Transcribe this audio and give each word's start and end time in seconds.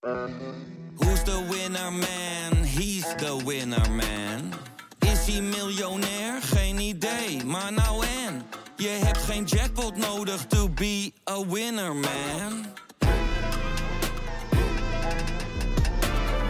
Who's 0.00 1.22
the 1.24 1.44
winner 1.50 1.90
man? 1.90 2.64
He's 2.64 3.04
the 3.16 3.36
winner 3.44 3.90
man. 3.90 4.52
Is 4.98 5.26
hij 5.26 5.40
miljonair? 5.42 6.42
Geen 6.42 6.78
idee, 6.78 7.44
maar 7.44 7.72
nou 7.72 8.04
en. 8.26 8.42
Je 8.76 8.88
hebt 8.88 9.18
geen 9.18 9.44
jackpot 9.44 9.96
nodig 9.96 10.46
to 10.46 10.68
be 10.68 11.12
a 11.30 11.46
winner 11.46 11.94
man. 11.94 12.66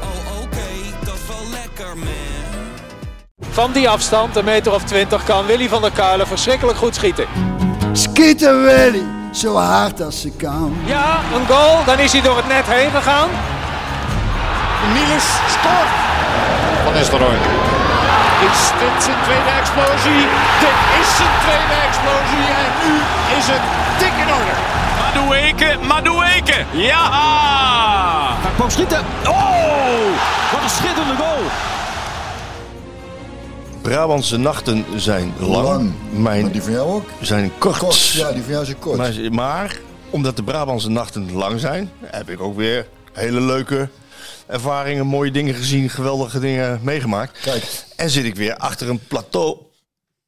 Oh 0.01 0.43
oké, 0.43 1.05
dat 1.05 1.15
is 1.15 1.27
wel 1.29 1.51
lekker 1.51 1.97
man. 1.97 2.69
Van 3.41 3.73
die 3.73 3.89
afstand, 3.89 4.37
een 4.37 4.45
meter 4.45 4.75
of 4.75 4.85
twintig, 4.85 5.25
kan 5.25 5.47
Willy 5.47 5.69
van 5.69 5.83
der 5.83 5.93
Kuilen 5.93 6.27
verschrikkelijk 6.27 6.79
goed 6.79 6.95
schieten. 6.95 7.27
Schieten 7.93 8.63
Willy, 8.63 9.05
zo 9.33 9.57
hard 9.57 10.03
als 10.03 10.21
ze 10.21 10.31
kan. 10.31 10.77
Ja, 10.85 11.19
een 11.35 11.47
goal, 11.47 11.85
dan 11.85 11.99
is 11.99 12.13
hij 12.13 12.21
door 12.21 12.37
het 12.37 12.49
net 12.49 12.67
heen 12.67 12.91
gegaan. 12.91 13.29
Niels 14.93 15.29
scoort. 15.55 15.93
Van 16.85 16.93
Nistelrooy. 16.93 17.39
Is 18.51 18.61
dit 18.81 19.03
zijn 19.03 19.17
tweede 19.23 19.51
explosie? 19.61 20.25
Dit 20.65 20.77
is 21.01 21.09
zijn 21.17 21.35
tweede 21.45 21.77
explosie 21.89 22.47
en 22.63 22.71
nu 22.83 22.95
is 23.39 23.47
het 23.55 23.65
dik 23.99 24.15
in 24.25 24.33
orde. 24.39 24.55
Madueke, 25.01 25.79
Madueke. 25.87 26.65
Ja! 26.71 27.05
Hij 28.43 28.51
kwam 28.57 28.71
schieten. 28.71 29.05
Oh, 29.27 30.07
wat 30.53 30.63
een 30.63 30.71
schitterende 30.71 31.17
goal. 31.17 31.43
Brabantse 33.83 34.37
nachten 34.37 34.85
zijn 34.97 35.33
lang. 35.39 35.67
Lang. 35.67 35.93
Mijn 36.11 36.43
Maar 36.43 36.53
die 36.53 36.63
van 36.63 36.73
jou 36.73 36.93
ook? 36.93 37.09
zijn 37.21 37.53
kort. 37.59 37.79
Kort, 37.79 38.09
ja, 38.09 38.33
die 38.33 38.43
van 38.43 38.53
jou 38.53 38.69
ook 38.69 38.81
kort. 38.81 38.97
Maar, 38.97 39.15
maar 39.33 39.79
omdat 40.11 40.37
de 40.37 40.43
Brabantse 40.43 40.91
nachten 40.91 41.33
lang 41.33 41.61
zijn, 41.61 41.91
heb 42.05 42.31
ik 42.31 42.41
ook 42.41 42.57
weer 42.57 42.87
hele 43.13 43.41
leuke 43.41 43.89
ervaringen, 44.47 45.07
mooie 45.07 45.31
dingen 45.31 45.55
gezien, 45.55 45.91
geweldige 45.91 46.39
dingen 46.41 46.81
meegemaakt. 46.83 47.39
Kijk. 47.41 47.85
En 47.97 48.11
zit 48.11 48.25
ik 48.25 48.35
weer 48.35 48.57
achter 48.57 48.89
een 48.89 49.01
plateau 49.09 49.57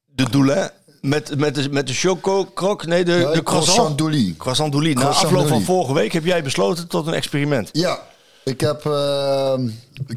de 0.05 0.29
Doulin 0.29 0.69
met, 1.01 1.37
met 1.37 1.55
de, 1.55 1.69
met 1.69 1.87
de 1.87 1.93
choco 1.93 2.45
krok, 2.45 2.85
nee, 2.85 3.03
de, 3.03 3.11
Ja, 3.11 3.31
de 3.31 3.43
croissant. 3.43 4.01
Croissant 4.37 4.71
doulis. 4.71 4.93
Na 4.93 4.99
Croissant 4.99 5.25
afloop 5.25 5.47
van 5.47 5.61
vorige 5.61 5.93
week 5.93 6.11
heb 6.13 6.25
jij 6.25 6.43
besloten 6.43 6.87
tot 6.87 7.07
een 7.07 7.13
experiment. 7.13 7.69
Ja, 7.71 7.99
ik 8.43 8.61
heb 8.61 8.85
eh 8.85 9.53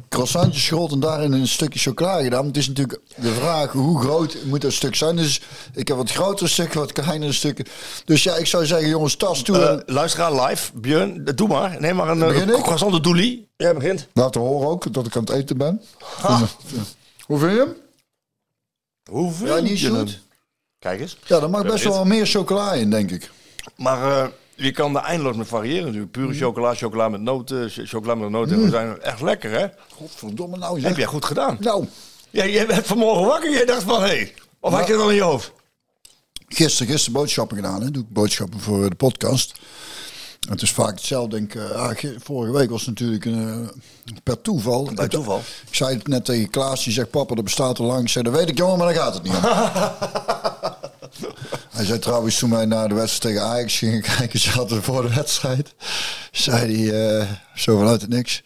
croissantjes 0.08 0.68
gerold 0.68 0.92
en 0.92 1.00
daarin 1.00 1.32
een 1.32 1.48
stukje 1.48 1.78
chocola 1.78 2.22
gedaan. 2.22 2.46
Het 2.46 2.56
is 2.56 2.68
natuurlijk 2.68 3.00
de 3.16 3.32
vraag 3.34 3.72
hoe 3.72 4.00
groot 4.00 4.36
moet 4.44 4.60
dat 4.60 4.72
stuk 4.72 4.94
zijn. 4.94 5.16
Dus 5.16 5.40
ik 5.74 5.88
heb 5.88 5.96
wat 5.96 6.10
grotere 6.12 6.48
stukken, 6.48 6.80
wat 6.80 6.92
kleinere 6.92 7.32
stukken. 7.32 7.66
Dus 8.04 8.22
ja, 8.22 8.34
ik 8.36 8.46
zou 8.46 8.66
zeggen, 8.66 8.88
jongens, 8.88 9.16
tas 9.16 9.42
toe. 9.42 9.58
Eh 9.58 9.70
en 9.70 9.82
luisteraar 9.86 10.46
live, 10.48 10.70
Björn, 10.74 11.24
doe 11.34 11.48
maar. 11.48 11.80
Neem 11.80 11.96
maar 11.96 12.08
een 12.08 12.22
eh, 12.22 12.28
Begin 12.28 12.48
ik? 12.54 12.62
croissant 12.62 12.92
de 12.92 13.00
doulis. 13.00 13.38
Jij 13.56 13.74
begint. 13.74 14.06
laten 14.12 14.40
horen 14.40 14.68
ook 14.68 14.92
dat 14.92 15.06
ik 15.06 15.16
aan 15.16 15.22
het 15.24 15.30
eten 15.30 15.56
ben. 15.56 15.82
Hoe 17.26 17.38
vind 17.38 17.52
je 17.52 17.58
hem? 17.58 17.74
Hoe 19.10 19.32
vind 19.32 19.48
Ja, 19.48 19.58
niet 19.58 19.80
je 19.80 19.86
zoet. 19.86 19.96
hem? 19.96 20.08
Kijk 20.78 21.00
eens. 21.00 21.16
Ja, 21.26 21.40
daar 21.40 21.50
mag 21.50 21.62
best 21.62 21.84
wel 21.84 22.04
meer 22.04 22.26
chocola 22.26 22.72
in, 22.72 22.90
denk 22.90 23.10
ik. 23.10 23.30
Maar 23.76 24.22
eh, 24.22 24.28
je 24.56 24.70
kan 24.70 24.96
er 24.96 25.02
eindeloos 25.02 25.36
mee 25.36 25.44
variëren 25.44 25.84
natuurlijk. 25.84 26.10
Pure 26.12 26.26
Mm. 26.26 26.34
chocola, 26.34 26.74
chocola 26.74 27.08
met 27.08 27.20
noten, 27.20 27.70
ch- 27.70 27.80
chocola 27.84 28.14
met 28.14 28.30
noten. 28.30 28.62
We 28.62 28.68
zijn 28.70 29.00
echt 29.00 29.20
lekker, 29.20 29.50
hè? 29.50 29.66
Godverdomme 29.94 30.56
nou 30.56 30.78
zeg. 30.80 30.88
Heb 30.88 30.96
jij 30.98 31.06
goed 31.06 31.24
gedaan. 31.24 31.56
Nou, 31.60 31.86
Ja, 32.30 32.46
jij 32.46 32.66
bent 32.66 32.86
vanmorgen 32.86 33.26
wakker. 33.26 33.50
Jij 33.52 33.64
dacht 33.64 33.82
van, 33.82 34.00
hé. 34.00 34.06
Hey, 34.06 34.34
of 34.60 34.72
had 34.72 34.86
je 34.86 34.92
het 34.92 35.02
al 35.02 35.08
in 35.10 35.14
je 35.16 35.22
hoofd? 35.22 35.52
gisteren, 36.48 36.92
gisteren 36.92 37.18
boodschappen 37.20 37.56
gedaan. 37.56 37.82
Hè. 37.82 37.90
Doe 37.90 38.02
ik 38.02 38.08
boodschappen 38.12 38.60
voor 38.60 38.82
eh, 38.82 38.88
de 38.88 38.94
podcast. 38.94 39.52
Het 40.48 40.62
is 40.62 40.70
vaak 40.70 40.90
hetzelfde. 40.94 41.36
Denk, 41.36 41.54
ik, 41.54 41.60
eh, 41.60 41.70
ah, 41.70 41.96
ge- 41.96 42.16
vorige 42.22 42.52
week 42.52 42.70
was 42.70 42.80
het 42.80 42.88
natuurlijk 42.88 43.24
een, 43.24 43.70
eh, 44.06 44.14
per 44.22 44.40
toeval. 44.42 44.90
Bij 44.94 45.08
toeval. 45.08 45.38
Ik 45.68 45.74
zei 45.74 45.94
het 45.96 46.06
net 46.08 46.24
tegen 46.24 46.50
Klaas. 46.50 46.84
Die 46.84 46.92
zegt, 46.92 47.10
papa, 47.10 47.34
dat 47.34 47.44
bestaat 47.44 47.78
al 47.78 47.86
lang. 47.86 48.02
Ik 48.02 48.08
zei, 48.08 48.24
dat 48.24 48.34
weet 48.34 48.48
ik 48.48 48.58
jongen, 48.58 48.78
maar 48.78 48.94
daar 48.94 49.02
gaat 49.02 49.14
het 49.14 49.22
niet 49.22 49.34
om. 49.34 49.42
Hij 51.70 51.84
zei 51.84 51.98
trouwens, 51.98 52.38
toen 52.38 52.50
wij 52.50 52.64
naar 52.64 52.88
de 52.88 52.94
wedstrijd 52.94 53.34
tegen 53.34 53.48
Ajax 53.50 53.78
gingen 53.78 54.02
kijken, 54.16 54.38
zaten 54.40 54.82
voor 54.82 55.02
de 55.02 55.14
wedstrijd. 55.14 55.74
Zei 56.32 56.88
hij, 56.88 57.18
eh, 57.18 57.26
zo 57.54 57.78
vanuit 57.78 58.00
het 58.00 58.10
niks. 58.10 58.42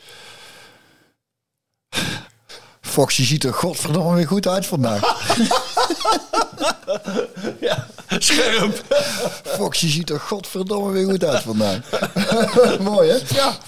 Foxy 2.80 3.24
ziet 3.24 3.44
er 3.44 3.54
godverdomme 3.54 4.14
weer 4.16 4.26
goed 4.26 4.46
uit 4.48 4.66
vandaag. 4.66 5.02
Ja, 7.60 7.86
scherp. 8.18 8.84
Foxy 9.44 9.88
ziet 9.88 10.10
er 10.10 10.20
godverdomme 10.20 10.92
weer 10.92 11.04
goed 11.10 11.24
uit 11.24 11.42
vandaag. 11.42 11.78
Mooi, 12.80 13.10
hè? 13.10 13.16
Ja. 13.34 13.58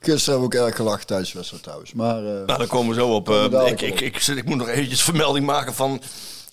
Gisteren 0.00 0.40
hebben 0.40 0.58
we 0.58 0.58
ook 0.58 0.66
erg 0.66 0.76
gelachen 0.76 1.06
tijdens 1.06 1.28
de 1.30 1.36
wedstrijd 1.36 1.62
trouwens. 1.62 1.92
Maar 1.92 2.16
eh, 2.16 2.22
Nou, 2.24 2.46
daar 2.46 2.66
komen 2.66 2.94
we 2.94 3.00
zo 3.00 3.08
op. 3.14 3.28
eh, 3.30 3.66
ik, 3.66 3.80
ik, 3.80 4.00
ik, 4.00 4.26
ik 4.26 4.44
moet 4.44 4.56
nog 4.56 4.68
eventjes 4.68 5.02
vermelding 5.02 5.46
maken 5.46 5.74
van... 5.74 6.02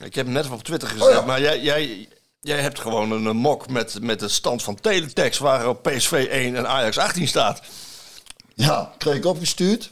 Ik 0.03 0.15
heb 0.15 0.25
hem 0.25 0.33
net 0.33 0.49
op 0.49 0.63
Twitter 0.63 0.87
gezet, 0.89 1.07
Oh 1.07 1.13
ja. 1.13 1.21
maar 1.21 1.41
jij, 1.41 1.61
jij, 1.61 2.07
jij 2.41 2.59
hebt 2.61 2.79
gewoon 2.79 3.11
een, 3.11 3.35
mok 3.35 3.69
met, 3.69 3.97
met 4.01 4.19
de 4.19 4.27
stand 4.27 4.63
van 4.63 4.75
Teletext... 4.75 5.39
waarop 5.39 5.83
PSV 5.83 6.27
1 6.29 6.55
en 6.55 6.67
Ajax 6.67 6.97
18 6.97 7.27
staat. 7.27 7.61
ja, 8.55 8.93
kreeg 8.97 9.15
ik 9.15 9.25
opgestuurd. 9.25 9.91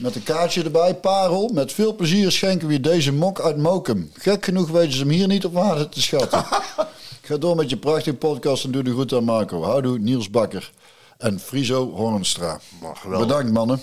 Met 0.00 0.14
een 0.14 0.22
kaartje 0.22 0.62
erbij, 0.62 0.94
parel. 0.94 1.48
Met 1.48 1.72
veel 1.72 1.94
plezier 1.94 2.32
schenken 2.32 2.66
we 2.66 2.72
je 2.72 2.80
deze 2.80 3.12
mok 3.12 3.40
uit 3.40 3.56
Mokum. 3.56 4.10
Gek 4.14 4.44
genoeg 4.44 4.70
weten 4.70 4.92
ze 4.92 4.98
hem 4.98 5.08
hier 5.08 5.26
niet 5.26 5.44
op 5.44 5.52
waarde 5.52 5.88
te 5.88 6.02
schatten. 6.02 6.44
Ga 7.24 7.36
door 7.36 7.56
met 7.56 7.70
je 7.70 7.76
prachtige 7.76 8.16
podcast 8.16 8.64
en 8.64 8.70
doe 8.70 8.82
de 8.82 8.90
groet 8.90 9.12
aan 9.12 9.24
Marco. 9.24 9.62
Houdoe, 9.62 9.98
Niels 9.98 10.30
Bakker. 10.30 10.72
En 11.18 11.40
Friso 11.40 11.90
Hornstra. 11.90 12.60
Bedankt, 13.18 13.52
mannen. 13.52 13.82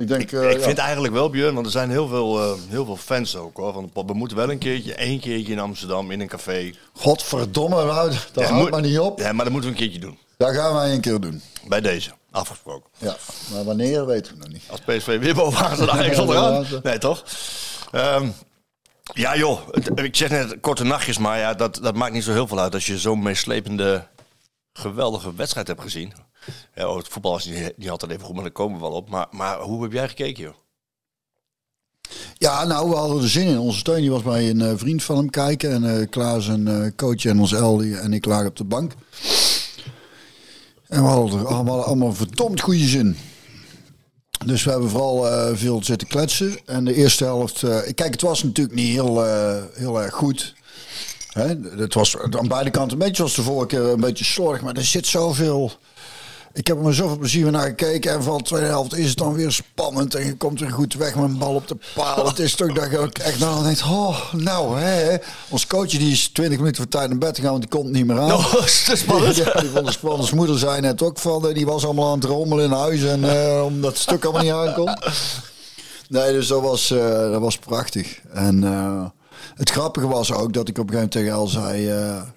Ik 0.00 0.08
denk, 0.08 0.32
eh, 0.32 0.50
ik 0.50 0.58
ja. 0.58 0.62
vind 0.64 0.78
eigenlijk 0.78 1.12
wel, 1.12 1.30
Björn, 1.30 1.54
want 1.54 1.66
er 1.66 1.72
zijn 1.72 1.90
heel 1.90 2.08
veel, 2.08 2.40
eh, 2.42 2.52
heel 2.68 2.84
veel 2.84 2.96
fans 2.96 3.36
ook 3.36 3.56
hoor. 3.56 3.72
Van 3.72 3.84
de 3.84 3.90
pop. 3.90 4.08
We 4.08 4.14
moeten 4.14 4.36
wel 4.36 4.50
een 4.50 4.58
keertje, 4.58 4.94
één 4.94 5.20
keertje 5.20 5.52
in 5.52 5.58
Amsterdam 5.58 6.10
in 6.10 6.20
een 6.20 6.28
café. 6.28 6.74
Godverdomme, 6.92 7.84
nou, 7.84 8.10
dat 8.32 8.44
Ja, 8.44 8.50
houdt 8.52 8.70
maar 8.70 8.80
niet 8.80 8.98
op. 8.98 9.18
Ja, 9.18 9.32
maar 9.32 9.44
dat 9.44 9.52
moeten 9.52 9.70
we 9.70 9.76
een 9.76 9.82
keertje 9.82 10.00
doen. 10.00 10.18
Dat 10.36 10.54
gaan 10.54 10.74
wij 10.74 10.92
een 10.92 11.00
keer 11.00 11.20
doen. 11.20 11.42
Bij 11.68 11.80
deze, 11.80 12.10
afgesproken. 12.30 12.90
Ja, 12.98 13.16
maar 13.52 13.64
wanneer 13.64 14.06
weten 14.06 14.32
we 14.32 14.38
nog 14.38 14.48
niet. 14.48 14.62
Als 14.70 14.80
PSV 14.80 15.18
weer 15.20 15.34
bovenaan 15.34 15.76
staat, 15.76 15.88
Ajax 15.88 16.18
onderaan. 16.18 16.66
Ja, 16.70 16.80
Nee, 16.82 16.98
toch? 16.98 17.24
Ehm, 17.92 18.28
ja 19.14 19.36
joh, 19.36 19.60
ik 19.94 20.16
zeg 20.16 20.30
net 20.30 20.60
korte 20.60 20.84
nachtjes, 20.84 21.18
maar 21.18 21.38
ja, 21.38 21.54
dat, 21.54 21.78
dat 21.82 21.94
maakt 21.94 22.12
niet 22.12 22.24
zo 22.24 22.32
heel 22.32 22.46
veel 22.46 22.60
uit 22.60 22.74
als 22.74 22.86
je 22.86 22.98
zo'n 22.98 23.22
meeslepende, 23.22 24.06
geweldige 24.72 25.34
wedstrijd 25.34 25.66
hebt 25.66 25.82
gezien. 25.82 26.12
Oh, 26.76 26.96
het 26.96 27.08
voetbal 27.08 27.36
is 27.36 27.44
niet, 27.44 27.72
niet 27.76 27.90
altijd 27.90 28.10
even 28.10 28.24
goed, 28.24 28.34
maar 28.34 28.42
daar 28.42 28.52
komen 28.52 28.80
we 28.80 28.86
wel 28.86 28.96
op. 28.96 29.10
Maar, 29.10 29.26
maar 29.30 29.60
hoe 29.60 29.82
heb 29.82 29.92
jij 29.92 30.08
gekeken 30.08 30.42
joh? 30.42 30.54
Ja, 32.34 32.64
nou, 32.64 32.88
we 32.88 32.96
hadden 32.96 33.22
er 33.22 33.28
zin 33.28 33.46
in. 33.46 33.58
Onze 33.58 33.78
steun 33.78 34.10
was 34.10 34.22
bij 34.22 34.50
een 34.50 34.60
eh, 34.60 34.72
vriend 34.76 35.02
van 35.02 35.16
hem 35.16 35.30
kijken. 35.30 35.70
En 35.70 36.00
eh, 36.00 36.06
Klaas, 36.10 36.46
een 36.46 36.68
eh, 36.68 36.90
coach 36.96 37.24
en 37.24 37.40
ons 37.40 37.52
Ellie 37.52 37.96
en 37.96 38.12
ik 38.12 38.24
lagen 38.24 38.46
op 38.46 38.56
de 38.56 38.64
bank. 38.64 38.92
En 40.88 41.02
we 41.02 41.08
hadden 41.08 41.46
allemaal, 41.46 41.84
allemaal 41.84 42.14
verdomd 42.14 42.60
goede 42.60 42.86
zin. 42.86 43.16
Dus 44.46 44.64
we 44.64 44.70
hebben 44.70 44.90
vooral 44.90 45.56
veel 45.56 45.84
zitten 45.84 46.08
kletsen. 46.08 46.58
En 46.66 46.84
de 46.84 46.94
eerste 46.94 47.24
helft... 47.24 47.60
kijk, 47.94 48.12
het 48.12 48.20
was 48.20 48.42
natuurlijk 48.42 48.76
niet 48.76 48.88
heel, 48.88 49.24
heel 49.74 50.02
erg 50.02 50.14
goed. 50.14 50.54
Hè? 51.32 51.46
Het 51.76 51.94
was 51.94 52.18
aan 52.18 52.48
beide 52.48 52.70
kanten 52.70 52.92
een 52.92 52.98
beetje 52.98 53.16
zoals 53.16 53.34
de 53.34 53.42
vorige 53.42 53.66
keer 53.66 53.80
een 53.80 54.00
beetje 54.00 54.24
slordig. 54.24 54.62
Maar 54.62 54.76
er 54.76 54.84
zit 54.84 55.06
zoveel... 55.06 55.72
Ik 56.52 56.66
heb 56.66 56.76
er 56.76 56.82
met 56.84 56.94
zoveel 56.94 57.18
plezier 57.18 57.50
naar 57.50 57.66
gekeken. 57.66 58.12
En 58.12 58.22
van 58.22 58.36
de 58.38 58.42
tweede 58.44 58.66
helft 58.66 58.96
is 58.96 59.08
het 59.08 59.18
dan 59.18 59.32
weer 59.34 59.52
spannend. 59.52 60.14
En 60.14 60.24
je 60.26 60.36
komt 60.36 60.60
er 60.60 60.70
goed 60.70 60.94
weg 60.94 61.14
met 61.14 61.24
een 61.24 61.38
bal 61.38 61.54
op 61.54 61.68
de 61.68 61.76
paal. 61.94 62.26
Het 62.26 62.38
is 62.38 62.54
toch 62.54 62.72
dat 62.72 62.90
je 62.90 62.98
ook 62.98 63.18
echt 63.18 63.38
nou 63.38 63.62
denkt... 63.64 63.82
Oh, 63.82 64.32
nou, 64.34 64.78
hè. 64.78 65.16
Ons 65.48 65.66
coach 65.66 65.88
die 65.90 66.12
is 66.12 66.28
20 66.28 66.58
minuten 66.58 66.82
voor 66.82 66.90
tijd 66.90 67.08
naar 67.08 67.18
bed 67.18 67.34
gegaan. 67.36 67.50
Want 67.50 67.62
die 67.62 67.70
komt 67.80 67.90
niet 67.90 68.06
meer 68.06 68.18
aan. 68.20 68.32
Oh, 68.40 68.54
is 68.64 68.86
het 68.86 68.98
spannend? 68.98 69.34
Die 69.60 69.70
vond 69.72 69.84
het 69.86 69.94
spannend. 69.94 70.24
Zijn 70.24 70.36
moeder 70.36 70.58
zei 70.58 70.80
net 70.80 71.02
ook 71.02 71.18
van... 71.18 71.48
eh, 71.48 71.54
Die 71.54 71.66
was 71.66 71.84
allemaal 71.84 72.08
aan 72.10 72.18
het 72.18 72.24
rommelen 72.28 72.64
in 72.64 72.72
huis. 72.72 73.02
En 73.02 73.24
eh, 73.46 73.64
omdat 73.64 73.90
het 73.92 74.00
stuk 74.00 74.24
allemaal 74.24 74.42
niet 74.42 74.52
aankomt. 74.52 74.98
Nee, 76.08 76.32
dus 76.32 76.46
dat 76.46 76.62
was, 76.62 76.90
eh, 76.90 77.30
dat 77.30 77.40
was 77.40 77.58
prachtig. 77.58 78.20
En 78.32 78.62
het 79.54 79.70
grappige 79.70 80.06
was 80.08 80.32
ook 80.32 80.52
dat 80.52 80.68
ik 80.68 80.78
op 80.78 80.90
een 80.90 80.94
gegeven 80.98 81.20
moment 81.24 81.46
tegen 81.52 81.66
El 81.66 81.72
zei... 81.86 82.28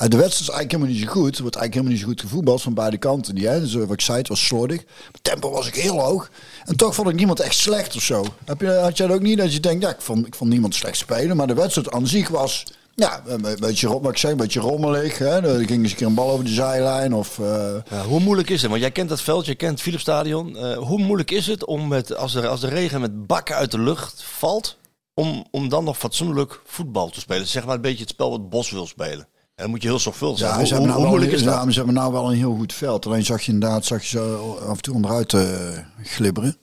eh, 0.00 0.08
de 0.08 0.16
wedstrijd 0.16 0.30
is 0.40 0.48
eigenlijk 0.48 0.70
helemaal 0.70 0.92
niet 0.92 1.02
zo 1.02 1.10
goed. 1.12 1.36
Er 1.36 1.42
wordt 1.42 1.56
eigenlijk 1.56 1.74
helemaal 1.74 1.92
niet 1.92 2.00
zo 2.00 2.06
goed 2.06 2.20
gevoetbald 2.20 2.62
van 2.62 2.74
beide 2.74 2.98
kanten. 2.98 3.36
Hè? 3.36 3.60
Dus 3.60 3.74
eh, 3.74 3.80
wat 3.80 3.92
ik 3.92 4.00
zei, 4.00 4.18
het 4.18 4.28
was 4.28 4.46
slordig. 4.46 4.80
Het 5.12 5.24
tempo 5.24 5.50
was 5.50 5.66
ik 5.66 5.74
heel 5.74 6.00
hoog. 6.00 6.30
En 6.64 6.76
toch 6.76 6.94
vond 6.94 7.08
ik 7.08 7.14
niemand 7.14 7.40
echt 7.40 7.54
slecht 7.56 7.96
of 7.96 8.02
zo. 8.02 8.24
Heb 8.44 8.60
je, 8.60 8.70
had 8.72 8.96
jij 8.96 9.06
dat 9.06 9.16
ook 9.16 9.22
niet? 9.22 9.38
Dat 9.38 9.52
je 9.52 9.60
denkt, 9.60 9.82
ja, 9.82 9.90
ik 9.90 10.00
vond, 10.00 10.26
ik 10.26 10.34
vond 10.34 10.50
niemand 10.50 10.74
slecht 10.74 10.96
spelen. 10.96 11.36
Maar 11.36 11.46
de 11.46 11.54
wedstrijd 11.54 11.90
aan 11.90 12.06
zich 12.06 12.28
was... 12.28 12.64
Ja, 12.94 13.22
een 13.26 13.40
be- 13.42 13.56
beetje, 13.60 14.00
wat 14.00 14.10
ik 14.10 14.16
zeg, 14.16 14.30
een 14.30 14.36
beetje 14.36 14.60
rommelig. 14.60 15.18
Hè? 15.18 15.40
Er 15.58 15.66
ging 15.66 15.82
eens 15.82 15.90
een 15.90 15.96
keer 15.96 16.06
een 16.06 16.14
bal 16.14 16.30
over 16.30 16.44
de 16.44 16.50
zijlijn. 16.50 17.14
Of, 17.14 17.38
eh, 17.38 17.74
Ja, 17.90 18.02
hoe 18.04 18.20
moeilijk 18.20 18.50
is 18.50 18.60
het? 18.60 18.70
Want 18.70 18.82
jij 18.82 18.90
kent 18.90 19.08
dat 19.08 19.20
veld, 19.20 19.46
je 19.46 19.54
kent 19.54 19.80
Philipsstadion. 19.80 20.56
Eh 20.56 20.76
hoe 20.76 20.98
moeilijk 20.98 21.30
is 21.30 21.46
het 21.46 21.64
om 21.64 21.88
met, 21.88 22.16
als, 22.16 22.34
er, 22.34 22.48
als 22.48 22.60
de 22.60 22.68
regen 22.68 23.00
met 23.00 23.26
bakken 23.26 23.54
uit 23.56 23.70
de 23.70 23.78
lucht 23.80 24.22
valt, 24.22 24.76
om, 25.14 25.46
om 25.50 25.68
dan 25.68 25.84
nog 25.84 25.98
fatsoenlijk 25.98 26.60
voetbal 26.64 27.10
te 27.10 27.20
spelen? 27.20 27.46
Zeg 27.46 27.64
maar 27.66 27.74
een 27.74 27.80
beetje 27.80 28.00
het 28.00 28.08
spel 28.08 28.30
wat 28.30 28.50
Bos 28.50 28.70
wil 28.70 28.86
spelen. 28.86 29.28
En 29.60 29.66
dan 29.66 29.74
moet 29.74 29.82
je 29.82 29.88
heel 29.88 29.98
zorgvuldig 29.98 30.38
zijn. 30.38 30.50
Ja, 30.50 30.56
hoe, 30.56 30.66
ze 30.66 30.72
hebben, 30.72 30.90
hoe 30.90 30.98
nou 31.00 31.10
moeilijk 31.10 31.32
is 31.36 31.44
dat? 31.44 31.54
ja, 31.54 31.70
ze 31.70 31.76
hebben 31.76 31.94
nou 31.94 32.12
wel 32.12 32.30
een 32.30 32.36
heel 32.36 32.54
goed 32.54 32.72
veld. 32.72 33.06
Alleen 33.06 33.24
zag 33.24 33.42
je 33.42 33.52
inderdaad 33.52 33.84
zag 33.84 34.02
je 34.02 34.08
zo 34.08 34.54
af 34.54 34.76
en 34.76 34.82
toe 34.82 34.94
onderuit 34.94 35.32
eh, 35.32 35.78
glibberen. 36.02 36.56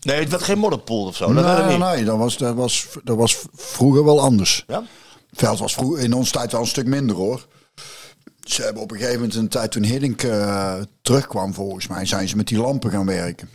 Nee, 0.00 0.20
het 0.20 0.30
werd 0.30 0.42
geen 0.42 0.58
modderpool 0.58 1.06
of 1.06 1.16
zo. 1.16 1.32
Dat 1.32 1.44
nee, 1.44 1.78
niet. 1.78 1.78
nee, 1.78 2.04
dat 2.04 2.18
was, 2.18 2.36
dat, 2.36 2.54
was, 2.54 2.86
dat 3.04 3.16
was 3.16 3.38
vroeger 3.54 4.04
wel 4.04 4.20
anders. 4.20 4.64
Ja? 4.66 4.82
Het 5.30 5.38
veld 5.38 5.58
was 5.58 5.74
vroeger, 5.74 6.02
in 6.02 6.12
onze 6.12 6.32
tijd 6.32 6.52
wel 6.52 6.60
een 6.60 6.66
stuk 6.66 6.86
minder 6.86 7.16
hoor. 7.16 7.46
Ze 8.40 8.62
hebben 8.62 8.82
op 8.82 8.90
een 8.90 8.96
gegeven 8.96 9.18
moment, 9.20 9.34
een 9.34 9.48
tijd 9.48 9.70
toen 9.70 9.84
Hiddink 9.84 10.22
eh, 10.22 10.74
terugkwam 11.02 11.54
volgens 11.54 11.86
mij, 11.86 12.06
zijn 12.06 12.28
ze 12.28 12.36
met 12.36 12.48
die 12.48 12.58
lampen 12.58 12.90
gaan 12.90 13.06
werken. 13.06 13.48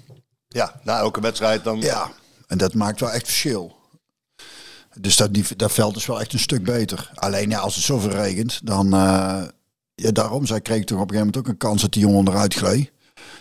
ja, 0.48 0.80
na 0.84 0.98
elke 1.00 1.22
wedstrijd 1.22 1.64
dan. 1.64 1.80
Ja, 1.80 2.12
en 2.48 2.58
dat 2.58 2.74
maakt 2.74 3.00
wel 3.00 3.12
echt 3.12 3.26
verschil. 3.26 3.76
Dus 5.00 5.16
dat, 5.16 5.34
die, 5.34 5.46
dat 5.56 5.72
veld 5.72 5.96
is 5.96 6.06
wel 6.06 6.20
echt 6.20 6.34
een 6.34 6.40
stuk 6.40 6.64
beter. 6.64 7.12
Alleen 7.16 7.50
ja, 7.50 7.60
als 7.60 7.76
het 7.76 7.84
zoveel 7.84 8.10
regent, 8.12 8.60
dan... 8.64 8.94
eh, 8.94 9.42
ja, 9.96 10.12
daarom, 10.12 10.46
zij 10.46 10.62
kreeg 10.62 10.84
toch 10.84 11.00
op 11.00 11.04
een 11.04 11.16
gegeven 11.16 11.26
moment 11.26 11.38
ook 11.38 11.48
een 11.48 11.58
kans 11.70 11.82
dat 11.82 11.92
die 11.94 12.02
jongen 12.02 12.28
eruit 12.28 12.54
gleed. 12.54 12.92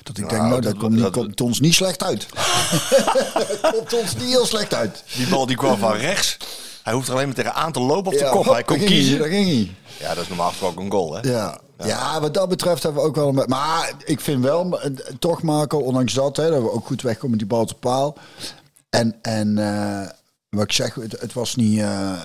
Dat 0.03 0.19
ik 0.19 0.29
denk, 0.29 0.43
nou, 0.43 0.53
dat, 0.53 0.63
dat- 0.63 0.77
komt, 0.77 0.93
niet, 0.93 1.03
dat- 1.03 1.13
komt 1.13 1.41
ons 1.41 1.61
niet 1.61 1.75
slecht 1.75 2.03
uit. 2.03 2.27
dat 2.33 3.71
komt 3.75 3.93
ons 3.95 4.15
niet 4.17 4.29
heel 4.29 4.47
slecht 4.47 4.75
uit. 4.75 5.05
Die 5.17 5.29
bal 5.29 5.47
die 5.47 5.57
kwam 5.57 5.79
van 5.79 5.93
rechts. 5.97 6.37
Hij 6.83 6.93
hoeft 6.93 7.09
er 7.09 7.15
alleen 7.15 7.27
maar 7.27 7.35
tegenaan 7.35 7.73
te 7.73 7.81
lopen 7.81 8.13
te 8.13 8.19
Ja, 8.19 8.31
koppen. 8.31 8.53
Hij 8.53 8.63
hop, 8.67 8.77
kon 8.77 8.87
kiezen. 8.87 9.19
Daar 9.19 9.29
ging 9.29 9.47
hij. 9.47 9.75
Ja, 10.01 10.15
dat 10.15 10.23
is 10.23 10.29
normaal 10.29 10.49
gesproken 10.49 10.85
een 10.85 10.91
goal, 10.91 11.15
hè? 11.15 11.21
Ja. 11.31 11.59
Ja. 11.85 12.21
wat 12.21 12.35
dat 12.35 12.49
betreft 12.49 12.83
hebben 12.83 13.03
we 13.03 13.09
ook 13.09 13.15
wel... 13.15 13.29
Een, 13.29 13.45
maar 13.49 13.93
ik 14.05 14.21
vind 14.21 14.43
wel, 14.43 14.81
eh, 14.81 14.91
toch 15.19 15.43
Marco, 15.43 15.79
ondanks 15.79 16.13
dat, 16.13 16.37
hè, 16.37 16.51
dat 16.51 16.63
we 16.63 16.71
ook 16.71 16.87
goed 16.87 17.03
wegkomen 17.03 17.31
met 17.31 17.39
die 17.39 17.49
bal 17.49 17.65
te 17.65 17.75
paal. 17.75 18.17
En, 18.91 19.19
en 19.23 19.59
eh, 19.59 20.09
wat 20.55 20.65
ik 20.65 20.73
zeg, 20.73 20.95
het, 20.95 21.21
het 21.21 21.33
was 21.33 21.55
niet... 21.55 21.79
eh, 21.79 22.23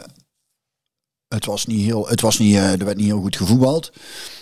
het 1.27 1.45
was 1.45 1.65
niet 1.65 1.85
heel... 1.85 2.07
Het 2.07 2.21
was 2.21 2.37
niet, 2.37 2.55
eh, 2.55 2.71
er 2.71 2.85
werd 2.85 2.97
niet 2.97 3.05
heel 3.05 3.21
goed 3.21 3.35
gevoetbald. 3.37 3.91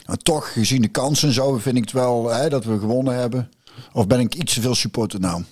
Maar 0.06 0.18
toch, 0.18 0.54
gezien 0.54 0.82
de 0.82 0.88
kansen 0.88 1.28
en 1.28 1.34
zo, 1.34 1.58
vind 1.58 1.76
ik 1.78 1.84
het 1.84 1.92
wel 1.92 2.30
hè, 2.30 2.50
dat 2.50 2.64
we 2.66 2.80
gewonnen 2.80 3.16
hebben. 3.16 3.50
Of 3.94 4.08
ben 4.08 4.20
ik 4.20 4.36
iets 4.36 4.54
te 4.54 4.62
veel 4.62 4.76
supporter 4.76 5.20
nou? 5.20 5.44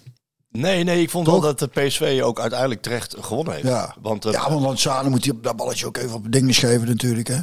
Nee, 0.52 0.84
nee, 0.84 1.02
ik 1.02 1.10
vond 1.10 1.28
wel 1.28 1.42
dat 1.42 1.60
de 1.60 1.68
PSV 1.68 2.20
ook 2.24 2.40
uiteindelijk 2.40 2.82
terecht 2.82 3.16
gewonnen 3.20 3.54
heeft. 3.54 3.68
Ja, 3.68 3.96
Want, 4.02 4.26
eh, 4.26 4.32
ja 4.32 4.52
want 4.52 4.84
dan 4.84 5.10
moet 5.10 5.26
hij 5.26 5.34
op 5.34 5.44
dat 5.44 5.56
balletje 5.56 5.86
ook 5.86 5.98
even 5.98 6.16
op 6.16 6.32
dingen 6.32 6.54
geven 6.54 6.88
natuurlijk, 6.88 7.28
hè? 7.28 7.40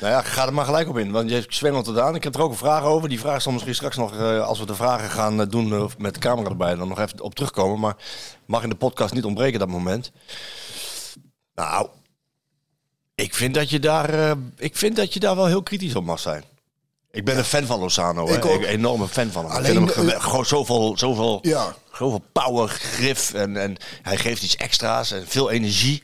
Nou 0.00 0.12
ja, 0.12 0.22
ga 0.22 0.46
er 0.46 0.52
maar 0.54 0.64
gelijk 0.64 0.88
op 0.88 0.98
in. 0.98 1.10
Want 1.10 1.30
je 1.30 1.44
zwengelt 1.48 1.86
het 1.86 1.98
aan. 1.98 2.14
Ik 2.14 2.24
heb 2.24 2.34
er 2.34 2.40
ook 2.42 2.50
een 2.50 2.56
vraag 2.56 2.82
over. 2.82 3.08
Die 3.08 3.20
vraag 3.20 3.42
zal 3.42 3.52
misschien 3.52 3.74
straks 3.74 3.96
nog, 3.96 4.16
eh, 4.18 4.46
als 4.46 4.58
we 4.58 4.66
de 4.66 4.74
vragen 4.74 5.10
gaan 5.10 5.40
eh, 5.40 5.46
doen 5.48 5.72
eh, 5.72 5.84
met 5.98 6.14
de 6.14 6.20
camera 6.20 6.48
erbij, 6.50 6.74
dan 6.74 6.88
nog 6.88 6.98
even 6.98 7.20
op 7.20 7.34
terugkomen. 7.34 7.80
Maar 7.80 7.96
mag 8.46 8.62
in 8.62 8.68
de 8.68 8.74
podcast 8.74 9.14
niet 9.14 9.24
ontbreken 9.24 9.58
dat 9.58 9.68
moment. 9.68 10.12
Nou, 11.54 11.88
ik 13.14 13.34
vind 13.34 13.54
dat 13.54 13.70
je 13.70 13.78
daar, 13.80 14.36
ik 14.56 14.76
vind 14.76 14.96
dat 14.96 15.14
je 15.14 15.20
daar 15.20 15.36
wel 15.36 15.46
heel 15.46 15.62
kritisch 15.62 15.94
op 15.94 16.04
mag 16.04 16.18
zijn. 16.18 16.44
Ik 17.10 17.24
ben 17.24 17.38
een 17.38 17.44
fan 17.44 17.64
van 17.66 17.78
Lozano. 17.80 18.28
Ik 18.28 18.44
een 18.44 18.64
enorme 18.64 19.08
fan 19.08 19.30
van 19.30 19.44
hem. 19.44 19.54
Alleen, 19.54 19.82
ik 19.82 19.90
vind 19.90 20.10
hem 20.10 20.20
gewoon 20.20 20.46
zoveel, 20.46 20.98
zoveel, 20.98 21.38
Ja. 21.42 21.74
zoveel 21.92 22.22
power, 22.32 22.68
grif. 22.68 23.34
En, 23.34 23.56
en 23.56 23.76
hij 24.02 24.16
geeft 24.16 24.42
iets 24.42 24.56
extra's 24.56 25.10
en 25.10 25.28
veel 25.28 25.50
energie. 25.50 26.02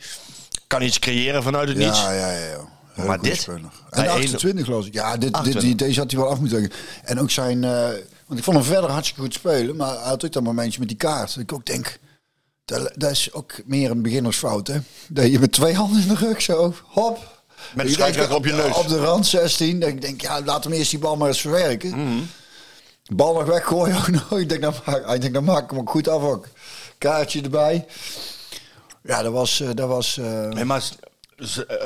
Kan 0.66 0.82
iets 0.82 0.98
creëren 0.98 1.42
vanuit 1.42 1.68
het 1.68 1.76
niets. 1.76 2.00
Ja, 2.00 2.12
ja, 2.12 2.30
ja. 2.30 2.68
Heel 2.92 3.06
Maar 3.06 3.20
dit? 3.20 3.36
speler. 3.40 3.70
En 3.90 4.04
één- 4.04 4.10
28 4.10 4.64
geloof 4.64 4.86
ik. 4.86 4.94
Ja, 4.94 5.10
dit, 5.12 5.20
dit, 5.20 5.32
28. 5.34 5.62
die, 5.62 5.74
deze 5.74 6.00
had 6.00 6.10
hij 6.10 6.20
wel 6.20 6.28
af 6.30 6.38
moeten 6.38 6.60
leggen. 6.60 6.78
En 7.04 7.20
ook 7.20 7.30
zijn... 7.30 7.64
eh, 7.64 7.88
want 8.26 8.38
ik 8.38 8.44
vond 8.44 8.56
hem 8.56 8.66
verder 8.66 8.90
hartstikke 8.90 9.22
goed 9.22 9.34
spelen. 9.34 9.76
Maar 9.76 9.94
hij 9.98 10.08
had 10.08 10.24
ook 10.24 10.32
dat 10.32 10.42
momentje 10.42 10.78
met 10.78 10.88
die 10.88 10.96
kaart. 10.96 11.34
Dat 11.34 11.42
ik 11.42 11.52
ook 11.52 11.66
denk... 11.66 11.98
Dat, 12.64 12.92
dat 12.96 13.10
is 13.10 13.32
ook 13.32 13.52
meer 13.64 13.90
een 13.90 14.02
beginnersfout, 14.02 14.66
hè? 14.66 14.78
Dat 15.08 15.26
je 15.30 15.38
met 15.38 15.52
twee 15.52 15.74
handen 15.74 16.02
in 16.02 16.08
de 16.08 16.14
rug 16.14 16.42
zo... 16.42 16.74
Hop. 16.84 17.42
Met 17.74 17.94
de 18.14 18.28
op 18.30 18.44
je 18.44 18.52
neus. 18.52 18.74
Op 18.76 18.88
de 18.88 18.98
rand 18.98 19.26
16. 19.26 19.80
Dat 19.80 19.88
ik 19.88 20.00
denk, 20.00 20.20
ja, 20.20 20.42
laat 20.42 20.64
hem 20.64 20.72
eerst 20.72 20.90
die 20.90 20.98
bal 20.98 21.16
maar 21.16 21.28
eens 21.28 21.40
verwerken. 21.40 21.90
Mhm. 21.90 22.22
Bal 23.12 23.34
nog 23.34 23.44
weggooien. 23.44 23.96
ook 23.96 24.08
nog. 24.30 24.38
ik 24.38 24.48
denk, 24.48 24.62
dan 24.62 24.74
maak, 24.86 25.10
ik 25.14 25.20
denk, 25.20 25.34
dan 25.34 25.44
maak 25.44 25.62
ik 25.64 25.70
hem 25.70 25.78
ook 25.78 25.90
goed 25.90 26.08
af 26.08 26.22
ook. 26.22 26.48
Kaartje 26.98 27.42
erbij. 27.42 27.86
Ja, 29.02 29.22
dat 29.22 29.32
was... 29.32 29.60
eh, 29.60 29.68
Dat 29.74 29.88
was 29.88 30.16
Nee, 30.50 30.64
maar 30.64 30.82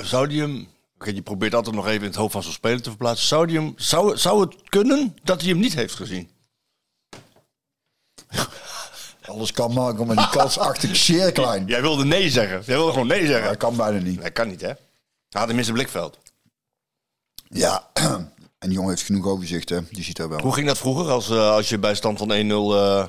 zou 0.02 0.28
die 0.28 0.40
hem... 0.40 0.68
Je 1.04 1.22
probeert 1.22 1.54
altijd 1.54 1.75
nog 1.75 1.87
even 1.87 2.00
in 2.00 2.06
het 2.06 2.16
hoofd 2.16 2.32
van 2.32 2.43
zo'n 2.43 2.52
speler 2.52 2.82
te 2.82 2.88
verplaatsen. 2.88 3.26
Zou, 3.26 3.46
die 3.46 3.56
hem, 3.58 3.72
zou, 3.76 4.16
zou 4.16 4.40
het 4.40 4.54
kunnen 4.69 5.16
dat 5.22 5.40
hij 5.40 5.50
hem 5.50 5.58
niet 5.58 5.75
heeft 5.75 5.94
gezien? 5.94 6.31
Alles 9.26 9.52
kan 9.52 9.72
maken, 9.72 10.06
maar 10.06 10.16
die 10.16 10.28
kans 10.28 10.58
achter 10.58 10.88
ik 10.88 10.94
zeer 10.94 11.32
klein. 11.32 11.66
Jij 11.66 11.81
wilde 11.81 12.04
nee 12.04 12.31
zeggen. 12.31 12.62
Jij 12.64 12.76
wilde 12.76 12.93
gewoon 12.93 13.06
nee 13.06 13.26
zeggen. 13.26 13.48
Dat 13.48 13.56
kan 13.56 13.76
bijna 13.76 13.98
niet. 13.98 14.22
Dat 14.22 14.32
kan 14.32 14.48
niet, 14.48 14.60
hè? 14.60 14.66
Hij 14.66 15.40
had 15.40 15.48
hem 15.48 15.58
in 15.58 15.64
zijn 15.64 15.76
blikveld. 15.76 16.19
Ja, 17.49 17.90
en 17.92 18.32
die 18.58 18.72
jongen 18.72 18.90
heeft 18.90 19.02
genoeg 19.02 19.26
overzicht, 19.26 19.69
hè. 19.69 19.81
Die 19.90 20.04
ziet 20.04 20.16
dat 20.16 20.28
wel. 20.28 20.40
Hoe 20.40 20.54
ging 20.54 20.66
dat 20.66 20.78
vroeger 20.78 21.10
als, 21.10 21.31
eh, 21.31 21.50
als 21.50 21.69
je 21.69 21.78
bij 21.78 21.94
stand 21.94 22.19
van 22.19 22.32
1-0... 22.32 22.75
eh, 22.75 23.08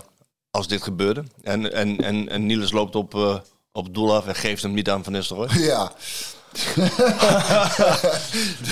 als 0.52 0.68
dit 0.68 0.84
gebeurde? 0.84 1.24
En, 1.44 1.74
en, 1.74 1.98
en, 2.04 2.30
en 2.30 2.46
Niels 2.46 2.72
loopt 2.72 2.96
op, 2.96 3.16
eh, 3.16 3.40
op 3.72 3.94
doel 3.94 4.16
af 4.16 4.28
en 4.28 4.36
geeft 4.36 4.62
hem 4.62 4.74
niet 4.74 4.90
aan 4.90 5.04
Van 5.04 5.14
Nistelrooy? 5.14 5.50
Ja. 5.72 5.92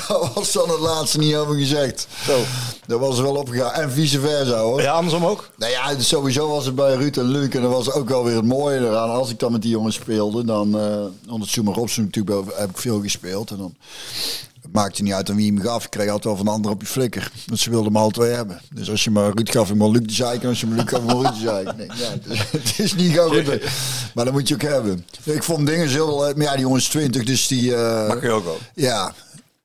dat 0.07 0.31
was 0.33 0.51
dan 0.51 0.69
het 0.69 0.79
laatste 0.79 1.17
niet 1.17 1.35
over 1.35 1.55
gezegd. 1.55 2.07
Zo. 2.25 2.43
Dat 2.87 2.99
was 2.99 3.19
wel 3.19 3.35
opgegaan. 3.35 3.71
En 3.71 3.91
vice 3.91 4.19
versa, 4.19 4.59
hoor. 4.59 4.81
Ja, 4.81 4.91
andersom 4.91 5.25
ook? 5.25 5.49
Nou 5.57 5.71
ja, 5.71 5.99
sowieso 5.99 6.47
was 6.47 6.65
het 6.65 6.75
bij 6.75 6.95
Ruud 6.95 7.17
en 7.17 7.25
Luc. 7.25 7.49
En 7.49 7.61
dat 7.61 7.71
was 7.71 7.91
ook 7.91 8.09
wel 8.09 8.23
weer 8.23 8.35
het 8.35 8.45
mooie 8.45 8.79
eraan. 8.79 9.09
Als 9.09 9.29
ik 9.29 9.39
dan 9.39 9.51
met 9.51 9.61
die 9.61 9.71
jongens 9.71 9.95
speelde, 9.95 10.45
dan... 10.45 10.79
eh 10.79 11.33
onder 11.33 11.47
Schumer 11.47 11.73
Robson 11.73 12.03
natuurlijk 12.03 12.57
heb 12.57 12.69
ik 12.69 12.77
veel 12.77 13.01
gespeeld. 13.01 13.49
En 13.51 13.57
dan 13.57 13.75
maakte 14.75 15.03
niet 15.03 15.13
uit 15.13 15.29
aan 15.29 15.35
wie 15.35 15.53
hem 15.53 15.61
gaf. 15.61 15.83
Ik 15.83 15.89
kreeg 15.89 16.05
altijd 16.05 16.23
wel 16.23 16.35
van 16.35 16.45
de 16.45 16.51
ander 16.51 16.71
op 16.71 16.81
je 16.81 16.87
flikker. 16.87 17.31
Want 17.45 17.59
ze 17.59 17.69
wilden 17.69 17.91
me 17.91 17.99
al 17.99 18.09
twee 18.09 18.31
hebben. 18.31 18.61
Dus 18.73 18.89
als 18.89 19.03
je 19.03 19.11
maar 19.11 19.31
Ruud 19.33 19.49
gaf, 19.51 19.69
ik 19.69 19.75
maar 19.75 19.89
Luc 19.89 20.01
de 20.05 20.13
zeiken. 20.13 20.41
En 20.41 20.49
als 20.49 20.59
je 20.59 20.67
me 20.67 20.75
Luc 20.75 20.89
gaf, 20.89 20.99
ik 20.99 21.05
maar 21.05 21.15
Ruud 21.15 21.33
de 21.33 21.39
zeiken. 21.39 21.75
Nee, 21.77 21.87
ja, 21.87 22.09
het, 22.11 22.25
is, 22.29 22.39
het 22.61 22.79
is 22.79 22.95
niet 22.95 23.11
gauw 23.13 23.29
goed. 23.29 23.61
Maar 24.15 24.25
dat 24.25 24.33
moet 24.33 24.47
je 24.47 24.53
ook 24.53 24.61
hebben. 24.61 25.05
Ik 25.23 25.43
vond 25.43 25.67
dingen 25.67 25.87
heel... 25.89 26.27
eh, 26.27 26.35
Maar 26.35 26.45
ja, 26.45 26.51
die 26.51 26.61
jongens 26.61 26.87
20, 26.87 27.23
dus 27.23 27.47
die... 27.47 27.71
Dat 27.71 28.19
kun 28.19 28.29
je 28.29 28.35
ook 28.35 28.43
wel. 28.43 28.57
ja, 28.75 29.13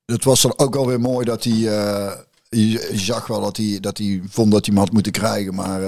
het 0.06 0.24
was 0.24 0.40
dan 0.42 0.52
ook 0.56 0.76
alweer 0.76 1.00
mooi 1.00 1.24
dat 1.24 1.44
hij. 1.44 1.52
eh, 1.52 2.12
je, 2.48 2.88
je 2.92 2.98
zag 2.98 3.26
wel 3.26 3.40
dat 3.40 3.56
hij, 3.56 3.78
dat 3.80 3.98
hij 3.98 4.22
vond 4.30 4.52
dat 4.52 4.66
hij 4.66 4.74
hem 4.74 4.84
had 4.84 4.92
moeten 4.92 5.12
krijgen. 5.12 5.54
Maar 5.54 5.80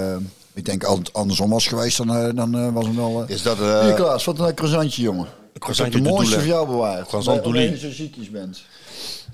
ik 0.55 0.65
denk 0.65 0.85
als 0.85 0.99
het 0.99 1.13
andersom 1.13 1.51
was 1.51 1.67
geweest, 1.67 1.97
dan, 1.97 2.35
dan 2.35 2.73
was 2.73 2.87
hem 2.87 2.97
wel. 2.97 3.25
Is 3.27 3.43
dat... 3.43 3.57
Hier, 3.59 3.93
Klaas, 3.95 4.25
wat 4.25 4.39
een 4.39 4.55
croissantje, 4.55 5.03
jongen. 5.03 5.27
croissantje 5.59 6.01
de 6.03 6.09
mooiste 6.09 6.35
voor 6.39 6.47
jou 6.49 6.67
bewaard. 6.67 7.07
Croissant 7.09 7.43
als 7.45 7.55
je 7.81 7.93
ziekjes 7.93 8.31
bent. 8.31 8.63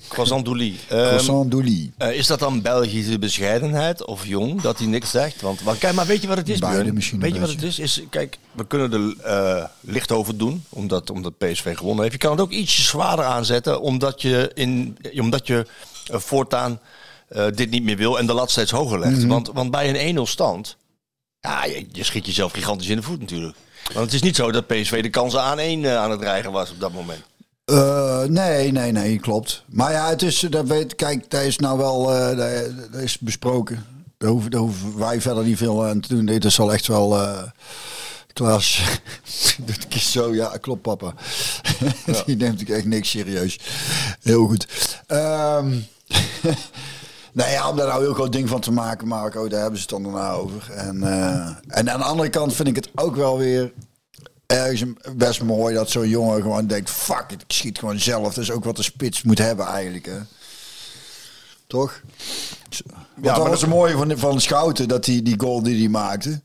Croissant 0.08 0.44
Douli. 0.44 0.78
Ehm, 0.88 1.06
Croissant 1.06 1.50
Douli. 1.50 1.92
eh, 1.98 2.12
is 2.12 2.26
dat 2.26 2.38
dan 2.38 2.62
Belgische 2.62 3.18
bescheidenheid 3.18 4.04
of 4.04 4.26
jong 4.26 4.60
dat 4.60 4.78
hij 4.78 4.86
niks 4.86 5.10
zegt? 5.10 5.40
Want, 5.40 5.60
want 5.60 5.78
kijk, 5.78 5.94
maar 5.94 6.06
weet 6.06 6.22
je 6.22 6.28
wat 6.28 6.36
het 6.36 6.48
is? 6.48 6.58
Beide 6.58 6.92
misschien 6.92 7.20
weet 7.20 7.34
je 7.34 7.40
wat 7.40 7.48
het 7.48 7.62
is? 7.62 7.78
is? 7.78 8.02
Kijk, 8.10 8.38
we 8.52 8.66
kunnen 8.66 8.92
er 8.92 9.24
eh, 9.24 9.64
licht 9.80 10.12
over 10.12 10.38
doen, 10.38 10.64
omdat, 10.68 11.10
omdat 11.10 11.38
PSV 11.38 11.76
gewonnen 11.76 12.00
heeft. 12.02 12.14
Je 12.14 12.20
kan 12.20 12.30
het 12.30 12.40
ook 12.40 12.50
ietsje 12.50 12.82
zwaarder 12.82 13.24
aanzetten, 13.24 13.80
omdat 13.80 14.22
je, 14.22 14.50
in, 14.54 14.98
omdat 15.20 15.46
je 15.46 15.66
eh, 16.06 16.18
voortaan 16.18 16.80
eh, 17.28 17.46
dit 17.54 17.70
niet 17.70 17.82
meer 17.82 17.96
wil 17.96 18.18
en 18.18 18.26
de 18.26 18.32
lat 18.32 18.50
steeds 18.50 18.70
hoger 18.70 18.98
legt. 18.98 19.18
Mhm. 19.18 19.28
want, 19.28 19.50
want 19.52 19.70
bij 19.70 20.06
een 20.08 20.16
1-0 20.18 20.20
stand, 20.22 20.76
ja, 21.40 21.64
je, 21.64 21.86
je 21.92 22.04
schiet 22.04 22.26
jezelf 22.26 22.52
gigantisch 22.52 22.88
in 22.88 22.96
de 22.96 23.02
voet 23.02 23.20
natuurlijk. 23.20 23.56
Want 23.92 24.04
het 24.04 24.14
is 24.14 24.22
niet 24.22 24.36
zo 24.36 24.50
dat 24.50 24.66
PSV 24.66 25.02
de 25.02 25.10
kansen 25.10 25.42
aan 25.42 25.58
één 25.58 25.84
eh, 25.84 25.96
aan 25.96 26.10
het 26.10 26.20
dreigen 26.20 26.52
was 26.52 26.70
op 26.70 26.80
dat 26.80 26.92
moment. 26.92 27.20
Eh, 27.68 28.22
nee, 28.22 28.72
nee, 28.72 28.92
nee, 28.92 29.18
klopt. 29.18 29.64
Maar 29.66 29.92
ja, 29.92 30.08
het 30.08 30.22
is, 30.22 30.46
dat 30.50 30.66
weet, 30.66 30.94
kijk, 30.94 31.30
dat 31.30 31.42
is 31.42 31.58
nou 31.58 31.78
wel, 31.78 32.14
eh, 32.14 32.36
dat, 32.92 33.00
is 33.00 33.18
besproken. 33.18 33.84
Daar 34.18 34.30
hoeven, 34.30 34.50
daar 34.50 34.60
hoeven 34.60 34.98
wij 34.98 35.20
verder 35.20 35.44
niet 35.44 35.56
veel 35.56 35.86
aan 35.86 36.00
te 36.00 36.08
doen. 36.08 36.26
Dit 36.26 36.44
is 36.44 36.60
al 36.60 36.72
echt 36.72 36.86
wel, 36.86 37.16
eh 37.16 37.42
Klaas, 38.32 38.82
doet 39.66 39.88
keer 39.88 40.00
zo, 40.00 40.34
ja, 40.34 40.56
klopt 40.60 40.82
papa. 40.82 41.14
Die 42.26 42.36
neemt 42.36 42.60
ik 42.60 42.68
echt 42.68 42.84
niks 42.84 43.10
serieus. 43.10 43.58
Heel 44.22 44.46
goed. 44.46 44.68
Ehm 45.06 45.68
nou 47.38 47.50
ja, 47.50 47.70
om 47.70 47.76
daar 47.76 47.86
nou 47.86 48.02
heel 48.02 48.14
groot 48.14 48.32
ding 48.32 48.48
van 48.48 48.60
te 48.60 48.72
maken, 48.72 49.08
Marco, 49.08 49.48
daar 49.48 49.60
hebben 49.60 49.80
ze 49.80 49.86
het 49.88 50.02
dan 50.02 50.02
daarna 50.02 50.30
over. 50.30 50.72
En, 50.72 51.02
en 51.68 51.90
aan 51.90 51.98
de 51.98 52.04
andere 52.04 52.30
kant 52.30 52.54
vind 52.54 52.68
ik 52.68 52.76
het 52.76 52.90
ook 52.94 53.16
wel 53.16 53.38
weer 53.38 53.72
ergens 54.56 54.82
best 55.14 55.42
mooi 55.42 55.74
dat 55.74 55.90
zo'n 55.90 56.08
jongen 56.08 56.42
gewoon 56.42 56.66
denkt: 56.66 56.90
fuck 56.90 57.24
ik 57.28 57.40
schiet 57.46 57.78
gewoon 57.78 58.00
zelf. 58.00 58.34
Dat 58.34 58.44
is 58.44 58.50
ook 58.50 58.64
wat 58.64 58.76
de 58.76 58.82
spits 58.82 59.22
moet 59.22 59.38
hebben 59.38 59.66
eigenlijk. 59.66 60.06
Hè? 60.06 60.18
Toch? 61.66 62.00
Ja, 62.68 62.80
maar 63.14 63.34
dat 63.34 63.48
was 63.48 63.60
het 63.60 63.70
mooie 63.70 63.96
van, 63.96 64.18
van 64.18 64.40
Schouten, 64.40 64.88
dat 64.88 65.06
hij 65.06 65.22
die 65.22 65.40
goal 65.40 65.62
die 65.62 65.78
hij 65.78 65.88
maakte. 65.88 66.40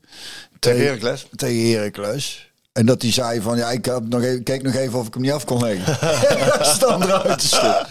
Tegen 0.58 0.80
Heracles? 0.80 1.26
Tegen 1.36 1.70
Heracles. 1.72 2.52
En 2.72 2.86
dat 2.86 3.02
hij 3.02 3.12
zei 3.12 3.40
van, 3.40 3.56
ja, 3.56 3.70
ik 3.70 3.86
had 3.86 4.08
nog 4.08 4.22
even, 4.22 4.42
keek 4.42 4.62
nog 4.62 4.74
even 4.74 4.98
of 4.98 5.06
ik 5.06 5.14
hem 5.14 5.22
niet 5.22 5.32
af 5.32 5.44
kon 5.44 5.60
leggen. 5.62 5.98
Stand 6.74 7.04
eruit 7.04 7.38
te 7.38 7.46
stuk. 7.46 7.86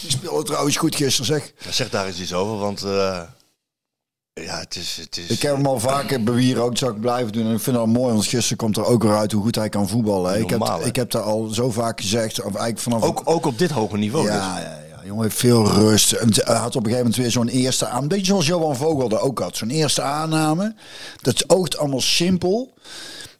Die 0.00 0.10
speelde 0.10 0.42
trouwens 0.42 0.76
goed 0.76 0.96
gisteren, 0.96 1.26
zeg. 1.26 1.52
Ja, 1.58 1.72
Zeg 1.72 1.90
daar 1.90 2.06
eens 2.06 2.20
iets 2.20 2.32
over, 2.32 2.58
want 2.58 2.82
eh, 2.82 3.20
ja, 4.44 4.58
het 4.58 4.76
is... 4.76 4.96
Het 5.00 5.16
is 5.16 5.26
Ik 5.26 5.42
heb 5.42 5.54
hem 5.56 5.66
al 5.66 5.80
vaker 5.80 6.22
bewieren, 6.22 6.62
ook 6.62 6.78
zou 6.78 6.92
ik 6.92 7.00
blijven 7.00 7.32
doen. 7.32 7.46
En 7.46 7.54
ik 7.54 7.60
vind 7.60 7.76
het 7.76 7.84
al 7.84 7.92
mooi, 7.92 8.12
want 8.12 8.26
gisteren 8.26 8.56
komt 8.56 8.76
er 8.76 8.84
ook 8.84 9.02
weer 9.02 9.16
uit 9.16 9.32
hoe 9.32 9.42
goed 9.42 9.54
hij 9.54 9.68
kan 9.68 9.88
voetballen. 9.88 10.32
hè. 10.32 10.38
Ik 10.38 10.50
heb, 10.50 10.60
hè? 10.60 10.84
ik 10.84 10.96
heb 10.96 11.10
daar 11.10 11.22
al 11.22 11.48
zo 11.48 11.70
vaak 11.70 12.00
gezegd, 12.00 12.38
of 12.38 12.44
eigenlijk 12.44 12.78
vanaf... 12.78 13.02
ook, 13.02 13.22
ook 13.24 13.46
op 13.46 13.58
dit 13.58 13.70
hoge 13.70 13.96
niveau 13.96 14.26
ja, 14.26 14.32
dus. 14.32 14.62
ja, 14.62 14.68
ja, 14.90 15.04
jongen 15.04 15.22
heeft 15.22 15.36
veel 15.36 15.66
rust. 15.66 16.12
En 16.12 16.28
hij 16.32 16.56
had 16.56 16.76
op 16.76 16.84
een 16.84 16.90
gegeven 16.90 16.96
moment 16.96 17.16
weer 17.16 17.30
zo'n 17.30 17.48
eerste 17.48 17.86
aan. 17.86 18.02
Een 18.02 18.08
beetje 18.08 18.26
zoals 18.26 18.46
Johan 18.46 18.76
Vogel 18.76 19.20
ook 19.20 19.38
had. 19.38 19.56
Zo'n 19.56 19.70
eerste 19.70 20.02
aanname. 20.02 20.74
Dat 21.20 21.48
oogt 21.50 21.78
allemaal 21.78 22.00
simpel. 22.00 22.74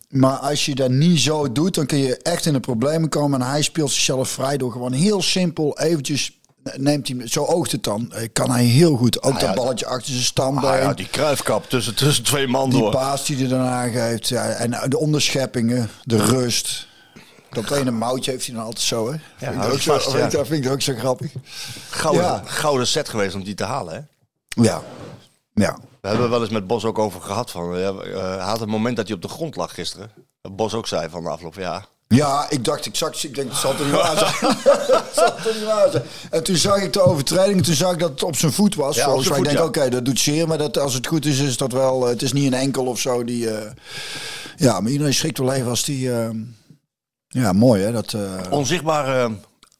Maar 0.08 0.36
als 0.36 0.64
je 0.64 0.74
dat 0.74 0.90
niet 0.90 1.20
zo 1.20 1.52
doet, 1.52 1.74
dan 1.74 1.86
kun 1.86 1.98
je 1.98 2.16
echt 2.16 2.46
in 2.46 2.52
de 2.52 2.60
problemen 2.60 3.08
komen. 3.08 3.40
En 3.40 3.48
hij 3.48 3.62
speelt 3.62 3.90
zichzelf 3.90 4.28
vrij 4.28 4.56
door 4.56 4.72
gewoon 4.72 4.92
heel 4.92 5.22
simpel 5.22 5.78
eventjes... 5.78 6.37
Neemt 6.76 7.08
hij, 7.08 7.26
zo 7.28 7.44
oogt 7.44 7.72
het 7.72 7.82
dan. 7.82 8.12
Eh, 8.12 8.28
Kan 8.32 8.50
hij 8.50 8.64
heel 8.64 8.96
goed. 8.96 9.22
Ook 9.22 9.32
Ah, 9.32 9.38
dat 9.40 9.48
ja, 9.48 9.54
balletje 9.54 9.86
achter 9.86 10.12
zijn 10.12 10.24
standbeen. 10.24 10.70
Ah, 10.70 10.78
ja, 10.78 10.94
die 10.94 11.08
kruifkap 11.08 11.68
tussen, 11.68 11.94
tussen 11.94 12.24
twee 12.24 12.46
man 12.48 12.70
Die 12.70 12.78
door. 12.80 12.90
paas 12.90 13.26
die 13.26 13.36
hij 13.36 13.48
daarna 13.48 13.88
geeft. 13.88 14.28
Ja, 14.28 14.44
en 14.48 14.90
de 14.90 14.98
onderscheppingen, 14.98 15.90
de 16.04 16.24
rust. 16.24 16.86
Dat 17.50 17.70
ene 17.70 17.90
moutje 17.90 18.30
heeft 18.30 18.46
hij 18.46 18.54
dan 18.54 18.64
altijd 18.64 18.84
zo, 18.84 19.06
hè? 19.12 19.18
vind 19.36 19.62
vind 19.82 20.02
ja. 20.12 20.28
Dat 20.38 20.46
vind 20.46 20.64
ik 20.64 20.70
ook 20.70 20.80
zo 20.82 20.94
grappig. 20.98 21.32
Gouden, 21.90 22.22
Ja. 22.22 22.42
gouden 22.44 22.86
set 22.86 23.08
geweest 23.08 23.34
om 23.34 23.44
die 23.44 23.54
te 23.54 23.64
halen. 23.64 23.94
Hè? 23.94 24.00
Ja. 24.62 24.82
Ja. 25.54 25.78
We 26.00 26.08
hebben 26.08 26.30
wel 26.30 26.40
eens 26.40 26.50
met 26.50 26.66
Bos 26.66 26.84
ook 26.84 26.98
over 26.98 27.20
gehad. 27.20 27.50
Van, 27.50 27.76
eh, 27.76 27.90
hij 28.12 28.38
had 28.38 28.60
een 28.60 28.68
moment 28.68 28.96
dat 28.96 29.06
hij 29.06 29.16
op 29.16 29.22
de 29.22 29.28
grond 29.28 29.56
lag 29.56 29.74
gisteren. 29.74 30.10
Dat 30.42 30.56
Bos 30.56 30.74
ook 30.74 30.86
zei 30.86 31.08
van 31.08 31.22
de 31.22 31.28
afloop, 31.28 31.54
ja. 31.54 31.84
Ja, 32.14 32.46
ik 32.50 32.64
dacht 32.64 32.86
exact, 32.86 33.24
ik 33.24 33.34
denk, 33.34 33.48
het 33.50 33.58
zal 33.58 33.74
toch 33.76 33.86
niet 33.86 33.94
waar 33.94 34.18
zijn. 34.18 34.32
Het 35.04 35.14
zal 35.14 35.34
toch 35.34 35.54
niet 35.54 35.64
waar 35.64 35.90
zijn. 35.90 36.02
En 36.30 36.42
toen 36.44 36.56
zag 36.56 36.82
ik 36.82 36.92
de 36.92 37.00
overtreding, 37.02 37.64
toen 37.64 37.74
zag 37.74 37.92
ik 37.92 37.98
dat 37.98 38.10
het 38.10 38.22
op 38.22 38.36
zijn 38.36 38.52
voet 38.52 38.74
was. 38.74 38.96
Ja, 38.96 39.04
Volgens 39.04 39.28
mij 39.28 39.40
denk 39.42 39.58
ik, 39.58 39.64
oké, 39.64 39.88
dat 39.88 40.04
doet 40.04 40.20
zeer, 40.20 40.48
maar 40.48 40.58
dat, 40.58 40.78
als 40.78 40.94
het 40.94 41.06
goed 41.06 41.24
is, 41.26 41.38
is 41.38 41.56
dat 41.56 41.72
wel, 41.72 42.04
eh, 42.04 42.08
het 42.10 42.22
is 42.22 42.32
niet 42.32 42.46
een 42.52 42.58
enkel 42.58 42.86
of 42.86 42.98
zo 43.00 43.24
die, 43.24 43.50
eh, 43.50 43.70
ja, 44.56 44.80
maar 44.80 44.90
iedereen 44.90 45.14
schrikt 45.14 45.38
wel 45.38 45.52
even 45.52 45.68
als 45.68 45.84
die, 45.84 46.12
eh, 46.12 46.28
ja, 47.28 47.52
mooi 47.52 47.82
hè, 47.82 47.92
dat, 47.92 48.16
Onzichtbare, 48.50 49.30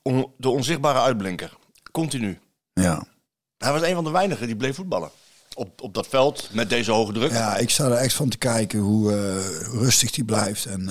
on- 0.03 0.33
de 0.37 0.49
onzichtbare 0.49 1.01
uitblinker. 1.01 1.57
Continu. 1.93 2.39
ja. 2.73 3.05
Hij 3.59 3.73
was 3.73 3.83
een 3.83 3.95
van 3.95 4.05
de 4.05 4.11
weinigen 4.11 4.47
die 4.47 4.57
bleef 4.57 4.75
voetballen. 4.77 5.11
Op, 5.55 5.83
op 5.83 5.95
dat 5.95 6.07
veld 6.07 6.49
met 6.53 6.71
deze 6.71 6.91
hoge 6.93 7.13
druk. 7.13 7.31
Ja, 7.33 7.57
ik 7.57 7.71
sta 7.71 7.85
er 7.85 7.93
echt 7.93 8.15
van 8.15 8.29
te 8.29 8.39
kijken 8.39 8.79
hoe 8.79 9.13
rustig 9.79 10.11
die 10.11 10.25
blijft. 10.25 10.65
En, 10.65 10.89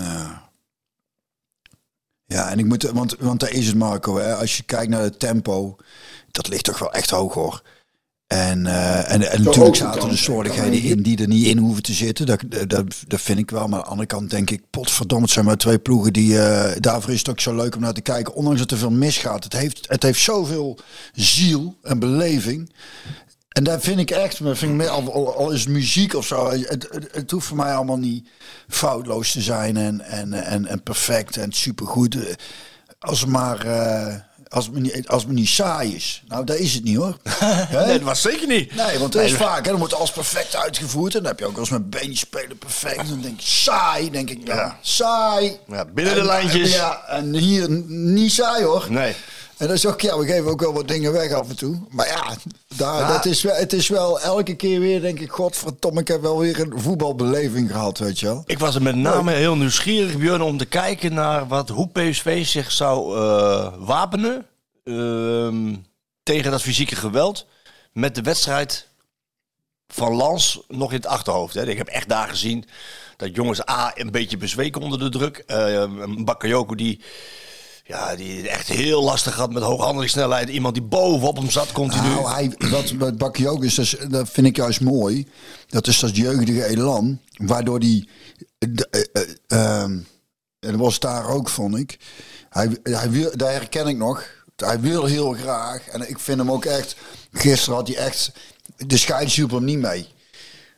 ja, 2.27 2.50
en 2.50 2.60
ik 2.60 2.65
moet, 2.65 2.84
want, 2.84 3.15
want 3.19 3.39
daar 3.39 3.51
is 3.51 3.67
het 3.67 3.75
Marco. 3.75 4.17
Hè. 4.17 4.36
Als 4.36 4.57
je 4.57 4.63
kijkt 4.63 4.89
naar 4.89 5.01
het 5.01 5.19
tempo, 5.19 5.75
dat 6.31 6.48
ligt 6.48 6.63
toch 6.63 6.79
wel 6.79 6.93
echt 6.93 7.10
hoog 7.10 7.34
hoor. 7.34 7.62
En, 8.27 8.65
eh, 8.65 9.12
en, 9.13 9.31
en 9.31 9.43
natuurlijk 9.43 9.75
zaten 9.75 10.10
er 10.10 10.17
slordigheden 10.17 10.81
in 10.81 11.01
die 11.01 11.17
er 11.17 11.27
niet 11.27 11.46
in 11.46 11.57
hoeven 11.57 11.84
te 11.84 11.93
zitten. 11.93 12.25
Dat, 12.25 12.39
dat, 12.67 12.84
dat 13.07 13.22
vind 13.22 13.39
ik 13.39 13.51
wel. 13.51 13.67
Maar 13.67 13.79
aan 13.79 13.84
de 13.84 13.89
andere 13.89 14.07
kant 14.07 14.29
denk 14.29 14.50
ik, 14.50 14.63
potverdomme, 14.69 15.24
het 15.24 15.34
zijn 15.34 15.46
maar 15.46 15.57
twee 15.57 15.79
ploegen 15.79 16.13
die... 16.13 16.39
eh, 16.39 16.75
daarvoor 16.79 17.12
is 17.12 17.17
het 17.17 17.29
ook 17.29 17.39
zo 17.39 17.55
leuk 17.55 17.75
om 17.75 17.81
naar 17.81 17.93
te 17.93 18.01
kijken. 18.01 18.34
Ondanks 18.34 18.60
dat 18.60 18.72
er 18.72 18.77
veel 18.77 18.91
misgaat. 18.91 19.43
Het 19.43 19.53
heeft, 19.53 19.86
het 19.89 20.03
heeft 20.03 20.22
zoveel 20.22 20.79
ziel 21.13 21.77
en 21.81 22.00
beleving. 22.00 22.72
En 23.58 23.64
daar 23.64 23.82
vind 23.82 24.00
ik 24.00 24.12
echt, 24.12 24.40
vind 24.44 24.82
ik 24.82 24.88
al, 24.88 25.52
is 25.52 25.68
muziek 25.68 26.14
of 26.14 26.26
zo, 26.26 26.50
het, 26.50 26.88
het, 26.90 27.08
het 27.12 27.32
hoeft 27.32 27.48
voor 27.48 27.58
mij 27.58 27.76
allemaal 27.76 27.98
niet 27.98 28.28
foutloos 28.70 29.32
te 29.32 29.42
zijn 29.42 29.78
en, 29.78 30.02
en, 30.02 30.34
en, 30.34 30.66
en 30.66 30.84
perfect 30.84 31.38
en 31.38 31.52
supergoed. 31.52 32.18
Als 33.00 33.20
het 33.22 33.30
maar, 33.30 33.66
eh, 33.66 34.16
als 34.48 34.66
het 34.66 34.74
me 34.74 34.80
niet, 34.80 35.08
als 35.08 35.22
het 35.22 35.32
me 35.32 35.38
niet 35.40 35.48
saai 35.50 35.96
is. 35.96 36.24
Nou, 36.28 36.44
dat 36.46 36.56
is 36.58 36.74
het 36.74 36.84
niet 36.84 36.96
hoor. 36.98 37.18
Nee, 37.72 37.86
dat 37.94 38.02
was 38.02 38.22
zeker 38.22 38.48
niet. 38.48 38.76
Nee, 38.76 39.00
want 39.00 39.14
dat 39.14 39.24
is 39.24 39.34
vaak, 39.34 39.64
hè, 39.64 39.70
dan 39.70 39.80
wordt 39.80 39.94
alles 39.94 40.12
perfect 40.12 40.56
uitgevoerd. 40.56 41.16
En 41.16 41.20
dan 41.20 41.30
heb 41.30 41.40
je 41.40 41.46
ook 41.46 41.52
wel 41.52 41.62
eens 41.62 41.70
met 41.70 41.90
beentjes 41.90 42.20
spelen 42.20 42.58
perfect. 42.58 42.98
En 42.98 43.08
dan 43.08 43.22
denk 43.22 43.40
ik, 43.40 43.46
saai, 43.48 44.12
denk 44.12 44.30
ik, 44.30 44.48
ja, 44.48 44.78
saai. 44.82 45.58
Ja, 45.68 45.86
binnen 45.86 46.14
de 46.14 46.20
En- 46.20 46.26
lijntjes. 46.26 46.74
Ja, 46.76 47.04
en 47.08 47.34
hier 47.34 47.70
niet 47.88 48.32
saai 48.32 48.64
hoor. 48.64 48.86
Nee. 48.90 49.16
En 49.58 49.68
dat 49.68 49.76
is 49.76 49.86
ook, 49.86 50.02
ja, 50.02 50.18
we 50.18 50.26
geven 50.26 50.50
ook 50.50 50.62
wel 50.62 50.74
wat 50.74 50.88
dingen 50.88 51.12
weg 51.12 51.32
af 51.32 51.50
en 51.50 51.56
toe. 51.56 51.80
Maar 51.90 52.08
ja, 52.08 52.36
daar, 52.76 53.00
Ja. 53.00 53.08
Dat 53.08 53.26
is 53.26 53.42
wel, 53.42 53.56
het 53.56 53.74
is 53.74 53.88
wel 53.88 54.22
elke 54.22 54.56
keer 54.56 54.80
weer, 54.80 55.02
denk 55.02 55.20
ik, 55.20 55.32
godverdomme, 55.32 56.00
ik 56.00 56.08
heb 56.08 56.22
wel 56.22 56.40
weer 56.40 56.60
een 56.60 56.80
voetbalbeleving 56.80 57.72
gehad, 57.72 57.98
weet 57.98 58.20
je 58.20 58.26
wel. 58.26 58.44
Ik 58.46 58.60
was 58.60 58.76
er 58.76 58.82
met 58.82 58.96
name 58.96 59.32
heel 59.32 59.56
nieuwsgierig, 59.56 60.18
Björn, 60.18 60.42
om 60.42 60.58
te 60.58 60.66
kijken 60.66 61.14
naar 61.14 61.48
wat, 61.48 61.70
hoe 61.70 61.90
PSV 61.90 62.46
zich 62.46 62.72
zou 62.72 63.18
eh, 63.18 63.74
wapenen 63.78 64.46
ehm, 64.84 65.76
tegen 66.24 66.52
dat 66.52 66.62
fysieke 66.62 66.96
geweld. 66.96 67.46
Met 67.92 68.16
de 68.16 68.22
wedstrijd 68.22 68.88
van 69.88 70.14
Lans 70.14 70.62
nog 70.68 70.90
in 70.90 70.98
het 70.98 71.06
achterhoofd. 71.06 71.54
Hè. 71.54 71.68
Ik 71.68 71.78
heb 71.78 71.88
echt 71.88 72.10
daar 72.10 72.28
gezien 72.28 72.66
dat 73.18 73.36
jongens 73.36 73.70
A 73.70 73.92
een 73.96 74.12
beetje 74.12 74.38
bezweken 74.38 74.82
onder 74.82 75.00
de 75.00 75.10
druk. 75.10 75.44
Een 75.46 76.26
Bakayoko 76.26 76.76
die, 76.76 77.02
ja, 77.88 78.15
die 78.15 78.50
echt 78.50 78.67
heel 78.67 79.03
lastig 79.03 79.36
had 79.36 79.53
met 79.53 79.63
hooghandelingssnelheid. 79.63 80.50
Iemand 80.50 80.74
die 80.74 80.84
bovenop 80.84 81.38
hem 81.38 81.50
zat 81.50 81.72
continu. 81.72 82.08
Nou, 82.08 82.32
hij, 82.32 82.56
wat 82.70 82.94
met 82.94 83.17
Bakkie 83.17 83.50
ook 83.50 83.63
is, 83.63 83.75
dat, 83.75 83.98
dat 84.10 84.29
vind 84.29 84.48
ik 84.48 84.56
juist 84.56 84.82
mooi. 84.82 85.27
Dat 85.67 85.88
is 85.88 86.00
dat 86.00 86.15
jeugdige 86.15 86.65
elan, 86.65 87.20
waardoor 87.38 87.79
die... 87.79 88.10
eh, 88.60 89.01
eh, 89.13 89.22
ehm, 89.48 89.91
en 90.60 90.72
dat 90.72 90.75
was 90.75 91.00
daar 91.00 91.29
ook, 91.29 91.50
vond 91.50 91.77
ik. 91.77 92.00
Hij, 92.50 92.77
hij 92.84 93.10
wil, 93.10 93.38
daar 93.38 93.51
herken 93.51 93.88
ik 93.88 93.98
nog. 93.98 94.24
Hij 94.56 94.79
wil 94.79 95.06
heel 95.06 95.34
graag. 95.34 95.88
En 95.88 96.10
ik 96.10 96.20
vind 96.20 96.38
hem 96.38 96.51
ook 96.51 96.65
echt... 96.65 96.96
Gisteren 97.32 97.75
had 97.75 97.88
hij 97.88 97.98
echt... 97.98 98.32
De 98.75 98.98
scheids 98.98 99.36
hielp 99.36 99.51
hem 99.51 99.63
niet 99.63 99.79
mee. 99.79 100.08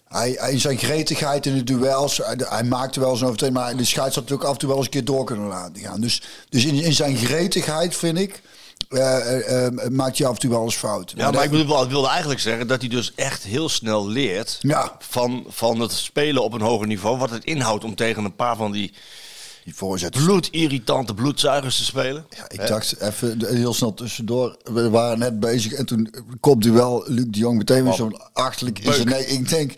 Hij, 0.09 0.35
hij 0.39 0.59
zijn 0.59 0.77
gretigheid 0.77 1.45
in 1.45 1.53
de 1.55 1.63
duels, 1.63 2.17
hij, 2.17 2.35
hij 2.37 2.63
maakte 2.63 2.99
wel 2.99 3.15
zo'n 3.15 3.25
overtreding, 3.27 3.59
maar 3.59 3.75
de 3.77 3.83
scheids 3.85 4.15
had 4.15 4.23
natuurlijk 4.23 4.47
af 4.49 4.53
en 4.53 4.59
toe 4.59 4.67
wel 4.69 4.77
eens 4.77 4.85
een 4.85 4.91
keer 4.91 5.05
door 5.05 5.25
kunnen 5.25 5.47
laten 5.47 5.81
gaan. 5.81 6.01
Dus, 6.01 6.21
dus 6.49 6.65
in, 6.65 6.75
in 6.75 6.93
zijn 6.93 7.17
gretigheid, 7.17 7.95
vind 7.95 8.17
ik, 8.17 8.41
eh, 8.89 9.67
maakt 9.91 10.17
hij 10.17 10.27
af 10.27 10.33
en 10.33 10.39
toe 10.39 10.49
wel 10.49 10.63
eens 10.63 10.75
fout. 10.75 11.13
Ja, 11.15 11.31
maar 11.31 11.43
ik 11.43 11.49
bedoel, 11.49 11.87
wilde 11.87 12.07
eigenlijk 12.07 12.39
zeggen 12.39 12.67
dat 12.67 12.79
hij 12.79 12.89
dus 12.89 13.11
echt 13.15 13.43
heel 13.43 13.69
snel 13.69 14.07
leert 14.07 14.57
Ja. 14.61 14.95
van, 14.99 15.45
van 15.47 15.79
het 15.79 15.91
spelen 15.91 16.43
op 16.43 16.53
een 16.53 16.61
hoger 16.61 16.87
niveau. 16.87 17.17
Wat 17.17 17.29
het 17.29 17.43
inhoudt 17.43 17.83
om 17.83 17.95
tegen 17.95 18.23
een 18.25 18.35
paar 18.35 18.55
van 18.55 18.71
die 18.71 18.93
die 19.69 19.77
voorzet. 19.77 20.11
bloedirritante 20.11 21.13
bloedzuigers 21.13 21.77
te 21.77 21.83
spelen. 21.83 22.25
Ja, 22.29 22.49
ik 22.49 22.67
dacht 22.67 23.01
even 23.01 23.55
heel 23.55 23.73
snel 23.73 23.93
tussendoor. 23.93 24.57
We 24.63 24.89
waren 24.89 25.19
net 25.19 25.39
bezig 25.39 25.71
en 25.71 25.85
toen 25.85 26.13
komt 26.39 26.63
hij 26.63 26.73
wel, 26.73 27.03
Luc 27.07 27.25
de 27.27 27.39
Jong, 27.39 27.57
meteen 27.57 27.83
weer 27.83 27.93
zo'n 27.93 28.21
achterlijk 28.33 28.79
in 28.79 28.93
zijn 28.93 29.07
nek. 29.07 29.27
Ik 29.27 29.49
denk, 29.49 29.73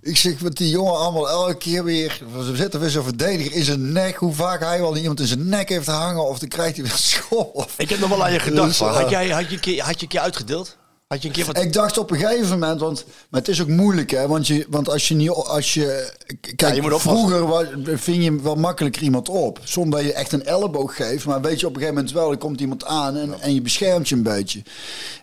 ik 0.00 0.16
zeg 0.16 0.38
wat 0.38 0.56
die 0.56 0.68
jongen 0.68 0.98
allemaal 0.98 1.28
elke 1.28 1.56
keer 1.56 1.84
weer. 1.84 2.22
We 2.32 2.56
zitten 2.56 2.80
weer 2.80 2.90
zo'n 2.90 3.04
verdediger 3.04 3.52
in 3.52 3.64
zijn 3.64 3.92
nek. 3.92 4.16
Hoe 4.16 4.34
vaak 4.34 4.60
hij 4.60 4.80
wel 4.80 4.96
iemand 4.96 5.20
in 5.20 5.26
zijn 5.26 5.48
nek 5.48 5.68
heeft 5.68 5.86
hangen 5.86 6.28
of 6.28 6.38
dan 6.38 6.48
krijgt 6.48 6.76
hij 6.76 6.84
weer. 6.84 7.26
Of, 7.52 7.74
Ik 7.78 7.88
heb 7.88 7.98
nog 7.98 8.08
wel 8.08 8.24
aan 8.24 8.32
je 8.32 8.38
gedacht. 8.38 8.68
Dus, 8.68 8.76
van, 8.76 8.88
eh, 8.88 8.96
had, 8.96 9.10
jij, 9.10 9.28
had, 9.28 9.50
je 9.50 9.82
had 9.82 9.94
je 9.96 10.02
een 10.02 10.08
keer 10.08 10.20
uitgedeeld? 10.20 10.76
Had 11.12 11.22
je 11.22 11.28
een 11.28 11.34
keer 11.34 11.44
wat... 11.44 11.58
Ik 11.58 11.72
dacht 11.72 11.98
op 11.98 12.10
een 12.10 12.18
gegeven 12.18 12.48
moment, 12.48 12.80
want 12.80 13.04
maar 13.28 13.40
het 13.40 13.48
is 13.48 13.62
ook 13.62 13.68
moeilijk, 13.68 14.10
hè? 14.10 14.26
Want, 14.26 14.46
je, 14.46 14.66
want 14.68 14.88
als 14.88 15.08
je 15.08 15.14
niet, 15.14 15.30
als 15.30 15.74
je, 15.74 16.12
kijk, 16.56 16.74
je 16.74 16.98
vroeger 16.98 17.46
wa- 17.46 17.68
ving 17.84 18.24
je 18.24 18.40
wel 18.42 18.54
makkelijker 18.54 19.02
iemand 19.02 19.28
op, 19.28 19.60
zonder 19.64 19.98
dat 19.98 20.08
je 20.08 20.14
echt 20.14 20.32
een 20.32 20.44
elleboog 20.44 20.96
geeft. 20.96 21.24
Maar 21.24 21.40
weet 21.40 21.60
je 21.60 21.66
op 21.66 21.74
een 21.74 21.80
gegeven 21.80 21.94
moment 21.94 22.14
wel, 22.14 22.30
er 22.30 22.36
komt 22.36 22.60
iemand 22.60 22.84
aan 22.84 23.16
en, 23.16 23.40
en 23.40 23.54
je 23.54 23.60
beschermt 23.62 24.08
je 24.08 24.14
een 24.14 24.22
beetje. 24.22 24.62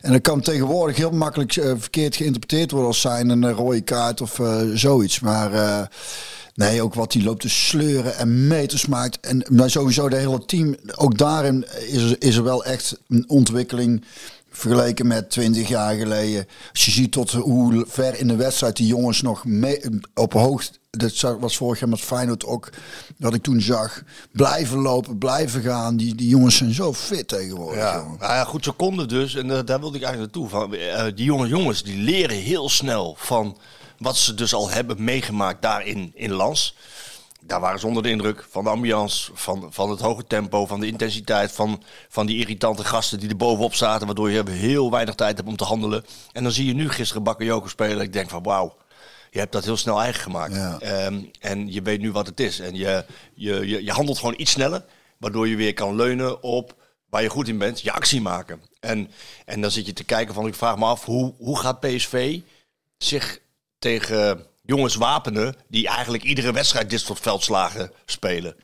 En 0.02 0.12
dat 0.12 0.22
kan 0.22 0.42
tegenwoordig 0.42 0.98
heel 0.98 1.12
makkelijk 1.12 1.56
eh, 1.56 1.72
verkeerd 1.78 2.16
geïnterpreteerd 2.16 2.72
worden 2.72 2.90
als 2.90 3.02
zijn 3.02 3.30
een 3.30 3.54
rode 3.54 3.82
kaart 3.82 4.22
of 4.22 4.40
eh, 4.40 4.62
zoiets. 4.74 5.20
Maar 5.20 5.54
eh, 5.54 5.82
nee, 6.56 6.82
ook 6.82 6.94
wat 6.94 7.12
die 7.12 7.24
loopt 7.24 7.42
te 7.42 7.50
sleuren 7.50 8.18
en 8.18 8.48
meters 8.48 8.86
maakt. 8.86 9.20
En 9.20 9.46
maar 9.52 9.70
sowieso 9.70 10.10
de 10.10 10.16
hele 10.16 10.46
team, 10.46 10.76
ook 10.96 11.18
daarin 11.18 11.66
is 11.88 12.16
is 12.20 12.36
er 12.36 12.44
wel 12.44 12.66
echt 12.66 13.00
een 13.08 13.26
ontwikkeling 13.28 14.04
vergeleken 14.60 15.08
met 15.08 15.30
20 15.30 15.68
jaar 15.68 15.96
geleden. 15.96 16.48
Als 16.72 16.86
je 16.86 16.92
ziet 16.92 17.12
tot 17.12 17.32
hoe 17.32 17.86
ver 17.88 18.20
in 18.20 18.28
de 18.28 18.36
wedstrijd 18.36 18.76
die 18.76 18.88
jongens 18.88 19.22
nog 19.22 19.46
mee, 19.46 19.80
op 20.14 20.34
hoogte. 20.34 20.78
Dat 20.90 21.38
was 21.40 21.58
vorig 21.58 21.80
jaar 21.80 21.90
met 21.90 22.02
Feyenoord 22.02 22.46
ook. 22.46 22.70
Wat 23.18 23.34
ik 23.34 23.44
toen 23.44 23.62
zag. 23.62 24.04
Blijven 24.32 24.78
lopen, 24.78 25.18
blijven 25.18 25.62
gaan. 25.62 25.98
Die, 25.98 26.16
die 26.16 26.30
jongens 26.30 26.56
zijn 26.56 26.74
zo 26.74 26.94
fit 26.94 27.28
tegenwoordig. 27.28 27.80
Ja, 27.80 27.98
jongen. 27.98 28.20
nou 28.20 28.34
ja, 28.34 28.44
goed, 28.44 28.64
zo 28.64 28.72
kon 28.72 28.98
het 28.98 29.10
dus. 29.10 29.36
En 29.36 29.52
eh, 29.52 29.60
daar 29.66 29.80
wilde 29.80 29.98
ik 29.98 30.04
eigenlijk 30.04 30.36
naartoe. 30.36 30.50
Van, 30.60 30.76
eh, 30.76 31.04
die 31.16 31.26
jonge 31.26 31.48
jongens 31.48 31.84
die 31.84 31.98
leren 31.98 32.38
heel 32.38 32.70
snel 32.70 33.16
van 33.18 33.58
wat 33.98 34.18
ze 34.18 34.34
dus 34.34 34.54
al 34.54 34.70
hebben 34.70 35.04
meegemaakt 35.04 35.62
daar 35.62 35.86
in, 35.86 36.12
in 36.16 36.32
Lans. 36.32 36.76
Daar 37.50 37.60
waren 37.60 37.80
ze 37.80 37.88
onder 37.88 38.04
de 38.04 38.10
indruk 38.10 38.46
van 38.50 38.64
de 38.64 38.70
ambiance, 38.70 39.32
van, 39.34 39.68
van 39.70 39.90
het 39.90 40.00
hoge 40.00 40.24
tempo, 40.28 40.66
van 40.66 40.80
de 40.80 40.88
intensiteit, 40.88 41.52
van, 41.52 41.84
van 42.10 42.26
die 42.26 42.38
irritante 42.38 42.84
gasten 42.84 43.20
die 43.20 43.30
er 43.30 43.36
bovenop 43.36 43.74
zaten, 43.74 44.06
waardoor 44.06 44.32
je 44.32 44.50
heel 44.50 44.92
weinig 44.92 45.16
tijd 45.16 45.38
hebt 45.38 45.50
om 45.50 45.56
te 45.56 45.64
handelen. 45.64 46.06
En 46.32 46.44
dan 46.44 46.52
zie 46.52 46.66
je 46.66 46.74
nu 46.74 46.90
gisteren 46.90 47.24
Bakayoko 47.24 47.68
spelen. 47.68 48.02
Ik 48.02 48.14
denk 48.14 48.30
van 48.30 48.44
wauw, 48.44 48.76
je 49.32 49.40
hebt 49.40 49.52
dat 49.52 49.66
heel 49.66 49.78
snel 49.78 50.02
eigen 50.02 50.22
gemaakt. 50.22 50.56
Ja. 50.56 50.80
Ehm, 50.80 51.22
en 51.40 51.72
je 51.72 51.82
weet 51.82 52.00
nu 52.00 52.12
wat 52.12 52.28
het 52.28 52.40
is. 52.40 52.60
En 52.60 52.76
je, 52.76 53.06
je, 53.34 53.68
je, 53.68 53.84
je 53.84 53.92
handelt 53.92 54.18
gewoon 54.18 54.36
iets 54.38 54.52
sneller, 54.52 54.86
waardoor 55.18 55.48
je 55.48 55.56
weer 55.56 55.74
kan 55.74 55.96
leunen 55.96 56.44
op 56.44 56.76
waar 57.10 57.22
je 57.22 57.30
goed 57.30 57.48
in 57.48 57.58
bent, 57.58 57.82
je 57.82 57.92
actie 57.92 58.22
maken. 58.22 58.62
En, 58.80 59.12
en 59.46 59.62
dan 59.62 59.72
zit 59.72 59.86
je 59.86 59.94
te 59.94 60.04
kijken 60.04 60.34
van, 60.34 60.48
ik 60.48 60.56
vraag 60.56 60.78
me 60.78 60.86
af, 60.86 61.06
hoe, 61.06 61.34
hoe 61.38 61.60
gaat 61.60 61.80
PSV 61.80 62.40
zich 62.98 63.40
tegen 63.80 64.46
jongens 64.70 64.96
wapenen 64.96 65.56
die 65.68 65.88
eigenlijk 65.88 66.24
iedere 66.24 66.52
wedstrijd 66.52 66.90
dit 66.90 67.00
soort 67.00 67.20
veldslagen 67.20 67.92
spelen? 68.06 68.56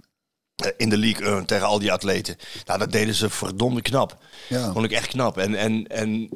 Eh, 0.56 0.72
In 0.78 0.90
de 0.90 0.98
league 0.98 1.28
eh, 1.28 1.44
tegen 1.44 1.68
al 1.68 1.80
die 1.80 1.92
atleten. 1.92 2.38
Nou, 2.66 2.80
dat 2.80 2.92
deden 2.92 3.14
ze 3.14 3.30
verdomde 3.30 3.82
knap. 3.82 4.18
Ja. 4.50 4.72
Vond 4.72 4.86
ik 4.86 4.92
echt 4.92 5.08
knap. 5.08 5.38
En, 5.38 5.56
en, 5.56 5.88
en 5.88 6.30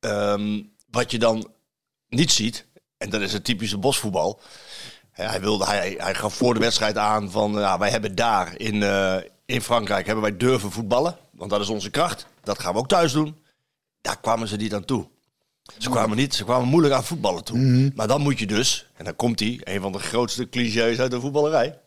ehm, 0.00 0.62
wat 0.90 1.10
je 1.10 1.18
dan 1.18 1.50
niet 2.08 2.32
ziet, 2.32 2.66
en 2.96 3.10
dat 3.10 3.20
is 3.20 3.32
het 3.32 3.44
typische 3.44 3.78
bosvoetbal. 3.78 4.40
Hij, 5.10 5.40
wilde, 5.40 5.64
hij, 5.64 5.94
hij 5.98 6.14
gaf 6.14 6.34
voor 6.34 6.54
de 6.54 6.60
wedstrijd 6.60 6.98
aan 6.98 7.30
van 7.30 7.52
ja, 7.52 7.78
wij 7.78 7.90
hebben 7.90 8.14
daar 8.14 8.58
in, 8.60 8.82
eh, 8.82 9.16
in 9.46 9.62
Frankrijk 9.62 10.06
hebben 10.06 10.24
wij 10.24 10.36
durven 10.36 10.70
voetballen. 10.70 11.16
Want 11.32 11.50
dat 11.50 11.60
is 11.60 11.68
onze 11.68 11.90
kracht. 11.90 12.26
Dat 12.42 12.58
gaan 12.58 12.72
we 12.72 12.78
ook 12.78 12.88
thuis 12.88 13.12
doen. 13.12 13.44
Daar 14.00 14.20
kwamen 14.20 14.48
ze 14.48 14.56
niet 14.56 14.74
aan 14.74 14.84
toe. 14.84 15.08
Ze 15.78 15.90
kwamen, 15.90 16.16
niet, 16.16 16.34
ze 16.34 16.44
kwamen 16.44 16.68
moeilijk 16.68 16.94
aan 16.94 17.04
voetballen 17.04 17.44
toe. 17.44 17.58
Mhm. 17.58 17.90
Maar 17.94 18.06
dan 18.06 18.20
moet 18.20 18.38
je 18.38 18.46
dus, 18.46 18.86
en 18.96 19.04
dan 19.04 19.16
komt 19.16 19.40
hij, 19.40 19.60
een 19.64 19.80
van 19.80 19.92
de 19.92 19.98
grootste 19.98 20.48
clichés 20.48 20.98
uit 20.98 21.10
de 21.10 21.20
voetballerij. 21.20 21.78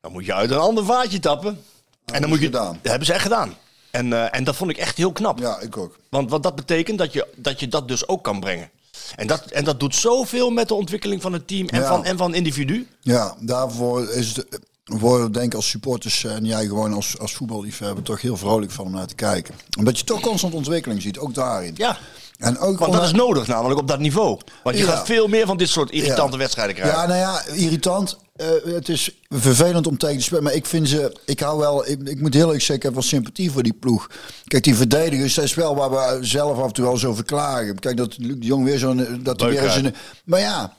Dan 0.00 0.12
moet 0.12 0.24
je 0.24 0.34
uit 0.34 0.50
een 0.50 0.58
ander 0.58 0.84
vaatje 0.84 1.18
tappen. 1.18 1.62
en 2.04 2.20
dan 2.20 2.30
moet 2.30 2.38
je, 2.38 2.44
gedaan. 2.44 2.72
Dat 2.82 2.90
hebben 2.90 3.06
ze 3.06 3.12
echt 3.12 3.22
gedaan. 3.22 3.54
En, 3.90 4.12
eh, 4.12 4.36
en 4.38 4.44
dat 4.44 4.56
vond 4.56 4.70
ik 4.70 4.76
echt 4.76 4.96
heel 4.96 5.12
knap. 5.12 5.38
Ja, 5.38 5.60
ik 5.60 5.76
ook. 5.76 5.98
Want 6.08 6.30
wat 6.30 6.42
dat 6.42 6.54
betekent 6.54 6.98
dat 6.98 7.12
je, 7.12 7.26
dat 7.36 7.60
je 7.60 7.68
dat 7.68 7.88
dus 7.88 8.08
ook 8.08 8.24
kan 8.24 8.40
brengen. 8.40 8.70
En 9.16 9.26
dat, 9.26 9.44
en 9.44 9.64
dat 9.64 9.80
doet 9.80 9.94
zoveel 9.94 10.50
met 10.50 10.68
de 10.68 10.74
ontwikkeling 10.74 11.22
van 11.22 11.32
het 11.32 11.46
team 11.48 11.68
en, 11.68 11.80
Ja. 11.80 11.88
van, 11.88 12.04
en 12.04 12.16
van 12.16 12.34
individu. 12.34 12.88
Ja, 13.00 13.34
daarvoor 13.40 14.10
is 14.10 14.36
het, 14.36 14.60
worden 14.84 15.32
denk 15.32 15.46
ik 15.46 15.54
als 15.54 15.68
supporters 15.68 16.24
en 16.24 16.44
jij 16.44 16.66
gewoon 16.66 16.92
als, 16.92 17.18
als 17.18 17.34
voetballiefhebber 17.34 18.04
toch 18.04 18.20
heel 18.20 18.36
vrolijk 18.36 18.70
van 18.72 18.84
om 18.84 18.92
naar 18.92 19.06
te 19.06 19.14
kijken. 19.14 19.54
Omdat 19.78 19.98
je 19.98 20.04
toch 20.04 20.20
constant 20.20 20.54
ontwikkeling 20.54 21.02
ziet, 21.02 21.18
ook 21.18 21.34
daarin. 21.34 21.74
Ja. 21.76 21.98
En 22.44 22.58
ook 22.58 22.78
Want 22.78 22.92
dat 22.92 23.02
is 23.02 23.12
nodig 23.12 23.46
namelijk 23.46 23.80
op 23.80 23.88
dat 23.88 23.98
niveau. 23.98 24.38
Want 24.62 24.78
je 24.78 24.84
Ja. 24.84 24.90
gaat 24.90 25.06
veel 25.06 25.28
meer 25.28 25.46
van 25.46 25.56
dit 25.56 25.68
soort 25.68 25.90
irritante 25.90 26.32
Ja. 26.32 26.38
wedstrijden 26.38 26.74
krijgen. 26.74 26.98
Ja, 27.00 27.06
nou 27.06 27.18
ja, 27.18 27.44
irritant. 27.46 28.18
Eh, 28.36 28.46
het 28.64 28.88
is 28.88 29.10
vervelend 29.28 29.86
om 29.86 29.98
tegen 29.98 30.16
te 30.16 30.22
spelen. 30.22 30.42
Maar 30.42 30.54
ik 30.54 30.66
vind 30.66 30.88
ze, 30.88 31.16
ik 31.24 31.40
hou 31.40 31.58
wel, 31.58 31.88
ik, 31.88 32.08
ik 32.08 32.20
moet 32.20 32.34
heel 32.34 32.48
erg 32.48 32.58
zeggen, 32.58 32.74
ik 32.76 32.82
heb 32.82 32.92
wel 32.92 33.02
sympathie 33.02 33.50
voor 33.50 33.62
die 33.62 33.72
ploeg. 33.72 34.10
Kijk, 34.44 34.64
die 34.64 34.74
verdedigers, 34.74 35.34
dat 35.34 35.44
is 35.44 35.54
wel 35.54 35.74
waar 35.76 35.90
we 35.90 36.18
zelf 36.26 36.58
af 36.58 36.66
en 36.66 36.72
toe 36.72 36.84
wel 36.84 36.96
zo 36.96 37.14
verklagen. 37.14 37.78
Kijk, 37.78 37.96
dat 37.96 38.14
Luc 38.18 38.36
de 38.38 38.46
Jong 38.46 38.64
weer 38.64 38.78
zo'n, 38.78 39.20
dat 39.22 39.40
hij 39.40 39.50
weer 39.50 39.92
Maar 40.24 40.40
ja, 40.40 40.76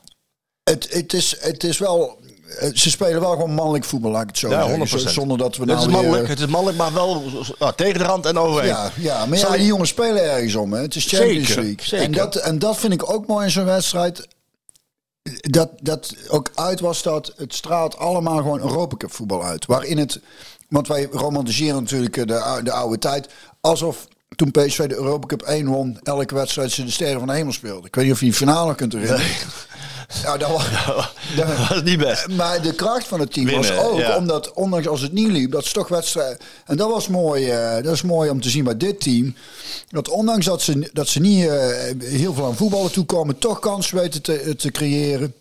het, 0.64 0.88
het, 0.92 1.14
is, 1.14 1.36
het 1.40 1.64
is 1.64 1.78
wel, 1.78 2.20
ze 2.74 2.90
spelen 2.90 3.22
wel 3.22 3.32
gewoon 3.32 3.54
mannelijk 3.54 3.84
voetbal, 3.86 4.12
laat 4.12 4.22
ik 4.22 4.28
het 4.28 4.38
zo 4.38 4.50
Ja, 4.50 4.68
zeggen. 4.68 5.00
100%. 5.08 5.12
Zonder 5.14 5.38
dat 5.38 5.56
we 5.58 5.62
het 5.64 5.72
nou 5.72 5.80
is 5.80 5.86
weer- 5.86 5.96
mannelijk, 5.96 6.28
het 6.28 6.40
is 6.40 6.46
mannelijk, 6.46 6.78
maar 6.78 6.94
wel 6.94 7.24
ah, 7.60 7.74
tegen 7.74 8.00
de 8.00 8.06
rand 8.06 8.26
en 8.26 8.38
overheen. 8.38 8.70
ja, 8.70 8.92
ja, 8.96 9.26
maar 9.26 9.58
die 9.58 9.66
jongens 9.66 9.90
spelen 9.90 10.24
ergens 10.32 10.56
om. 10.56 10.74
Hè. 10.74 10.82
Het 10.82 10.96
is 10.96 11.06
Champions 11.06 11.48
Zeker, 11.48 11.64
League. 11.64 11.86
zeker. 11.86 12.06
En, 12.06 12.12
dat, 12.12 12.36
en 12.36 12.60
dat 12.60 12.78
vind 12.78 12.94
ik 12.94 13.12
ook 13.12 13.28
mooi 13.28 13.46
in 13.46 13.52
zo'n 13.52 13.66
wedstrijd. 13.66 14.28
Dat, 15.42 15.70
dat 15.82 16.16
ook 16.28 16.52
uit 16.56 16.80
was 16.80 17.02
dat 17.02 17.34
het 17.38 17.54
straalt 17.54 17.98
allemaal 17.98 18.38
gewoon 18.38 18.60
Europa 18.60 18.96
Cup 18.98 19.12
voetbal 19.14 19.44
uit. 19.44 19.66
Waarin 19.66 19.98
het, 19.98 20.20
want 20.70 20.88
wij 20.88 21.08
romantiseren 21.12 21.82
natuurlijk 21.82 22.18
eh, 22.18 22.26
de, 22.26 22.60
de 22.64 22.72
oude 22.72 23.00
tijd. 23.00 23.28
Alsof 23.62 24.08
toen 24.36 24.52
PSV 24.52 24.88
de 24.88 24.96
Europa 24.96 25.26
Cup 25.28 25.42
1 25.42 25.68
won, 25.68 26.00
elke 26.04 26.36
wedstrijd 26.36 26.72
ze 26.72 26.84
de 26.84 26.92
sterren 26.92 27.20
van 27.20 27.28
de 27.28 27.34
hemel 27.34 27.54
speelden. 27.54 27.86
Ik 27.86 27.96
weet 27.96 28.04
niet 28.06 28.14
of 28.14 28.20
je 28.20 28.26
die 28.26 28.34
finale 28.36 28.76
kunt 28.76 28.94
herinneren. 28.94 29.26
Nou, 30.24 30.38
dat 30.38 30.50
was, 30.50 30.66
Dat 31.38 31.68
was 31.70 31.82
niet 31.84 31.98
best. 31.98 32.28
maar 32.28 32.62
de 32.62 32.74
kracht 32.74 33.08
van 33.08 33.20
het 33.20 33.34
team 33.34 33.46
Winnen, 33.46 33.76
was 33.76 33.86
ook, 33.86 34.00
ja. 34.00 34.18
omdat 34.18 34.54
ondanks 34.54 34.88
als 34.88 35.02
het 35.02 35.12
niet 35.12 35.32
liep, 35.32 35.52
dat 35.52 35.64
is 35.64 35.72
toch 35.72 35.88
wedstrijd. 35.88 36.44
En 36.66 36.78
dat 36.78 36.90
was 36.90 37.08
mooi, 37.08 37.50
eh, 37.50 37.84
dat 37.84 37.94
is 37.94 38.02
mooi 38.02 38.30
om 38.30 38.42
te 38.42 38.50
zien 38.50 38.64
bij 38.64 38.78
dit 38.78 39.02
team. 39.02 39.36
Dat 39.90 40.10
ondanks 40.10 40.46
dat 40.46 40.62
ze, 40.62 40.90
dat 40.94 41.08
ze 41.08 41.20
niet 41.20 41.48
eh, 41.48 41.68
heel 42.00 42.34
veel 42.34 42.46
aan 42.46 42.56
voetballen 42.56 42.92
toekomen, 42.92 43.38
toch 43.38 43.60
kansen 43.60 43.98
weten 43.98 44.22
te, 44.22 44.56
te 44.58 44.72
creëren. 44.72 45.34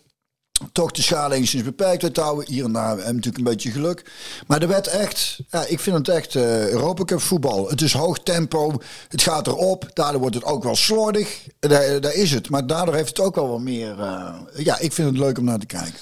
Toch 0.71 0.91
de 0.91 1.01
schade 1.01 1.35
enigszins 1.35 1.63
beperkt 1.63 2.13
te 2.13 2.21
houden. 2.21 2.45
Hier 2.53 2.63
en 2.63 2.71
daar 2.71 2.87
hebben 2.87 3.05
we 3.05 3.11
natuurlijk 3.11 3.37
een 3.37 3.51
beetje 3.53 3.71
geluk. 3.71 4.11
Maar 4.47 4.61
er 4.61 4.67
werd 4.67 4.87
echt, 4.87 5.39
ja, 5.49 5.65
ik 5.65 5.79
vind 5.79 5.97
het 5.97 6.07
echt 6.09 6.35
eh 6.35 6.69
Europa 6.69 7.03
Cup 7.03 7.21
voetbal. 7.21 7.69
Het 7.69 7.81
is 7.81 7.93
hoog 7.93 8.19
tempo, 8.19 8.73
het 9.09 9.21
gaat 9.21 9.47
erop. 9.47 9.89
Daardoor 9.93 10.19
wordt 10.19 10.35
het 10.35 10.43
ook 10.43 10.63
wel 10.63 10.75
slordig. 10.75 11.47
Daar, 11.59 12.13
is 12.13 12.31
het. 12.31 12.49
Maar 12.49 12.67
daardoor 12.67 12.95
heeft 12.95 13.09
het 13.09 13.19
ook 13.19 13.35
wel 13.35 13.47
wat 13.47 13.59
meer. 13.59 13.99
eh, 13.99 14.35
ja, 14.55 14.79
ik 14.79 14.93
vind 14.93 15.07
het 15.09 15.17
leuk 15.17 15.37
om 15.37 15.43
naar 15.43 15.59
te 15.59 15.65
kijken. 15.65 15.93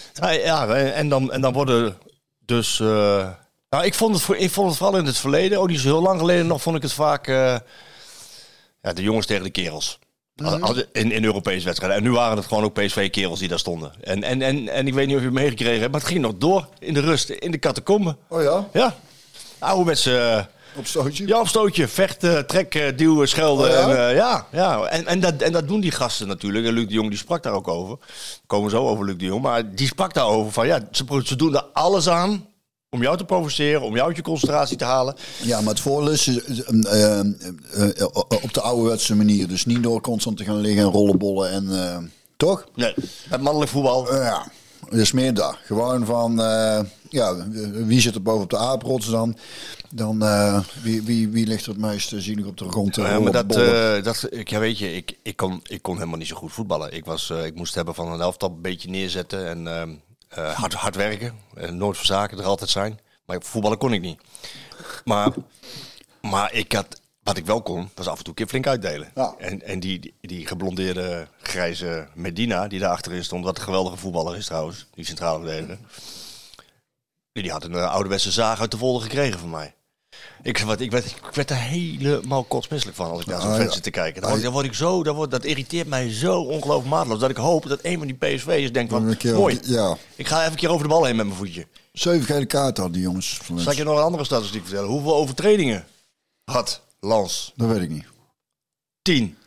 Ja, 0.43 0.67
en, 0.75 1.10
dan, 1.10 1.31
en 1.31 1.41
dan 1.41 1.53
worden 1.53 1.98
dus... 2.46 2.79
eh, 2.79 3.29
nou, 3.70 3.85
ik 3.85 3.94
vond, 3.94 4.27
het 4.27 4.39
ik 4.39 4.51
vond 4.51 4.70
het 4.70 4.77
vooral 4.77 5.00
in 5.00 5.05
het 5.05 5.18
verleden, 5.18 5.59
ook 5.59 5.68
niet 5.70 5.79
zo 5.79 5.87
heel 5.87 6.01
lang 6.01 6.20
geleden 6.20 6.48
nog, 6.48 6.61
vond 6.61 6.75
ik 6.75 6.81
het 6.81 6.94
vaak... 6.94 7.27
ja, 7.27 8.94
de 8.94 9.01
jongens 9.01 9.25
tegen 9.25 9.44
de 9.44 9.50
kerels. 9.50 10.00
Als- 10.61 10.85
In, 10.91 11.11
in 11.11 11.24
Europese 11.24 11.65
wedstrijden. 11.65 11.98
En 11.98 12.03
nu 12.03 12.11
waren 12.11 12.37
het 12.37 12.46
gewoon 12.46 12.63
ook 12.63 12.74
PSV-kerels 12.74 13.39
die 13.39 13.48
daar 13.48 13.59
stonden. 13.59 13.91
En, 14.01 14.24
en, 14.24 14.41
en, 14.41 14.69
en 14.69 14.87
ik 14.87 14.93
weet 14.93 15.07
niet 15.07 15.15
of 15.15 15.22
je 15.22 15.27
het 15.27 15.35
meegekregen 15.37 15.79
hebt, 15.79 15.91
maar 15.91 16.01
het 16.01 16.09
ging 16.09 16.22
nog 16.22 16.33
door 16.37 16.67
in 16.79 16.93
de 16.93 17.00
rust, 17.00 17.29
in 17.29 17.51
de 17.51 17.59
catacomben. 17.59 18.17
Oh 18.29 18.41
ja? 18.41 18.67
Ja. 18.74 18.96
Oude 19.59 19.85
met 19.85 20.00
z'n... 20.00 20.46
Op 20.75 20.85
stootje? 20.87 21.27
Ja, 21.27 21.39
op 21.39 21.48
stootje, 21.48 21.87
vechten, 21.87 22.48
trekken, 22.48 22.96
duwen, 22.98 23.27
schelden. 23.27 23.65
Oh 23.69 23.72
ja? 23.74 23.81
En, 23.89 24.07
eh, 24.09 24.15
ja, 24.15 24.48
ja. 24.51 24.83
En, 24.85 25.05
en, 25.07 25.19
dat, 25.19 25.41
en 25.41 25.51
dat 25.51 25.67
doen 25.67 25.79
die 25.79 25.91
gasten 25.91 26.27
natuurlijk. 26.27 26.65
En 26.65 26.74
Luc 26.74 26.87
de 26.87 26.93
Jong 26.93 27.09
die 27.09 27.17
sprak 27.17 27.43
daar 27.43 27.53
ook 27.53 27.67
over. 27.67 27.98
We 28.00 28.41
komen 28.48 28.69
zo 28.72 28.87
over 28.87 29.05
Luc 29.05 29.17
de 29.17 29.25
Jong. 29.25 29.41
Maar 29.41 29.75
die 29.75 29.87
sprak 29.87 30.13
daarover 30.13 30.51
van 30.51 30.67
ja, 30.67 30.79
ze, 30.91 31.03
ze 31.24 31.35
doen 31.35 31.55
er 31.55 31.65
alles 31.74 32.09
aan 32.09 32.46
om 32.94 33.01
jou 33.01 33.18
te 33.18 33.25
provoceren, 33.25 33.82
om 33.82 33.96
jou 33.96 34.08
uit 34.08 34.16
je 34.16 34.22
concentratie 34.22 34.77
te 34.77 34.86
halen. 34.86 35.16
Ja, 35.42 35.62
maar 35.62 35.74
het 35.74 35.79
voordeel 35.79 36.12
is 36.12 36.27
eh, 36.27 36.40
eh, 36.70 37.20
eh, 37.20 38.01
eh, 38.01 38.08
op 38.42 38.53
de 38.53 38.62
ouderwetse 38.62 39.16
manier. 39.16 39.48
Dus 39.48 39.66
niet 39.66 39.84
door 39.84 40.01
constant 40.01 40.38
te 40.38 40.44
gaan 40.44 40.60
liggen 40.60 40.84
en 40.84 40.90
rollenbollen 40.90 41.51
en... 41.51 42.12
toch? 42.38 42.68
Nee, 42.75 42.94
met 43.29 43.42
mannelijk 43.42 43.72
voetbal. 43.72 44.16
Ja, 44.16 44.48
is 44.90 45.12
meer 45.12 45.34
daar. 45.34 45.60
Gewoon 45.66 46.06
van, 46.06 46.36
ja, 47.10 47.48
wie 47.72 48.01
zit 48.01 48.16
er 48.16 48.22
boven 48.22 48.44
op 48.44 48.50
de 48.50 48.58
aaprots 48.58 49.10
dan? 49.10 49.38
Dan, 49.90 50.24
wie, 50.84 51.01
wie, 51.01 51.29
wie 51.29 51.48
ligt 51.48 51.66
er 51.66 51.72
het 51.72 51.79
meest 51.79 52.14
zielig 52.18 52.46
op 52.46 52.58
de 52.58 52.70
grond 52.70 52.96
Ja, 52.96 53.20
maar 53.20 53.32
dat, 53.32 53.53
dat, 54.03 54.27
ik, 54.29 54.50
ja, 54.50 54.60
weet 54.60 54.77
je, 54.77 54.96
ik, 54.96 55.18
ik, 55.24 55.36
kon, 55.36 55.60
ik 55.64 55.82
kon 55.82 55.96
helemaal 55.96 56.18
niet 56.18 56.27
zo 56.27 56.36
goed 56.36 56.51
voetballen. 56.51 56.94
Ik, 56.94 57.06
was, 57.06 57.29
ik 57.29 57.56
moest 57.56 57.75
hebben 57.75 57.96
van 57.96 58.12
een 58.12 58.22
elftal 58.22 58.50
een 58.50 58.62
beetje 58.62 58.90
neerzetten 58.90 59.48
en 59.48 59.68
eh, 60.35 60.53
hard, 60.53 60.74
hard 60.74 60.96
werken. 60.96 61.39
Eh, 61.55 61.69
nooit 61.69 61.98
verzaken, 61.98 62.39
er 62.39 62.46
altijd 62.46 62.69
zijn. 62.69 63.00
Maar 63.25 63.41
voetballen 63.41 63.77
kon 63.77 63.93
ik 63.93 64.01
niet. 64.01 64.22
Maar, 65.05 65.31
maar 66.22 66.53
ik 66.53 66.72
had, 66.72 67.01
wat 67.24 67.37
ik 67.37 67.46
wel 67.46 67.61
kon, 67.61 67.89
was 67.96 68.07
af 68.07 68.17
en 68.17 68.24
toe 68.24 68.27
een 68.27 68.33
keer 68.33 68.48
flink 68.48 68.67
uitdelen. 68.67 69.11
Ja. 69.15 69.35
En, 69.37 69.61
en 69.61 69.79
die, 69.79 70.00
die, 70.00 70.13
die 70.22 70.48
geblondeerde 70.48 71.27
grijze 71.41 72.07
Medina, 72.13 72.67
die 72.67 72.79
daar 72.79 72.91
achterin 72.91 73.24
stond, 73.24 73.43
wat 73.43 73.57
een 73.57 73.63
geweldige 73.63 73.98
voetballer 73.98 74.37
is 74.37 74.46
trouwens, 74.46 74.85
die 74.93 75.05
centrale 75.05 75.39
verdediger. 75.39 75.77
Die 77.31 77.51
had 77.51 77.63
een 77.63 77.75
eh, 77.75 77.91
ouderwetse 77.91 78.31
zaag 78.31 78.59
uit 78.59 78.72
de 78.72 78.77
volder 78.77 79.01
gekregen 79.01 79.39
van 79.39 79.50
mij. 79.50 79.75
Ik, 80.44 80.57
wat, 80.59 80.79
ik, 80.79 80.92
werd, 80.92 81.05
ik 81.05 81.22
werd 81.33 81.50
er 81.50 81.55
helemaal 81.55 82.44
kotsmisselijk 82.44 82.98
van 82.98 83.09
als 83.12 83.22
ik 83.22 83.25
naar 83.27 83.42
zo'n 83.42 83.50
Ah, 83.50 83.55
vent 83.55 83.68
ja. 83.68 83.74
zit 83.74 83.83
te 83.83 83.90
kijken. 83.90 84.22
Dan 84.22 84.29
word, 84.31 84.44
dan 84.44 84.51
word 84.51 84.66
ik 84.66 84.74
zo, 84.74 85.03
dan 85.03 85.16
word, 85.16 85.31
dat 85.31 85.44
irriteert 85.46 85.88
mij 85.88 86.12
zo 86.14 86.40
ongelooflijk 86.42 86.90
maatloos. 86.90 87.20
Dat 87.20 87.29
ik 87.29 87.36
hoop 87.38 87.68
dat 87.68 87.79
een 87.81 87.98
van 87.98 88.07
die 88.07 88.16
PSV'ers 88.16 88.72
denkt 88.72 88.92
van, 88.92 89.18
keer- 89.18 89.33
mooi, 89.36 89.59
Ja, 89.64 89.98
ik 90.16 90.27
ga 90.27 90.40
even 90.40 90.51
een 90.51 90.57
keer 90.57 90.70
over 90.70 90.83
de 90.83 90.90
bal 90.94 91.03
heen 91.05 91.16
met 91.16 91.25
mijn 91.25 91.38
voetje. 91.38 91.68
zeven 91.92 92.25
gele 92.25 92.46
kaarten 92.46 92.83
hadden 92.83 93.01
die 93.01 93.09
jongens. 93.09 93.40
Zal 93.55 93.72
ik 93.72 93.77
je 93.77 93.83
nog 93.83 93.98
een 93.98 94.03
andere 94.03 94.24
statistiek 94.24 94.64
vertellen? 94.66 94.90
Hoeveel 94.90 95.16
overtredingen 95.16 95.86
had 96.44 96.81
Lans? 97.00 97.51
Dat 97.55 97.68
weet 97.68 97.81
ik 97.81 97.90
niet. 97.90 98.05
Tien. 99.01 99.38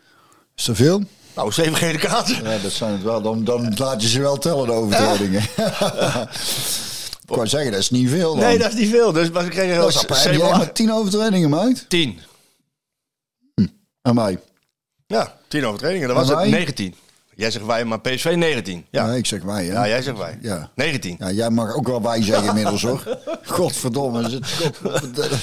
Is 0.57 0.65
dat 0.65 0.77
veel? 0.77 1.03
Nou, 1.35 1.53
zeven 1.53 1.77
gele 1.77 1.99
kaarten. 1.99 2.43
Ja, 2.45 2.59
dat 2.59 2.73
zijn 2.73 2.93
het 2.93 3.03
wel. 3.03 3.23
Dan, 3.23 3.45
dan 3.45 3.75
laat 3.77 4.03
je 4.03 4.09
ze 4.09 4.21
wel 4.21 4.39
tellen, 4.39 4.67
de 4.67 4.73
overtredingen. 4.73 5.43
ik 7.29 7.35
wou 7.35 7.47
zeggen, 7.49 7.71
dat 7.71 7.81
is 7.81 7.91
niet 7.91 8.09
veel 8.11 8.35
dan. 8.35 8.45
Nee, 8.45 8.59
dat 8.59 8.73
is 8.73 8.79
niet 8.81 8.91
veel. 8.91 9.13
Dus, 9.13 9.31
maar 9.31 9.43
ze 9.45 9.49
kregen 9.49 9.87
is 9.89 9.99
apart. 9.99 10.25
Heb 10.25 10.35
jij 10.35 10.51
maar 10.51 10.73
tien 10.73 10.93
overtredingen 10.93 11.51
gemaakt? 11.51 11.85
Tien. 11.89 12.21
Aan 14.03 14.15
mij. 14.15 14.39
Ja, 15.07 15.37
tien 15.49 15.67
overtredingen. 15.67 16.09
Dat 16.09 16.17
was 16.17 16.29
het. 16.29 16.37
wij? 16.37 16.49
19. 16.49 16.95
Jij 17.35 17.51
zegt 17.51 17.67
wij, 17.67 17.85
maar 17.85 18.01
PSV 18.01 18.35
19. 18.37 18.87
Ja, 18.91 19.07
Nee, 19.07 19.19
ik 19.19 19.27
zeg 19.27 19.43
wij, 19.43 19.65
hè? 19.65 19.73
ja 19.73 19.89
jij 19.89 20.03
zegt 20.03 20.19
wij. 20.19 20.39
Ja. 20.43 20.71
19. 20.75 21.17
Ja, 21.19 21.31
jij 21.31 21.51
mag 21.51 21.75
ook 21.75 21.87
wel 21.87 22.03
wij 22.03 22.23
zeggen 22.23 22.49
inmiddels, 22.49 22.83
hoor. 22.83 23.19
Godverdomme. 23.45 24.27
is 24.27 24.33
het- 24.33 24.47
godverdomme. 24.47 25.37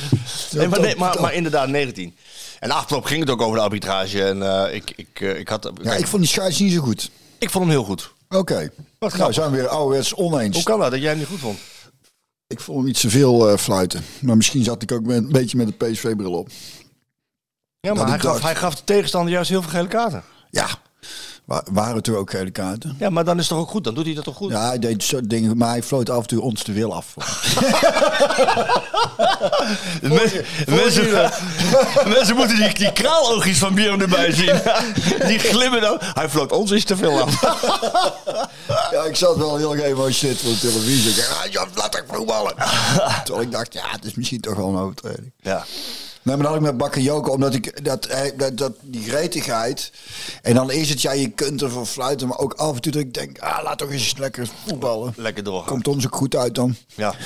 Nee, 0.51 0.67
maar, 0.67 0.79
nee, 0.81 0.95
maar, 1.03 1.21
maar 1.21 1.33
inderdaad 1.33 1.67
19. 1.67 2.15
En 2.59 2.71
afgelopen 2.71 3.09
ging 3.09 3.19
het 3.21 3.29
ook 3.29 3.41
over 3.41 3.55
de 3.57 3.63
arbitrage. 3.63 4.23
En 4.23 4.65
eh, 4.67 4.75
ik, 4.75 4.93
ik, 4.95 5.07
eh, 5.21 5.39
ik 5.39 5.47
had... 5.47 5.71
Ja, 5.81 5.93
ik 5.93 6.07
vond 6.07 6.21
die 6.21 6.31
scheids 6.31 6.59
niet 6.59 6.73
zo 6.73 6.81
goed. 6.81 7.09
ik 7.37 7.49
vond 7.49 7.63
hem 7.65 7.73
heel 7.73 7.83
goed. 7.83 8.11
Oké. 8.29 8.69
Nou, 8.99 9.33
zijn 9.33 9.51
we 9.51 9.57
weer 9.57 9.67
ouderwets 9.67 10.13
oneens. 10.15 10.55
Hoe 10.55 10.63
kan 10.65 10.79
dat 10.79 10.91
dat 10.91 10.99
jij 10.99 11.09
hem 11.09 11.17
niet 11.17 11.27
goed 11.27 11.39
vond? 11.39 11.59
Ik 12.47 12.59
vond 12.59 12.77
hem 12.77 12.87
iets 12.87 13.01
te 13.01 13.09
veel 13.09 13.49
eh, 13.49 13.57
fluiten. 13.57 14.03
Maar 14.21 14.35
misschien 14.35 14.63
zat 14.63 14.81
ik 14.81 14.91
ook 14.91 15.05
met, 15.05 15.17
een 15.17 15.31
beetje 15.31 15.57
met 15.57 15.67
de 15.67 15.85
PSV-bril 15.85 16.33
op. 16.33 16.49
Ja, 17.79 17.93
maar 17.93 18.07
hij 18.07 18.19
gaf, 18.19 18.41
hij 18.41 18.55
gaf 18.55 18.75
de 18.75 18.83
tegenstander 18.83 19.33
juist 19.33 19.49
heel 19.49 19.61
veel 19.61 19.71
gele 19.71 19.87
kaarten. 19.87 20.23
Ja. 20.49 20.67
Wa- 21.45 21.63
waren 21.71 22.03
toen 22.03 22.15
ook 22.15 22.29
gele 22.29 22.51
kaarten. 22.51 22.95
Ja, 22.99 23.09
maar 23.09 23.23
dan 23.25 23.33
is 23.39 23.39
het 23.39 23.49
toch 23.49 23.59
ook 23.59 23.69
goed? 23.69 23.83
Dan 23.83 23.93
doet 23.93 24.05
hij 24.05 24.13
dat 24.13 24.23
toch 24.23 24.35
goed? 24.35 24.51
Ja, 24.51 24.67
hij 24.67 24.79
deed 24.79 25.03
zo 25.03 25.19
dingen, 25.23 25.57
maar 25.57 25.69
hij 25.69 25.83
floot 25.83 26.09
af 26.09 26.21
en 26.21 26.27
toe 26.27 26.41
ons 26.41 26.63
de 26.63 26.71
wil 26.73 26.93
af. 26.93 27.13
Mensen, 30.01 30.45
mensen, 30.67 31.31
mensen 32.15 32.35
moeten 32.35 32.55
die, 32.55 32.73
die 32.73 32.91
kraaloogjes 32.93 33.57
van 33.57 33.73
Björn 33.73 34.01
erbij 34.01 34.31
zien. 34.31 34.61
Die 35.27 35.39
glimmen 35.39 35.81
dan. 35.81 35.97
Hij 35.99 36.29
floot 36.29 36.51
ons 36.51 36.71
is 36.71 36.83
te 36.85 36.95
veel 36.97 37.21
af. 37.21 37.41
Ja, 38.91 39.03
ik 39.03 39.15
zat 39.15 39.37
wel 39.37 39.57
heel 39.57 39.71
geëmotioneerd 39.75 40.41
voor 40.41 40.51
de 40.51 40.59
televisie. 40.59 41.09
Ik 41.09 41.15
dacht, 41.15 41.57
ah, 41.57 41.75
laat 41.75 41.91
toch 41.91 42.03
voetballen. 42.07 42.53
Terwijl 43.23 43.45
ik 43.45 43.51
dacht, 43.51 43.73
ja, 43.73 43.83
het 43.89 44.05
is 44.05 44.13
misschien 44.13 44.41
toch 44.41 44.55
wel 44.55 44.67
een 44.67 44.77
overtreding. 44.77 45.31
Ja. 45.41 45.65
Nee, 46.23 46.35
maar 46.35 46.43
dan 46.45 46.45
had 46.45 46.55
ik 46.55 46.61
met 46.61 46.77
Bakayoko, 46.77 47.31
omdat 47.31 47.53
ik 47.53 47.83
dat, 47.83 48.07
dat, 48.37 48.57
dat 48.57 48.73
die 48.81 49.03
gretigheid. 49.03 49.91
En 50.41 50.55
dan 50.55 50.71
is 50.71 50.89
het, 50.89 51.01
ja, 51.01 51.11
je 51.11 51.29
kunt 51.29 51.61
ervoor 51.61 51.85
fluiten, 51.85 52.27
maar 52.27 52.37
ook 52.37 52.53
af 52.53 52.75
en 52.75 52.81
toe 52.81 52.91
dat 52.91 53.01
ik 53.01 53.13
denk, 53.13 53.39
ah, 53.39 53.63
laat 53.63 53.77
toch 53.77 53.91
eens 53.91 54.17
lekker 54.17 54.47
voetballen. 54.65 55.13
Lekker 55.17 55.43
doorgaan. 55.43 55.67
Komt 55.67 55.87
ons 55.87 56.05
ook 56.05 56.15
goed 56.15 56.35
uit 56.35 56.55
dan. 56.55 56.75
Ja. 56.95 57.13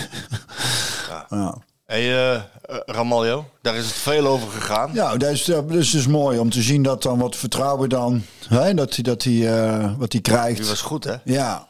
Ja, 1.29 1.57
Hey, 1.87 2.01
eh, 2.01 2.35
eh, 2.35 2.41
Ramaljo, 2.85 3.45
daar 3.61 3.75
is 3.75 3.85
het 3.85 3.93
veel 3.93 4.27
over 4.27 4.49
gegaan. 4.49 4.91
ja 4.93 5.17
dat, 5.17 5.31
is, 5.31 5.45
dat 5.45 5.71
is 5.71 5.91
dus 5.91 6.07
mooi 6.07 6.39
om 6.39 6.49
te 6.49 6.61
zien 6.61 6.83
dat 6.83 7.03
dan 7.03 7.19
wat 7.19 7.35
vertrouwen 7.35 7.89
dan, 7.89 8.23
hè, 8.47 8.73
dat 8.73 8.93
hij, 8.95 9.03
dat 9.03 9.23
hij, 9.23 9.57
eh, 9.57 9.93
wat 9.97 10.11
hij 10.11 10.21
krijgt. 10.21 10.57
Die 10.57 10.67
was 10.67 10.81
goed, 10.81 11.03
hè? 11.03 11.15
Ja, 11.23 11.66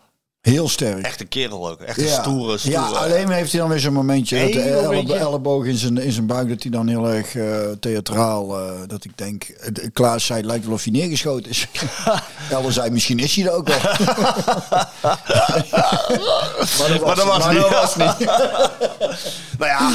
heel 0.50 0.70
sterk. 0.70 1.06
Echte 1.06 1.26
kerel 1.26 1.70
ook. 1.70 1.82
Echt 1.82 1.98
een 1.98 2.06
Ja. 2.06 2.22
stoere, 2.22 2.58
stoere. 2.58 2.78
Ja, 2.80 2.86
alleen 2.86 3.30
heeft 3.32 3.52
hij 3.52 3.60
dan 3.62 3.70
weer 3.70 3.80
zo'n 3.80 3.94
momentje. 3.94 4.36
De 4.38 4.44
Eén 4.44 4.62
ellebo- 4.68 4.82
momentje. 4.84 5.16
elleboog 5.16 5.66
in 5.66 5.76
zijn, 5.76 5.98
in 5.98 6.12
zijn 6.12 6.26
buik, 6.26 6.50
dat 6.50 6.62
hij 6.64 6.72
dan 6.72 6.88
heel 6.88 7.08
erg 7.10 7.36
eh, 7.36 7.58
theatraal. 7.80 8.60
eh, 8.60 8.72
dat 8.88 9.04
ik 9.04 9.12
denk, 9.18 9.44
eh, 9.44 9.88
Klaas 9.94 10.26
zei, 10.26 10.40
het 10.40 10.48
lijkt 10.48 10.66
wel 10.66 10.74
of 10.74 10.84
hij 10.84 10.92
neergeschoten 10.94 11.50
is. 11.50 11.68
Elder 12.52 12.74
zei, 12.74 12.90
misschien 12.90 13.20
is 13.20 13.36
hij 13.36 13.46
er 13.46 13.52
ook 13.52 13.68
wel. 13.68 13.78
maar 17.06 17.16
dat 17.16 17.26
was, 17.26 17.50
niet. 17.50 17.70
was 17.70 17.96
niet. 17.96 18.30
Nou 19.60 19.72
ja, 19.72 19.92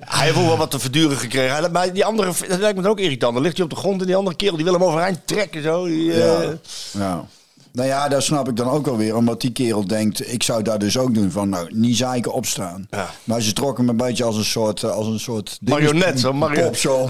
hij 0.00 0.26
heeft 0.26 0.38
ook 0.38 0.46
wel 0.46 0.56
wat 0.56 0.70
te 0.70 0.78
verduren 0.78 1.16
gekregen. 1.16 1.72
Maar 1.72 1.92
die 1.92 2.04
andere, 2.04 2.32
dat 2.48 2.58
lijkt 2.58 2.76
me 2.76 2.82
dan 2.82 2.90
ook 2.90 2.98
irritant. 3.00 3.34
Dan 3.34 3.42
ligt 3.42 3.56
hij 3.56 3.64
op 3.64 3.70
de 3.70 3.76
grond 3.76 4.00
en 4.00 4.06
die 4.06 4.16
andere 4.16 4.36
kerel 4.36 4.54
die 4.56 4.64
wil 4.64 4.72
hem 4.74 4.84
overeind 4.84 5.18
trekken. 5.24 5.62
Zo. 5.62 5.84
Die, 5.86 6.04
Ja. 6.04 6.42
ja. 6.90 7.24
Nou 7.72 7.88
ja, 7.88 8.08
daar 8.08 8.22
snap 8.22 8.48
ik 8.48 8.56
dan 8.56 8.68
ook 8.70 8.86
wel 8.86 8.96
weer. 8.96 9.16
Omdat 9.16 9.40
die 9.40 9.52
kerel 9.52 9.86
denkt, 9.86 10.32
ik 10.32 10.42
zou 10.42 10.62
daar 10.62 10.78
dus 10.78 10.98
ook 10.98 11.14
doen. 11.14 11.30
Van 11.30 11.48
nou, 11.48 11.68
niet 11.74 11.96
zeiken 11.96 12.32
opstaan. 12.32 12.86
Ja. 12.90 13.10
Maar 13.24 13.40
ze 13.40 13.52
trokken 13.52 13.84
me 13.84 13.90
een 13.90 13.96
beetje 13.96 14.24
als 14.24 14.36
een 14.36 14.44
soort... 14.44 14.82
eh, 14.82 14.90
Als 14.90 15.06
een 15.06 15.20
soort 15.20 15.58
Marionet, 15.60 16.20
zo'n 16.20 16.38
marionet. 16.38 16.78
Zo. 16.78 17.04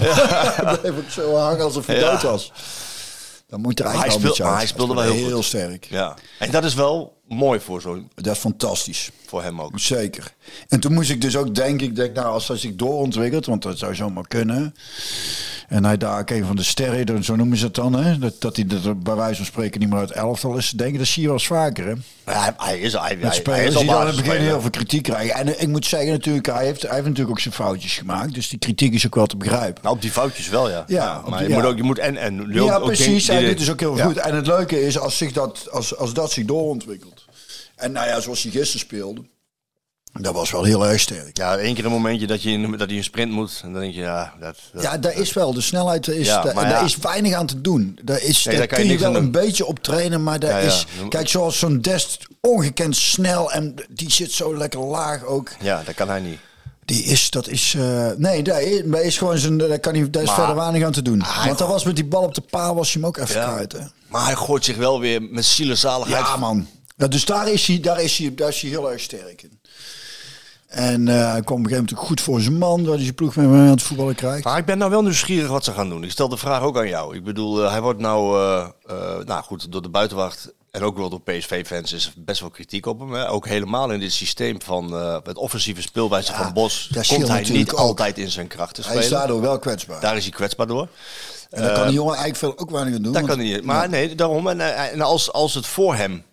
Bleef 0.81 0.97
ik 0.97 1.09
zo 1.09 1.35
hangen 1.35 1.63
alsof 1.63 1.85
hij 1.87 1.99
Ja. 1.99 2.11
dood 2.11 2.21
was. 2.21 2.51
Dan 3.47 3.61
moet 3.61 3.79
er 3.79 3.85
hij 3.89 3.95
eigenlijk 4.01 4.37
hij 4.37 4.45
uit. 4.47 4.67
speelde 4.67 4.93
wel 4.93 5.03
heel 5.03 5.13
heel 5.25 5.35
goed. 5.35 5.43
sterk. 5.45 5.85
ja. 5.89 6.15
En 6.39 6.51
dat 6.51 6.63
is 6.63 6.73
wel 6.73 7.17
mooi 7.27 7.59
voor, 7.59 7.81
zo'n, 7.81 8.09
Dat 8.15 8.33
is 8.33 8.39
fantastisch. 8.39 9.11
voor 9.27 9.43
hem 9.43 9.61
ook. 9.61 9.79
Zeker. 9.79 10.33
En 10.67 10.79
toen 10.79 10.93
moest 10.93 11.09
ik 11.09 11.21
dus 11.21 11.35
ook 11.37 11.55
denken, 11.55 11.87
ik 11.87 11.95
denk, 11.95 12.15
nou, 12.15 12.27
als 12.27 12.47
hij 12.47 12.57
zich 12.57 12.75
doorontwikkelt, 12.75 13.45
want 13.45 13.61
dat 13.61 13.77
zou 13.77 13.95
zomaar 13.95 14.27
kunnen. 14.27 14.75
En 15.73 15.85
hij 15.85 15.97
daar 15.97 16.19
ook 16.19 16.29
een 16.29 16.45
van 16.45 16.55
de 16.55 16.63
sterren, 16.63 17.23
zo 17.23 17.35
noemen 17.35 17.57
ze 17.57 17.65
het 17.65 17.75
dan, 17.75 17.93
hè? 17.93 18.17
Dat, 18.19 18.33
dat 18.41 18.55
hij 18.55 18.65
er 18.85 18.97
bij 18.97 19.15
wijze 19.15 19.35
van 19.35 19.45
spreken 19.45 19.79
niet 19.79 19.89
meer 19.89 19.99
uit 19.99 20.11
elftal 20.11 20.57
is. 20.57 20.69
Denk 20.69 20.97
dat 20.97 21.07
zie 21.07 21.21
je 21.21 21.27
wel 21.27 21.37
eens 21.37 21.47
vaker, 21.47 21.85
hè? 21.85 21.93
Hij, 22.23 22.53
hij 22.57 22.79
is, 22.79 22.93
hij, 22.93 23.17
Met 23.17 23.33
spelers 23.35 23.67
is 23.73 23.77
die 23.79 23.85
dan 23.89 24.01
in 24.01 24.07
het 24.07 24.15
begin 24.15 24.41
heel 24.41 24.61
veel 24.61 24.69
kritiek 24.69 25.03
krijgen. 25.03 25.35
En 25.35 25.55
eh, 25.55 25.61
ik 25.61 25.67
moet 25.67 25.85
zeggen 25.85 26.11
natuurlijk, 26.11 26.45
hij 26.45 26.65
heeft, 26.65 26.81
hij 26.81 26.91
heeft 26.91 27.03
natuurlijk 27.03 27.29
ook 27.29 27.39
zijn 27.39 27.53
foutjes 27.53 27.97
gemaakt. 27.97 28.33
Dus 28.33 28.49
die 28.49 28.59
kritiek 28.59 28.93
is 28.93 29.05
ook 29.05 29.15
wel 29.15 29.25
te 29.25 29.37
begrijpen. 29.37 29.83
Nou, 29.83 29.95
op 29.95 30.01
die 30.01 30.11
foutjes 30.11 30.49
wel, 30.49 30.69
ja. 30.69 30.83
Ja, 30.87 31.21
maar 31.27 31.39
die- 31.39 31.47
je 31.47 31.53
moet 31.53 31.63
ook, 31.65 31.77
je 31.77 31.83
moet 31.83 31.99
en, 31.99 32.17
en 32.17 32.45
Ja, 32.51 32.75
ook- 32.75 32.83
precies. 32.85 33.27
Hij 33.27 33.45
doet 33.45 33.57
dus 33.57 33.71
ook 33.71 33.79
heel 33.79 33.97
Ja. 33.97 34.05
goed. 34.05 34.17
En 34.17 34.35
het 34.35 34.47
leuke 34.47 34.85
is 34.85 34.99
als, 34.99 35.17
zich 35.17 35.31
dat, 35.31 35.67
als, 35.71 35.97
als 35.97 36.13
dat 36.13 36.31
zich 36.31 36.45
doorontwikkelt. 36.45 37.25
En 37.75 37.91
nou 37.91 38.07
ja, 38.07 38.19
zoals 38.19 38.41
hij 38.43 38.51
gisteren 38.51 38.79
speelde. 38.79 39.21
Dat 40.21 40.33
was 40.33 40.51
wel 40.51 40.63
heel 40.63 40.87
erg 40.87 40.99
sterk. 40.99 41.37
Ja, 41.37 41.57
één 41.57 41.75
keer 41.75 41.85
een 41.85 41.91
momentje 41.91 42.27
dat, 42.27 42.41
je 42.43 42.49
in, 42.49 42.71
dat 42.77 42.87
hij 42.89 42.97
een 42.97 43.03
sprint 43.03 43.31
moet. 43.31 43.59
En 43.63 43.71
dan 43.71 43.81
denk 43.81 43.93
je, 43.93 43.99
ja, 44.01 44.33
dat, 44.39 44.55
dat- 44.73 44.83
Ja, 44.83 44.97
daar 44.97 45.13
is 45.17 45.33
wel. 45.33 45.53
De 45.53 45.61
snelheid 45.61 46.07
is, 46.07 46.27
Ja, 46.27 46.41
daar, 46.41 46.53
daar 46.53 46.85
is 46.85 46.97
weinig 46.97 47.33
aan 47.33 47.45
te 47.45 47.61
doen. 47.61 47.99
Daar, 48.03 48.21
is, 48.21 48.43
Nee, 48.45 48.55
daar 48.57 48.67
daar 48.67 48.67
kan 48.67 48.77
kun 48.77 48.87
je 48.87 48.93
je 48.93 48.99
wel 48.99 49.15
een 49.15 49.31
beetje 49.31 49.65
op 49.65 49.79
trainen, 49.79 50.23
maar 50.23 50.39
daar 50.39 50.51
Ja, 50.61 50.67
is... 50.67 50.85
Kijk, 51.09 51.27
zoals 51.29 51.59
zo'n 51.59 51.81
Dest, 51.81 52.25
ongekend 52.41 52.95
snel 52.95 53.51
en 53.51 53.75
die 53.89 54.11
zit 54.11 54.31
zo 54.31 54.57
lekker 54.57 54.79
laag 54.79 55.23
ook. 55.25 55.49
ja, 55.61 55.81
dat 55.85 55.95
kan 55.95 56.07
hij 56.09 56.19
niet. 56.19 56.39
Die 56.85 57.03
is, 57.03 57.29
dat 57.29 57.47
is... 57.47 57.73
eh, 57.77 58.09
nee, 58.17 58.43
daar 58.43 58.61
is, 58.61 58.81
daar 58.85 59.01
is 59.01 59.17
gewoon 59.17 59.37
zijn... 59.37 59.57
Daar, 59.57 59.79
kan 59.79 59.93
hij, 59.95 60.09
daar 60.09 60.21
is 60.21 60.27
Maar- 60.27 60.37
verder 60.37 60.55
weinig 60.55 60.83
aan 60.85 60.91
te 60.91 61.01
doen. 61.01 61.21
hij- 61.21 61.45
Want 61.45 61.57
dat 61.57 61.67
was 61.67 61.83
met 61.83 61.95
die 61.95 62.05
bal 62.05 62.23
op 62.23 62.35
de 62.35 62.41
paal, 62.41 62.75
was 62.75 62.93
je 62.93 62.99
hem 62.99 63.07
ook 63.07 63.17
even 63.17 63.35
Ja. 63.35 63.51
kwijt, 63.53 63.71
hè? 63.71 63.79
Maar 64.07 64.25
hij 64.25 64.35
gooit 64.35 64.65
zich 64.65 64.77
wel 64.77 64.99
weer 64.99 65.21
met 65.21 65.45
zielenzaligheid. 65.45 66.25
Ja, 66.25 66.37
man. 66.37 66.67
Dus 67.09 67.25
daar 67.25 67.51
is, 67.51 67.67
hij, 67.67 67.79
daar, 67.79 68.01
is 68.01 68.17
hij, 68.17 68.33
daar 68.35 68.47
is 68.49 68.61
hij 68.61 68.69
heel 68.69 68.91
erg 68.91 69.01
sterk 69.01 69.41
in. 69.41 69.59
En 70.73 71.07
eh, 71.07 71.31
hij 71.31 71.41
kwam 71.41 71.57
op 71.59 71.63
een 71.63 71.69
gegeven 71.69 71.85
moment 71.89 72.07
goed 72.07 72.21
voor 72.21 72.41
zijn 72.41 72.57
man, 72.57 72.83
waar 72.83 72.93
hij 72.93 73.03
zijn 73.03 73.15
ploeg 73.15 73.35
mee 73.35 73.47
aan 73.47 73.53
het 73.53 73.81
voetballen 73.81 74.15
krijgt. 74.15 74.43
Maar 74.43 74.57
ik 74.57 74.65
ben 74.65 74.77
nou 74.77 74.91
wel 74.91 75.01
nieuwsgierig 75.01 75.49
wat 75.49 75.63
ze 75.63 75.71
gaan 75.71 75.89
doen. 75.89 76.03
Ik 76.03 76.11
stel 76.11 76.29
de 76.29 76.37
vraag 76.37 76.61
ook 76.61 76.77
aan 76.77 76.87
jou. 76.87 77.15
Ik 77.15 77.23
bedoel, 77.23 77.63
eh, 77.63 77.71
hij 77.71 77.81
wordt 77.81 77.99
nou, 77.99 78.39
eh, 78.39 78.67
nou 79.25 79.43
goed, 79.43 79.71
door 79.71 79.81
de 79.81 79.89
buitenwacht 79.89 80.53
en 80.71 80.83
ook 80.83 80.97
wel 80.97 81.09
door 81.09 81.21
PSV-fans 81.21 81.93
is 81.93 82.13
best 82.17 82.39
wel 82.39 82.49
kritiek 82.49 82.85
op 82.85 82.99
hem. 82.99 83.13
Hè. 83.13 83.29
Ook 83.29 83.47
helemaal 83.47 83.91
in 83.91 83.99
dit 83.99 84.13
systeem 84.13 84.61
van 84.61 84.93
het 85.23 85.37
offensieve 85.37 85.81
speelwijze 85.81 86.33
van 86.33 86.53
Bos 86.53 86.89
dat 86.91 87.07
komt 87.07 87.27
hij 87.27 87.41
niet 87.49 87.71
ook. 87.71 87.79
altijd 87.79 88.17
in 88.17 88.31
zijn 88.31 88.47
kracht 88.47 88.75
te 88.75 88.81
Hij 88.81 88.97
is 88.97 89.05
spelen. 89.05 89.19
daardoor 89.19 89.41
wel 89.41 89.59
kwetsbaar. 89.59 90.01
Daar 90.01 90.17
is 90.17 90.23
hij 90.23 90.31
kwetsbaar 90.33 90.67
door. 90.67 90.87
en 91.49 91.61
daar 91.61 91.73
kan 91.73 91.85
die 91.87 91.95
jongen 91.95 92.15
eigenlijk 92.15 92.39
veel 92.39 92.57
ook 92.57 92.71
weinig 92.71 92.95
aan 92.95 93.01
doen. 93.01 93.13
Dat 93.13 93.25
kan 93.25 93.37
hij 93.37 93.47
niet. 93.47 93.63
Maar 93.63 93.89
nee, 93.89 94.15
daarom. 94.15 94.47
En, 94.47 94.75
en 94.91 95.01
als, 95.01 95.31
als 95.31 95.53
het 95.53 95.65
voor 95.65 95.95
hem 95.95 96.23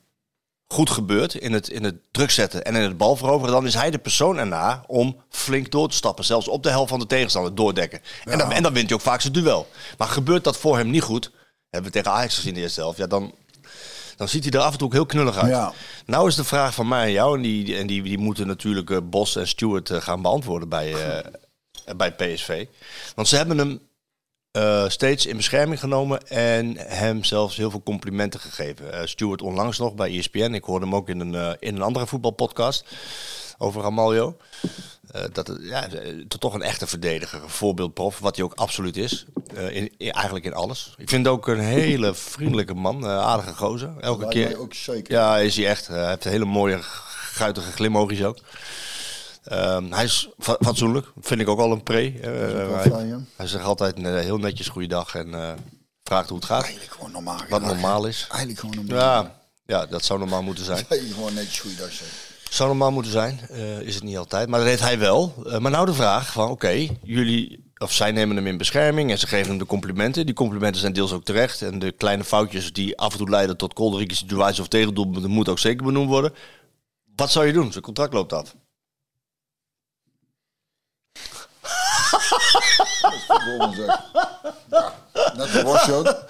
goed 0.73 0.91
gebeurt 0.91 1.35
in 1.35 1.53
het, 1.53 1.69
in 1.69 1.85
het 1.85 1.97
druk 2.11 2.31
zetten 2.31 2.65
en 2.65 2.77
in 2.77 2.83
het 2.83 2.97
bal 2.97 3.17
veroveren, 3.17 3.55
dan 3.55 3.67
is 3.67 3.75
hij 3.75 3.91
de 3.91 3.99
persoon 3.99 4.39
erna 4.39 4.85
om 4.87 5.23
flink 5.29 5.71
door 5.71 5.89
te 5.89 5.97
stappen. 5.97 6.25
Zelfs 6.25 6.49
op 6.49 6.63
de 6.63 6.71
helft 6.71 6.91
van 6.91 6.99
de 6.99 7.07
tegenstander 7.07 7.55
doordekken. 7.55 8.01
En, 8.25 8.39
dan, 8.39 8.53
en 8.53 8.63
dan 8.63 8.73
wint 8.73 8.89
hij 8.89 8.99
ook 8.99 9.05
vaak 9.05 9.21
zijn 9.21 9.33
duel. 9.33 9.69
Maar 9.99 10.09
gebeurt 10.09 10.45
dat 10.45 10.57
voor 10.57 10.77
hem 10.77 10.91
niet 10.91 11.03
goed, 11.03 11.31
hebben 11.71 11.93
we 11.93 11.97
tegen 11.99 12.13
Ajax 12.13 12.35
gezien 12.35 12.49
in 12.49 12.55
de 12.55 12.61
eerste 12.61 12.81
helft, 12.81 12.99
ja, 12.99 13.07
dan, 13.07 13.35
dan 14.17 14.29
ziet 14.29 14.45
hij 14.45 14.53
er 14.53 14.67
af 14.67 14.73
en 14.73 14.79
toe 14.79 14.87
ook 14.87 14.93
heel 14.93 15.07
knullig 15.07 15.37
uit. 15.37 15.51
Ja. 15.51 15.73
Nou 16.07 16.29
is 16.29 16.35
de 16.35 16.45
vraag 16.45 16.75
van 16.75 16.89
mij 16.89 17.05
en 17.05 17.13
jou, 17.13 17.37
en 17.37 17.43
die, 17.43 17.77
en 17.77 17.87
die, 17.87 18.03
die 18.03 18.19
moeten 18.19 18.47
natuurlijk 18.47 18.91
eh, 18.91 18.99
Bos 19.03 19.37
en 19.37 19.49
Stewart 19.49 19.91
eh, 19.91 20.01
gaan 20.01 20.23
beantwoorden 20.23 20.69
bij, 20.69 20.95
eh, 20.95 21.97
bij 21.97 22.15
PSV. 22.15 22.67
Want 23.15 23.29
ze 23.29 23.37
hebben 23.37 23.59
hem 23.59 23.81
eh, 24.53 24.89
steeds 24.89 25.27
in 25.27 25.37
bescherming 25.37 25.81
genomen 25.81 26.29
en 26.29 26.77
hem 26.77 27.25
zelfs 27.25 27.57
heel 27.57 27.71
veel 27.71 27.83
complimenten 27.83 28.41
gegeven. 28.41 28.93
Eh 28.93 29.07
Stuart 29.07 29.43
onlangs 29.43 29.79
nog 29.79 29.95
bij 29.95 30.19
ESPN. 30.19 30.53
Ik 30.55 30.65
hoorde 30.65 30.85
hem 30.87 30.95
ook 30.95 31.09
in 31.09 31.21
een, 31.21 31.35
eh, 31.35 31.51
in 31.59 31.75
een 31.77 31.83
andere 31.83 32.07
voetbalpodcast 32.07 32.85
over 33.59 33.83
Ramaljo. 33.83 34.37
Dat 35.33 35.47
het, 35.47 35.59
ja, 35.63 35.87
toch 36.39 36.55
een 36.55 36.63
echte 36.63 36.87
verdediger, 36.87 37.43
een 37.43 37.49
voorbeeldprof, 37.49 38.19
wat 38.19 38.37
hij 38.37 38.45
ook 38.45 38.55
absoluut 38.55 38.97
is. 38.97 39.25
In, 39.55 39.91
in- 39.99 40.11
eigenlijk 40.13 40.45
in 40.45 40.55
alles. 40.55 40.95
Ik 40.99 41.09
vind 41.09 41.29
ook 41.29 41.49
een 41.49 41.59
hele 41.61 42.15
vriendelijke 42.15 42.75
man, 42.75 43.07
aardige 43.07 43.55
gozer. 43.55 43.91
Elke 44.01 44.29
keer. 44.29 44.47
mij 44.49 44.57
ook 44.57 44.75
zeker. 44.75 45.15
Ja, 45.15 45.39
is 45.39 45.57
hij 45.57 45.67
echt. 45.67 45.87
Hij 45.87 46.09
heeft 46.09 46.25
hele 46.25 46.45
mooie, 46.45 46.79
guitige 47.33 47.73
glimoogjes 47.73 48.23
ook. 48.25 48.37
Ehm, 49.45 49.93
hij 49.93 50.05
is 50.05 50.29
fa- 50.39 50.57
fatsoenlijk, 50.61 51.13
vind 51.21 51.41
ik 51.41 51.49
ook 51.49 51.59
al 51.59 51.73
een 51.73 51.83
pre. 51.83 52.13
Eh, 52.21 53.21
hij, 53.37 53.47
zegt 53.47 53.65
altijd 53.65 53.97
eh, 53.97 54.03
heel 54.05 54.39
netjes 54.39 54.69
goeiedag 54.69 55.15
en 55.15 55.35
eh, 55.35 55.53
vraagt 56.03 56.29
hoe 56.29 56.39
het 56.39 56.47
gaat. 56.47 56.63
Eigenlijk 56.63 56.93
gewoon 56.93 57.13
normaal. 57.13 57.41
Wat 57.49 57.63
normaal 57.63 58.07
is. 58.07 58.27
Eigenlijk 58.31 58.61
gewoon 58.61 58.87
normaal. 58.87 59.23
Ja, 59.23 59.35
ja, 59.67 59.87
dat 59.87 60.05
zou 60.05 60.19
normaal 60.19 60.43
moeten 60.43 60.65
zijn. 60.65 60.77
Eigenlijk 60.89 61.15
gewoon 61.15 61.35
netjes 61.35 61.61
goeiedag 61.61 61.93
zeggen. 61.93 62.17
Zou 62.51 62.69
normaal 62.69 62.93
moeten 62.93 63.13
zijn, 63.13 63.41
is 63.85 63.95
het 63.95 64.05
niet 64.05 64.19
altijd. 64.19 64.49
Maar 64.49 64.59
dat 64.61 64.69
deed 64.69 64.81
hij 64.81 64.99
wel. 64.99 65.35
Maar 65.59 65.71
nou 65.71 65.87
de 65.87 65.95
vraag 65.95 66.33
van, 66.33 66.51
oké, 66.51 66.87
jullie... 67.03 67.69
Of 67.79 67.93
zij 67.93 68.13
nemen 68.13 68.37
hem 68.37 68.47
in 68.47 68.57
bescherming 68.57 69.11
en 69.11 69.19
ze 69.19 69.27
geven 69.27 69.49
hem 69.49 69.59
de 69.59 69.67
complimenten. 69.67 70.27
Die 70.27 70.35
complimenten 70.35 70.81
zijn 70.81 70.93
deels 70.93 71.13
ook 71.13 71.25
terecht. 71.25 71.63
En 71.63 71.79
de 71.79 71.93
kleine 71.93 72.25
foutjes 72.25 72.73
die 72.73 72.99
af 72.99 73.13
en 73.13 73.19
toe 73.19 73.31
leiden 73.31 73.57
tot 73.57 73.73
kolderieke 73.73 74.15
situaties 74.15 74.61
of 74.61 74.69
tegendoelpunten... 74.69 75.31
moet 75.31 75.49
ook 75.49 75.59
zeker 75.59 75.85
benoemd 75.85 76.09
worden. 76.09 76.33
Wat 77.17 77.31
zou 77.31 77.47
je 77.47 77.53
doen? 77.53 77.73
Zijn 77.73 77.85
contract 77.85 78.13
loopt 78.13 78.33
af. 78.33 78.55
Ja, 84.71 84.95
Net 85.37 85.55
een 85.55 85.65
wasje 85.65 85.93
ook. 85.93 86.25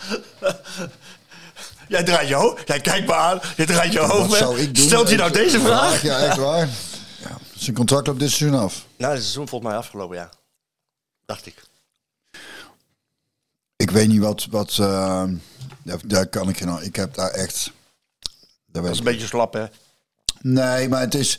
Jij 1.89 2.03
draait 2.03 2.29
je 2.29 2.35
hoofd. 2.35 2.69
Jij 2.69 2.81
kijkt 2.81 3.07
me 3.07 3.15
aan. 3.15 3.41
Je 3.57 3.67
draait 3.67 3.93
je 3.93 3.99
hoofd 3.99 4.29
Wat 4.29 4.39
zou 4.39 4.59
ik 4.61 4.75
doen? 4.75 4.85
Stelt 4.85 5.11
je 5.11 5.17
nou 5.17 5.33
deze 5.33 5.61
vraag? 5.61 6.03
Ja, 6.03 6.19
echt 6.19 6.37
waar. 6.37 6.69
Ja, 7.19 7.39
zijn 7.57 7.77
contract 7.77 8.07
loopt 8.07 8.19
dit 8.19 8.31
seizoen 8.31 8.61
af. 8.61 8.85
Nou, 8.97 9.13
het 9.13 9.21
seizoen 9.23 9.49
volgens 9.49 9.71
mij 9.71 9.81
afgelopen, 9.81 10.17
ja. 10.17 10.31
Dacht 11.27 11.47
ik. 11.47 11.63
Ik 13.77 13.91
weet 13.91 14.09
niet 14.09 14.21
wat... 14.21 14.47
wat 14.51 14.71
eh, 14.81 15.25
daar, 15.83 15.99
daar 16.05 16.27
kan 16.27 16.49
ik 16.49 16.57
geen... 16.57 16.83
Ik 16.83 16.97
heb 16.97 17.15
daar 17.15 17.31
echt... 17.31 17.65
Daar 17.65 17.73
Dat 18.67 18.83
weet 18.83 18.93
is 18.93 18.99
ik 18.99 19.07
een 19.07 19.13
beetje 19.13 19.27
slap, 19.27 19.53
hè? 19.53 19.65
Nee, 20.41 20.89
maar 20.89 21.01
het 21.01 21.15
is. 21.15 21.39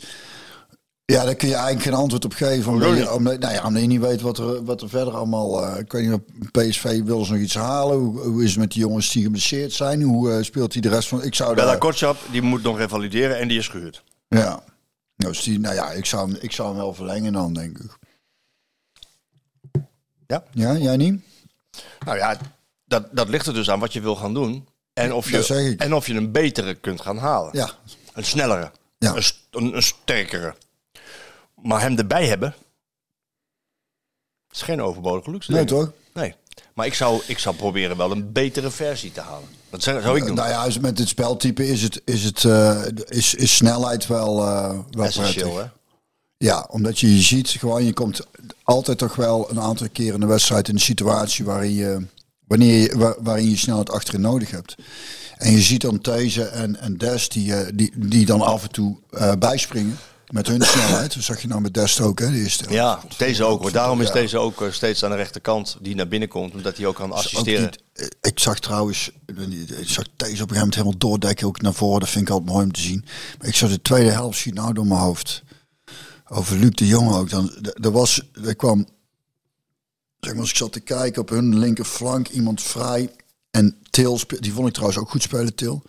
Ja, 1.04 1.24
daar 1.24 1.34
kun 1.34 1.48
je 1.48 1.54
eigenlijk 1.54 1.84
geen 1.84 1.94
antwoord 1.94 2.24
op 2.24 2.32
geven. 2.32 2.72
Omdat 2.72 2.88
Hoezo 2.88 3.02
je, 3.02 3.12
omdat, 3.12 3.38
nou 3.38 3.54
ja, 3.54 3.66
omdat 3.66 3.82
je 3.82 3.88
niet 3.88 4.00
weet 4.00 4.20
wat 4.20 4.38
er, 4.38 4.64
wat 4.64 4.82
er 4.82 4.88
verder 4.88 5.14
allemaal... 5.14 5.64
eh, 5.66 5.78
ik 5.78 5.92
weet 5.92 6.08
niet, 6.08 6.50
PSV 6.50 7.02
wil 7.02 7.24
ze 7.24 7.32
nog 7.32 7.40
iets 7.40 7.54
halen. 7.54 7.96
Hoe, 7.98 8.20
hoe 8.20 8.44
is 8.44 8.50
het 8.50 8.58
met 8.58 8.70
die 8.72 8.80
jongens 8.80 9.10
die 9.12 9.22
geblesseerd 9.22 9.72
zijn? 9.72 10.02
Hoe 10.02 10.32
eh, 10.32 10.42
speelt 10.42 10.72
hij 10.72 10.82
de 10.82 10.88
rest 10.88 11.08
van... 11.08 11.22
Ik 11.22 11.34
zou 11.34 11.54
Bella 11.54 11.66
daar... 11.70 11.78
Kotschap, 11.78 12.16
die 12.30 12.42
moet 12.42 12.62
nog 12.62 12.78
revalideren 12.78 13.38
en 13.38 13.48
die 13.48 13.58
is 13.58 13.68
gehuurd. 13.68 14.02
Ja. 14.28 14.62
Dus 15.16 15.42
die, 15.42 15.60
nou 15.60 15.74
ja, 15.74 15.90
ik 15.90 16.06
zou, 16.06 16.28
hem- 16.30 16.38
ik 16.40 16.52
zou 16.52 16.68
hem 16.68 16.76
wel 16.76 16.94
verlengen 16.94 17.32
dan, 17.32 17.52
denk 17.52 17.78
ik. 17.78 17.98
Ja? 20.26 20.44
Ja, 20.52 20.76
jij 20.76 20.96
niet? 20.96 21.20
Nou 22.04 22.16
ja, 22.16 22.36
dat, 22.84 23.04
dat 23.12 23.28
ligt 23.28 23.46
er 23.46 23.54
dus 23.54 23.70
aan 23.70 23.80
wat 23.80 23.92
je 23.92 24.00
wil 24.00 24.16
gaan 24.16 24.34
doen. 24.34 24.66
En 24.92 25.12
of 25.12 25.30
je, 25.30 25.36
en 25.78 25.94
of 25.94 26.06
je 26.06 26.14
een 26.14 26.32
betere 26.32 26.74
kunt 26.74 27.00
gaan 27.00 27.18
halen. 27.18 27.50
Ja. 27.52 27.70
Een 28.12 28.24
snellere. 28.24 28.70
Ja. 28.98 29.14
Een, 29.16 29.22
een, 29.50 29.76
een 29.76 29.82
sterkere. 29.82 30.54
Maar 31.62 31.80
hem 31.80 31.98
erbij 31.98 32.26
hebben... 32.26 32.54
is 34.50 34.62
geen 34.62 34.82
overbodige 34.82 35.30
luxe. 35.30 35.52
Nee, 35.52 35.64
toch? 35.64 35.92
Nee. 36.14 36.34
Maar 36.74 36.86
ik 36.86 36.94
zou, 36.94 37.22
ik 37.26 37.38
zou 37.38 37.56
proberen 37.56 37.96
wel 37.96 38.10
een 38.10 38.32
betere 38.32 38.70
versie 38.70 39.12
te 39.12 39.20
halen. 39.20 39.48
Dat 39.70 39.82
zou, 39.82 40.16
ik 40.16 40.26
doen. 40.26 40.34
Nou 40.34 40.48
ja, 40.48 40.80
met 40.80 40.96
dit 40.96 41.08
speltype 41.08 41.68
is, 41.68 41.82
het, 41.82 42.02
is, 42.04 42.24
het, 42.24 42.44
eh, 42.44 42.82
is, 43.08 43.34
is 43.34 43.56
snelheid 43.56 44.06
wel, 44.06 44.42
eh 44.46 44.78
wel 44.90 45.04
Essentieel, 45.04 45.58
hè? 45.58 45.64
Ja, 46.36 46.66
omdat 46.70 46.98
je 46.98 47.14
je 47.14 47.22
ziet 47.22 47.48
gewoon, 47.48 47.84
je 47.84 47.92
komt 47.92 48.26
altijd 48.62 48.98
toch 48.98 49.16
wel 49.16 49.50
een 49.50 49.60
aantal 49.60 49.88
keer 49.92 50.14
in 50.14 50.20
de 50.20 50.26
wedstrijd 50.26 50.68
in 50.68 50.74
een 50.74 50.80
situatie 50.80 51.44
waarin 51.44 51.72
je, 51.72 52.06
wanneer 52.46 52.80
je, 52.80 52.98
waar- 52.98 53.16
waarin 53.18 53.50
je 53.50 53.56
snelheid 53.56 53.90
achterin 53.90 54.20
nodig 54.20 54.50
hebt. 54.50 54.74
En 55.36 55.52
je 55.52 55.60
ziet 55.60 55.80
dan 55.80 56.00
These 56.00 56.44
en, 56.44 56.80
en 56.80 56.96
Des 56.96 57.28
die, 57.28 57.54
eh, 57.54 57.68
die, 57.74 57.92
die 57.96 58.26
dan 58.26 58.40
af 58.40 58.62
en 58.62 58.70
toe 58.70 58.96
eh, 59.10 59.32
bijspringen 59.38 59.98
met 60.32 60.46
hun 60.46 60.62
snelheid. 60.62 61.14
Dat 61.14 61.22
zag 61.22 61.40
je 61.42 61.48
nou 61.48 61.60
met 61.60 61.74
Des 61.74 62.00
ook, 62.00 62.18
hè? 62.18 62.30
De 62.30 62.38
eerste. 62.38 62.70
Ja, 62.72 63.00
deze 63.16 63.44
ook. 63.44 63.60
hoor. 63.62 63.72
Daarom 63.72 64.00
is 64.00 64.06
Ja. 64.06 64.12
deze 64.12 64.38
ook 64.38 64.62
eh, 64.62 64.70
steeds 64.72 65.04
aan 65.04 65.10
de 65.10 65.16
rechterkant 65.16 65.76
die 65.80 65.94
naar 65.94 66.08
binnen 66.08 66.28
komt. 66.28 66.54
Omdat 66.54 66.76
hij 66.76 66.86
ook 66.86 66.94
kan 66.94 67.10
Ook 67.10 67.16
assisteren. 67.16 67.62
niet- 67.62 67.82
eh, 67.92 68.06
ik 68.20 68.38
zag 68.38 68.58
trouwens, 68.58 69.10
ik 69.26 69.88
zag 69.88 70.04
These 70.16 70.16
op 70.16 70.20
een 70.20 70.28
gegeven 70.28 70.46
moment 70.56 70.74
helemaal 70.74 70.98
doordekken, 70.98 71.46
ook 71.46 71.60
naar 71.60 71.74
voren. 71.74 72.00
Dat 72.00 72.08
vind 72.08 72.24
ik 72.28 72.30
altijd 72.32 72.50
mooi 72.50 72.64
om 72.64 72.72
te 72.72 72.80
zien. 72.80 73.04
Maar 73.38 73.48
ik 73.48 73.54
zag 73.54 73.70
de 73.70 73.82
tweede 73.82 74.10
helft 74.10 74.38
schiet 74.38 74.54
nou 74.54 74.72
door 74.72 74.86
mijn 74.86 75.00
hoofd. 75.00 75.42
Over 76.28 76.56
Luc 76.56 76.70
de 76.70 76.86
Jong 76.86 77.12
ook. 77.12 77.30
Dan, 77.30 77.52
er 77.82 77.90
was, 77.92 78.22
er 78.44 78.56
kwam, 78.56 78.86
zeg 80.20 80.32
maar, 80.32 80.40
als 80.40 80.50
ik 80.50 80.56
zat 80.56 80.72
te 80.72 80.80
kijken 80.80 81.22
op 81.22 81.28
hun 81.28 81.58
linkerflank, 81.58 82.28
iemand 82.28 82.62
vrij. 82.62 83.10
En 83.50 83.76
Til, 83.90 84.20
die 84.40 84.52
vond 84.52 84.66
ik 84.66 84.72
trouwens 84.72 85.00
ook 85.00 85.10
goed 85.10 85.22
spelen, 85.22 85.54
Til. 85.54 85.82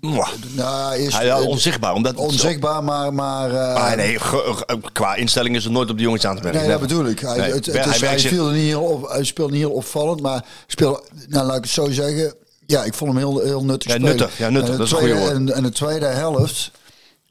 Nou, 0.00 0.92
eerst, 0.94 1.16
Ja, 1.16 1.22
ja, 1.22 1.36
eh, 1.36 1.46
onzichtbaar. 1.46 1.94
Omdat 1.94 2.12
het 2.12 2.20
onzichtbaar, 2.20 2.84
maar... 2.84 3.14
maar 3.14 3.50
eh, 3.50 3.74
Maar 3.74 3.96
nee, 3.96 4.18
ge- 4.18 4.52
ge- 4.66 4.80
qua 4.92 5.14
instelling 5.14 5.56
is 5.56 5.64
er 5.64 5.70
nooit 5.70 5.90
op 5.90 5.96
die 5.96 6.04
jongens 6.04 6.26
aan 6.26 6.36
te 6.36 6.42
merken. 6.42 6.60
Nee, 6.60 6.70
dat 6.70 6.80
bedoel 6.80 7.06
ik. 7.06 7.20
Hij, 7.20 7.36
Nee, 7.36 7.52
het, 7.52 7.66
het 7.66 7.84
hij 7.84 7.94
is, 7.94 8.00
hij, 8.00 8.18
zich- 8.18 8.30
viel 8.30 8.48
niet 8.48 8.62
heel 8.62 8.82
op, 8.82 9.08
hij 9.08 9.24
speelde 9.24 9.52
niet 9.52 9.60
heel 9.60 9.70
opvallend, 9.72 10.20
maar 10.20 10.44
speelde, 10.66 11.02
nou 11.28 11.46
laat 11.46 11.56
ik 11.56 11.62
het 11.62 11.72
zo 11.72 11.90
zeggen, 11.90 12.34
ja, 12.66 12.84
ik 12.84 12.94
vond 12.94 13.10
hem 13.10 13.18
heel, 13.18 13.40
heel 13.40 13.64
nuttig 13.64 13.92
Ja, 13.92 13.98
nuttig. 13.98 14.38
Ja, 14.38 14.48
nuttig. 14.48 14.70
En 14.70 14.72
de 14.72 14.78
Dat 14.78 14.86
is 14.86 14.92
een 14.92 14.98
tweede, 14.98 15.16
goede 15.18 15.34
woord. 15.34 15.48
En, 15.50 15.56
en 15.56 15.62
de 15.62 15.70
tweede 15.72 16.06
helft, 16.06 16.70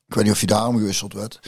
ik 0.07 0.13
weet 0.15 0.23
niet 0.23 0.33
of 0.33 0.39
hij 0.39 0.47
daarom 0.47 0.77
gewisseld 0.77 1.13
werd, 1.13 1.39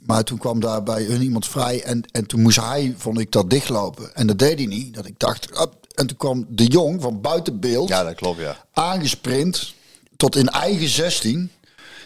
maar 0.00 0.24
toen 0.24 0.38
kwam 0.38 0.60
daar 0.60 0.82
bij 0.82 1.02
hun 1.02 1.22
iemand 1.22 1.46
vrij 1.48 1.82
en, 1.82 2.02
en 2.12 2.26
toen 2.26 2.40
moest 2.42 2.60
hij, 2.60 2.94
vond 2.98 3.18
ik, 3.18 3.32
dat 3.32 3.50
dichtlopen. 3.50 4.14
En 4.14 4.26
dat 4.26 4.38
deed 4.38 4.58
hij 4.58 4.66
niet. 4.66 4.94
Dat 4.94 5.06
ik 5.06 5.18
dacht, 5.18 5.60
op, 5.60 5.74
en 5.94 6.06
toen 6.06 6.16
kwam 6.16 6.46
de 6.48 6.64
Jong 6.66 7.02
van 7.02 7.20
buiten 7.20 7.60
beeld, 7.60 7.88
Ja, 7.88 8.04
dat 8.04 8.14
klopt, 8.14 8.40
ja. 8.40 8.56
aangesprint 8.72 9.74
tot 10.16 10.36
in 10.36 10.48
eigen 10.48 10.88
16. 10.88 11.50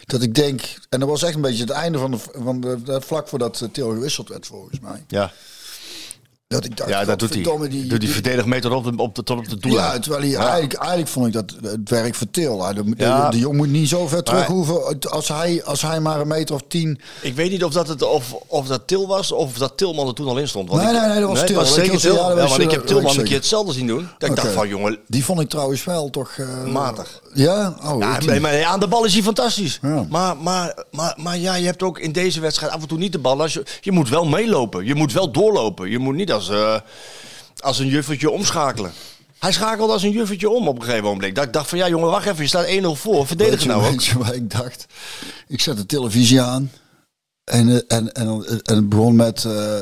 Dat 0.05 0.21
ik 0.21 0.35
denk, 0.35 0.61
en 0.89 0.99
dat 0.99 1.09
was 1.09 1.23
echt 1.23 1.35
een 1.35 1.41
beetje 1.41 1.63
het 1.63 1.69
einde 1.69 1.97
van 1.97 2.11
de, 2.11 2.17
van 2.17 2.61
de, 2.61 3.01
vlak 3.01 3.27
voordat 3.27 3.61
eh, 3.61 3.69
Til 3.69 3.89
gewisseld 3.89 4.29
werd 4.29 4.45
volgens 4.45 4.79
mij. 4.79 5.03
Ja, 5.07 5.33
Dat 6.51 6.65
ik 6.65 6.77
dacht, 6.77 6.89
ja 6.89 7.05
dat 7.05 7.19
doet 7.19 7.29
hij. 7.33 7.69
die, 7.69 7.87
Doet 7.87 7.99
die 8.01 8.09
verdedigmeter 8.09 8.71
op 8.71 8.83
de, 8.83 8.93
op 8.97 9.15
de, 9.15 9.23
tot 9.23 9.37
op 9.37 9.49
de 9.49 9.57
doel. 9.57 9.71
ja, 9.71 9.99
terwijl 9.99 10.23
hij 10.23 10.35
eigenlijk, 10.35 10.73
eigenlijk 10.73 11.09
vond 11.09 11.27
ik 11.27 11.33
dat 11.33 11.55
het 11.61 11.89
werk 11.89 12.15
voor 12.15 12.27
Til. 12.31 12.63
Hij- 12.63 12.73
De, 12.73 12.83
de- 12.83 12.93
Ja. 12.97 13.29
de, 13.29 13.37
jong 13.39 13.57
moet 13.57 13.69
niet 13.69 13.89
zo 13.89 14.07
ver 14.07 14.23
terug 14.23 14.39
Maar- 14.39 14.49
hoeven. 14.49 14.99
Als 15.09 15.27
hij, 15.27 15.63
als 15.63 15.81
hij 15.81 15.99
maar 15.99 16.19
een 16.19 16.27
meter 16.27 16.55
of 16.55 16.61
tien. 16.67 16.99
Ik 17.21 17.35
weet 17.35 17.51
niet 17.51 17.63
of 17.63 17.73
dat, 17.73 17.87
het, 17.87 18.03
of, 18.03 18.33
of 18.47 18.67
dat 18.67 18.81
Til 18.87 19.07
was 19.07 19.31
of 19.31 19.53
dat 19.57 19.77
Tilman 19.77 20.07
er 20.07 20.13
toen 20.13 20.27
al 20.27 20.37
in 20.37 20.47
stond. 20.47 20.69
Want 20.69 20.81
Nee, 20.83 20.93
ik, 20.93 20.99
nee, 20.99 21.09
nee, 21.09 21.19
dat 21.19 21.29
was 21.29 21.45
Til. 21.45 21.55
was 21.55 21.73
zeker 21.73 21.99
Til. 21.99 22.13
ja, 22.15 22.35
want 22.35 22.51
ik 22.59 22.65
eh, 22.65 22.71
heb 22.71 22.79
dat 22.79 22.87
Tilman 22.87 23.17
een 23.17 23.23
keer 23.23 23.35
hetzelfde 23.35 23.73
zien 23.73 23.87
doen. 23.87 24.07
Dat 24.17 24.29
ik 24.29 24.35
dacht 24.35 24.47
van, 24.51 24.67
jongen, 24.67 24.99
Die 25.07 25.25
vond 25.25 25.39
ik 25.41 25.49
trouwens 25.49 25.83
wel 25.83 26.09
toch. 26.09 26.31
eh, 26.37 26.65
matig. 26.71 27.19
Ja, 27.33 27.75
oh, 27.83 28.17
nee, 28.25 28.39
maar 28.39 28.63
aan 28.65 28.79
de 28.79 28.87
bal 28.87 29.05
is 29.05 29.13
hij 29.13 29.23
fantastisch. 29.23 29.79
Ja. 29.81 30.05
Maar, 30.09 30.37
maar, 30.37 30.83
maar, 30.91 31.17
maar 31.21 31.37
ja, 31.37 31.55
je 31.55 31.65
hebt 31.65 31.83
ook 31.83 31.99
in 31.99 32.11
deze 32.11 32.39
wedstrijd 32.39 32.71
af 32.71 32.81
en 32.81 32.87
toe 32.87 32.97
niet 32.97 33.11
de 33.11 33.19
bal. 33.19 33.41
Als 33.41 33.53
je, 33.53 33.63
je 33.81 33.91
moet 33.91 34.09
wel 34.09 34.25
meelopen. 34.25 34.85
Je 34.85 34.95
moet 34.95 35.13
wel 35.13 35.31
doorlopen. 35.31 35.89
Je 35.89 35.99
moet 35.99 36.15
niet 36.15 36.31
als, 36.31 36.40
eh, 36.49 36.79
als 37.59 37.79
een 37.79 37.87
juffertje 37.87 38.29
omschakelen. 38.29 38.91
Hij 39.39 39.51
schakelde 39.51 39.93
als 39.93 40.03
een 40.03 40.11
juffertje 40.11 40.49
om 40.49 40.67
op 40.67 40.75
een 40.75 40.83
gegeven 40.83 41.03
moment. 41.03 41.35
Dat 41.35 41.45
ik 41.45 41.53
dacht 41.53 41.69
van, 41.69 41.77
ja 41.77 41.87
jongen, 41.89 42.09
wacht 42.09 42.25
even. 42.25 42.41
Je 42.41 42.47
staat 42.47 42.67
1-0 42.67 42.81
voor. 43.01 43.27
Verdedig 43.27 43.61
je 43.61 43.67
nou 43.67 43.93
ook. 43.93 44.01
ik 44.33 44.51
dacht? 44.51 44.85
Ik 45.47 45.61
zet 45.61 45.77
de 45.77 45.85
televisie 45.85 46.41
aan. 46.41 46.71
En, 47.43 47.69
eh, 47.69 47.97
en, 47.97 48.11
en, 48.11 48.27
en 48.63 48.75
het 48.75 48.89
begon 48.89 49.15
met. 49.15 49.45
eh, 49.45 49.81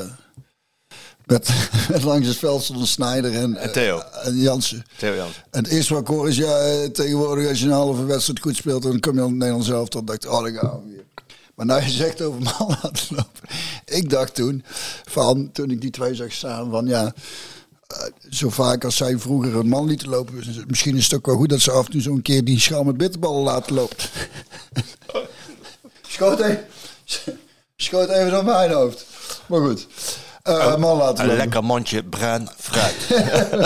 met, 1.25 1.49
met 1.91 2.03
langs 2.03 2.27
het 2.27 2.37
veld 2.37 2.63
stond 2.63 2.87
Snijder 2.87 3.33
en, 3.35 3.55
En 3.55 3.71
Theo. 3.71 3.99
en 4.23 4.37
Jansen. 4.37 4.85
Theo 4.97 5.15
Jansen. 5.15 5.43
En 5.51 5.63
het 5.63 5.71
eerste 5.73 5.93
wat 5.93 6.01
ik 6.01 6.07
hoor 6.07 6.27
is, 6.29 6.37
ja, 6.37 6.87
tegenwoordig 6.93 7.47
als 7.49 7.59
je 7.59 7.65
een 7.65 7.71
halve 7.71 8.05
wedstrijd 8.05 8.39
goed 8.39 8.55
speelt, 8.55 8.83
dan 8.83 8.99
kom 8.99 9.13
je 9.15 9.19
aan 9.21 9.27
het 9.27 9.35
Nederlands 9.35 9.67
zelf. 9.67 9.89
Dan 9.89 10.05
dacht 10.05 10.23
ik, 10.23 10.31
oh, 10.31 10.43
dan 10.43 10.53
gaan 10.53 10.81
we 10.83 10.91
weer. 10.91 11.03
Maar 11.59 11.67
nou 11.67 11.81
je 11.83 11.89
zegt 11.89 12.21
over 12.21 12.41
man 12.59 12.77
laten 12.81 13.15
lopen. 13.15 13.49
Ik 13.85 14.09
dacht 14.09 14.35
toen, 14.35 14.63
van, 15.05 15.51
toen 15.51 15.71
ik 15.71 15.81
die 15.81 15.89
twee 15.91 16.15
zag 16.15 16.31
staan, 16.31 16.71
van 16.71 16.85
ja, 16.85 17.13
eh, 17.87 17.97
zo 18.29 18.49
vaak 18.49 18.83
als 18.85 18.95
zij 18.95 19.17
vroeger 19.17 19.55
een 19.55 19.67
man 19.67 19.85
lieten 19.87 20.09
lopen, 20.09 20.43
misschien 20.67 20.95
is 20.95 21.03
het 21.03 21.13
ook 21.13 21.25
wel 21.25 21.35
goed 21.35 21.49
dat 21.49 21.59
ze 21.59 21.71
af 21.71 21.85
en 21.85 21.91
toe 21.91 22.01
zo'n 22.01 22.21
keer 22.21 22.43
die 22.43 22.59
schaal 22.59 22.83
met 22.83 22.97
bitterballen 22.97 23.43
laten 23.43 23.75
lopen. 23.75 23.97
Schoot 26.07 26.39
even, 26.39 26.65
schoot 27.75 28.09
even 28.09 28.31
door 28.31 28.45
mijn 28.45 28.71
hoofd. 28.71 29.05
Maar 29.47 29.59
goed, 29.61 29.87
Eh, 30.43 30.77
man 30.77 30.97
laten 30.97 31.19
Een 31.19 31.25
lopen. 31.25 31.37
lekker 31.43 31.63
mandje 31.63 32.03
bruin 32.03 32.49
fruit. 32.57 32.95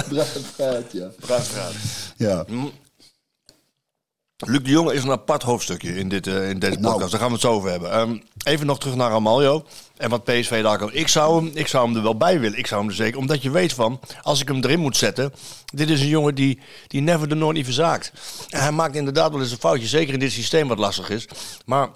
Bruin 0.10 0.28
fruit, 0.56 0.92
ja. 0.92 1.08
bruin 1.20 1.42
fruit. 1.42 1.76
ja. 2.18 2.46
Luc 4.46 4.64
de 4.64 4.70
Jonge 4.70 4.94
is 4.94 5.04
een 5.04 5.12
apart 5.12 5.44
hoofdstukje 5.44 5.96
in, 5.96 6.10
dit, 6.10 6.28
eh, 6.28 6.50
in 6.50 6.60
deze 6.60 6.80
Nou. 6.80 6.92
podcast. 6.92 7.12
Daar 7.12 7.20
gaan 7.20 7.28
we 7.30 7.34
het 7.36 7.44
zo 7.44 7.52
over 7.52 7.70
hebben. 7.70 7.92
Ehm, 7.92 8.18
even 8.44 8.66
nog 8.66 8.80
terug 8.80 8.96
naar 8.96 9.12
Amaljo. 9.12 9.66
En 9.98 10.10
wat 10.10 10.24
PSV 10.24 10.62
daar 10.64 10.78
kan. 10.78 10.94
Ik 10.94 11.08
zou, 11.08 11.36
hem, 11.44 11.52
ik 11.54 11.68
zou 11.68 11.88
hem 11.88 11.96
er 11.96 12.04
wel 12.04 12.18
bij 12.18 12.40
willen. 12.40 12.58
Ik 12.58 12.68
zou 12.68 12.82
hem 12.82 12.90
er 12.90 12.96
zeker. 12.96 13.20
Omdat 13.20 13.42
je 13.42 13.52
weet 13.52 13.74
van. 13.74 14.00
Als 14.22 14.42
ik 14.42 14.48
hem 14.48 14.64
erin 14.64 14.80
moet 14.80 14.98
zetten. 14.98 15.34
Dit 15.74 15.90
is 15.90 16.02
een 16.02 16.08
jongen 16.08 16.36
die, 16.36 16.60
die 16.88 17.02
never 17.02 17.28
de 17.30 17.36
nooit 17.36 17.56
niet 17.56 17.66
verzaakt. 17.66 18.12
En 18.50 18.62
hij 18.62 18.72
maakt 18.72 18.96
inderdaad 18.96 19.32
wel 19.32 19.42
eens 19.42 19.52
een 19.52 19.58
foutje. 19.58 19.88
Zeker 19.88 20.14
in 20.14 20.20
dit 20.20 20.32
systeem 20.32 20.68
wat 20.68 20.78
lastig 20.78 21.10
is. 21.10 21.28
Maar. 21.66 21.90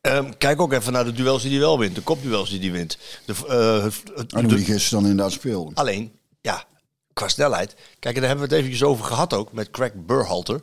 ehm, 0.00 0.32
kijk 0.38 0.60
ook 0.60 0.72
even 0.72 0.92
naar 0.92 1.04
de 1.04 1.12
duels 1.12 1.42
die 1.42 1.50
hij 1.50 1.60
wel 1.60 1.78
wint. 1.78 1.94
De 1.94 2.00
kopduels 2.00 2.50
die 2.50 2.60
hij 2.60 2.70
wint. 2.70 2.98
De, 3.26 3.34
eh, 3.48 3.82
het- 3.82 4.02
het- 4.14 4.32
En 4.32 4.44
hoe 4.44 4.54
die 4.54 4.64
gisteren 4.64 5.00
dan 5.02 5.10
inderdaad 5.10 5.34
speelde. 5.34 5.70
Alleen, 5.74 6.12
ja, 6.40 6.64
qua 7.12 7.28
snelheid. 7.28 7.74
Kijk, 7.98 8.14
en 8.14 8.20
daar 8.20 8.30
hebben 8.30 8.48
we 8.48 8.54
het 8.54 8.64
eventjes 8.64 8.88
over 8.88 9.04
gehad 9.04 9.32
ook 9.34 9.52
met 9.52 9.70
Craig 9.70 9.92
Burhalter. 9.94 10.60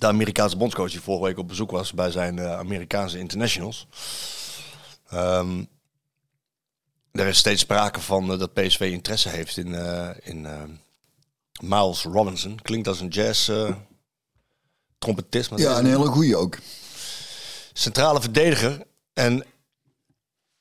De 0.00 0.06
Amerikaanse 0.06 0.56
bondscoach 0.56 0.90
die 0.90 1.00
vorige 1.00 1.24
week 1.24 1.38
op 1.38 1.48
bezoek 1.48 1.70
was 1.70 1.92
bij 1.92 2.10
zijn 2.10 2.38
eh, 2.38 2.58
Amerikaanse 2.58 3.18
internationals. 3.18 3.86
Ehm, 5.08 5.64
er 7.12 7.26
is 7.26 7.38
steeds 7.38 7.60
sprake 7.60 8.00
van 8.00 8.32
eh, 8.32 8.38
dat 8.38 8.52
PSV 8.52 8.80
interesse 8.80 9.28
heeft 9.28 9.56
in, 9.56 9.74
eh, 9.74 10.10
in 10.22 10.46
Miles 11.60 12.02
Robinson. 12.02 12.58
Klinkt 12.62 12.88
als 12.88 13.00
een 13.00 13.08
jazz 13.08 13.50
trompetist. 14.98 15.50
maar 15.50 15.58
Ja, 15.58 15.78
een 15.78 15.86
hele 15.86 16.06
goeie 16.06 16.36
ook. 16.36 16.58
centrale 17.72 18.20
verdediger. 18.20 18.86
En 19.12 19.44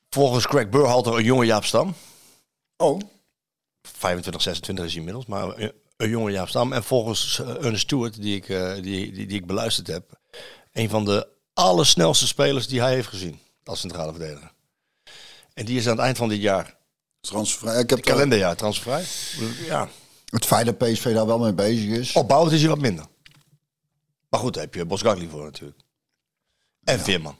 volgens 0.09 0.47
Craig 0.47 0.69
Burhalter 0.69 1.17
een 1.17 1.23
jonge 1.23 1.45
Jaap 1.45 1.65
Stam. 1.65 1.95
Oh. 2.77 3.01
25, 3.81 4.41
26 4.41 4.85
is 4.85 4.91
hij 4.91 4.99
inmiddels, 4.99 5.25
maar 5.25 5.71
een, 5.99 6.05
een 6.05 6.09
jonge 6.09 6.31
Jaap 6.31 6.47
Stam. 6.49 6.73
En 6.73 6.83
volgens 6.83 7.39
uh, 7.39 7.63
Ernest 7.63 7.81
Stewart, 7.81 8.21
die 8.21 8.35
ik, 8.35 8.49
eh, 8.49 8.73
die, 8.73 8.81
die, 8.83 9.27
die 9.27 9.37
ik 9.37 9.45
beluisterd 9.45 9.87
heb, 9.87 10.19
een 10.71 10.89
van 10.89 11.05
de 11.05 11.27
allersnelste 11.53 12.27
spelers 12.27 12.67
die 12.67 12.81
hij 12.81 12.93
heeft 12.93 13.07
gezien 13.07 13.39
als 13.63 13.79
centrale 13.79 14.11
verdediger. 14.11 14.51
En 15.53 15.65
die 15.65 15.77
is 15.77 15.85
aan 15.85 15.95
het 15.95 16.05
eind 16.05 16.17
van 16.17 16.29
dit 16.29 16.41
jaar, 16.41 16.77
Transfervrij. 17.21 17.79
Ik 17.79 17.89
heb 17.89 18.01
kalenderjaar, 18.01 18.55
transfervrij. 18.55 19.03
Ja, 19.65 19.89
het 20.25 20.45
feit 20.45 20.65
dat 20.65 20.77
PSV 20.77 21.13
daar 21.13 21.25
wel 21.25 21.39
mee 21.39 21.53
bezig 21.53 21.89
is. 21.89 22.13
opbouwend 22.13 22.53
is 22.53 22.59
hij 22.59 22.69
wat 22.69 22.79
minder. 22.79 23.05
Maar 24.29 24.39
goed, 24.39 24.53
daar 24.53 24.63
heb 24.63 24.73
je 24.73 24.85
Bosgagli 24.85 25.29
voor 25.29 25.43
natuurlijk. 25.43 25.79
En 26.83 26.99
Veerman. 26.99 27.37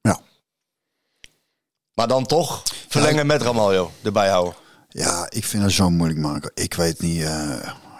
Ja. 0.00 0.20
Maar 1.94 2.08
dan 2.08 2.26
toch 2.26 2.62
verlengen 2.88 3.26
met 3.26 3.42
Ramaljo, 3.42 3.92
erbij 4.02 4.28
houden. 4.28 4.54
Ja, 4.92 5.26
ik 5.30 5.44
vind 5.44 5.62
het 5.62 5.72
zo 5.72 5.90
moeilijk 5.90 6.20
maken. 6.20 6.50
Ik 6.54 6.74
weet 6.74 7.00
niet. 7.00 7.22
eh, 7.22 7.52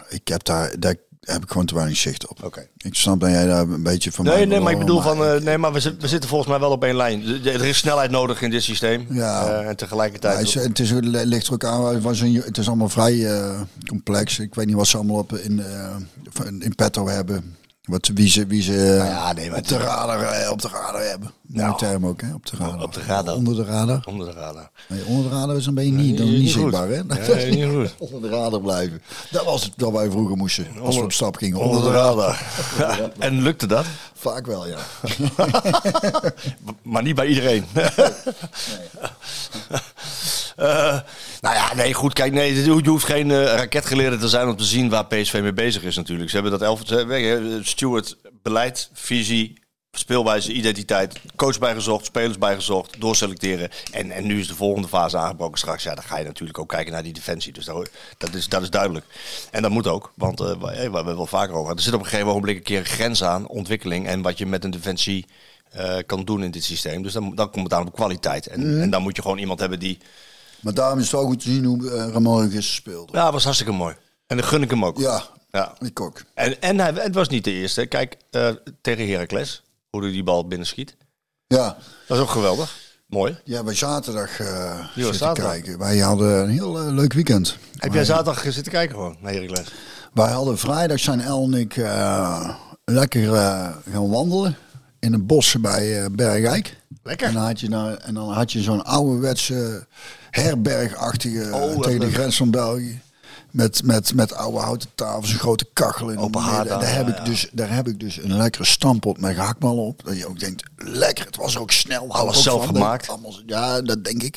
ik 0.08 0.28
heb 0.28 0.44
daar, 0.44 0.74
daar. 0.78 0.94
heb 1.20 1.42
ik 1.42 1.50
gewoon 1.50 1.66
te 1.66 1.74
weinig 1.74 1.96
zicht 1.96 2.28
op. 2.28 2.42
Oké. 2.44 2.66
Ik 2.76 2.94
snap 2.94 3.20
dat 3.20 3.30
jij 3.30 3.46
daar 3.46 3.60
een 3.68 3.82
beetje 3.82 4.12
van 4.12 4.24
Nee, 4.24 4.46
nee, 4.46 4.60
maar 4.60 4.70
ik 4.72 4.76
wil 4.78 4.86
bedoel 4.86 5.00
van, 5.02 5.24
eh, 5.24 5.40
nee, 5.40 5.58
maar 5.58 5.72
we, 5.72 5.80
zit- 5.80 6.00
we 6.00 6.08
zitten 6.08 6.28
volgens 6.28 6.50
mij 6.50 6.60
wel 6.60 6.70
op 6.70 6.84
één 6.84 6.96
lijn. 6.96 7.22
Er 7.46 7.64
is 7.64 7.78
snelheid 7.78 8.10
nodig 8.10 8.42
in 8.42 8.50
dit 8.50 8.62
systeem. 8.62 9.06
Ja. 9.10 9.46
Eh, 9.60 9.68
en 9.68 9.76
tegelijkertijd. 9.76 10.52
Ja, 10.52 10.60
het, 10.60 10.78
is, 10.78 10.88
het 10.90 11.02
is, 11.02 11.24
ligt 11.24 11.46
er 11.46 11.52
ook 11.52 11.64
aan. 11.64 12.04
Het 12.44 12.58
is 12.58 12.66
allemaal 12.68 12.88
vrij 12.88 13.26
eh, 13.26 13.60
complex. 13.86 14.38
Ik 14.38 14.54
weet 14.54 14.66
niet 14.66 14.76
wat 14.76 14.86
ze 14.86 14.96
allemaal 14.96 15.16
op 15.18 15.32
in, 15.36 15.60
eh, 15.62 15.96
in 16.58 16.74
petto 16.74 17.08
hebben. 17.08 17.56
Wat, 17.90 18.10
wie 18.14 18.28
ze, 18.28 18.46
wie 18.46 18.62
ze 18.62 18.72
Nou 18.72 19.08
ja, 19.08 19.32
nee, 19.32 19.50
maar 19.50 19.58
op, 19.58 19.68
de 19.68 19.76
radar, 19.76 20.22
eh, 20.22 20.50
op 20.50 20.62
de 20.62 20.68
radar 20.68 21.02
hebben. 21.02 21.30
Nou, 21.46 21.78
term 21.78 22.06
ook, 22.06 22.20
hè? 22.20 22.34
Op 22.34 22.46
de 22.46 22.56
radar. 22.56 22.82
op 22.82 22.94
de 22.94 23.02
radar. 23.02 23.34
Onder 23.34 23.56
de 23.56 23.64
radar. 23.64 24.04
Onder 24.06 24.26
de 24.26 24.32
radar. 24.32 24.70
Nee, 24.88 25.04
onder 25.04 25.30
de 25.30 25.36
radar 25.36 25.56
is 25.56 25.64
dan 25.64 25.74
ben 25.74 25.84
je 25.84 25.92
niet, 25.92 26.18
dan 26.18 26.28
niet 26.28 26.50
zichtbaar, 26.50 26.88
hè? 26.88 27.04
Nee, 27.04 27.50
niet 27.50 27.70
goed. 27.70 27.94
onder 28.12 28.30
de 28.30 28.36
radar 28.36 28.60
blijven. 28.60 29.02
Dat 29.30 29.44
was 29.44 29.64
het 29.64 29.72
dat 29.76 29.92
wij 29.92 30.10
vroeger 30.10 30.36
moesten. 30.36 30.66
Als 30.80 30.96
we 30.96 31.02
op 31.02 31.12
stap 31.12 31.36
gingen. 31.36 31.58
Onder 31.58 31.82
de 31.82 31.90
radar. 31.90 32.42
en 33.18 33.42
lukte 33.42 33.66
dat? 33.66 33.84
Vaak 34.14 34.46
wel, 34.46 34.68
ja. 34.68 34.78
Maar 36.82 37.02
niet 37.02 37.14
bij 37.14 37.26
iedereen. 37.26 37.64
Eh, 37.72 37.86
nou 41.40 41.54
ja, 41.54 41.74
nee, 41.74 41.94
goed. 41.94 42.12
Kijk, 42.12 42.32
nee, 42.32 42.64
je 42.64 42.88
hoeft 42.88 43.04
geen 43.04 43.30
eh, 43.30 43.44
raketgeleerde 43.44 44.16
te 44.16 44.28
zijn 44.28 44.48
om 44.48 44.56
te 44.56 44.64
zien 44.64 44.88
waar 44.88 45.06
PSV 45.06 45.40
mee 45.42 45.52
bezig 45.52 45.82
is 45.82 45.96
natuurlijk. 45.96 46.28
Ze 46.30 46.34
hebben 46.34 46.52
dat 46.52 46.62
elf... 46.62 46.90
eh, 46.90 47.38
Stuart, 47.62 48.16
beleid, 48.42 48.90
visie, 48.92 49.60
speelwijze, 49.92 50.52
identiteit, 50.52 51.20
coach 51.36 51.58
bijgezocht, 51.58 52.04
spelers 52.04 52.38
bijgezocht, 52.38 53.00
doorselecteren. 53.00 53.70
En, 53.92 54.10
en 54.10 54.26
nu 54.26 54.40
is 54.40 54.48
de 54.48 54.54
volgende 54.54 54.88
fase 54.88 55.16
aangebroken 55.16 55.58
straks. 55.58 55.82
Ja, 55.82 55.94
dan 55.94 56.04
ga 56.04 56.18
je 56.18 56.24
natuurlijk 56.24 56.58
ook 56.58 56.68
kijken 56.68 56.92
naar 56.92 57.02
die 57.02 57.12
defensie. 57.12 57.52
Dus 57.52 57.64
dat, 57.64 57.90
dat, 58.18 58.34
is, 58.34 58.48
dat 58.48 58.62
is 58.62 58.70
duidelijk. 58.70 59.06
En 59.50 59.62
dat 59.62 59.70
moet 59.70 59.86
ook, 59.86 60.12
want 60.14 60.40
eh, 60.40 60.46
we, 60.46 60.58
we 60.58 60.74
hebben 60.74 61.06
het 61.06 61.16
wel 61.16 61.26
vaker 61.26 61.54
over. 61.54 61.74
Er 61.74 61.82
zit 61.82 61.94
op 61.94 62.00
een 62.00 62.06
gegeven 62.06 62.28
ogenblik 62.28 62.56
een 62.56 62.62
keer 62.62 62.78
een 62.78 62.84
grens 62.84 63.24
aan, 63.24 63.48
ontwikkeling 63.48 64.06
en 64.06 64.22
wat 64.22 64.38
je 64.38 64.46
met 64.46 64.64
een 64.64 64.70
defensie 64.70 65.26
eh, 65.70 65.96
kan 66.06 66.24
doen 66.24 66.42
in 66.42 66.50
dit 66.50 66.64
systeem. 66.64 67.02
Dus 67.02 67.12
dan, 67.12 67.34
dan 67.34 67.50
komt 67.50 67.64
het 67.64 67.72
aan 67.72 67.86
op 67.86 67.94
kwaliteit. 67.94 68.46
En, 68.46 68.80
en 68.80 68.90
dan 68.90 69.02
moet 69.02 69.16
je 69.16 69.22
gewoon 69.22 69.38
iemand 69.38 69.60
hebben 69.60 69.78
die... 69.78 69.98
Maar 70.60 70.74
daarom 70.74 70.98
is 70.98 71.04
het 71.04 71.12
wel 71.12 71.24
goed 71.24 71.40
te 71.42 71.50
zien 71.50 71.64
hoe 71.64 71.82
uh, 71.82 71.90
Ramon 71.90 72.42
gisteren 72.42 72.62
speelde. 72.62 73.12
Ja, 73.12 73.32
was 73.32 73.44
hartstikke 73.44 73.72
mooi. 73.72 73.94
En 74.26 74.36
dan 74.36 74.46
gun 74.46 74.62
ik 74.62 74.70
hem 74.70 74.84
ook. 74.84 74.98
Ja, 74.98 75.22
ja. 75.50 75.74
ik 75.78 76.00
ook. 76.00 76.22
En, 76.34 76.60
en 76.60 76.80
hij, 76.80 76.92
het 76.94 77.14
was 77.14 77.28
niet 77.28 77.44
de 77.44 77.52
eerste. 77.52 77.86
Kijk, 77.86 78.16
uh, 78.30 78.50
tegen 78.80 79.08
Heracles, 79.08 79.62
hoe 79.90 80.02
hij 80.02 80.10
die 80.10 80.24
bal 80.24 80.46
binnenschiet. 80.46 80.96
Ja. 81.46 81.76
Dat 82.06 82.16
is 82.16 82.22
ook 82.22 82.30
geweldig. 82.30 82.76
Mooi. 83.06 83.38
Ja, 83.44 83.62
bij 83.62 83.74
zaterdag 83.74 84.40
uh, 84.40 84.86
zitten 84.94 85.14
zaterdag. 85.14 85.52
kijken. 85.52 85.78
Wij 85.78 85.98
hadden 85.98 86.42
een 86.42 86.48
heel 86.48 86.86
uh, 86.86 86.92
leuk 86.92 87.12
weekend. 87.12 87.56
Heb 87.72 87.80
wij, 87.80 87.90
jij 87.90 88.04
zaterdag 88.04 88.42
zitten 88.42 88.72
kijken 88.72 88.94
gewoon 88.94 89.16
naar 89.20 89.32
Heracles? 89.32 89.66
Wij 90.12 90.30
hadden 90.30 90.58
vrijdag 90.58 90.98
zijn 90.98 91.20
El 91.20 91.44
en 91.44 91.54
ik 91.54 91.76
uh, 91.76 92.54
lekker 92.84 93.34
gaan 93.92 94.10
wandelen 94.10 94.56
in 94.98 95.12
een 95.12 95.26
bos 95.26 95.56
bij 95.60 96.10
Bergijk. 96.10 96.76
Lekker. 97.02 97.26
En 97.26 97.34
dan 97.34 97.42
had 97.42 97.60
je, 97.60 97.68
nou, 97.68 97.94
en 97.94 98.14
dan 98.14 98.32
had 98.32 98.52
je 98.52 98.62
zo'n 98.62 98.84
ouderwetse 98.84 99.86
herbergachtige 100.30 101.50
oh, 101.52 101.80
tegen 101.80 102.00
de 102.00 102.12
grens 102.12 102.36
van 102.36 102.50
België. 102.50 103.00
Met, 103.50 103.82
met, 103.84 104.14
met 104.14 104.32
oude 104.32 104.58
houten 104.58 104.88
tafels, 104.94 105.32
een 105.32 105.38
grote 105.38 105.68
kachel 105.72 106.10
in 106.10 106.18
Open 106.18 106.42
de 106.42 106.50
midden. 106.50 106.80
Daar, 106.80 106.94
heb 106.94 107.08
ik 107.08 107.24
dus, 107.24 107.48
daar 107.52 107.74
heb 107.74 107.88
ik 107.88 108.00
dus 108.00 108.22
een 108.22 108.36
lekkere 108.36 108.64
stampot 108.64 109.20
met 109.20 109.34
gehaktballen 109.34 109.84
op. 109.84 110.02
Dat 110.04 110.16
je 110.16 110.28
ook 110.28 110.40
denkt, 110.40 110.62
lekker. 110.76 111.26
Het 111.26 111.36
was 111.36 111.58
ook 111.58 111.70
snel. 111.70 112.08
Alles 112.08 112.36
ook 112.36 112.42
zelf 112.42 112.66
gemaakt? 112.66 113.08
Allemaal, 113.08 113.34
ja, 113.46 113.82
dat 113.82 114.04
denk 114.04 114.22
ik. 114.22 114.36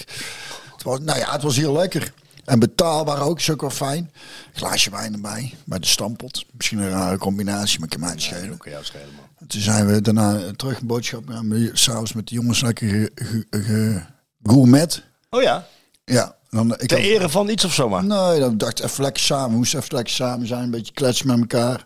Het 0.73 0.84
was, 0.84 0.99
nou 0.99 1.19
ja, 1.19 1.32
het 1.32 1.43
was 1.43 1.56
heel 1.56 1.73
lekker. 1.73 2.13
En 2.45 2.60
betaalbaar 2.60 3.21
ook, 3.21 3.39
is 3.39 3.49
ook 3.49 3.62
wel 3.62 3.69
fijn. 3.69 4.12
Glaasje 4.53 4.89
wijn 4.89 5.13
erbij, 5.13 5.53
bij 5.65 5.79
de 5.79 5.88
stampot. 5.88 6.45
Misschien 6.51 6.79
een 6.79 6.89
rare 6.89 7.17
combinatie, 7.17 7.79
maar 7.79 7.88
ik 7.88 7.93
kan 7.93 8.06
mij 8.06 8.13
niet 8.13 8.23
schelen. 8.23 8.58
Ja, 8.63 8.84
schelen 8.84 9.10
man. 9.15 9.47
Toen 9.47 9.62
zijn 9.62 9.88
we 9.88 10.01
daarna 10.01 10.51
terug 10.56 10.79
een 10.79 10.88
boodschap 10.88 11.29
gaan. 11.29 11.69
S'avonds 11.73 12.13
met 12.13 12.27
de 12.27 12.36
jongens 12.36 12.62
lekker 12.62 12.89
ge, 12.89 13.12
ge, 13.15 13.45
ge, 13.49 14.01
gourmet. 14.43 15.03
Oh 15.29 15.41
ja? 15.41 15.67
Ja. 16.06 16.36
Dan, 16.50 16.72
ik 16.72 16.88
Ter 16.88 16.98
had, 16.98 17.08
ere 17.08 17.30
van 17.30 17.50
iets 17.50 17.66
of 17.66 17.74
zo 17.74 17.89
maar? 17.89 18.04
Nee, 18.04 18.39
dan 18.39 18.58
dacht 18.58 18.80
ik 18.80 18.86
even 18.86 19.04
lekker 19.04 19.24
samen. 19.24 19.58
Moest 19.58 19.74
even 19.74 19.96
lekker 19.96 20.13
samen 20.13 20.48
zijn. 20.48 20.63
Een 20.63 20.72
beetje 20.72 20.94
kletsen 20.94 21.28
met 21.28 21.39
elkaar. 21.39 21.86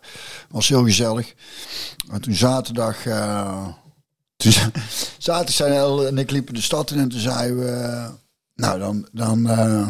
Was 0.50 0.68
heel 0.68 0.84
gezellig. 0.84 1.34
En 2.10 2.20
toen 2.20 2.34
zaterdag... 2.34 3.04
Uh, 3.04 3.66
toen, 4.36 4.52
zaterdag 5.18 5.54
zijn 5.54 5.72
El 5.72 6.06
en 6.06 6.18
ik 6.18 6.30
liepen 6.30 6.54
de 6.54 6.60
stad 6.60 6.90
in. 6.90 6.98
En 6.98 7.08
toen 7.08 7.20
zeiden 7.20 7.58
we... 7.58 7.70
Uh, 7.70 8.08
nou, 8.54 8.78
dan... 8.78 9.08
dan 9.12 9.50
uh, 9.50 9.88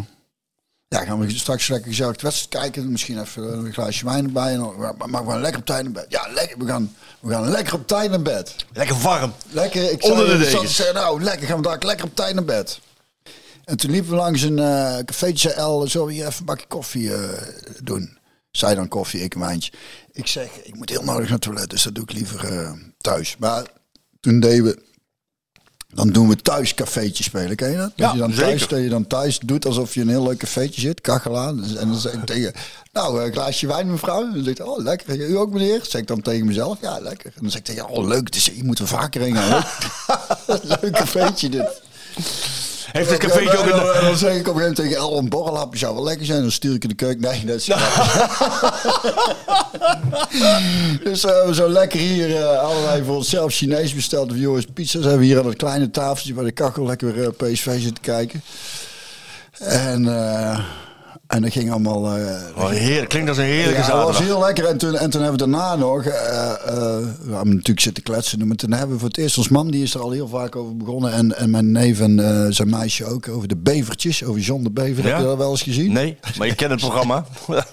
ja, 0.89 1.05
gaan 1.05 1.19
we 1.19 1.39
straks 1.39 1.69
lekker 1.69 1.91
gezellig 1.91 2.17
de 2.17 2.23
wedstrijd 2.23 2.63
kijken. 2.63 2.91
Misschien 2.91 3.21
even 3.21 3.53
een 3.53 3.73
glaasje 3.73 4.05
wijn 4.05 4.25
erbij. 4.25 4.53
En 4.53 4.73
maar 5.11 5.25
we 5.25 5.31
gaan 5.31 5.41
lekker 5.41 5.61
op 5.61 5.67
tijd 5.67 5.83
naar 5.83 5.93
bed. 5.93 6.07
Ja, 6.09 6.27
lekker. 6.35 6.59
We 6.59 6.67
gaan, 6.67 6.95
we 7.21 7.33
gaan 7.33 7.49
lekker 7.49 7.75
op 7.75 7.87
tijd 7.87 8.11
naar 8.11 8.23
bed. 8.23 8.55
Lekker 8.73 8.97
warm. 9.01 9.33
Lekker. 9.51 9.93
Ik 9.93 10.05
Onder 10.05 10.27
zei, 10.27 10.39
de 10.39 10.45
ik 10.45 10.51
dekens. 10.51 10.77
zei, 10.77 10.93
nou, 10.93 11.23
lekker. 11.23 11.47
Gaan 11.47 11.57
we 11.57 11.63
daar 11.63 11.79
lekker 11.79 12.07
op 12.07 12.15
tijd 12.17 12.35
naar 12.35 12.45
bed. 12.45 12.81
En 13.69 13.77
toen 13.77 13.91
liepen 13.91 14.11
we 14.11 14.17
langs 14.17 14.43
een 14.43 14.59
uh, 14.59 14.99
cafeetje. 14.99 15.53
El, 15.53 15.89
zullen 15.89 16.07
we 16.07 16.13
hier 16.13 16.27
even 16.27 16.39
een 16.39 16.45
bakje 16.45 16.67
koffie 16.67 17.09
uh, 17.09 17.29
doen? 17.83 18.19
Zij 18.51 18.75
dan 18.75 18.89
koffie, 18.89 19.21
ik 19.21 19.35
een 19.35 19.41
wijntje. 19.41 19.73
Ik 20.13 20.27
zeg, 20.27 20.49
ik 20.63 20.75
moet 20.75 20.91
heel 20.91 21.05
nodig 21.05 21.23
naar 21.23 21.31
het 21.31 21.41
toilet, 21.41 21.71
dus 21.71 21.83
dat 21.83 21.95
doe 21.95 22.05
ik 22.05 22.13
liever 22.13 22.53
uh, 22.53 22.73
thuis. 22.99 23.37
Maar 23.39 23.67
toen 24.21 24.41
deden 24.41 24.65
we... 24.65 24.87
Dan 25.95 26.11
doen 26.11 26.29
we 26.29 26.37
thuis 26.37 26.75
cafeetje 26.75 27.23
spelen, 27.23 27.57
ken 27.57 27.71
je 27.71 27.77
dat? 27.77 27.93
Ja, 27.97 28.05
dat, 28.07 28.13
je 28.13 28.19
dan 28.19 28.33
zeker. 28.33 28.47
thuis, 28.47 28.69
dat 28.69 28.81
je 28.81 28.89
dan 28.89 29.07
thuis 29.07 29.39
doet 29.39 29.67
alsof 29.67 29.95
je 29.95 30.01
een 30.01 30.09
heel 30.09 30.23
leuk 30.23 30.39
cafeetje 30.39 30.81
zit, 30.81 31.01
kachel 31.01 31.39
aan. 31.39 31.65
En 31.65 31.89
dan 31.89 31.99
zeg 31.99 32.13
ik 32.13 32.25
tegen, 32.25 32.53
nou, 32.93 33.25
een 33.25 33.33
glaasje 33.33 33.67
wijn 33.67 33.91
mevrouw. 33.91 34.23
En 34.23 34.33
dan 34.35 34.45
zegt 34.45 34.61
oh 34.61 34.83
lekker. 34.83 35.31
U 35.31 35.37
ook 35.37 35.53
meneer? 35.53 35.81
Zeg 35.83 36.01
ik 36.01 36.07
dan 36.07 36.23
tegen 36.23 36.47
mezelf, 36.47 36.79
ja 36.81 36.99
lekker. 36.99 37.33
En 37.35 37.41
dan 37.41 37.51
zeg 37.51 37.61
ik 37.61 37.67
tegen, 37.67 37.89
oh 37.89 38.07
leuk, 38.07 38.33
dus 38.33 38.47
je 38.47 38.65
moet 38.65 38.79
er 38.79 38.87
vaker 38.87 39.21
heen 39.21 39.37
gaan. 39.37 39.65
leuk 40.81 40.93
cafeetje 40.93 41.49
dit. 41.49 41.83
Heeft 42.93 43.11
het 43.11 43.19
cafeetje 43.19 43.59
ook 43.59 43.67
en, 43.67 43.73
een... 43.73 43.93
en 43.95 44.05
dan 44.05 44.17
zeg 44.17 44.37
ik 44.37 44.49
op 44.49 44.55
een 44.55 44.61
gegeven 44.61 44.77
moment 44.77 44.77
tegen 44.77 44.97
El, 44.97 45.19
een 45.19 45.29
borrelhapje 45.29 45.79
zou 45.79 45.95
wel 45.95 46.05
lekker 46.05 46.27
zijn. 46.27 46.41
Dan 46.41 46.51
stuur 46.51 46.75
ik 46.75 46.83
in 46.83 46.89
de 46.89 46.95
keuken. 46.95 47.21
Nee, 47.21 47.45
dat 47.45 47.57
is 47.57 47.67
Dus 51.05 51.25
uh, 51.25 51.47
we 51.47 51.55
zo 51.55 51.69
lekker 51.69 51.99
hier 51.99 52.29
uh, 52.29 52.59
allerlei 52.59 53.05
voor 53.05 53.17
onszelf 53.17 53.53
Chinees 53.53 53.95
besteld. 53.95 54.31
Of 54.31 54.37
jongens, 54.37 54.67
pizza's 54.75 55.03
hebben 55.03 55.21
we 55.21 55.27
hier 55.27 55.39
aan 55.39 55.47
het 55.47 55.57
kleine 55.57 55.91
tafeltje 55.91 56.35
bij 56.35 56.45
de 56.45 56.53
kachel 56.53 56.87
lekker 56.87 57.17
uh, 57.17 57.29
PSV 57.29 57.81
zitten 57.81 58.01
kijken. 58.01 58.43
En, 59.59 60.05
en 61.29 61.43
dat 61.43 61.53
ging 61.53 61.71
allemaal... 61.71 62.19
Uh, 62.19 62.25
oh, 62.57 62.69
heerlijk. 62.69 63.09
Klinkt 63.09 63.29
als 63.29 63.39
een 63.39 63.45
heerlijke 63.45 63.81
ja, 63.81 63.85
zaterdag. 63.85 64.07
dat 64.07 64.17
was 64.17 64.27
heel 64.27 64.41
lekker. 64.41 64.65
En 64.65 64.79
toen, 64.79 64.97
en 64.97 65.11
toen 65.11 65.23
hebben 65.23 65.41
we 65.41 65.51
daarna 65.51 65.77
nog... 65.77 66.05
Uh, 66.05 66.13
we 67.21 67.35
hebben 67.35 67.55
natuurlijk 67.55 67.81
zitten 67.81 68.03
kletsen. 68.03 68.47
Maar 68.47 68.57
toen 68.57 68.73
hebben 68.73 68.95
we 68.95 68.99
voor 68.99 69.09
het 69.09 69.19
eerst... 69.19 69.39
Ons 69.39 69.49
mam 69.49 69.71
die 69.71 69.83
is 69.83 69.95
er 69.95 70.01
al 70.01 70.11
heel 70.11 70.29
vaak 70.29 70.57
over 70.57 70.77
begonnen. 70.77 71.13
En, 71.13 71.37
en 71.37 71.51
mijn 71.51 71.73
neef 71.73 72.01
en 72.01 72.47
zijn 72.55 72.71
meisje 72.71 73.05
ook. 73.05 73.29
Over 73.29 73.49
de 73.49 73.57
bevertjes. 73.57 74.25
Over 74.25 74.41
John 74.41 74.63
de 74.63 74.71
Bever. 74.71 75.05
Ja? 75.05 75.11
Heb 75.11 75.19
je 75.19 75.25
dat 75.25 75.37
wel 75.37 75.51
eens 75.51 75.63
gezien? 75.63 75.93
Nee, 75.93 76.17
maar 76.39 76.47
je 76.47 76.55
kent 76.55 76.71
het 76.71 76.81
programma. 76.81 77.25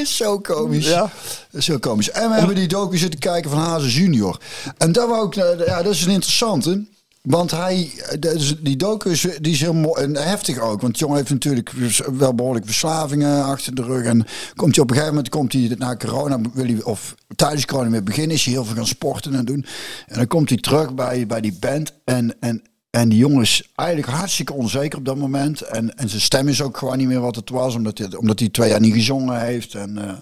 is 0.00 0.16
zo 0.16 0.38
komisch. 0.38 0.88
Ja. 0.88 1.10
is 1.50 1.64
zo 1.64 1.78
komisch. 1.78 2.10
En 2.10 2.28
we 2.28 2.36
hebben 2.36 2.54
die 2.54 2.68
docu 2.68 2.98
zitten 2.98 3.20
kijken 3.20 3.50
van 3.50 3.58
Hazen 3.58 3.90
Junior. 3.90 4.40
En 4.78 4.92
dat, 4.92 5.10
ook, 5.10 5.34
ja, 5.34 5.82
dat 5.82 5.92
is 5.92 6.04
een 6.04 6.12
interessante... 6.12 6.84
Want 7.22 7.50
hij, 7.50 7.90
die 8.60 8.76
docu 8.76 9.10
is, 9.10 9.26
die 9.40 9.52
is 9.52 9.60
heel 9.60 9.74
mooi 9.74 10.02
en 10.02 10.16
heftig 10.16 10.58
ook. 10.58 10.80
Want 10.80 10.92
de 10.92 10.98
jongen 10.98 11.16
heeft 11.16 11.30
natuurlijk 11.30 11.70
wel 12.18 12.34
behoorlijk 12.34 12.64
verslavingen 12.64 13.44
achter 13.44 13.74
de 13.74 13.82
rug. 13.82 14.04
En 14.04 14.26
komt 14.54 14.74
hij 14.74 14.84
op 14.84 14.90
een 14.90 14.96
gegeven 14.96 15.14
moment, 15.14 15.28
komt 15.28 15.52
hij 15.52 15.74
na 15.78 15.96
corona, 15.96 16.40
wil 16.52 16.64
hij, 16.64 16.82
of 16.82 17.14
tijdens 17.36 17.66
corona 17.66 17.90
weer 17.90 18.02
beginnen, 18.02 18.36
is 18.36 18.44
hij 18.44 18.52
heel 18.52 18.64
veel 18.64 18.74
gaan 18.74 18.86
sporten 18.86 19.34
en 19.34 19.44
doen. 19.44 19.66
En 20.06 20.16
dan 20.16 20.26
komt 20.26 20.48
hij 20.48 20.58
terug 20.58 20.94
bij, 20.94 21.26
bij 21.26 21.40
die 21.40 21.56
band. 21.60 21.92
En, 22.04 22.36
en, 22.40 22.62
en 22.90 23.08
die 23.08 23.18
jongen 23.18 23.42
is 23.42 23.70
eigenlijk 23.74 24.08
hartstikke 24.08 24.52
onzeker 24.52 24.98
op 24.98 25.04
dat 25.04 25.16
moment. 25.16 25.60
En, 25.60 25.96
en 25.96 26.08
zijn 26.08 26.20
stem 26.20 26.48
is 26.48 26.62
ook 26.62 26.76
gewoon 26.76 26.98
niet 26.98 27.08
meer 27.08 27.20
wat 27.20 27.36
het 27.36 27.50
was, 27.50 27.74
omdat 27.74 27.98
hij, 27.98 28.16
omdat 28.16 28.38
hij 28.38 28.48
twee 28.48 28.68
jaar 28.68 28.80
niet 28.80 28.94
gezongen 28.94 29.40
heeft. 29.40 29.74
En, 29.74 29.98
uh, 29.98 30.12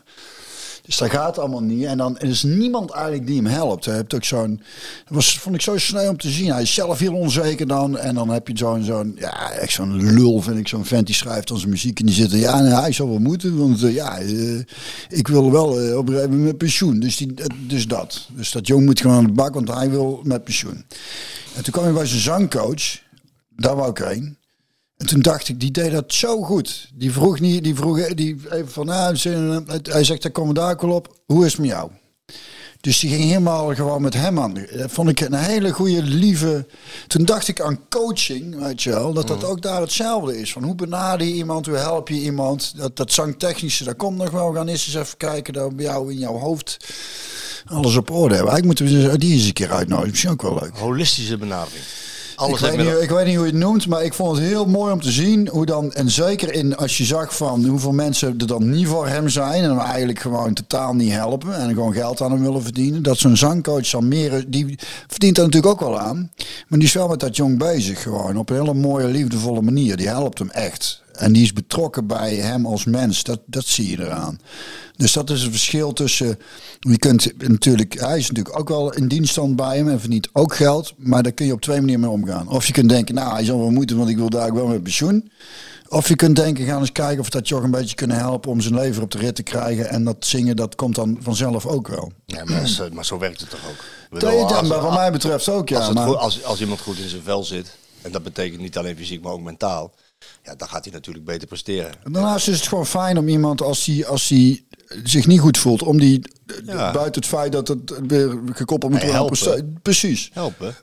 dus 0.90 0.98
dat 0.98 1.10
gaat 1.10 1.38
allemaal 1.38 1.62
niet. 1.62 1.84
En 1.84 1.98
dan 1.98 2.18
er 2.18 2.28
is 2.28 2.42
niemand 2.42 2.90
eigenlijk 2.90 3.26
die 3.26 3.36
hem 3.36 3.46
helpt. 3.46 3.84
Hij 3.84 3.94
hebt 3.94 4.14
ook 4.14 4.24
zo'n. 4.24 4.62
Was, 5.08 5.38
vond 5.38 5.54
ik 5.54 5.60
zo 5.60 5.78
snel 5.78 6.10
om 6.10 6.16
te 6.16 6.30
zien. 6.30 6.52
Hij 6.52 6.62
is 6.62 6.74
zelf 6.74 6.98
heel 6.98 7.14
onzeker 7.14 7.66
dan. 7.66 7.98
En 7.98 8.14
dan 8.14 8.28
heb 8.28 8.48
je 8.48 8.58
zo'n. 8.58 8.82
zo'n 8.82 9.16
ja, 9.18 9.50
echt 9.50 9.72
zo'n 9.72 10.12
lul, 10.14 10.40
vind 10.40 10.58
ik. 10.58 10.68
Zo'n 10.68 10.84
vent 10.84 11.06
die 11.06 11.14
schrijft 11.14 11.50
onze 11.50 11.68
muziek. 11.68 12.00
En 12.00 12.06
die 12.06 12.14
zit 12.14 12.32
er. 12.32 12.38
Ja, 12.38 12.62
hij 12.62 12.92
zal 12.92 13.08
wel 13.08 13.18
moeten. 13.18 13.58
Want 13.58 13.82
uh, 13.82 13.94
ja, 13.94 14.20
uh, 14.20 14.62
ik 15.08 15.28
wil 15.28 15.50
wel 15.50 15.82
uh, 15.82 15.96
op 15.96 16.08
een 16.08 16.14
gegeven 16.14 16.56
pensioen. 16.56 17.00
Dus, 17.00 17.16
die, 17.16 17.34
dus 17.66 17.86
dat. 17.86 18.28
Dus 18.32 18.52
dat 18.52 18.66
jong 18.66 18.84
moet 18.84 19.00
gewoon 19.00 19.16
aan 19.16 19.24
de 19.24 19.32
bak, 19.32 19.54
want 19.54 19.74
hij 19.74 19.90
wil 19.90 20.20
met 20.24 20.44
pensioen. 20.44 20.84
En 21.56 21.62
toen 21.62 21.72
kwam 21.72 21.84
hij 21.84 21.92
bij 21.92 22.06
zijn 22.06 22.20
zangcoach. 22.20 22.98
Daar 23.56 23.76
wou 23.76 23.90
ik 23.90 23.98
heen. 23.98 24.38
En 25.00 25.06
toen 25.06 25.20
dacht 25.20 25.48
ik, 25.48 25.60
die 25.60 25.70
deed 25.70 25.92
dat 25.92 26.14
zo 26.14 26.42
goed. 26.42 26.88
Die 26.94 27.12
vroeg 27.12 27.40
niet, 27.40 27.64
die 27.64 27.74
vroeg 27.74 28.14
die 28.14 28.36
even 28.50 28.68
van, 28.68 28.86
nou, 28.86 29.16
hij 29.82 30.04
zegt, 30.04 30.22
daar 30.22 30.32
komen 30.32 30.54
daar 30.54 30.76
wel 30.80 30.90
op. 30.90 31.20
Hoe 31.26 31.44
is 31.44 31.52
het 31.52 31.60
met 31.60 31.70
jou? 31.70 31.90
Dus 32.80 32.98
die 32.98 33.10
ging 33.10 33.22
helemaal 33.22 33.74
gewoon 33.74 34.02
met 34.02 34.14
hem 34.14 34.40
aan. 34.40 34.54
Dat 34.76 34.90
vond 34.90 35.08
ik 35.08 35.20
een 35.20 35.34
hele 35.34 35.72
goede, 35.72 36.02
lieve... 36.02 36.66
Toen 37.06 37.24
dacht 37.24 37.48
ik 37.48 37.60
aan 37.60 37.88
coaching, 37.88 38.58
weet 38.58 38.82
je 38.82 38.90
wel. 38.90 39.12
Dat 39.12 39.26
dat 39.26 39.44
ook 39.44 39.62
daar 39.62 39.80
hetzelfde 39.80 40.40
is. 40.40 40.52
Van 40.52 40.62
hoe 40.62 40.74
benader 40.74 41.26
je 41.26 41.32
iemand, 41.32 41.66
hoe 41.66 41.76
help 41.76 42.08
je 42.08 42.20
iemand. 42.20 42.72
Dat, 42.76 42.96
dat 42.96 43.12
zangtechnische, 43.12 43.84
dat 43.84 43.96
komt 43.96 44.16
nog 44.16 44.30
wel. 44.30 44.50
We 44.50 44.56
gaan 44.56 44.68
eerst 44.68 44.86
eens 44.86 44.96
even 44.96 45.16
kijken 45.16 45.52
dat 45.52 45.76
bij 45.76 45.84
jou 45.84 46.12
in 46.12 46.18
jouw 46.18 46.38
hoofd 46.38 46.76
alles 47.66 47.96
op 47.96 48.10
orde 48.10 48.34
hebben. 48.34 48.52
Eigenlijk 48.52 48.80
moeten 48.80 49.10
we 49.10 49.18
die 49.18 49.32
eens 49.32 49.46
een 49.46 49.52
keer 49.52 49.72
uitnodigen. 49.72 50.10
Misschien 50.10 50.30
ook 50.30 50.42
wel 50.42 50.58
leuk. 50.60 50.76
Holistische 50.76 51.38
benadering. 51.38 51.84
Alles 52.40 52.62
Ik 52.62 52.70
weet, 52.70 52.86
niet, 52.86 53.02
ik 53.02 53.10
weet 53.10 53.26
niet 53.26 53.36
hoe 53.36 53.46
je 53.46 53.52
het 53.52 53.60
noemt, 53.60 53.86
maar 53.86 54.04
ik 54.04 54.14
vond 54.14 54.36
het 54.36 54.46
heel 54.46 54.66
mooi 54.66 54.92
om 54.92 55.00
te 55.00 55.10
zien 55.10 55.48
hoe 55.48 55.66
dan, 55.66 55.92
en 55.92 56.10
zeker 56.10 56.52
in 56.52 56.76
als 56.76 56.96
je 56.96 57.04
zag 57.04 57.36
van 57.36 57.64
hoeveel 57.64 57.92
mensen 57.92 58.28
er 58.38 58.46
dan 58.46 58.70
niet 58.70 58.86
voor 58.86 59.08
hem 59.08 59.28
zijn 59.28 59.62
en 59.62 59.68
hem 59.68 59.78
eigenlijk 59.78 60.18
gewoon 60.18 60.54
totaal 60.54 60.94
niet 60.94 61.12
helpen 61.12 61.54
en 61.54 61.74
gewoon 61.74 61.92
geld 61.92 62.20
aan 62.20 62.32
hem 62.32 62.42
willen 62.42 62.62
verdienen, 62.62 63.02
dat 63.02 63.18
zo'n 63.18 63.36
zangcoach 63.36 64.00
meer, 64.00 64.44
die 64.48 64.78
verdient 65.06 65.36
daar 65.36 65.44
natuurlijk 65.44 65.72
ook 65.72 65.88
wel 65.88 65.98
aan, 65.98 66.30
maar 66.68 66.78
die 66.78 66.88
is 66.88 66.94
wel 66.94 67.08
met 67.08 67.20
dat 67.20 67.36
jong 67.36 67.58
bezig 67.58 68.02
gewoon 68.02 68.36
op 68.36 68.50
een 68.50 68.56
hele 68.56 68.74
mooie, 68.74 69.06
liefdevolle 69.06 69.62
manier. 69.62 69.96
Die 69.96 70.08
helpt 70.08 70.38
hem 70.38 70.50
echt. 70.50 71.02
En 71.20 71.32
die 71.32 71.42
is 71.42 71.52
betrokken 71.52 72.06
bij 72.06 72.34
hem 72.34 72.66
als 72.66 72.84
mens. 72.84 73.22
Dat, 73.22 73.40
dat 73.46 73.64
zie 73.64 73.90
je 73.90 74.00
eraan. 74.04 74.40
Dus 74.96 75.12
dat 75.12 75.30
is 75.30 75.42
het 75.42 75.50
verschil 75.50 75.92
tussen. 75.92 76.38
Je 76.80 76.98
kunt 76.98 77.48
natuurlijk, 77.48 78.00
hij 78.00 78.18
is 78.18 78.28
natuurlijk 78.28 78.58
ook 78.58 78.68
wel 78.68 78.92
in 78.92 79.08
dienststand 79.08 79.56
bij 79.56 79.76
hem 79.76 79.88
en 79.88 80.00
verdient 80.00 80.28
ook 80.32 80.54
geld. 80.54 80.92
Maar 80.96 81.22
daar 81.22 81.32
kun 81.32 81.46
je 81.46 81.52
op 81.52 81.60
twee 81.60 81.76
manieren 81.78 82.00
mee 82.00 82.10
omgaan. 82.10 82.48
Of 82.48 82.66
je 82.66 82.72
kunt 82.72 82.88
denken, 82.88 83.14
nou, 83.14 83.32
hij 83.32 83.44
zal 83.44 83.58
wel 83.58 83.70
moeten, 83.70 83.96
want 83.96 84.08
ik 84.08 84.16
wil 84.16 84.30
daar 84.30 84.48
ook 84.48 84.54
wel 84.54 84.66
met 84.66 84.82
pensioen. 84.82 85.30
Of 85.88 86.08
je 86.08 86.16
kunt 86.16 86.36
denken, 86.36 86.66
gaan 86.66 86.80
eens 86.80 86.92
kijken 86.92 87.20
of 87.20 87.30
dat 87.30 87.48
je 87.48 87.54
ook 87.54 87.62
een 87.62 87.70
beetje 87.70 87.94
kunnen 87.94 88.16
helpen 88.16 88.50
om 88.50 88.60
zijn 88.60 88.74
lever 88.74 89.02
op 89.02 89.10
de 89.10 89.18
rit 89.18 89.34
te 89.34 89.42
krijgen. 89.42 89.88
En 89.88 90.04
dat 90.04 90.16
zingen, 90.18 90.56
dat 90.56 90.74
komt 90.74 90.94
dan 90.94 91.18
vanzelf 91.20 91.66
ook 91.66 91.88
wel. 91.88 92.12
Ja, 92.26 92.44
maar, 92.44 92.68
zo, 92.68 92.88
maar 92.92 93.04
zo 93.04 93.18
werkt 93.18 93.40
het 93.40 93.50
toch 93.50 93.60
ook? 93.70 94.20
Dat, 94.20 94.32
ja, 94.50 94.62
maar 94.62 94.80
wat 94.80 94.94
mij 94.94 95.12
betreft 95.12 95.48
ook, 95.48 95.68
ja. 95.68 95.76
als, 95.76 95.86
het 95.86 95.94
maar- 95.96 96.06
goed- 96.06 96.16
als, 96.16 96.44
als 96.44 96.60
iemand 96.60 96.80
goed 96.80 96.98
in 96.98 97.08
zijn 97.08 97.22
vel 97.22 97.44
zit, 97.44 97.76
en 98.02 98.12
dat 98.12 98.22
betekent 98.22 98.60
niet 98.60 98.76
alleen 98.78 98.96
fysiek, 98.96 99.22
maar 99.22 99.32
ook 99.32 99.40
mentaal, 99.40 99.92
ja, 100.44 100.54
dan 100.54 100.68
gaat 100.68 100.84
hij 100.84 100.92
natuurlijk 100.92 101.24
beter 101.24 101.48
presteren. 101.48 101.92
En 102.04 102.12
Daarnaast 102.12 102.48
is 102.48 102.56
het 102.58 102.68
gewoon 102.68 102.86
fijn 102.86 103.18
om 103.18 103.28
iemand 103.28 103.62
als 103.62 103.84
die, 103.84 104.06
als 104.06 104.28
die 104.28 104.66
zich 105.04 105.26
niet 105.26 105.40
goed 105.40 105.58
voelt, 105.58 105.82
om 105.82 105.98
die 105.98 106.20
Ja. 106.64 106.92
buiten 106.92 107.20
het 107.20 107.26
feit 107.30 107.52
dat 107.52 107.68
het 107.68 107.92
weer 108.06 108.38
gekoppeld 108.52 108.92
moet 108.92 109.02
worden. 109.16 109.78
Precies. 109.82 110.30
Helpen. 110.32 110.74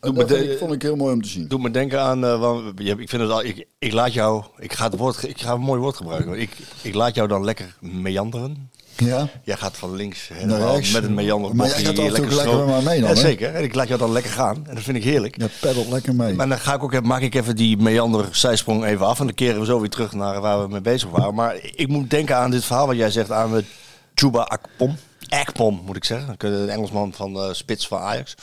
En 0.00 0.14
Doe 0.14 0.14
dat 0.14 0.28
vond 0.30 0.42
de- 0.42 0.52
ik, 0.52 0.58
vond 0.58 0.72
ik 0.72 0.82
heel 0.82 0.96
mooi 0.96 1.14
om 1.14 1.22
te 1.22 1.28
zien. 1.28 1.48
doe 1.48 1.58
me 1.60 1.70
denken 1.70 2.00
aan, 2.00 2.24
eh, 2.24 2.40
want 2.40 2.80
ik 2.80 3.08
vind 3.08 3.22
het 3.22 3.30
al, 3.30 3.44
ik, 3.44 3.66
ik 3.78 3.92
laat 3.92 4.12
jou, 4.12 4.44
ik 4.58 4.72
ga, 4.72 4.84
het 4.90 4.96
woord, 4.98 5.28
ik 5.28 5.40
ga 5.40 5.52
een 5.52 5.60
mooi 5.60 5.80
woord 5.80 5.96
gebruiken. 5.96 6.40
Ik, 6.40 6.50
ik 6.82 6.94
laat 6.94 7.14
jou 7.14 7.28
dan 7.28 7.44
lekker 7.44 7.76
meanderen. 7.80 8.70
Ja. 9.04 9.28
Jij 9.44 9.56
gaat 9.56 9.76
van 9.76 9.94
links 9.94 10.28
Naar 10.28 10.38
helemaal 10.38 10.74
rechts. 10.74 10.92
met 10.92 11.04
een 11.04 11.14
meander. 11.14 11.56
Maar 11.56 11.66
jij 11.68 11.84
gaat 11.84 11.96
lekker 11.96 12.56
met 12.56 12.66
mij 12.66 12.82
mee 12.82 13.00
dan, 13.00 13.08
Ja, 13.08 13.14
zeker. 13.14 13.54
En 13.54 13.64
ik 13.64 13.74
laat 13.74 13.88
jou 13.88 13.98
dan 14.00 14.12
lekker 14.12 14.32
gaan. 14.32 14.66
En 14.68 14.74
dat 14.74 14.84
vind 14.84 14.96
ik 14.96 15.04
heerlijk. 15.04 15.40
Je 15.40 15.48
peddelt 15.60 15.88
lekker 15.88 16.14
mee. 16.14 16.34
Maar 16.34 16.48
dan 16.48 16.58
ga 16.58 16.74
ik 16.74 16.82
ook, 16.82 17.02
maak 17.02 17.20
ik 17.22 17.34
even 17.34 17.56
die 17.56 17.76
meander 17.76 18.28
zijsprong 18.30 18.84
even 18.84 19.06
af. 19.06 19.20
En 19.20 19.26
dan 19.26 19.34
keren 19.34 19.60
we 19.60 19.66
zo 19.66 19.80
weer 19.80 19.90
terug 19.90 20.12
naar 20.12 20.40
waar 20.40 20.62
we 20.62 20.68
mee 20.68 20.80
bezig 20.80 21.10
waren. 21.10 21.34
Maar 21.34 21.56
ik 21.74 21.88
moet 21.88 22.10
denken 22.10 22.36
aan 22.36 22.50
dit 22.50 22.64
verhaal 22.64 22.86
wat 22.86 22.96
jij 22.96 23.10
zegt 23.10 23.30
aan 23.30 23.52
de 23.52 23.64
Chuba 24.14 24.40
Akpom. 24.42 24.96
Akpom 25.28 25.82
moet 25.84 25.96
ik 25.96 26.04
zeggen. 26.04 26.34
De 26.38 26.66
Engelsman 26.70 27.12
van 27.12 27.32
de 27.32 27.54
spits 27.54 27.88
van 27.88 27.98
Ajax. 27.98 28.34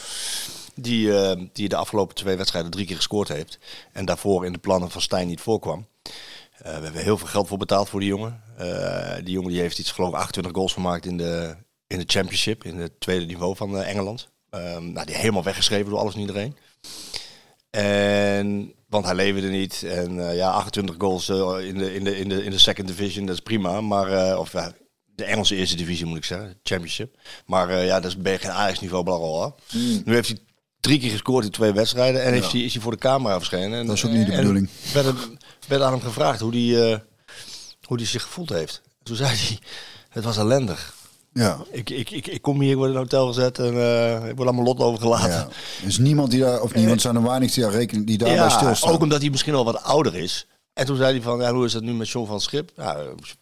Die, 0.76 1.18
eh, 1.20 1.42
die 1.54 1.70
de 1.70 1.76
afgelopen 1.76 2.16
twee 2.16 2.36
wedstrijden 2.36 2.72
drie 2.72 2.86
keer 2.86 2.96
gescoord 2.96 3.28
heeft. 3.28 3.60
En 3.92 4.06
daarvoor 4.06 4.46
in 4.46 4.52
de 4.52 4.58
plannen 4.58 4.92
van 4.92 5.02
Stijn 5.02 5.28
niet 5.28 5.42
voorkwam. 5.42 5.86
Eh, 6.66 6.78
we 6.78 6.84
hebben 6.84 7.04
heel 7.04 7.18
veel 7.18 7.28
geld 7.28 7.48
voor 7.48 7.58
betaald 7.58 7.90
voor 7.90 8.00
die 8.00 8.10
jongen. 8.10 8.42
Eh, 8.58 9.16
die 9.24 9.34
jongen 9.34 9.52
die 9.52 9.60
heeft 9.60 9.80
iets, 9.80 9.92
geloof 9.92 10.10
ik, 10.10 10.16
28 10.16 10.54
goals 10.54 10.74
gemaakt 10.74 11.06
in 11.06 11.18
de, 11.18 11.56
in 11.88 11.98
de 11.98 12.04
Championship. 12.08 12.64
In 12.64 12.78
het 12.78 13.00
tweede 13.00 13.26
niveau 13.26 13.56
van 13.56 13.78
eh, 13.78 13.90
Engeland. 13.90 14.30
Ehm, 14.50 14.92
nou, 14.92 15.06
die 15.06 15.16
helemaal 15.16 15.44
weggeschreven 15.44 15.90
door 15.90 16.00
alles 16.00 16.14
en 16.14 16.20
iedereen. 16.20 16.58
En, 17.70 18.74
want 18.88 19.06
hij 19.06 19.16
leverde 19.16 19.48
niet. 19.48 19.84
En 19.84 20.36
ja, 20.36 20.52
28 20.52 20.96
goals 20.98 21.30
in, 21.30 21.78
de, 21.78 21.96
in, 21.96 22.04
de, 22.04 22.18
in, 22.18 22.30
de, 22.30 22.44
in 22.44 22.52
de 22.52 22.58
second 22.58 22.88
division, 22.88 23.26
dat 23.26 23.36
is 23.36 23.42
prima. 23.42 23.82
Maar, 23.82 24.38
of 24.38 24.50
de 25.06 25.24
Engelse 25.24 25.56
eerste 25.56 25.76
divisie 25.76 26.06
moet 26.06 26.18
ik 26.18 26.26
zeggen, 26.26 26.60
championship. 26.64 27.18
Maar 27.46 27.84
ja, 27.84 28.00
dat 28.00 28.12
is 28.12 28.18
ben 28.18 28.32
je 28.32 28.38
geen 28.38 28.52
Ajax-niveau, 28.52 29.04
blablabla. 29.04 29.56
Nu 30.06 30.14
heeft 30.14 30.28
hij 30.28 30.40
drie 30.80 31.00
keer 31.00 31.12
gescoord 31.12 31.46
in 31.46 31.52
twee 31.52 31.72
wedstrijden. 31.72 32.24
En 32.24 32.34
heeft 32.34 32.52
hij, 32.52 32.62
is 32.62 32.74
hij 32.74 32.82
voor 32.82 32.92
de 32.92 32.98
camera 32.98 33.38
verschenen. 33.38 33.80
En, 33.80 33.88
Dat 33.88 33.96
is 33.96 34.06
ook 34.06 34.12
niet 34.12 34.26
de 34.26 34.36
bedoeling. 34.36 34.70
Werd 35.68 35.82
aan 35.82 35.92
hem 35.92 36.02
gevraagd 36.02 36.40
hoe 36.40 36.52
hij 36.56 36.92
eh, 36.92 37.00
hoe 37.86 37.98
die 37.98 38.08
zich 38.08 38.22
gevoeld 38.22 38.50
heeft. 38.50 38.82
Toen 39.04 39.16
zei 39.16 39.30
hij, 39.36 39.60
het 40.10 40.24
was 40.24 40.38
ellendig. 40.38 40.94
Ja. 41.34 41.58
Ik, 41.72 41.90
ik, 41.90 42.10
ik, 42.12 42.28
ik 42.28 42.42
kom 42.42 42.62
hier, 42.62 42.72
ik 42.72 42.76
word 42.78 42.90
in 42.90 42.96
een 42.96 43.02
hotel 43.02 43.28
gezet 43.28 43.60
en 43.60 43.74
eh, 43.74 44.30
ik 44.30 44.36
word 44.36 44.48
aan 44.50 44.56
mijn 44.56 44.68
lot 44.68 44.80
overgelaten. 44.80 45.30
ja. 45.30 45.48
Er 45.82 45.88
is 45.88 45.98
niemand 45.98 46.32
die 46.32 46.40
daar, 46.40 46.62
of 46.62 46.74
niemand 46.74 47.02
zijn 47.02 47.16
er 47.16 47.24
weinig 47.24 47.54
die 47.54 47.64
daar 47.64 47.72
rekenen, 47.72 48.06
die 48.06 48.18
daarbij 48.18 48.38
Ja, 48.38 48.50
stilstaan. 48.50 48.92
ook 48.92 49.02
omdat 49.02 49.22
hij 49.22 49.30
misschien 49.30 49.54
al 49.56 49.66
wat 49.66 49.84
ouder 49.84 50.16
is. 50.16 50.48
En 50.74 50.86
toen 50.86 50.96
zei 50.98 51.12
hij 51.12 51.22
van, 51.22 51.40
ja, 51.40 51.54
hoe 51.54 51.66
is 51.66 51.72
dat 51.72 51.82
nu 51.82 51.94
met 51.94 52.10
John 52.10 52.28
van 52.28 52.42
Schip? 52.42 52.72
Ja, 52.76 52.98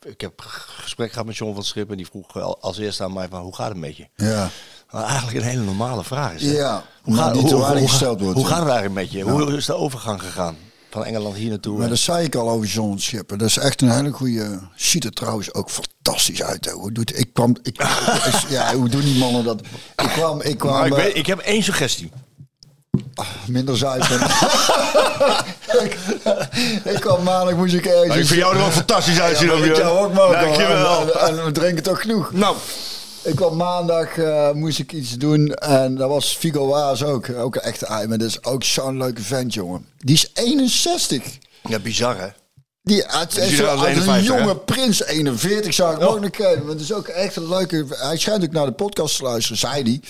ik 0.05 0.21
heb 0.21 0.41
gesprek 0.81 1.11
gehad 1.11 1.25
met 1.25 1.37
John 1.37 1.53
van 1.53 1.63
Schip 1.63 1.91
en 1.91 1.97
die 1.97 2.05
vroeg 2.05 2.39
al- 2.41 2.57
als 2.61 2.77
eerste 2.77 3.03
aan 3.03 3.13
mij 3.13 3.27
van, 3.29 3.41
hoe 3.41 3.55
gaat 3.55 3.69
het 3.69 3.77
met 3.77 3.97
je? 3.97 4.07
Ja. 4.15 4.49
Maar 4.91 5.03
eigenlijk 5.03 5.37
een 5.37 5.43
hele 5.43 5.61
normale 5.63 6.03
vraag 6.03 6.33
is. 6.33 6.41
hè? 6.41 6.51
Ja, 6.51 6.83
hoe, 7.01 7.15
gaat, 7.15 7.31
die 7.33 7.41
hoe, 7.41 7.49
te 7.49 7.55
hoe, 7.55 7.63
weinig 7.63 7.81
hoe, 7.83 7.89
gesteld 7.91 8.19
wordt. 8.21 8.37
hoe 8.37 8.45
gaat 8.47 8.59
het 8.59 8.69
eigenlijk 8.69 8.95
met 9.01 9.11
je? 9.11 9.21
Hoe 9.23 9.57
is 9.57 9.65
de 9.65 9.73
overgang 9.73 10.21
gegaan? 10.21 10.55
Van 10.93 11.05
Engeland 11.05 11.35
hier 11.35 11.49
naartoe? 11.49 11.77
Maar 11.77 11.89
dat 11.89 11.97
zei 11.97 12.25
ik 12.25 12.35
al 12.35 12.49
over 12.49 12.67
John 12.67 12.97
Schipper. 12.97 13.37
Dat 13.37 13.47
is 13.47 13.57
echt 13.57 13.81
een 13.81 13.89
hele 13.89 14.11
goede. 14.11 14.59
Ziet 14.75 15.03
er 15.05 15.11
trouwens 15.11 15.53
ook 15.53 15.69
fantastisch 15.69 16.43
uit. 16.43 16.65
Hè. 16.65 16.71
Hoe 16.71 16.91
doet 16.91 17.19
ik 17.19 17.33
kwam. 17.33 17.55
Ik, 17.61 17.81
ja, 18.49 18.75
hoe 18.75 18.89
doen 18.89 19.01
die 19.01 19.17
mannen 19.17 19.43
dat? 19.43 19.61
Ik 19.95 20.09
kwam. 20.09 20.41
Ik 20.41 20.57
kwam. 20.57 20.73
Maar 20.73 20.87
ik, 20.87 20.93
eh, 20.93 21.03
weet, 21.03 21.15
ik 21.17 21.25
heb 21.25 21.39
één 21.39 21.63
suggestie. 21.63 22.11
minder 23.47 23.77
zuipen. 23.77 24.21
ik, 25.83 25.97
ik 26.93 26.99
kwam 26.99 27.23
maandag 27.23 27.55
moest 27.55 27.73
ik 27.73 27.85
ergens. 27.85 28.15
ik 28.15 28.25
vind 28.25 28.39
jou 28.39 28.53
er 28.53 28.59
wel 28.59 28.71
fantastisch 28.81 29.19
uitzien. 29.19 29.47
Ja, 29.47 29.53
ik 29.53 29.65
joh. 29.65 29.77
jou 29.77 30.05
ook, 30.05 30.13
Marco. 30.13 30.39
Dankjewel. 30.45 31.01
En, 31.01 31.27
en, 31.27 31.37
en 31.39 31.45
we 31.45 31.51
drinken 31.51 31.83
toch 31.83 32.01
genoeg. 32.01 32.31
Nou, 32.31 32.55
Ik 33.23 33.35
kwam 33.35 33.55
maandag, 33.55 34.17
eh, 34.17 34.51
moest 34.51 34.79
ik 34.79 34.91
iets 34.91 35.11
doen. 35.11 35.53
En 35.53 35.95
dat 35.95 36.09
was 36.09 36.35
Figo 36.37 36.67
Waas 36.67 37.03
ook. 37.03 37.29
Ook 37.29 37.55
een 37.55 37.61
echte. 37.61 37.85
Maar 38.07 38.17
dat 38.17 38.27
is 38.27 38.43
ook 38.43 38.63
zo'n 38.63 38.97
leuke 38.97 39.21
vent, 39.21 39.53
jongen. 39.53 39.85
Die 39.97 40.15
is 40.15 40.29
61. 40.33 41.23
ja, 41.63 41.79
bizar 41.79 42.19
hè? 42.19 42.27
Die 42.81 43.07
uit, 43.07 43.33
zo, 43.33 43.39
uit 43.65 43.79
een 43.79 43.85
51, 43.85 44.25
jonge 44.25 44.47
hè? 44.47 44.55
prins 44.55 45.03
41 45.03 45.73
zou 45.73 45.95
ik 45.95 46.01
ook 46.01 46.19
nog. 46.19 46.37
Maar 46.39 46.67
het 46.67 46.81
is 46.81 46.93
ook 46.93 47.07
echt 47.07 47.35
een 47.35 47.49
leuke... 47.49 47.85
Hij 47.89 48.17
schijnt 48.17 48.43
ook 48.43 48.51
naar 48.51 48.65
de 48.65 48.71
podcast 48.71 49.17
te 49.17 49.23
luisteren, 49.23 49.57
zei 49.57 49.83
hij. 49.83 50.01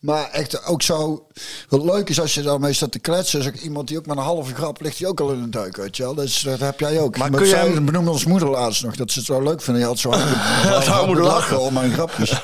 Maar 0.00 0.28
echt 0.30 0.64
ook 0.66 0.82
zo... 0.82 1.26
Wat 1.68 1.82
leuk 1.84 2.08
is 2.08 2.20
als 2.20 2.34
je 2.34 2.42
daarmee 2.42 2.72
staat 2.72 2.92
te 2.92 2.98
kletsen. 2.98 3.40
Is 3.40 3.46
ook 3.46 3.54
iemand 3.54 3.88
die 3.88 3.98
ook 3.98 4.06
met 4.06 4.16
een 4.16 4.22
halve 4.22 4.54
grap 4.54 4.80
ligt. 4.80 4.98
Die 4.98 5.06
ook 5.06 5.20
al 5.20 5.30
in 5.32 5.38
een 5.42 5.50
duik, 5.50 5.76
weet 5.76 5.96
je 5.96 6.02
wel. 6.02 6.14
Dus 6.14 6.40
dat 6.40 6.60
heb 6.60 6.80
jij 6.80 7.00
ook. 7.00 7.16
Maar 7.16 7.30
Maar 7.30 7.40
kun 7.40 7.48
jij 7.48 7.58
hem- 7.68 7.84
benoemde 7.84 8.10
ons 8.10 8.24
moeder 8.24 8.48
laatst 8.50 8.82
nog. 8.84 8.96
Dat 8.96 9.10
ze 9.10 9.18
het 9.18 9.26
zo 9.28 9.42
leuk 9.42 9.62
vinden. 9.62 9.82
Je 9.82 9.88
had 9.88 9.98
zo 9.98 10.10
hard, 10.12 11.06
moeten 11.06 11.24
lachen. 11.24 11.60
om 11.60 11.72
mijn 11.72 11.92
grapjes. 11.92 12.32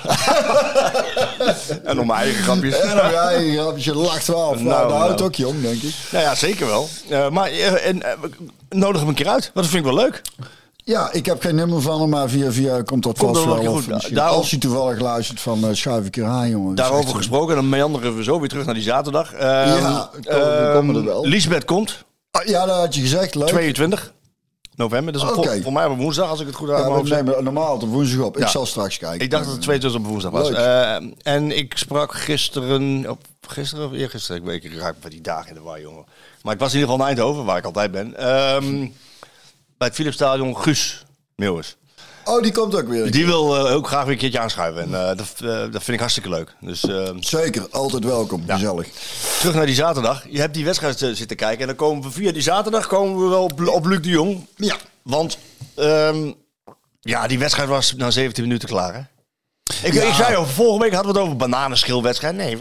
En 1.84 2.00
om 2.00 2.06
mijn 2.06 2.20
eigen 2.20 2.42
grapjes. 2.42 2.78
En 2.80 2.88
ga 2.98 3.30
je 3.30 3.52
grapjes. 3.52 3.84
Je 3.84 3.94
lacht 3.94 4.26
wel. 4.26 4.50
Nou, 4.54 4.62
Nou, 4.64 4.88
nou, 4.88 4.98
houdt 5.00 5.22
ook 5.22 5.34
jong, 5.34 5.62
denk 5.62 5.82
ik. 5.82 5.94
Nou 6.10 6.24
ja, 6.24 6.34
zeker 6.34 6.66
wel. 6.66 6.88
Eh, 7.08 7.28
maar 7.30 7.48
eh, 7.50 7.86
en, 7.86 8.02
eh, 8.02 8.12
nodig 8.68 9.00
hem 9.00 9.08
een 9.08 9.14
keer 9.14 9.28
uit. 9.28 9.42
Want 9.54 9.54
dat 9.54 9.66
vind 9.66 9.86
ik 9.86 9.92
wel 9.92 10.02
leuk. 10.04 10.22
Ja, 10.88 11.12
ik 11.12 11.26
heb 11.26 11.40
geen 11.40 11.54
nummer 11.54 11.80
van 11.82 12.00
hem, 12.00 12.08
maar 12.08 12.28
via 12.28 12.52
via 12.52 12.82
komt 12.82 13.02
dat 13.02 13.18
Komt 13.18 13.36
vast 13.36 13.46
wel 13.48 13.56
goed. 13.56 13.68
Of 13.68 13.88
misschien 13.88 14.14
Daarom- 14.14 14.36
als 14.36 14.50
hij 14.50 14.60
toevallig 14.60 15.00
luistert 15.00 15.40
van 15.40 15.58
uh, 15.64 15.68
schuif 15.72 16.04
een 16.04 16.10
keer 16.10 16.24
aan, 16.24 16.48
jongen. 16.50 16.74
Daarover 16.74 17.04
echt, 17.06 17.16
gesproken. 17.16 17.48
En 17.48 17.60
dan 17.60 17.68
meanderen 17.68 18.16
we 18.16 18.22
zo 18.24 18.38
weer 18.40 18.48
terug 18.48 18.64
naar 18.64 18.74
die 18.74 18.82
zaterdag. 18.82 19.32
Ehm, 19.32 19.42
Ja, 19.68 20.10
we 20.12 20.20
komen- 20.28 20.66
we 20.66 20.70
komen 20.74 20.96
er 20.96 21.04
wel. 21.04 21.20
ehm, 21.22 21.30
Lisbeth 21.30 21.64
komt. 21.64 22.04
Ah, 22.30 22.44
ja, 22.46 22.66
dat 22.66 22.76
had 22.76 22.94
je 22.94 23.00
gezegd. 23.00 23.34
Leuk. 23.34 23.46
22 23.48 24.12
november. 24.74 25.12
Dat 25.12 25.22
is 25.22 25.28
voor, 25.28 25.62
voor 25.62 25.72
mij 25.72 25.86
op 25.86 25.96
woensdag, 25.98 26.28
als 26.30 26.40
ik 26.40 26.46
het 26.46 26.56
goed 26.56 26.68
ja, 26.68 26.88
mijn 26.88 27.02
we 27.02 27.08
nemen 27.08 27.44
normaal 27.44 27.74
op 27.74 27.80
woensdag 27.82 28.24
op. 28.24 28.36
Ik 28.36 28.42
Ja. 28.42 28.48
zal 28.48 28.66
straks 28.66 28.98
kijken. 28.98 29.20
Ik 29.20 29.30
dacht 29.30 29.44
dat 29.44 29.52
het 29.52 29.62
22 29.62 30.00
op 30.00 30.06
woensdag 30.06 30.32
was. 30.32 30.48
Leuk. 30.48 30.56
Eh, 30.58 30.96
en 31.22 31.56
ik 31.58 31.76
sprak 31.76 32.14
gisteren, 32.14 33.10
op, 33.10 33.18
gisteren 33.48 33.86
of 33.86 33.92
eergisteren, 33.92 34.40
ik 34.40 34.46
weet 34.46 34.64
ik 34.64 34.78
raak 34.78 34.94
van 35.00 35.10
die 35.10 35.20
dagen 35.20 35.48
in 35.48 35.54
de 35.54 35.60
war, 35.60 35.80
jongen. 35.80 36.04
Maar 36.42 36.54
ik 36.54 36.60
was 36.60 36.72
in 36.72 36.78
ieder 36.78 36.90
geval 36.92 37.06
in 37.08 37.16
Eindhoven, 37.16 37.44
waar 37.44 37.58
ik 37.58 37.64
altijd 37.64 37.90
ben. 37.92 38.16
Ehm, 38.16 38.86
bij 39.78 39.86
het 39.86 39.96
Philipsstadion 39.96 40.56
Guus 40.56 41.04
Meeuwis. 41.36 41.76
Oh, 42.24 42.42
die 42.42 42.52
komt 42.52 42.74
ook 42.74 42.88
weer. 42.88 43.10
Die 43.10 43.26
wil 43.26 43.56
eh, 43.56 43.74
ook 43.74 43.86
graag 43.86 44.02
weer 44.04 44.12
een 44.12 44.18
keertje 44.18 44.38
aanschuiven. 44.40 44.82
En 44.82 45.08
eh, 45.08 45.16
dat, 45.16 45.34
eh, 45.36 45.46
dat 45.46 45.82
vind 45.82 45.88
ik 45.88 45.98
hartstikke 45.98 46.28
leuk. 46.28 46.54
Dus 46.60 46.84
ehm, 46.84 47.20
Zeker, 47.20 47.66
altijd 47.70 48.04
welkom. 48.04 48.42
Gezellig. 48.46 48.88
terug 49.38 49.54
naar 49.54 49.66
die 49.66 49.74
zaterdag. 49.74 50.24
Je 50.30 50.40
hebt 50.40 50.54
die 50.54 50.64
wedstrijd 50.64 50.98
zitten 50.98 51.36
kijken. 51.36 51.60
En 51.60 51.66
dan 51.66 51.76
komen 51.76 52.02
we 52.02 52.10
via 52.10 52.32
die 52.32 52.42
zaterdag 52.42 52.86
komen 52.86 53.22
we 53.22 53.28
wel 53.28 53.42
op, 53.42 53.68
op 53.68 53.86
Luc 53.86 54.00
de 54.00 54.08
Jong. 54.08 54.46
Ja. 54.56 54.76
Want 55.02 55.38
ehm, 55.74 56.32
ja, 57.00 57.26
die 57.26 57.38
wedstrijd 57.38 57.68
was 57.68 57.94
na 57.94 58.10
17 58.10 58.44
minuten 58.44 58.68
klaar, 58.68 58.94
hè? 58.94 59.00
Ik, 59.82 59.92
Ja. 59.92 60.02
ik 60.02 60.14
zei 60.14 60.36
al, 60.36 60.46
vorige 60.46 60.78
week 60.82 60.92
hadden 60.92 61.12
we 61.12 61.18
het 61.18 61.26
over 61.26 61.38
bananenschilwedstrijd. 61.38 62.36
Nee, 62.36 62.58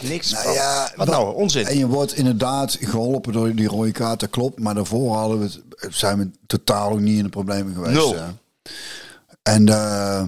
niks. 0.00 0.30
Nou 0.30 0.52
ja, 0.52 0.92
wat 0.96 1.06
nou, 1.06 1.34
onzin. 1.34 1.66
En 1.66 1.78
je 1.78 1.86
wordt 1.86 2.14
inderdaad 2.14 2.76
geholpen 2.80 3.32
door 3.32 3.54
die 3.54 3.68
rode 3.68 3.92
kaart, 3.92 4.20
dat 4.20 4.30
klopt. 4.30 4.60
Maar 4.60 4.74
daarvoor 4.74 5.16
hadden 5.16 5.38
we 5.38 5.44
het, 5.76 5.94
zijn 5.94 6.18
we 6.18 6.30
totaal 6.46 6.90
ook 6.90 7.00
niet 7.00 7.16
in 7.18 7.24
de 7.24 7.28
problemen 7.28 7.74
geweest. 7.74 7.94
Nul. 7.94 8.16
En 9.42 9.68
eh, 9.68 10.22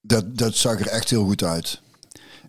dat, 0.00 0.36
dat 0.36 0.54
zag 0.54 0.80
er 0.80 0.88
echt 0.88 1.10
heel 1.10 1.24
goed 1.24 1.42
uit. 1.44 1.80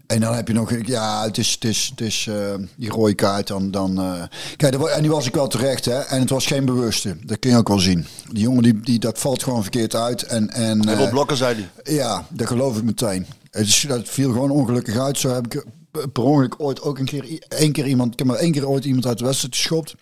En 0.10 0.20
dan 0.20 0.36
heb 0.36 0.47
je 0.47 0.53
nog, 0.53 0.72
ja, 0.86 1.24
het 1.24 1.38
is, 1.38 1.51
het 1.51 1.64
is, 1.64 1.88
het 1.89 2.01
is 2.01 2.28
eh, 2.30 2.53
die 2.76 2.89
rode 2.89 3.14
kaart 3.14 3.47
dan. 3.47 3.72
dan 3.72 3.99
eh, 3.99 4.24
kijk, 4.55 4.74
en 4.76 5.01
die 5.01 5.12
was 5.12 5.26
ik 5.26 5.36
wel 5.36 5.47
terecht, 5.47 5.86
hè. 5.86 5.99
En 5.99 6.20
het 6.20 6.30
was 6.30 6.45
geen 6.45 6.66
bewuste. 6.66 7.18
Dat 7.26 7.39
kun 7.39 7.49
je 7.49 7.57
ook 7.57 7.68
wel 7.68 7.80
zien. 7.80 8.05
Die 8.32 8.43
jongen, 8.43 8.64
die, 8.64 8.80
die, 8.80 8.99
dat 8.99 9.20
valt 9.20 9.43
gewoon 9.43 9.62
verkeerd 9.62 9.95
uit. 9.95 10.24
En, 10.24 10.49
en, 10.49 10.86
Hij 10.88 10.95
wil 10.95 11.05
eh, 11.05 11.12
blokken, 11.12 11.38
zei 11.38 11.55
hij. 11.55 11.93
ja, 11.93 12.26
dat 12.30 12.47
geloof 12.47 12.78
ik 12.78 12.84
meteen. 12.84 13.26
Het 13.51 13.68
is, 13.68 13.86
dat 13.88 14.10
viel 14.10 14.32
gewoon 14.32 14.51
ongelukkig 14.51 14.97
uit. 14.97 15.18
Zo 15.18 15.34
heb 15.34 15.45
ik 15.45 15.66
per 15.91 16.24
ongeluk 16.24 16.55
ooit 16.57 16.82
ook 16.82 16.99
een 16.99 17.05
keer, 17.05 17.39
één 17.47 17.72
keer 17.72 17.88
iemand, 17.88 18.14
ik 18.14 18.20
heb 18.20 18.28
maar 18.28 18.38
één 18.38 18.51
keer 18.51 18.68
ooit 18.68 18.86
iemand 18.86 19.05
uit 19.05 19.18
de 19.18 19.26
wedstrijd 19.26 19.55
geschopt. 19.55 19.95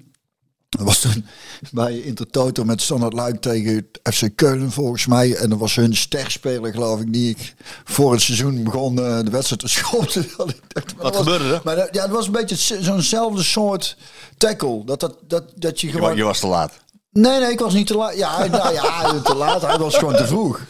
Dat 0.78 0.86
was 0.86 1.00
toen 1.00 1.26
bij 1.72 2.00
Intertoto 2.00 2.64
met 2.64 2.82
Standard 2.82 3.14
Luik 3.14 3.42
tegen 3.42 3.88
FC 4.04 4.30
Keulen 4.36 4.72
volgens 4.72 5.06
mij. 5.06 5.36
En 5.36 5.50
dat 5.50 5.60
was 5.60 5.76
hun 5.76 5.96
sterspeler 5.96 6.72
geloof 6.72 7.00
ik, 7.00 7.14
die 7.14 7.30
ik 7.30 7.56
voor 7.84 8.12
het 8.12 8.22
seizoen 8.22 8.64
begon 8.64 9.00
eh, 9.00 9.20
de 9.20 9.32
wedstrijd 9.32 9.62
te 9.62 9.68
schoppen. 9.80 10.28
Dat 10.38 10.50
ik 10.50 10.62
dacht, 10.68 10.96
maar 10.96 11.04
Wat 11.04 11.14
dat 11.14 11.24
gebeurde 11.24 11.54
er? 11.54 11.62
Maar 11.64 11.76
dat, 11.76 11.90
ja, 11.92 12.02
het 12.02 12.12
was 12.12 12.26
een 12.26 12.32
beetje 12.32 12.82
zo'nzelfde 12.84 13.44
soort 13.44 13.98
tackle. 14.38 14.86
Dat, 14.86 15.00
dat, 15.00 15.16
dat, 15.28 15.44
dat 15.56 15.82
je 15.82 15.88
gewoon... 15.88 16.16
je 16.16 16.24
was 16.24 16.40
te 16.40 16.48
laat. 16.48 16.74
Nee, 17.20 17.40
nee, 17.40 17.52
ik 17.52 17.60
was 17.60 17.74
niet 17.74 17.88
te 17.88 17.96
laat. 17.98 18.18
Ja, 18.18 18.46
nou, 18.48 18.74
ja, 18.74 19.14
te 19.24 19.36
laat. 19.36 19.62
Hij 19.62 19.78
was 19.78 19.96
gewoon 19.98 20.16
te 20.16 20.28
vroeg. 20.28 20.60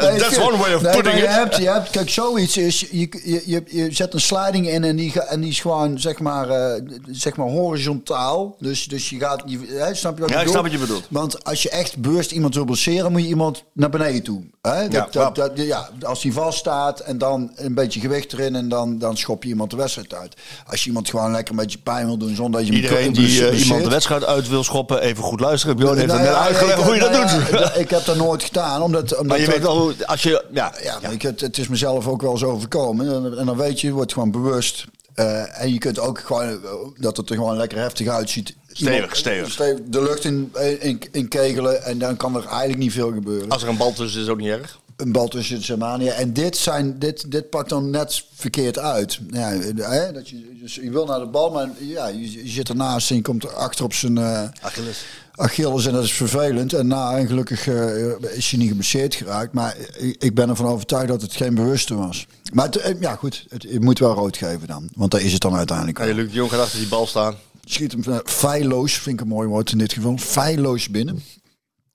Nee, 0.00 0.18
That's 0.18 0.38
one 0.38 0.56
way 0.56 0.74
of 0.74 0.82
nee, 0.82 0.92
putting 0.92 1.14
je 1.16 1.22
it. 1.22 1.28
Hebt, 1.30 1.56
je 1.56 1.68
hebt, 1.68 1.90
kijk, 1.90 2.10
zoiets 2.10 2.56
is, 2.56 2.80
je, 2.80 3.08
je, 3.24 3.42
je, 3.46 3.62
je 3.66 3.92
zet 3.92 4.14
een 4.14 4.20
sliding 4.20 4.68
in 4.68 4.84
en 4.84 4.96
die, 4.96 5.20
en 5.22 5.40
die 5.40 5.50
is 5.50 5.60
gewoon, 5.60 5.98
zeg 6.00 6.18
maar, 6.18 6.48
eh, 6.50 6.82
zeg 7.10 7.36
maar 7.36 7.48
horizontaal. 7.48 8.56
Dus, 8.58 8.84
dus 8.84 9.10
je 9.10 9.18
gaat, 9.18 9.42
je, 9.46 9.58
hè, 9.68 9.94
snap 9.94 10.14
je 10.16 10.20
wat 10.20 10.30
Ja, 10.30 10.36
ik 10.40 10.44
bedoel? 10.46 10.48
snap 10.52 10.62
wat 10.62 10.72
je 10.72 10.78
bedoelt. 10.78 11.06
Want 11.10 11.44
als 11.44 11.62
je 11.62 11.70
echt 11.70 11.98
bewust 11.98 12.30
iemand 12.32 12.54
wil 12.54 12.64
blesseren, 12.64 13.12
moet 13.12 13.22
je 13.22 13.28
iemand 13.28 13.64
naar 13.72 13.90
beneden 13.90 14.22
toe. 14.22 14.42
Hè? 14.62 14.88
Dat, 14.88 15.12
Ja, 15.12 15.30
dat, 15.30 15.34
dat, 15.36 15.50
ja, 15.66 15.88
als 16.02 16.20
die 16.22 16.32
vast 16.32 16.58
staat 16.58 17.00
en 17.00 17.18
dan 17.18 17.50
een 17.56 17.74
beetje 17.74 18.00
gewicht 18.00 18.32
erin 18.32 18.54
en 18.54 18.68
dan, 18.68 18.98
dan 18.98 19.16
schop 19.16 19.42
je 19.42 19.48
iemand 19.48 19.70
de 19.70 19.76
wedstrijd 19.76 20.14
uit. 20.14 20.34
Als 20.66 20.80
je 20.82 20.86
iemand 20.86 21.10
gewoon 21.10 21.30
lekker 21.32 21.54
een 21.54 21.60
beetje 21.60 21.78
pijn 21.78 22.06
wil 22.06 22.16
doen 22.16 22.34
zonder 22.34 22.60
dat 22.60 22.68
je 22.68 22.74
hem 22.74 22.82
Iedereen 22.82 23.12
blesseert- 23.12 23.50
die 23.50 23.60
eh, 23.60 23.65
iemand 23.66 23.84
de 23.84 23.90
wedstrijd 23.90 24.24
uit 24.24 24.48
wil 24.48 24.64
schoppen, 24.64 25.00
even 25.00 25.22
goed 25.24 25.40
luisteren. 25.40 25.76
Bjorn 25.76 25.96
heeft 25.96 26.06
Nou 26.06 26.18
het 26.20 26.28
net 26.28 26.38
ja, 26.38 26.44
uitgelegd 26.46 26.78
ik- 26.78 26.84
hoe 26.84 26.94
je 26.94 27.00
dat 27.00 27.10
nou 27.10 27.28
doet. 27.28 27.48
ja, 27.60 27.72
ik 27.72 27.90
heb 27.90 28.04
dat 28.04 28.16
nooit 28.16 28.42
gedaan, 28.42 28.82
omdat... 28.82 29.02
omdat 29.12 29.26
Maar 29.26 29.40
je 29.40 29.46
weet 29.46 29.62
wel 29.62 29.78
hoe, 29.80 29.94
als 30.06 30.22
je, 30.22 30.44
ja, 30.52 30.72
Ja, 30.82 31.08
ik, 31.10 31.22
het, 31.22 31.40
het 31.40 31.58
is 31.58 31.68
mezelf 31.68 32.06
ook 32.08 32.22
wel 32.22 32.30
eens 32.32 32.44
overkomen. 32.44 33.14
En, 33.14 33.38
en 33.38 33.46
dan 33.46 33.56
weet 33.56 33.80
je, 33.80 33.86
je 33.86 33.92
wordt 33.92 34.12
gewoon 34.12 34.30
bewust. 34.30 34.84
Eh, 35.14 35.60
en 35.62 35.72
je 35.72 35.78
kunt 35.78 35.98
ook 35.98 36.18
gewoon, 36.20 36.48
eh, 36.48 36.56
dat 36.96 37.16
het 37.16 37.30
er 37.30 37.36
gewoon 37.36 37.56
lekker 37.56 37.78
heftig 37.78 38.08
uitziet. 38.08 38.54
Stevig, 38.72 39.16
stevig. 39.16 39.54
De 39.86 40.02
lucht 40.02 40.24
in, 40.24 40.52
in, 40.80 41.02
in 41.12 41.28
kegelen 41.28 41.84
en 41.84 41.98
dan 41.98 42.16
kan 42.16 42.36
er 42.36 42.44
eigenlijk 42.46 42.78
niet 42.78 42.92
veel 42.92 43.12
gebeuren. 43.12 43.48
als 43.48 43.62
er 43.62 43.68
een 43.68 43.76
bal 43.76 43.92
tussen 43.92 44.20
is, 44.20 44.26
is 44.26 44.32
ook 44.32 44.38
niet 44.38 44.48
erg. 44.50 44.78
Een 44.96 45.12
bal 45.12 45.28
tussen 45.28 45.62
Germanië. 45.62 46.08
En 46.08 46.32
dit, 46.32 46.56
zijn, 46.56 46.98
dit, 46.98 47.30
dit 47.30 47.50
pakt 47.50 47.68
dan 47.68 47.90
net 47.90 48.24
verkeerd 48.34 48.78
uit. 48.78 49.18
Ja, 49.30 49.48
hè, 49.76 50.12
dat 50.12 50.28
je, 50.28 50.56
dus 50.60 50.74
je 50.74 50.90
wil 50.90 51.06
naar 51.06 51.18
de 51.20 51.26
bal, 51.26 51.50
maar 51.50 51.68
ja, 51.80 52.06
je, 52.06 52.32
je 52.32 52.48
zit 52.48 52.68
ernaast 52.68 53.10
en 53.10 53.16
je 53.16 53.22
komt 53.22 53.54
achter 53.54 53.84
op 53.84 53.94
zijn... 53.94 54.18
eh, 54.18 54.42
Achilles. 54.60 55.04
Achilles 55.34 55.86
en 55.86 55.92
dat 55.92 56.04
is 56.04 56.12
vervelend. 56.12 56.72
En 56.72 56.86
na, 56.86 57.16
en 57.16 57.26
gelukkig 57.26 57.66
eh, 57.68 58.36
is 58.36 58.50
hij 58.50 58.58
niet 58.58 58.68
geblesseerd 58.68 59.14
geraakt. 59.14 59.52
Maar 59.52 59.76
ik, 59.98 60.16
ik 60.22 60.34
ben 60.34 60.48
ervan 60.48 60.66
overtuigd 60.66 61.08
dat 61.08 61.22
het 61.22 61.32
geen 61.32 61.54
bewuste 61.54 61.94
was. 61.94 62.26
Maar 62.52 62.66
het, 62.66 62.76
eh, 62.76 63.00
ja, 63.00 63.14
goed, 63.14 63.46
het, 63.48 63.62
je 63.62 63.80
moet 63.80 63.98
wel 63.98 64.14
rood 64.14 64.36
geven 64.36 64.66
dan. 64.66 64.88
Want 64.94 65.10
daar 65.10 65.20
is 65.20 65.32
het 65.32 65.42
dan 65.42 65.54
uiteindelijk. 65.54 65.98
Wel. 65.98 66.12
Luc 66.14 66.28
de 66.28 66.34
Jong 66.34 66.50
gaat 66.50 66.60
achter 66.60 66.78
die 66.78 66.88
bal 66.88 67.06
staan. 67.06 67.34
Schiet 67.64 67.92
hem 67.92 68.20
feilloos, 68.24 68.92
vind 68.92 69.16
ik 69.20 69.20
een 69.20 69.32
mooi 69.32 69.48
woord 69.48 69.72
in 69.72 69.78
dit 69.78 69.92
geval. 69.92 70.16
Feilloos 70.16 70.88
binnen. 70.88 71.22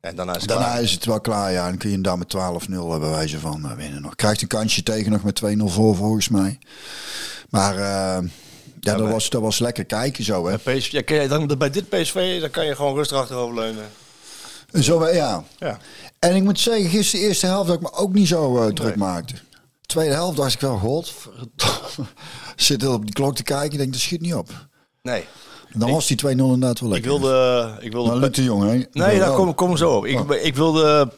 En 0.01 0.15
daarna 0.15 0.35
is 0.35 0.41
het 0.41 0.49
Daarna 0.49 0.65
klaar. 0.65 0.81
is 0.81 0.91
het 0.91 1.05
wel 1.05 1.21
klaar, 1.21 1.51
ja. 1.51 1.67
Dan 1.67 1.77
kun 1.77 1.89
je 1.89 1.95
hem 1.95 2.03
daar 2.03 2.17
met 2.17 2.33
12-0 2.35 2.99
bij 2.99 2.99
wijze 3.09 3.39
van 3.39 3.65
eh, 3.65 3.75
winnen 3.75 4.01
nog. 4.01 4.15
Krijgt 4.15 4.41
een 4.41 4.47
kansje 4.47 4.83
tegen 4.83 5.11
nog 5.11 5.23
met 5.23 5.41
2-0 5.45 5.63
voor 5.65 5.95
volgens 5.95 6.29
mij. 6.29 6.59
Maar 7.49 7.75
eh, 7.75 8.27
ja, 8.79 8.95
dat, 8.97 9.09
was, 9.09 9.29
dat 9.29 9.41
was 9.41 9.59
lekker 9.59 9.85
kijken 9.85 10.23
zo, 10.23 10.47
hè. 10.47 10.57
PSV, 10.57 10.91
ja, 10.91 11.01
ken 11.01 11.15
jij 11.15 11.27
dan, 11.27 11.47
bij 11.57 11.69
dit 11.69 11.89
PSV 11.89 12.39
dan 12.39 12.49
kan 12.49 12.65
je 12.65 12.75
gewoon 12.75 12.95
rustig 12.95 13.17
achteroverleunen. 13.17 13.85
En 14.71 14.83
Zo, 14.83 15.01
eh, 15.01 15.15
ja. 15.15 15.43
Ja. 15.57 15.77
En 16.19 16.35
ik 16.35 16.43
moet 16.43 16.59
zeggen, 16.59 16.89
gisteren 16.89 17.21
de 17.21 17.27
eerste 17.27 17.45
helft 17.45 17.67
dat 17.67 17.75
ik 17.75 17.81
me 17.81 17.93
ook 17.93 18.13
niet 18.13 18.27
zo 18.27 18.61
eh, 18.63 18.73
druk 18.73 18.95
maakte. 18.95 19.33
Tweede 19.85 20.13
helft 20.13 20.37
dacht 20.37 20.53
ik 20.53 20.59
wel, 20.59 20.77
god, 20.77 21.13
zit 22.55 22.81
heel 22.81 22.93
op 22.93 23.05
die 23.05 23.13
klok 23.13 23.35
te 23.35 23.43
kijken. 23.43 23.71
Ik 23.71 23.77
denk, 23.77 23.91
dat 23.91 24.01
schiet 24.01 24.21
niet 24.21 24.33
op. 24.33 24.49
Nee. 25.01 25.25
Dan 25.73 25.91
was 25.91 26.07
die 26.07 26.17
2-0 26.25 26.27
inderdaad 26.29 26.79
wel 26.79 26.89
Ik 26.89 26.93
lekker. 27.05 27.11
wilde... 27.11 27.77
Ik 27.79 27.91
wilde 27.91 28.09
Maar 28.09 28.17
Luc 28.17 28.31
de 28.31 28.43
Jong, 28.43 28.63
hè? 28.63 28.85
Nee, 28.91 29.19
daar 29.19 29.33
kom, 29.33 29.55
kom 29.55 29.77
zo 29.77 29.95
op. 29.95 30.05
Ik, 30.05 30.29
ik 30.29 30.55
wilde 30.55 31.11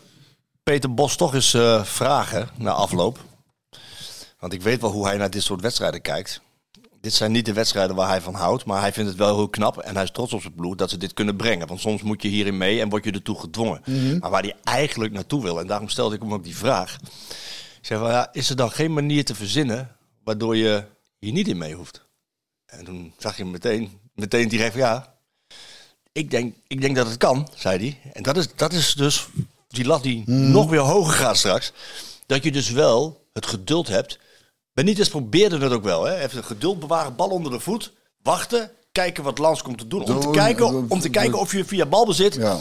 Peter 0.63 0.93
Bos 0.93 1.15
toch 1.15 1.33
eens 1.33 1.53
eh, 1.53 1.83
vragen 1.83 2.49
na 2.57 2.71
afloop. 2.71 3.19
Want 4.39 4.53
ik 4.53 4.61
weet 4.61 4.81
wel 4.81 4.91
hoe 4.91 5.05
hij 5.05 5.17
naar 5.17 5.29
dit 5.29 5.43
soort 5.43 5.61
wedstrijden 5.61 6.01
kijkt. 6.01 6.41
Dit 7.01 7.13
zijn 7.13 7.31
niet 7.31 7.45
de 7.45 7.53
wedstrijden 7.53 7.95
waar 7.95 8.07
hij 8.07 8.21
van 8.21 8.33
houdt, 8.33 8.65
maar 8.65 8.79
hij 8.81 8.93
vindt 8.93 9.09
het 9.09 9.19
wel 9.19 9.35
heel 9.35 9.49
knap 9.49 9.77
en 9.77 9.93
hij 9.95 10.03
is 10.03 10.11
trots 10.11 10.33
op 10.33 10.41
zijn 10.41 10.53
ploeg 10.53 10.75
dat 10.75 10.89
ze 10.89 10.97
dit 10.97 11.13
kunnen 11.13 11.35
brengen. 11.35 11.67
Want 11.67 11.79
soms 11.79 12.01
moet 12.01 12.21
je 12.21 12.27
hierin 12.27 12.57
mee 12.57 12.81
en 12.81 12.89
word 12.89 13.03
je 13.03 13.11
ertoe 13.11 13.39
gedwongen. 13.39 13.81
Maar 14.19 14.29
waar 14.29 14.41
hij 14.41 14.55
eigenlijk 14.63 15.13
naartoe 15.13 15.41
wil, 15.41 15.59
en 15.59 15.67
daarom 15.67 15.89
stelde 15.89 16.15
ik 16.15 16.21
hem 16.21 16.33
ook 16.33 16.43
die 16.43 16.55
vraag. 16.57 16.97
Ik 17.79 17.85
zei 17.89 17.99
van, 17.99 18.09
ja, 18.09 18.29
is 18.31 18.49
er 18.49 18.55
dan 18.55 18.71
geen 18.71 18.93
manier 18.93 19.25
te 19.25 19.35
verzinnen 19.35 19.95
waardoor 20.23 20.55
je 20.55 20.83
hier 21.19 21.31
niet 21.31 21.47
in 21.47 21.57
mee 21.57 21.73
hoeft? 21.75 22.05
En 22.65 22.85
toen 22.85 23.13
zag 23.17 23.37
je 23.37 23.43
hem 23.43 23.51
meteen, 23.51 23.99
meteen 24.13 24.47
direct 24.47 24.71
van, 24.71 24.81
ja, 24.81 25.13
ik 26.11 26.31
denk, 26.31 26.55
ik 26.67 26.81
denk 26.81 26.95
dat 26.95 27.07
het 27.07 27.17
kan, 27.17 27.47
zei 27.55 27.77
hij. 27.77 28.11
En 28.13 28.23
dat 28.23 28.37
is, 28.37 28.47
dat 28.55 28.73
is 28.73 28.93
dus 28.93 29.27
die 29.67 29.85
lat 29.85 30.03
die 30.03 30.29
nog 30.29 30.69
weer 30.69 30.79
hoger 30.79 31.13
gaat 31.13 31.37
straks. 31.37 31.71
Dat 32.25 32.43
je 32.43 32.51
dus 32.51 32.69
wel 32.69 33.21
het 33.33 33.45
geduld 33.45 33.87
hebt. 33.87 34.19
Benitez 34.73 35.09
probeerde 35.09 35.57
het 35.57 35.71
ook 35.71 35.83
wel. 35.83 36.03
Hè? 36.03 36.19
Even 36.19 36.43
geduld 36.43 36.79
bewaren, 36.79 37.15
bal 37.15 37.29
onder 37.29 37.51
de 37.51 37.59
voet. 37.59 37.91
Wachten, 38.23 38.71
kijken 38.91 39.23
wat 39.23 39.37
Lans 39.37 39.61
komt 39.61 39.77
te 39.77 39.87
doen. 39.87 40.01
Om 40.01 40.19
te, 40.19 40.29
kijken, 40.29 40.89
om 40.89 40.99
te 40.99 41.09
kijken 41.09 41.39
of 41.39 41.51
je 41.51 41.65
via 41.65 41.85
balbezit... 41.85 42.33
Ja, 42.33 42.57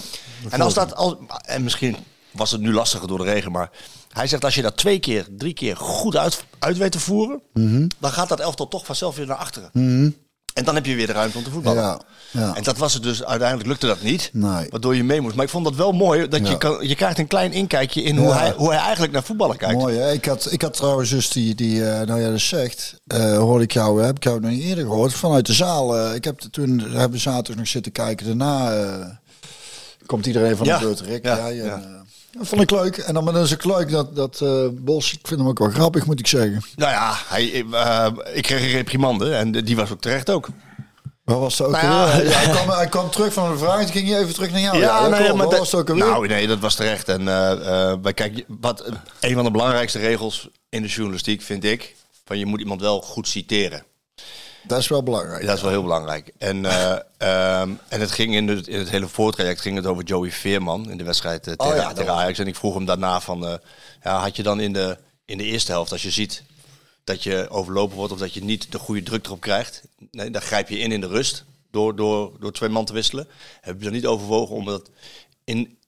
en 0.51 0.61
als 0.61 0.75
dat... 0.75 0.95
Als, 0.95 1.15
en 1.45 1.63
misschien 1.63 1.97
was 2.31 2.51
het 2.51 2.61
nu 2.61 2.73
lastiger 2.73 3.09
door 3.09 3.19
de 3.19 3.25
regen, 3.25 3.53
maar... 3.53 3.71
Hij 4.09 4.27
zegt 4.27 4.45
als 4.45 4.55
je 4.55 4.63
dat 4.63 4.77
twee 4.77 4.99
keer, 4.99 5.27
drie 5.31 5.53
keer 5.53 5.77
goed 5.77 6.17
uit, 6.17 6.45
uit 6.59 6.77
weet 6.77 6.93
te 6.93 7.01
voeren... 7.01 7.43
Mhm. 7.53 7.89
dan 7.99 8.13
gaat 8.13 8.29
dat 8.29 8.41
elftal 8.41 8.69
toch 8.69 8.87
vanzelf 8.87 9.17
weer 9.17 9.27
naar 9.27 9.37
achteren. 9.37 9.71
En 10.53 10.65
dan 10.65 10.75
heb 10.75 10.87
je 10.87 10.95
weer 10.95 11.07
de 11.07 11.13
ruimte 11.13 11.39
om 11.39 11.45
te 11.45 11.51
voetballen. 11.51 11.83
Ja, 11.83 12.01
ja. 12.31 12.55
En 12.55 12.63
dat 12.63 12.79
was 12.79 12.95
het 12.95 13.03
dus, 13.03 13.25
uiteindelijk 13.25 13.69
lukte 13.69 13.87
dat 13.87 14.03
niet. 14.03 14.31
Nee. 14.33 14.67
Waardoor 14.71 14.97
je 14.97 15.05
mee 15.05 15.21
moest. 15.21 15.35
Maar 15.35 15.45
ik 15.45 15.51
vond 15.51 15.65
dat 15.65 15.75
wel 15.75 15.93
mooi, 15.93 16.29
dat 16.29 16.49
je, 16.49 16.59
kan, 16.59 16.89
je 16.89 16.95
krijgt 16.95 17.19
een 17.19 17.27
klein 17.27 17.53
inkijkje 17.53 18.03
in 18.03 18.17
hoe, 18.17 18.33
hij, 18.33 18.53
hoe 18.57 18.69
hij 18.71 18.79
eigenlijk 18.79 19.13
naar 19.13 19.23
voetballen 19.23 19.57
kijkt. 19.57 19.75
Mooi, 19.79 19.99
hè? 19.99 20.13
Ik 20.13 20.25
had, 20.25 20.53
ik 20.53 20.63
had 20.63 20.75
trouwens 20.75 21.11
dus 21.11 21.29
die, 21.31 21.55
die 21.55 21.89
eh, 21.91 22.07
nou 22.07 22.21
ja, 22.21 22.31
dat 22.31 22.41
zegt, 22.41 23.01
eh 23.07 23.37
hoorde 23.39 23.65
ik 23.65 23.73
jou, 23.73 24.03
heb 24.03 24.17
ik 24.17 24.25
jou 24.25 24.41
nog 24.41 24.51
niet 24.51 24.63
eerder 24.63 24.85
gehoord, 24.85 25.13
vanuit 25.15 25.47
de 25.47 25.53
zaal. 25.53 25.99
eh, 25.99 26.15
ik 26.15 26.25
heb 26.25 26.39
toen, 26.39 26.79
hebben 26.79 27.11
we 27.11 27.19
zaterdag 27.19 27.57
nog 27.57 27.69
zitten 27.69 27.93
kijken, 27.93 28.27
daarna 28.27 28.73
eh, 28.73 29.07
komt 30.07 30.27
iedereen 30.27 30.57
van 30.57 30.67
de 30.67 30.77
beurt, 30.81 31.01
Rick. 31.01 31.25
Ja, 31.25 31.51
en, 31.51 32.02
dat 32.39 32.49
vond 32.49 32.63
ik 32.63 32.71
leuk. 32.71 32.97
En 32.97 33.15
dan, 33.15 33.39
is 33.39 33.51
het 33.51 33.65
leuk 33.65 33.91
dat, 33.91 34.17
dat 34.17 34.41
eh, 34.41 34.67
Bos, 34.73 35.13
ik 35.13 35.21
vind 35.23 35.41
hem 35.41 35.49
ook 35.49 35.59
wel 35.59 35.71
grappig, 35.71 36.07
moet 36.07 36.21
ik 36.21 36.27
zeggen. 36.27 36.63
Nou 36.77 36.93
ja, 36.93 37.15
hij, 37.29 37.65
eh, 37.73 38.07
ik 38.33 38.43
kreeg 38.43 38.63
een 38.63 38.71
reprimande 38.71 39.35
en 39.35 39.53
die 39.53 39.77
was 39.77 39.91
ook 39.91 40.01
terecht 40.01 40.31
ook. 40.31 40.49
Waar 41.25 41.39
was 41.39 41.59
het 41.59 41.67
ook 41.67 41.73
Nou 41.73 41.85
ja, 42.29 42.39
hij, 42.39 42.49
kwam, 42.51 42.77
hij 42.77 42.87
kwam 42.89 43.11
terug 43.11 43.33
van 43.33 43.51
een 43.51 43.59
vraag, 43.59 43.81
toen 43.83 43.93
ging 43.93 44.09
je 44.09 44.17
even 44.19 44.35
terug 44.35 44.51
naar 44.51 44.61
jou. 44.61 44.79
ja, 44.79 45.09
dat 45.09 45.19
nee, 45.19 45.33
maar 45.33 45.49
dat- 45.49 45.59
was 45.59 45.75
ook 45.75 45.89
alweer? 45.89 46.05
Nou, 46.05 46.27
nee, 46.27 46.47
dat 46.47 46.59
was 46.59 46.75
terecht. 46.75 47.09
En 47.09 47.29
eh, 47.29 47.91
eh, 47.91 47.99
maar 48.03 48.15
kijk, 48.15 48.45
wat, 48.61 48.93
een 49.21 49.35
van 49.35 49.45
de 49.45 49.51
belangrijkste 49.51 49.99
regels 49.99 50.49
in 50.69 50.83
de 50.83 50.89
journalistiek 50.89 51.43
vind 51.43 51.65
ik, 51.65 51.95
van 52.25 52.39
je 52.39 52.47
moet 52.47 52.61
iemand 52.61 52.81
wel 52.81 53.01
goed 53.01 53.29
citeren. 53.29 53.85
Dat 54.63 54.79
is 54.79 54.89
wel 54.89 55.03
belangrijk. 55.03 55.47
Dat 55.47 55.57
is 55.57 55.63
wel 55.63 55.71
heel 55.71 55.83
belangrijk. 55.83 56.33
En, 56.39 56.65
eh, 56.65 56.93
ehm, 57.17 57.71
en 57.89 58.01
het 58.01 58.11
ging 58.11 58.35
in 58.35 58.49
het, 58.49 58.67
in 58.67 58.79
het 58.79 58.91
hele 58.91 59.09
voortraject 59.09 59.61
ging 59.61 59.77
het 59.77 59.87
over 59.87 60.05
Joey 60.05 60.31
Veerman 60.31 60.91
in 60.91 60.97
de 60.97 61.05
wedstrijd 61.05 61.47
eh, 61.47 61.55
tegen, 61.55 61.73
Oh 61.73 61.79
ja, 61.79 61.93
tegen 61.93 62.13
Ajax. 62.13 62.39
En 62.39 62.47
ik 62.47 62.57
vroeg 62.57 62.75
hem 62.75 62.85
daarna 62.85 63.21
van, 63.21 63.47
eh, 63.47 63.55
ja, 64.03 64.21
had 64.21 64.37
je 64.37 64.43
dan 64.43 64.61
in 64.61 64.73
de, 64.73 64.99
in 65.25 65.39
de 65.39 65.45
eerste 65.45 65.73
helft, 65.73 65.93
als 65.93 66.03
je 66.03 66.11
ziet 66.11 66.43
dat 67.05 67.23
je 67.23 67.47
overlopen 67.51 67.97
wordt 67.97 68.13
of 68.13 68.19
dat 68.19 68.35
je 68.35 68.45
niet 68.45 68.73
de 68.73 68.79
goede 68.79 69.03
druk 69.03 69.27
erop 69.27 69.41
krijgt, 69.41 69.83
nee, 70.11 70.31
dan 70.31 70.43
grijp 70.43 70.69
je 70.69 70.79
in 70.79 70.93
in 70.93 71.01
de 71.01 71.07
rust 71.07 71.45
door, 71.71 71.97
door, 71.97 72.33
door 72.41 72.53
twee 72.53 72.71
man 72.71 72.85
te 72.85 72.93
wisselen. 72.93 73.29
Heb 73.61 73.79
je 73.79 73.85
dan 73.85 73.93
niet 73.93 74.07
overwogen 74.07 74.55
om 74.55 74.65
dat 74.65 74.91
in, 75.45 75.79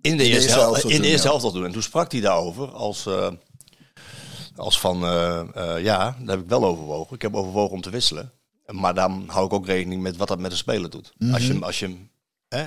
in 0.00 0.16
de, 0.16 0.24
eerste, 0.24 0.32
eerste 0.32 0.50
helft, 0.50 0.64
helft 0.64 0.86
te 0.86 0.92
in 0.92 1.02
de 1.02 1.08
eerste 1.08 1.28
helft 1.28 1.44
al 1.44 1.52
doen? 1.52 1.64
En 1.64 1.72
toen 1.72 1.82
sprak 1.82 2.12
hij 2.12 2.20
daarover 2.20 2.68
als... 2.68 3.06
als 4.56 4.80
van, 4.80 5.04
eh, 5.04 5.40
eh, 5.40 5.82
ja, 5.82 6.16
daar 6.18 6.36
heb 6.36 6.40
ik 6.40 6.48
wel 6.48 6.64
overwogen. 6.64 7.14
Ik 7.14 7.22
heb 7.22 7.34
overwogen 7.34 7.74
om 7.74 7.80
te 7.80 7.90
wisselen. 7.90 8.32
Maar 8.66 8.94
dan 8.94 9.24
hou 9.26 9.46
ik 9.46 9.52
ook 9.52 9.66
rekening 9.66 10.02
met 10.02 10.16
wat 10.16 10.28
dat 10.28 10.38
met 10.38 10.50
de 10.50 10.56
speler 10.56 10.90
doet. 10.90 11.12
Als 11.32 11.46
je 11.46 11.52
hem, 11.52 11.62
als 11.62 11.78
je 11.78 11.86
hem, 11.86 12.10
hè? 12.48 12.64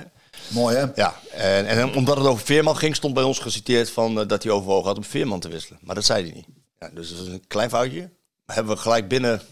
Mooi 0.48 0.76
hè? 0.76 0.86
Ja, 0.94 1.14
en, 1.30 1.66
en 1.66 1.94
omdat 1.94 2.16
het 2.16 2.26
over 2.26 2.44
Veerman 2.44 2.76
ging, 2.76 2.96
stond 2.96 3.14
bij 3.14 3.22
ons 3.22 3.38
geciteerd 3.38 3.90
van, 3.90 4.20
eh, 4.20 4.28
dat 4.28 4.42
hij 4.42 4.52
overwogen 4.52 4.86
had 4.86 4.96
om 4.96 5.04
Veerman 5.04 5.40
te 5.40 5.48
wisselen. 5.48 5.78
Maar 5.82 5.94
dat 5.94 6.04
zei 6.04 6.22
hij 6.24 6.32
niet. 6.34 6.46
Ja, 6.78 6.90
dus 6.94 7.16
dat 7.16 7.26
is 7.26 7.32
een 7.32 7.46
klein 7.46 7.68
foutje. 7.68 8.10
Hebben 8.46 8.74
we 8.74 8.80
gelijk 8.80 9.08
binnen 9.08 9.42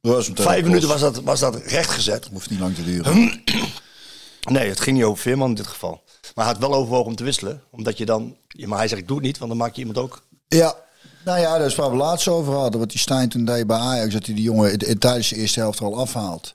Dat 0.00 0.30
vijf 0.34 0.64
minuten 0.64 0.88
was 0.88 1.00
dat, 1.00 1.20
was 1.20 1.40
dat 1.40 1.56
rechtgezet. 1.56 2.28
Hoeft 2.32 2.50
niet 2.50 2.60
lang 2.60 2.74
te 2.74 2.84
duren. 2.84 3.14
Nee, 4.50 4.68
het 4.68 4.80
ging 4.80 4.96
niet 4.96 5.04
over 5.04 5.22
Veerman 5.22 5.48
in 5.48 5.54
dit 5.54 5.66
geval. 5.66 6.02
Maar 6.34 6.44
hij 6.44 6.54
had 6.54 6.58
wel 6.58 6.74
overwogen 6.74 7.06
om 7.06 7.16
te 7.16 7.24
wisselen. 7.24 7.62
Omdat 7.70 7.98
je 7.98 8.04
dan... 8.06 8.36
maar 8.64 8.78
hij 8.78 8.88
zegt, 8.88 9.00
ik 9.00 9.08
doe 9.08 9.16
het 9.16 9.26
niet, 9.26 9.38
want 9.38 9.50
dan 9.50 9.60
maak 9.60 9.74
je 9.74 9.78
iemand 9.78 9.98
ook... 9.98 10.22
Ja, 10.48 10.76
Nou 11.24 11.40
ja, 11.40 11.58
dat 11.58 11.66
is 11.66 11.74
waar 11.74 11.90
we 11.90 11.96
laatst 11.96 12.28
over 12.28 12.52
hadden. 12.54 12.80
Wat 12.80 12.90
die 12.90 12.98
Stijn 12.98 13.28
toen 13.28 13.44
deed 13.44 13.66
bij 13.66 13.76
Ajax. 13.76 14.12
Dat 14.12 14.26
hij 14.26 14.34
die 14.34 14.44
jongen 14.44 14.98
tijdens 14.98 15.28
de 15.28 15.36
eerste 15.36 15.60
helft 15.60 15.80
al 15.80 15.98
afhaalt. 15.98 16.54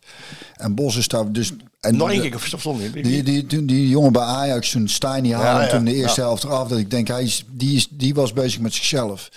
En 0.56 0.76
Bos 0.76 0.96
is 0.96 1.08
daar 1.08 1.32
dus... 1.32 1.52
En 1.80 1.96
Nog 1.98 2.12
één 2.12 2.22
keer 2.22 2.36
of 2.36 2.46
stond 2.46 2.80
niet. 2.80 2.94
Die, 2.94 3.24
die, 3.24 3.46
die, 3.46 3.66
die 3.66 3.90
jongen 3.90 4.12
bij 4.12 4.22
Ajax, 4.22 4.72
toen 4.72 4.88
Stijn 4.88 5.24
die 5.24 5.36
haalde 5.36 5.64
Ja, 5.64 5.70
toen 5.70 5.86
de 5.86 5.94
eerste 5.94 6.22
ja. 6.22 6.28
helft 6.28 6.44
eraf. 6.44 6.68
Dat 6.68 6.78
ik 6.78 6.92
denk, 6.92 7.08
hij 7.08 7.24
is, 7.24 7.46
die, 7.52 7.76
is, 7.76 7.88
die 7.90 8.14
was 8.14 8.34
bezig 8.34 8.60
met 8.60 8.74
zichzelf. 8.74 9.30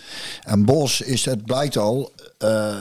En 0.43 0.65
Bos 0.65 1.01
is, 1.01 1.25
het 1.25 1.45
blijkt 1.45 1.77
al... 1.77 2.13
eh, 2.39 2.81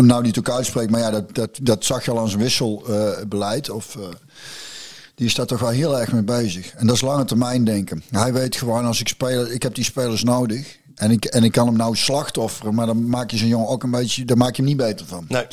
nou 0.00 0.22
niet 0.22 0.38
ook 0.38 0.50
uitspreekt, 0.50 0.90
maar 0.90 1.00
ja, 1.00 1.10
dat, 1.10 1.34
dat, 1.34 1.58
dat 1.62 1.84
zag 1.84 2.04
je 2.04 2.10
al 2.10 2.18
aan 2.18 2.28
zijn 2.28 2.42
wisselbeleid. 2.42 3.70
of, 3.70 3.96
eh, 3.96 4.02
die 5.14 5.26
is 5.26 5.34
daar 5.34 5.46
toch 5.46 5.60
wel 5.60 5.70
heel 5.70 5.98
erg 5.98 6.12
mee 6.12 6.22
bezig. 6.22 6.72
En 6.74 6.86
dat 6.86 6.94
is 6.94 7.00
lange 7.02 7.24
termijn 7.24 7.64
denken. 7.64 8.02
Hij 8.10 8.32
weet 8.32 8.56
gewoon, 8.56 8.84
als 8.84 9.00
ik 9.00 9.08
speel, 9.08 9.50
ik 9.50 9.62
heb 9.62 9.74
die 9.74 9.84
spelers 9.84 10.22
nodig. 10.22 10.78
En 10.98 11.10
ik, 11.10 11.24
en 11.24 11.44
ik 11.44 11.52
kan 11.52 11.66
hem 11.66 11.76
nou 11.76 11.96
slachtofferen, 11.96 12.74
maar 12.74 12.86
dan 12.86 13.08
maak 13.08 13.30
je 13.30 13.36
zo'n 13.36 13.48
jongen 13.48 13.68
ook 13.68 13.82
een 13.82 13.90
beetje, 13.90 14.24
daar 14.24 14.36
maak 14.36 14.56
je 14.56 14.62
hem 14.62 14.70
niet 14.70 14.80
beter 14.80 15.06
van. 15.06 15.24
Nee. 15.28 15.46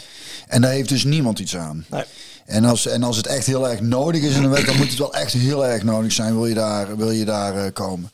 En 0.48 0.62
daar 0.62 0.72
heeft 0.72 0.90
dus 0.90 1.04
niemand 1.04 1.40
iets 1.40 1.58
aan. 1.58 1.86
Nee. 1.90 2.04
En 2.46 2.66
als, 2.66 2.88
en 2.88 3.04
als 3.04 3.18
het 3.18 3.28
echt 3.28 3.46
heel 3.46 3.70
erg 3.70 3.82
nodig 3.82 4.22
is 4.22 4.36
in 4.36 4.44
een 4.44 4.50
week, 4.50 4.66
dan 4.66 4.76
moet 4.78 4.90
het 4.90 4.98
wel 4.98 5.14
echt 5.14 5.34
heel 5.34 5.66
erg 5.66 5.84
nodig 5.84 6.12
zijn, 6.12 6.34
wil 6.34 6.46
je 6.46 6.54
daar, 6.54 6.98
wil 6.98 7.12
je 7.12 7.26
daar 7.26 7.66
eh, 7.66 7.74
komen. 7.74 8.12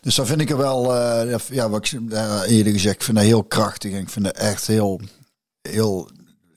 Dus 0.00 0.14
dan 0.14 0.26
vind 0.26 0.40
ik 0.40 0.50
er 0.50 0.56
wel, 0.56 0.96
eh, 0.96 1.38
ja, 1.50 1.68
wat 1.68 1.86
ik 1.86 2.00
eh, 2.10 2.40
eerder 2.46 2.72
gezegd, 2.72 2.94
ik 2.94 3.02
vind 3.02 3.16
dat 3.16 3.26
heel 3.26 3.44
krachtig 3.44 3.92
en 3.92 3.98
ik 3.98 4.10
vind 4.10 4.24
dat 4.24 4.36
echt 4.36 4.66
heel, 4.66 5.00
heel, 5.62 6.10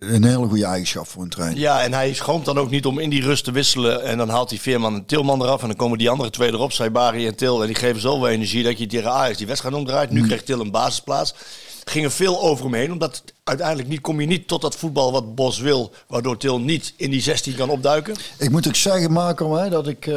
een 0.08 0.24
hele 0.24 0.48
goede 0.48 0.66
eigenschap 0.66 1.08
voor 1.08 1.24
een 1.24 1.30
trainer. 1.30 1.60
Ja, 1.60 1.82
en 1.82 1.94
hij 1.94 2.14
schroomt 2.14 2.46
dan 2.46 2.58
ook 2.58 2.70
niet 2.70 2.86
om 2.86 3.00
in 3.00 3.10
die 3.10 3.22
rust 3.22 3.44
te 3.44 3.52
wisselen. 3.52 4.04
En 4.04 4.18
dan 4.18 4.30
haalt 4.30 4.50
hij 4.50 4.60
Veerman 4.60 4.96
en 4.96 5.06
Tilman 5.06 5.42
eraf. 5.42 5.62
En 5.62 5.68
dan 5.68 5.76
komen 5.76 5.98
die 5.98 6.10
andere 6.10 6.30
twee 6.30 6.52
erop, 6.52 6.72
Saibari 6.72 7.28
en 7.28 7.36
Til. 7.36 7.62
En 7.62 7.68
die 7.68 7.76
geven 7.76 8.02
zoveel 8.02 8.28
energie 8.28 8.64
dat 8.64 8.78
je 8.78 8.88
tegen 8.88 9.12
Ajax 9.12 9.38
die 9.38 9.48
wedstrijd 9.48 9.76
omdraait. 9.76 10.10
Nu 10.10 10.26
krijgt 10.26 10.46
Til 10.46 10.60
een 10.60 10.72
basisplaats. 10.72 11.36
Ging 11.84 12.06
er 12.06 12.12
veel 12.12 12.42
over 12.42 12.66
hem 12.66 12.74
heen. 12.74 12.92
Omdat 12.92 13.24
uiteindelijk 13.44 13.88
niet, 13.88 14.02
kom 14.02 14.22
je 14.22 14.28
niet 14.28 14.48
tot 14.48 14.62
dat 14.62 14.76
voetbal 14.76 15.12
wat 15.12 15.36
Bos 15.36 15.60
wil. 15.60 15.92
Waardoor 16.08 16.38
Til 16.38 16.60
niet 16.60 16.94
in 16.98 17.12
die 17.12 17.22
16 17.22 17.56
kan 17.56 17.70
opduiken. 17.70 18.16
Ik 18.38 18.50
moet 18.50 18.68
ook 18.68 18.76
zeggen, 18.76 19.12
Marco, 19.12 19.56
hè, 19.56 19.70
dat 19.70 19.88
ik, 19.88 20.08
eh, 20.08 20.16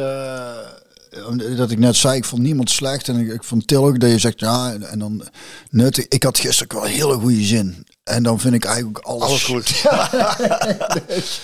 dat 1.57 1.71
ik 1.71 1.79
net 1.79 1.95
zei, 1.95 2.17
ik 2.17 2.25
vond 2.25 2.41
niemand 2.41 2.69
slecht. 2.69 3.07
En 3.07 3.19
ik, 3.19 3.33
ik 3.33 3.43
vond 3.43 3.67
Til 3.67 3.85
ook 3.85 3.99
dat 3.99 4.09
je 4.09 4.19
zegt, 4.19 4.39
ja, 4.39 4.73
en 4.73 4.99
dan 4.99 5.27
nuttig. 5.69 6.07
Ik 6.07 6.23
had 6.23 6.39
gisteren 6.39 6.75
wel 6.75 6.85
een 6.85 6.91
hele 6.91 7.13
goede 7.13 7.43
zin. 7.43 7.85
En 8.03 8.23
dan 8.23 8.39
vind 8.39 8.53
ik 8.53 8.65
eigenlijk 8.65 8.97
alles, 8.97 9.23
Alles 9.23 9.43
goed. 9.43 9.67
Dus, 9.67 9.81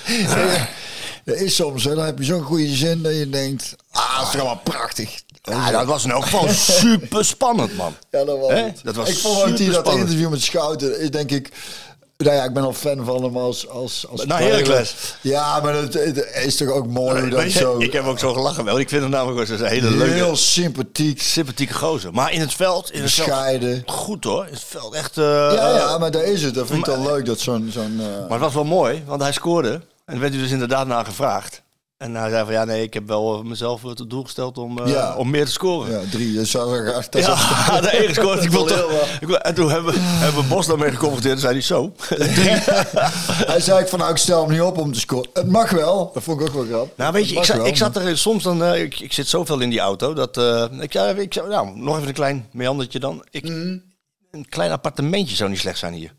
ja, 0.08 0.68
dat 1.26 1.36
is 1.46 1.56
soms, 1.56 1.84
hè, 1.84 1.96
dan 1.96 2.06
heb 2.06 2.18
je 2.18 2.24
zo'n 2.24 2.42
goede 2.42 2.76
zin 2.76 3.02
dat 3.02 3.16
je 3.16 3.30
denkt, 3.30 3.76
ah, 3.92 4.20
dat 4.20 4.28
is 4.28 4.34
wel 4.42 4.60
prachtig. 4.64 5.24
Ja, 5.42 5.72
dat 5.72 5.86
was 5.86 6.04
in 6.04 6.12
elk 6.12 6.24
geval 6.24 6.48
super 6.82 7.26
spannend, 7.26 7.76
man. 7.76 7.96
Ja, 8.10 8.24
dat 8.24 8.40
was 8.40 8.52
het. 8.52 8.80
Dat 8.84 8.96
was 8.96 9.10
ik 9.10 9.18
vond 9.18 9.44
ook 9.44 9.58
die, 9.58 9.70
dat 9.70 9.96
interview 9.96 10.30
met 10.30 10.42
Schouten, 10.42 11.00
is 11.00 11.12
denk 11.12 11.32
ik... 11.32 11.52
Nou 12.18 12.36
ja, 12.36 12.44
ik 12.44 12.54
ben 12.54 12.64
al 12.64 12.74
fan 12.74 13.06
van 13.06 13.24
hem 13.24 13.38
als... 13.38 13.70
als, 13.70 14.06
als 14.10 14.26
Nou. 14.26 14.42
Heracles. 14.44 14.96
Ja, 15.22 15.60
maar 15.60 15.74
het, 15.74 15.94
het 15.94 16.30
is 16.46 16.56
toch 16.56 16.70
ook 16.70 16.88
mooi 16.88 17.30
dat 17.30 17.52
zo... 17.52 17.80
Ik 17.80 17.94
heb 17.94 18.06
ook 18.06 18.20
zo 18.20 18.34
gelachen 18.34 18.66
wel. 18.66 18.80
Ik 18.80 18.90
vind 18.90 19.02
hem 19.02 19.12
namelijk 19.12 19.48
wel 19.48 19.60
een 19.60 19.66
hele 19.66 19.92
leuke, 19.92 20.14
Heel 20.14 20.36
sympathiek, 20.36 21.22
sympathieke 21.22 21.74
gozer. 21.74 22.14
Maar 22.14 22.32
in 22.32 22.40
het 22.40 22.54
veld, 22.54 22.92
in 22.92 23.02
het 23.02 23.12
veld 23.12 23.82
goed 23.86 24.24
hoor. 24.24 24.46
In 24.46 24.54
het 24.54 24.64
veld 24.68 24.94
echt. 24.94 25.18
eh, 25.18 25.24
Ja, 25.54 25.76
ja, 25.76 25.98
maar 25.98 26.12
daar 26.12 26.24
is 26.24 26.44
het. 26.44 26.54
Dat 26.54 26.68
vind 26.68 26.80
ik 26.80 26.86
dan 26.86 27.04
leuk, 27.04 27.26
dat 27.26 27.40
zo'n... 27.40 27.70
zo'n 27.72 28.00
eh, 28.00 28.06
Maar 28.08 28.30
het 28.32 28.40
was 28.40 28.54
wel 28.54 28.64
mooi, 28.64 29.04
want 29.06 29.22
hij 29.22 29.32
scoorde. 29.32 29.82
En 30.06 30.14
er 30.14 30.20
werd 30.20 30.34
hij 30.34 30.42
dus 30.42 30.52
inderdaad 30.52 30.88
naar 30.88 31.06
gevraagd. 31.06 31.62
En 32.06 32.16
hij 32.16 32.30
zei 32.30 32.44
van 32.46 32.54
ja, 32.54 32.66
nee, 32.66 32.84
ik 32.84 32.94
heb 32.94 33.08
wel 33.08 33.38
eh, 33.38 33.44
mezelf 33.44 33.82
het 33.82 34.04
doel 34.10 34.24
gesteld 34.24 34.58
om, 34.58 34.80
eh, 34.80 34.92
Ja. 34.92 35.16
om 35.16 35.30
meer 35.30 35.46
te 35.46 35.52
scoren. 35.52 35.92
ja, 35.92 36.00
drie. 36.12 36.34
Ik 36.40 36.40
is- 36.40 37.26
Ja, 37.26 37.82
de 37.82 37.90
één 37.90 38.08
gescoord. 38.08 38.44
Ik 38.44 38.50
wil 38.50 38.66
toch, 38.66 38.92
en 39.38 39.56
toen 39.56 39.70
hebben, 39.72 39.94
hebben 40.24 40.42
we 40.44 40.48
Bos 40.50 40.68
daarmee 40.68 40.92
geconfronteerd. 40.92 41.34
En 41.34 41.40
zei 41.40 41.54
hij 41.54 41.62
zo. 41.62 41.94
Hij 43.52 43.60
zei 43.60 43.80
ik 43.80 43.88
van 43.88 44.00
nou, 44.00 44.12
ik 44.12 44.18
stel 44.18 44.42
hem 44.42 44.52
niet 44.52 44.62
op 44.62 44.78
om 44.78 44.92
te 44.94 45.00
scoren. 45.00 45.30
Het 45.34 45.50
mag 45.50 45.70
wel. 45.70 46.12
Dat 46.14 46.24
vond 46.24 46.42
ik 46.42 46.48
ook 46.48 46.54
wel 46.54 46.66
grappig. 46.66 46.98
Nou, 46.98 47.14
weet 47.14 47.30
je, 47.30 47.36
ik 47.36 47.46
wel, 47.46 47.66
ik 47.66 47.78
zat 47.78 47.96
er 47.96 48.18
soms 48.18 48.44
dan. 48.44 48.64
eh, 48.64 48.82
ik, 48.82 49.00
ik 49.00 49.14
zit 49.14 49.28
zoveel 49.28 49.60
in 49.60 49.70
die 49.70 49.80
auto 49.80 50.14
dat. 50.14 50.38
eh, 50.38 50.66
ik, 50.80 50.94
ja, 50.94 51.06
ik 51.08 51.36
nou, 51.36 51.78
nog 51.78 51.96
even 51.96 52.08
een 52.08 52.14
klein 52.14 52.48
meandertje 52.52 53.00
dan. 53.00 53.26
Ik, 53.32 53.44
Mhm. 53.44 53.78
Een 54.32 54.50
klein 54.50 54.72
appartementje 54.72 55.36
zou 55.36 55.50
niet 55.50 55.60
slecht 55.60 55.78
zijn 55.78 55.94
hier. 55.94 56.14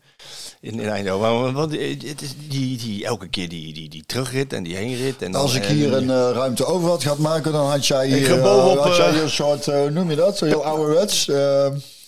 In, 0.67 0.79
in 0.79 0.89
Eindhoven. 0.89 1.41
Want- 1.41 1.55
Want 1.55 1.71
het 1.71 2.21
is 2.21 2.33
die, 2.49 2.77
die, 2.77 3.05
elke 3.05 3.27
keer 3.27 3.49
die, 3.49 3.73
die, 3.73 3.89
die 3.89 4.03
terugrit 4.05 4.53
en 4.53 4.63
die 4.63 4.75
heenrit. 4.75 5.21
En 5.21 5.31
dan, 5.31 5.41
Als 5.41 5.53
ik 5.55 5.63
en- 5.65 5.75
hier 5.75 5.93
een 5.93 6.09
eh, 6.09 6.29
ruimte 6.33 6.65
over 6.65 6.89
had 6.89 7.01
gehad 7.01 7.17
maken, 7.17 7.51
dan 7.51 7.69
had 7.69 7.85
jij 7.87 8.07
hier, 8.07 8.39
eh, 8.39 8.77
had 8.83 8.95
jij 8.95 9.09
eh, 9.09 9.21
een 9.21 9.29
soort, 9.29 9.67
eh, 9.67 9.79
hoe 9.79 9.89
noem 9.89 10.09
je 10.09 10.15
dat? 10.15 10.37
Zo 10.37 10.45
heel 10.45 10.65
ouderwets. 10.65 11.29
eh, 11.29 11.65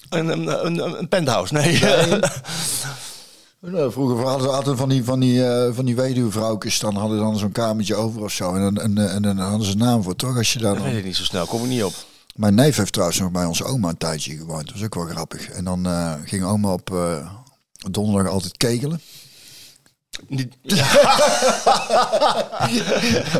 Een, 0.09 0.27
een, 0.29 0.65
een, 0.65 0.99
een 0.99 1.07
penthouse, 1.07 1.53
nee. 1.53 1.79
Nou, 3.61 3.91
vroeger 3.91 4.25
hadden 4.51 4.77
van 4.77 4.89
die, 4.89 5.03
van 5.03 5.19
die, 5.19 5.45
eh, 5.47 5.73
van 5.73 5.85
die 5.85 5.95
weduwvrouwtjes, 5.95 6.79
dan 6.79 6.95
hadden 6.95 7.17
ze 7.17 7.23
dan 7.23 7.37
zo'n 7.37 7.51
kamertje 7.51 7.95
over 7.95 8.23
of 8.23 8.31
zo. 8.31 8.53
En, 8.55 8.61
dan- 8.61 8.77
en, 8.83 8.97
en, 8.97 9.09
en 9.11 9.21
dan 9.21 9.37
hadden 9.37 9.65
ze 9.65 9.71
een 9.71 9.77
naam 9.77 10.03
voor, 10.03 10.15
toch? 10.15 10.37
Als 10.37 10.53
je 10.53 10.59
daar 10.59 10.73
dat 10.73 10.81
weet 10.83 10.91
dan... 10.91 10.99
ik 10.99 11.05
niet 11.05 11.15
zo 11.15 11.23
snel, 11.23 11.45
kom 11.45 11.61
ik 11.63 11.69
niet 11.69 11.83
op. 11.83 11.93
Mijn 12.35 12.55
neef 12.55 12.75
heeft 12.77 12.91
trouwens 12.93 13.19
nog 13.19 13.31
bij 13.31 13.45
onze 13.45 13.63
oma 13.63 13.89
een 13.89 13.97
tijdje 13.97 14.37
gewoond. 14.37 14.65
Dat 14.65 14.73
was 14.73 14.83
ook 14.83 14.95
wel 14.95 15.05
grappig. 15.05 15.49
En 15.49 15.63
dan 15.63 15.85
eh, 15.85 16.13
ging 16.25 16.43
oma 16.43 16.73
op 16.73 16.91
eh, 16.93 17.29
donderdag 17.91 18.31
altijd 18.31 18.57
kegelen. 18.57 19.01
Niet- 20.27 20.53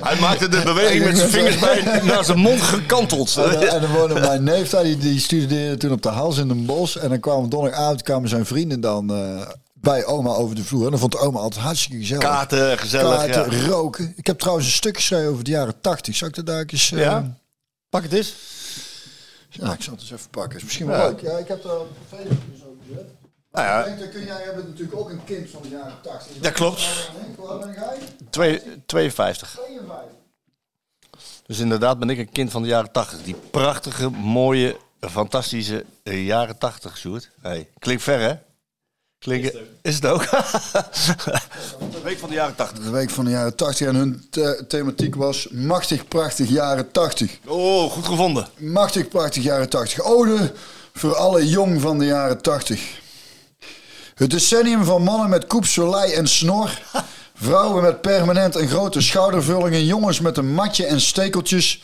Hij 0.04 0.20
maakte 0.20 0.48
de 0.48 0.62
beweging 0.64 1.04
met 1.04 1.18
zijn 1.18 1.30
vingers 1.30 1.60
bij 1.60 2.02
naar 2.04 2.24
zijn 2.26 2.38
mond 2.38 2.62
gekanteld. 2.62 3.36
En, 3.38 3.52
dan- 3.52 3.62
en 3.64 3.82
dan 3.82 3.92
woonde 3.92 4.20
mijn 4.20 4.44
neef 4.44 4.70
daar, 4.70 4.84
die, 4.84 4.98
die 4.98 5.20
studeerde 5.20 5.78
toen 5.78 5.92
op 5.92 6.02
de 6.02 6.10
Hals 6.10 6.38
in 6.38 6.50
een 6.50 6.66
bos. 6.66 6.98
En 6.98 7.10
dan 7.10 7.20
kwamen 7.20 7.50
donderdagavond 7.50 8.02
kwamen 8.02 8.30
zijn 8.30 8.46
vrienden 8.46 8.82
dan 8.82 9.14
eh, 9.14 9.48
bij 9.74 10.06
oma 10.06 10.30
over 10.30 10.56
de 10.56 10.64
vloer. 10.64 10.84
En 10.86 10.90
dan 10.92 11.00
vond 11.00 11.18
oma 11.18 11.40
altijd 11.40 11.64
hartstikke 11.64 11.98
gezellig. 12.00 12.24
Kaarten, 12.24 12.78
gezellig. 12.78 13.16
Kaarten, 13.26 13.58
ja. 13.62 13.68
roken. 13.68 14.14
Ik 14.16 14.28
heb 14.28 14.40
trouwens 14.40 14.68
een 14.68 14.74
stuk 14.74 14.96
geschreven 14.96 15.30
over 15.32 15.44
de 15.44 15.52
jaren 15.52 15.82
tachtig. 15.82 16.16
Zou 16.16 16.30
ik 16.30 16.36
dat 16.36 16.46
daar 16.46 16.64
eens... 16.68 16.92
eh, 16.92 17.00
Ja? 17.00 17.38
Pak 17.90 18.04
het 18.04 18.14
eens. 18.14 18.34
Ja, 19.50 19.74
ik 19.74 19.82
zal 19.82 19.94
het 19.94 20.02
eens 20.02 20.12
even 20.12 20.30
pakken. 20.30 20.58
Is 20.58 20.64
misschien 20.64 20.86
wel 20.88 20.98
Ja. 20.98 21.08
leuk. 21.08 21.22
Ja, 21.22 21.38
ik 21.38 21.48
heb 21.48 21.64
er 21.64 21.80
op 21.80 21.88
Facebook 22.10 22.38
over 22.56 22.78
gezet. 22.88 23.06
Nou 23.64 23.89
ja. 23.89 23.95
Denk, 23.95 24.12
kun 24.12 24.26
jij 24.26 24.41
hebben 24.43 24.66
natuurlijk 24.68 24.99
ook 24.99 25.10
een 25.10 25.24
kind 25.24 25.49
van 25.49 25.62
de 25.62 25.70
jaren 25.70 26.01
80. 26.01 26.38
Dat 26.38 26.51
klopt. 26.51 27.10
Hoe 27.36 27.47
oud 27.47 27.60
ben 27.60 27.74
jij? 27.74 27.97
Twee- 28.30 28.62
52. 28.86 29.49
52. 29.55 30.18
Dus 31.45 31.60
inderdaad 31.60 31.99
ben 31.99 32.10
ik 32.10 32.18
een 32.18 32.32
kind 32.32 32.51
van 32.51 32.62
de 32.62 32.68
jaren 32.68 32.91
80. 32.91 33.22
Die 33.24 33.36
prachtige, 33.51 34.10
mooie, 34.10 34.78
fantastische 34.99 35.86
eh, 36.03 36.26
jaren 36.26 36.57
80, 36.57 36.97
Sjoerd. 36.97 37.30
Hey, 37.41 37.70
klinkt 37.80 38.03
ver, 38.03 38.20
hè? 38.20 38.34
Klinkt, 39.20 39.57
is 39.82 39.95
het 39.95 40.05
ook? 40.05 40.22
de 41.91 41.99
week 42.03 42.20
van 42.20 42.30
de 42.30 42.36
jaren 42.36 42.55
80. 42.55 42.84
De 42.84 42.89
week 42.89 43.10
van 43.10 43.26
de 43.26 43.32
jaren 43.32 43.55
80 43.55 43.88
en 43.88 43.95
hun 43.95 44.28
the- 44.30 44.66
thematiek 44.68 45.16
was 45.16 45.47
machtig 45.49 46.07
prachtig 46.07 46.49
jaren 46.49 46.91
80. 46.91 47.39
Oh, 47.45 47.91
goed 47.91 48.05
gevonden. 48.05 48.47
Machtig 48.57 49.07
prachtig 49.07 49.43
jaren 49.43 49.70
80. 49.70 50.01
Ode 50.01 50.53
voor 50.93 51.16
alle 51.16 51.47
jong 51.47 51.82
van 51.82 51.97
de 51.99 52.05
jaren 52.05 52.41
80. 52.41 53.01
Het 54.20 54.30
decennium 54.30 54.84
van 54.84 55.03
mannen 55.03 55.30
met 55.30 55.47
koep, 55.47 55.65
en 56.15 56.28
snor. 56.28 56.80
Vrouwen 57.36 57.84
met 57.84 58.01
permanent 58.01 58.55
en 58.55 58.67
grote 58.67 59.01
schoudervullingen. 59.01 59.86
Jongens 59.86 60.20
met 60.20 60.38
een 60.38 60.53
matje 60.53 60.86
en 60.86 61.01
stekeltjes. 61.01 61.82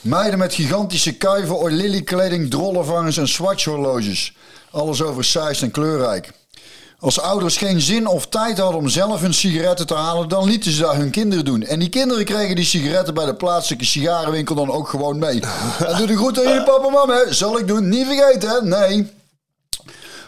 Meiden 0.00 0.38
met 0.38 0.54
gigantische 0.54 1.12
kuiven, 1.12 1.58
oililly-kleding, 1.58 2.50
drollenvangers 2.50 3.16
en 3.16 3.28
swatchhorloges. 3.28 4.36
Alles 4.70 5.02
oversized 5.02 5.62
en 5.62 5.70
kleurrijk. 5.70 6.32
Als 6.98 7.20
ouders 7.20 7.56
geen 7.56 7.80
zin 7.80 8.06
of 8.06 8.26
tijd 8.26 8.58
hadden 8.58 8.80
om 8.80 8.88
zelf 8.88 9.20
hun 9.20 9.34
sigaretten 9.34 9.86
te 9.86 9.94
halen, 9.94 10.28
dan 10.28 10.44
lieten 10.44 10.72
ze 10.72 10.80
dat 10.80 10.94
hun 10.94 11.10
kinderen 11.10 11.44
doen. 11.44 11.62
En 11.62 11.78
die 11.78 11.88
kinderen 11.88 12.24
kregen 12.24 12.56
die 12.56 12.64
sigaretten 12.64 13.14
bij 13.14 13.26
de 13.26 13.34
plaatselijke 13.34 13.84
sigarenwinkel 13.84 14.54
dan 14.54 14.70
ook 14.70 14.88
gewoon 14.88 15.18
mee. 15.18 15.40
En 15.86 15.96
doe 15.96 16.06
de 16.06 16.16
groet 16.16 16.38
aan 16.38 16.48
jullie 16.48 16.64
papa 16.64 16.86
en 16.86 16.92
mama, 16.92 17.14
hè. 17.14 17.32
zal 17.32 17.58
ik 17.58 17.66
doen. 17.66 17.88
Niet 17.88 18.06
vergeten, 18.06 18.48
hè? 18.48 18.62
Nee. 18.62 19.22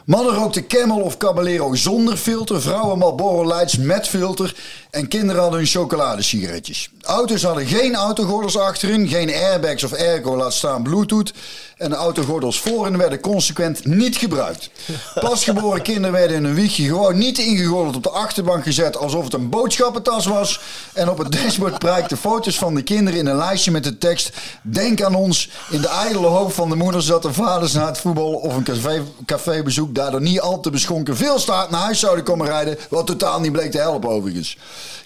Mannen 0.06 0.34
rookten 0.34 0.66
Camel 0.66 1.00
of 1.00 1.16
Caballero 1.16 1.74
zonder 1.74 2.16
filter, 2.16 2.62
vrouwen 2.62 2.98
Marlboro 2.98 3.46
Lights 3.46 3.76
met 3.76 4.08
filter 4.08 4.54
en 4.90 5.08
kinderen 5.08 5.40
hadden 5.40 5.58
hun 5.58 5.68
chocoladesigaretjes. 5.68 6.90
Auto's 7.00 7.42
hadden 7.42 7.66
geen 7.66 7.94
autogordels 7.94 8.58
achterin, 8.58 9.08
geen 9.08 9.34
airbags 9.34 9.84
of 9.84 9.92
airco, 9.92 10.36
laat 10.36 10.54
staan 10.54 10.82
bluetooth. 10.82 11.32
En 11.76 11.90
de 11.90 11.96
autogordels 11.96 12.60
voorin 12.60 12.96
werden 12.96 13.20
consequent 13.20 13.84
niet 13.84 14.16
gebruikt. 14.16 14.70
Pasgeboren 15.14 15.82
kinderen 15.92 16.12
werden 16.12 16.36
in 16.36 16.44
een 16.44 16.54
wiegje 16.54 16.84
gewoon 16.84 17.18
niet 17.18 17.38
ingegordeld 17.38 17.96
op 17.96 18.02
de 18.02 18.10
achterbank 18.10 18.62
gezet 18.62 18.96
alsof 18.96 19.24
het 19.24 19.34
een 19.34 19.48
boodschappentas 19.48 20.26
was. 20.26 20.60
En 20.92 21.10
op 21.10 21.18
het 21.18 21.32
dashboard 21.32 21.78
prijkten 21.86 22.16
foto's 22.16 22.58
van 22.58 22.74
de 22.74 22.82
kinderen 22.82 23.20
in 23.20 23.26
een 23.26 23.36
lijstje 23.36 23.70
met 23.70 23.84
de 23.84 23.98
tekst 23.98 24.32
Denk 24.62 25.02
aan 25.02 25.14
ons 25.14 25.50
in 25.70 25.80
de 25.80 25.88
ijdele 25.88 26.26
hoop 26.26 26.52
van 26.52 26.68
de 26.68 26.76
moeders 26.76 27.06
dat 27.06 27.22
de 27.22 27.32
vaders 27.32 27.72
na 27.72 27.86
het 27.86 27.98
voetbal 27.98 28.32
of 28.32 28.56
een 28.56 28.64
café, 28.64 29.02
cafébezoek 29.26 29.94
daardoor 29.94 30.20
niet 30.20 30.40
al 30.40 30.60
te 30.60 30.70
beschonken 30.70 31.16
veel 31.16 31.38
staart 31.38 31.70
naar 31.70 31.80
huis 31.80 32.00
zouden 32.00 32.24
komen 32.24 32.46
rijden. 32.46 32.78
Wat 32.90 33.06
totaal 33.06 33.40
niet 33.40 33.52
bleek 33.52 33.70
te 33.70 33.78
helpen 33.78 34.10
overigens. 34.10 34.56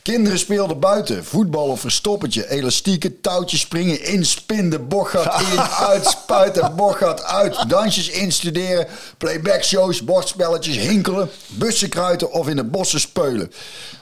Kinderen 0.02 0.38
speelden 0.38 0.78
buiten. 0.78 1.24
Voetbal 1.24 1.66
of 1.66 1.80
verstoppertje. 1.80 2.50
Elastieken, 2.50 3.20
touwtjes 3.20 3.60
springen, 3.60 4.04
inspinden, 4.04 4.88
bochtgat 4.88 5.40
in, 5.40 5.60
uit, 5.88 6.06
spuiten. 6.06 6.59
De 6.60 6.70
bocht 6.76 6.98
gaat 6.98 7.24
uit. 7.24 7.68
Dansjes 7.68 8.08
instuderen, 8.08 8.86
playback 9.18 9.62
shows, 9.62 10.04
bordspelletjes, 10.04 10.76
hinkelen, 10.76 11.30
bussen 11.46 11.88
kruiten 11.88 12.32
of 12.32 12.48
in 12.48 12.56
de 12.56 12.64
bossen 12.64 13.00
speulen. 13.00 13.52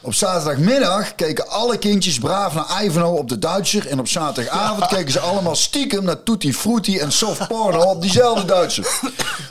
Op 0.01 0.15
zaterdagmiddag 0.15 1.15
keken 1.15 1.49
alle 1.49 1.79
kindjes 1.79 2.19
braaf 2.19 2.55
naar 2.55 2.85
Ivanhoe 2.85 3.19
op 3.19 3.29
de 3.29 3.39
Duitser. 3.39 3.87
En 3.87 3.99
op 3.99 4.09
zaterdagavond 4.09 4.87
keken 4.95 5.13
ze 5.13 5.21
allemaal 5.21 5.57
stiekem 5.57 6.05
naar 6.05 6.23
Tutti 6.23 6.55
Frutti 6.55 6.99
en 6.99 7.13
soft 7.13 7.49
porno 7.49 7.83
op 7.83 8.03
diezelfde 8.03 8.45
Duitser. 8.45 9.01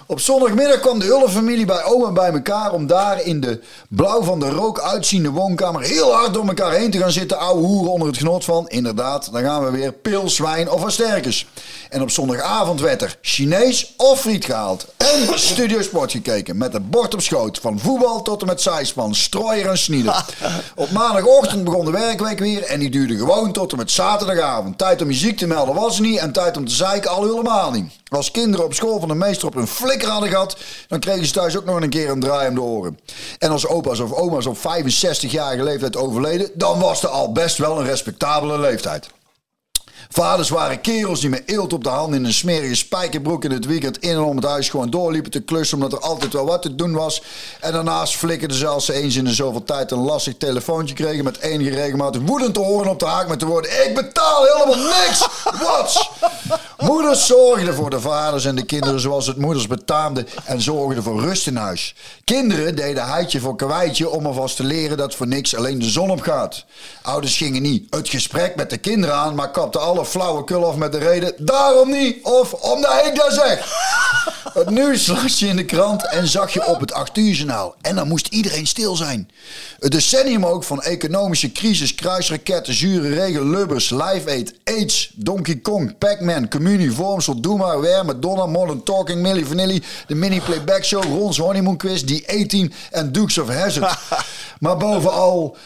Op 0.09 0.19
zondagmiddag 0.19 0.79
kwam 0.79 0.99
de 0.99 1.05
hele 1.05 1.29
familie 1.29 1.65
bij 1.65 1.83
oma 1.83 2.11
bij 2.11 2.31
elkaar 2.31 2.71
om 2.71 2.87
daar 2.87 3.21
in 3.21 3.39
de 3.39 3.59
blauw 3.89 4.23
van 4.23 4.39
de 4.39 4.49
rook 4.49 4.79
uitziende 4.79 5.29
woonkamer 5.29 5.81
heel 5.81 6.13
hard 6.13 6.33
door 6.33 6.47
elkaar 6.47 6.71
heen 6.71 6.91
te 6.91 6.97
gaan 6.97 7.11
zitten. 7.11 7.37
Ouwe 7.37 7.65
hoeren 7.65 7.91
onder 7.91 8.07
het 8.07 8.17
genot 8.17 8.45
van, 8.45 8.69
inderdaad, 8.69 9.31
dan 9.31 9.41
gaan 9.41 9.65
we 9.65 9.71
weer 9.71 9.91
pils, 9.91 10.37
wijn 10.37 10.71
of 10.71 10.81
versterkers. 10.81 11.47
En 11.89 12.01
op 12.01 12.11
zondagavond 12.11 12.81
werd 12.81 12.96
er 13.01 13.17
Chinees 13.21 13.93
of 13.97 14.19
friet 14.19 14.45
gehaald. 14.45 14.85
En 14.97 15.39
Studio 15.39 15.81
Sport 15.81 16.11
gekeken 16.11 16.57
met 16.57 16.73
een 16.73 16.89
bord 16.89 17.13
op 17.13 17.21
schoot. 17.21 17.59
Van 17.59 17.79
voetbal 17.79 18.21
tot 18.21 18.41
en 18.41 18.47
met 18.47 18.61
zijspan, 18.61 19.15
strooier 19.15 19.69
en 19.69 19.77
snieden. 19.77 20.15
Op 20.75 20.91
maandagochtend 20.91 21.63
begon 21.63 21.85
de 21.85 21.91
werkweek 21.91 22.39
weer 22.39 22.63
en 22.63 22.79
die 22.79 22.89
duurde 22.89 23.17
gewoon 23.17 23.51
tot 23.51 23.71
en 23.71 23.77
met 23.77 23.91
zaterdagavond. 23.91 24.77
Tijd 24.77 25.01
om 25.01 25.09
je 25.09 25.17
ziek 25.17 25.37
te 25.37 25.47
melden 25.47 25.75
was 25.75 25.95
er 25.95 26.01
niet 26.01 26.19
en 26.19 26.31
tijd 26.31 26.57
om 26.57 26.65
te 26.65 26.73
zeiken 26.73 27.09
al 27.09 27.23
helemaal 27.23 27.71
niet. 27.71 27.91
Als 28.09 28.31
kinderen 28.31 28.65
op 28.65 28.73
school 28.73 28.99
van 28.99 29.07
de 29.07 29.15
meester 29.15 29.47
op 29.47 29.55
een 29.55 29.67
flikker 29.67 30.09
hadden 30.09 30.29
gehad, 30.29 30.57
dan 30.87 30.99
kregen 30.99 31.25
ze 31.25 31.33
thuis 31.33 31.57
ook 31.57 31.65
nog 31.65 31.81
een 31.81 31.89
keer 31.89 32.09
een 32.09 32.19
draai 32.19 32.49
om 32.49 32.55
de 32.55 32.61
oren. 32.61 32.99
En 33.39 33.51
als 33.51 33.67
opa's 33.67 33.99
of 33.99 34.11
oma's 34.11 34.45
op 34.45 34.57
65-jarige 34.57 35.63
leeftijd 35.63 35.95
overleden, 35.95 36.49
dan 36.53 36.79
was 36.79 37.03
er 37.03 37.09
al 37.09 37.31
best 37.31 37.57
wel 37.57 37.79
een 37.79 37.85
respectabele 37.85 38.59
leeftijd. 38.59 39.09
Vaders 40.09 40.49
waren 40.49 40.81
kerels 40.81 41.19
die 41.19 41.29
met 41.29 41.43
eelt 41.45 41.73
op 41.73 41.83
de 41.83 41.89
hand 41.89 42.13
in 42.13 42.25
een 42.25 42.33
smerige 42.33 42.75
spijkerbroek 42.75 43.43
in 43.43 43.51
het 43.51 43.65
weekend 43.65 43.99
in 43.99 44.09
en 44.09 44.19
om 44.19 44.35
het 44.35 44.45
huis 44.45 44.69
gewoon 44.69 44.89
doorliepen 44.89 45.31
te 45.31 45.41
klussen 45.41 45.77
omdat 45.77 45.93
er 45.93 46.05
altijd 46.05 46.33
wel 46.33 46.45
wat 46.45 46.61
te 46.61 46.75
doen 46.75 46.93
was. 46.93 47.21
En 47.59 47.71
daarnaast 47.71 48.15
flikkerden 48.15 48.57
ze 48.57 48.67
als 48.67 48.85
ze 48.85 48.93
eens 48.93 49.15
in 49.15 49.25
de 49.25 49.33
zoveel 49.33 49.63
tijd 49.63 49.91
een 49.91 49.97
lastig 49.97 50.37
telefoontje 50.37 50.95
kregen 50.95 51.23
met 51.23 51.39
enige 51.39 51.69
regelmatig 51.69 52.21
woedend 52.25 52.53
te 52.53 52.59
horen 52.59 52.89
op 52.89 52.99
de 52.99 53.05
haak 53.05 53.27
met 53.27 53.39
de 53.39 53.45
woorden 53.45 53.85
ik 53.87 53.95
betaal 53.95 54.43
helemaal 54.43 54.85
niks! 54.85 55.27
Wat? 55.59 56.09
Moeders 56.77 57.25
zorgden 57.25 57.73
voor 57.73 57.89
de 57.89 57.99
vaders 57.99 58.45
en 58.45 58.55
de 58.55 58.65
kinderen 58.65 58.99
zoals 58.99 59.27
het 59.27 59.37
moeders 59.37 59.67
betaamde 59.67 60.25
en 60.45 60.61
zorgden 60.61 61.03
voor 61.03 61.21
rust 61.21 61.47
in 61.47 61.55
huis. 61.55 61.95
Kinderen 62.23 62.75
deden 62.75 63.07
heitje 63.07 63.39
voor 63.39 63.55
kwijtje 63.55 64.09
om 64.09 64.25
alvast 64.25 64.55
te 64.55 64.63
leren 64.63 64.97
dat 64.97 65.15
voor 65.15 65.27
niks 65.27 65.55
alleen 65.55 65.79
de 65.79 65.89
zon 65.89 66.09
opgaat. 66.09 66.65
Ouders 67.01 67.37
gingen 67.37 67.61
niet 67.61 67.87
het 67.89 68.09
gesprek 68.09 68.55
met 68.55 68.69
de 68.69 68.77
kinderen 68.77 69.15
aan, 69.15 69.35
maar 69.35 69.51
kapten 69.51 69.81
alle 69.97 70.05
flauwekul 70.05 70.65
af 70.65 70.75
met 70.75 70.91
de 70.91 70.97
reden 70.97 71.33
daarom 71.37 71.91
niet 71.91 72.23
of 72.23 72.53
omdat 72.53 73.05
ik 73.05 73.15
dat 73.15 73.33
zeg. 73.33 73.65
Het 74.53 74.69
nieuws 74.69 75.07
las 75.07 75.39
je 75.39 75.47
in 75.47 75.55
de 75.55 75.65
krant 75.65 76.07
en 76.07 76.27
zag 76.27 76.53
je 76.53 76.65
op 76.65 76.79
het 76.79 76.93
8 76.93 77.17
uur 77.17 77.33
journaal. 77.33 77.75
En 77.81 77.95
dan 77.95 78.07
moest 78.07 78.27
iedereen 78.27 78.67
stil 78.67 78.95
zijn. 78.95 79.29
Het 79.79 79.91
decennium 79.91 80.45
ook 80.45 80.63
van 80.63 80.81
economische 80.81 81.51
crisis, 81.51 81.95
kruisraketten, 81.95 82.73
zure 82.73 83.09
regen, 83.09 83.49
lubbers, 83.49 83.89
live 83.89 84.29
aid, 84.29 84.53
AIDS, 84.63 85.11
Donkey 85.15 85.55
Kong, 85.55 85.97
Pac-Man, 85.97 86.49
Communie, 86.49 86.91
Vormsel, 86.91 87.41
Doe 87.41 87.57
maar, 87.57 87.79
Weer, 87.81 88.05
Madonna, 88.05 88.45
Modern 88.45 88.83
Talking, 88.83 89.21
Milli 89.21 89.45
Vanilli, 89.45 89.83
de 90.07 90.15
mini 90.15 90.41
playback 90.41 90.83
show, 90.83 91.03
Rons 91.03 91.37
Honeymoon 91.37 91.77
Quiz, 91.77 92.01
die 92.01 92.25
A-Team 92.31 92.71
en 92.91 93.11
Dukes 93.11 93.37
of 93.37 93.49
Hazzard. 93.49 93.97
maar 94.59 94.77
bovenal... 94.77 95.57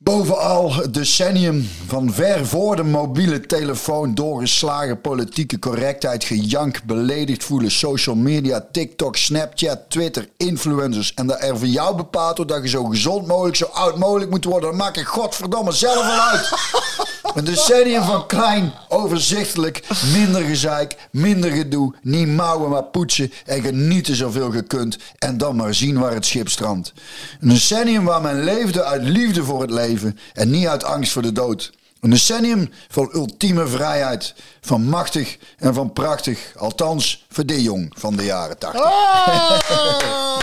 Bovenal 0.00 0.90
decennium 0.90 1.68
van 1.86 2.12
ver 2.12 2.46
voor 2.46 2.76
de 2.76 2.82
mobiele 2.82 3.40
telefoon 3.40 4.14
doorgeslagen 4.14 5.00
politieke 5.00 5.58
correctheid, 5.58 6.24
gejank, 6.24 6.84
beledigd 6.84 7.44
voelen, 7.44 7.70
social 7.70 8.16
media, 8.16 8.66
TikTok, 8.72 9.16
Snapchat, 9.16 9.80
Twitter, 9.88 10.28
influencers. 10.36 11.14
En 11.14 11.26
dat 11.26 11.42
er 11.42 11.58
voor 11.58 11.66
jou 11.66 11.96
bepaald 11.96 12.36
wordt 12.36 12.52
dat 12.52 12.62
je 12.62 12.68
zo 12.68 12.84
gezond 12.84 13.26
mogelijk, 13.26 13.56
zo 13.56 13.64
oud 13.64 13.98
mogelijk 13.98 14.30
moet 14.30 14.44
worden. 14.44 14.68
Dan 14.68 14.78
maak 14.78 14.96
ik 14.96 15.06
godverdomme 15.06 15.72
zelf 15.72 16.06
wel 16.06 16.20
uit. 16.20 16.48
Een 17.34 17.44
decennium 17.44 18.02
van 18.02 18.26
klein, 18.26 18.72
overzichtelijk, 18.88 19.82
minder 20.12 20.42
gezeik, 20.42 20.96
minder 21.10 21.50
gedoe, 21.50 21.94
niet 22.02 22.28
mouwen 22.28 22.70
maar 22.70 22.84
poetsen 22.84 23.32
en 23.44 23.62
genieten 23.62 24.14
zoveel 24.14 24.52
je 24.52 24.62
kunt 24.62 24.98
en 25.18 25.38
dan 25.38 25.56
maar 25.56 25.74
zien 25.74 25.98
waar 25.98 26.14
het 26.14 26.26
schip 26.26 26.48
strandt. 26.48 26.92
Een 27.40 27.48
decennium 27.48 28.04
waar 28.04 28.22
men 28.22 28.44
leefde 28.44 28.84
uit 28.84 29.02
liefde 29.02 29.44
voor 29.44 29.60
het 29.60 29.70
leven 29.70 30.18
en 30.34 30.50
niet 30.50 30.66
uit 30.66 30.84
angst 30.84 31.12
voor 31.12 31.22
de 31.22 31.32
dood. 31.32 31.72
Een 32.00 32.10
decennium 32.10 32.70
van 32.88 33.10
ultieme 33.12 33.66
vrijheid, 33.66 34.34
van 34.60 34.82
machtig 34.82 35.36
en 35.58 35.74
van 35.74 35.92
prachtig, 35.92 36.52
althans 36.56 37.24
voor 37.30 37.46
de 37.46 37.62
jong 37.62 37.92
van 37.98 38.16
de 38.16 38.24
jaren 38.24 38.58
80. 38.58 38.82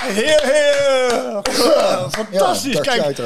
Heer, 0.05 0.41
heer. 0.43 1.41
Fantastisch. 2.09 2.73
Ja, 2.73 2.81
Kijk, 2.81 3.17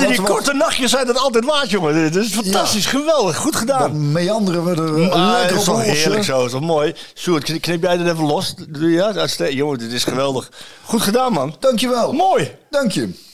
in 0.00 0.08
die 0.08 0.16
wat- 0.16 0.30
korte 0.30 0.52
nachtjes 0.52 0.90
zijn 0.90 1.06
dat 1.06 1.18
altijd 1.18 1.44
waard, 1.44 1.70
jongen. 1.70 1.94
Dit 1.94 2.16
is 2.24 2.32
fantastisch, 2.34 2.86
geweldig. 2.86 3.36
Goed 3.36 3.56
gedaan. 3.56 3.80
Dan 3.80 4.12
meanderen 4.12 4.64
we 4.64 4.70
er 4.70 5.10
Ah, 5.12 5.30
dat 5.30 5.38
lekker 5.38 5.56
is 5.56 5.58
op 5.58 5.64
toch 5.74 5.86
los, 5.86 5.96
heerlijk 5.96 6.24
zo, 6.24 6.44
is 6.44 6.50
toch 6.50 6.60
mooi? 6.60 6.94
Sjoerd, 7.14 7.60
knip 7.60 7.82
jij 7.82 7.96
dat 7.96 8.06
even 8.06 8.24
los? 8.26 8.54
Doe 8.68 8.90
je 8.90 8.98
dat? 8.98 9.16
Uitstekend. 9.16 9.56
Jongen, 9.56 9.78
dit 9.78 9.92
is 9.92 10.04
geweldig. 10.04 10.50
Goed 10.84 11.02
gedaan, 11.02 11.32
man. 11.32 11.56
Dankjewel. 11.60 12.12
Mooi. 12.12 12.54
Dank 12.70 12.92
je. 12.92 13.24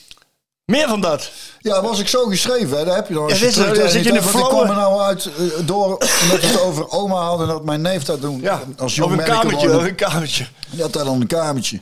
Meer 0.65 0.87
van 0.87 1.01
dat. 1.01 1.31
Ja, 1.59 1.81
was 1.81 1.99
ik 1.99 2.07
zo 2.07 2.25
geschreven, 2.25 2.77
hè? 2.77 2.85
daar 2.85 2.95
heb 2.95 3.07
je 3.07 3.13
nog. 3.13 3.29
Als 3.29 3.39
Ja, 3.39 3.45
je 3.45 3.51
terug 3.51 3.77
dan 3.77 3.89
zit 3.89 4.03
je 4.03 4.07
in 4.09 4.15
de 4.15 4.21
ik 4.21 4.25
flow, 4.27 4.47
kwam 4.47 4.69
er 4.69 4.75
nou 4.75 5.01
uit 5.01 5.25
eh, 5.25 5.65
door, 5.67 5.87
omdat 5.87 6.41
we 6.41 6.47
het 6.47 6.61
over 6.61 6.89
oma 6.91 7.15
hadden, 7.15 7.47
dat 7.47 7.63
mijn 7.65 7.81
neef 7.81 8.03
dat 8.03 8.21
doen. 8.21 8.41
Ja, 8.41 8.61
als 8.77 8.95
jong 8.95 9.11
of 9.13 9.17
een 9.19 9.25
kamertje. 9.25 9.75
Of 9.77 9.83
een 9.83 9.95
kamertje. 9.95 10.45
Die 10.69 10.81
had 10.81 10.93
daar 10.93 11.03
dan 11.05 11.21
een 11.21 11.27
kamertje. 11.27 11.75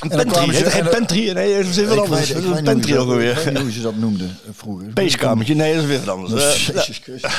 Een 0.00 0.08
dan 0.08 0.18
pentry. 0.18 0.32
kwamen 0.32 0.54
ze- 0.54 0.56
Heet 0.56 0.66
er 0.66 0.70
geen 0.72 0.80
en 0.84 0.86
dan- 0.90 0.94
pentry? 0.98 1.30
Nee, 1.32 1.56
dat 1.56 1.70
is 1.70 1.76
weer 1.76 1.88
wat 1.88 1.98
anders. 1.98 2.20
Dat 2.20 2.28
is 2.28 2.34
weet 2.34 2.44
een 2.44 2.64
ze- 2.64 2.70
ook 2.70 2.76
Ik 2.78 2.84
weet 2.86 2.98
alweer. 2.98 3.52
niet 3.52 3.58
hoe 3.62 3.72
ze 3.72 3.80
dat 3.80 3.96
noemden 3.96 4.38
eh, 4.44 4.50
vroeger. 4.56 4.86
Peeskamertje. 4.86 5.54
Nee, 5.54 5.72
dat 5.74 5.82
is 5.82 5.88
weer 5.88 6.04
wat 6.04 6.14
anders. 6.14 6.66
Jezus 6.66 7.00
Christus. 7.02 7.32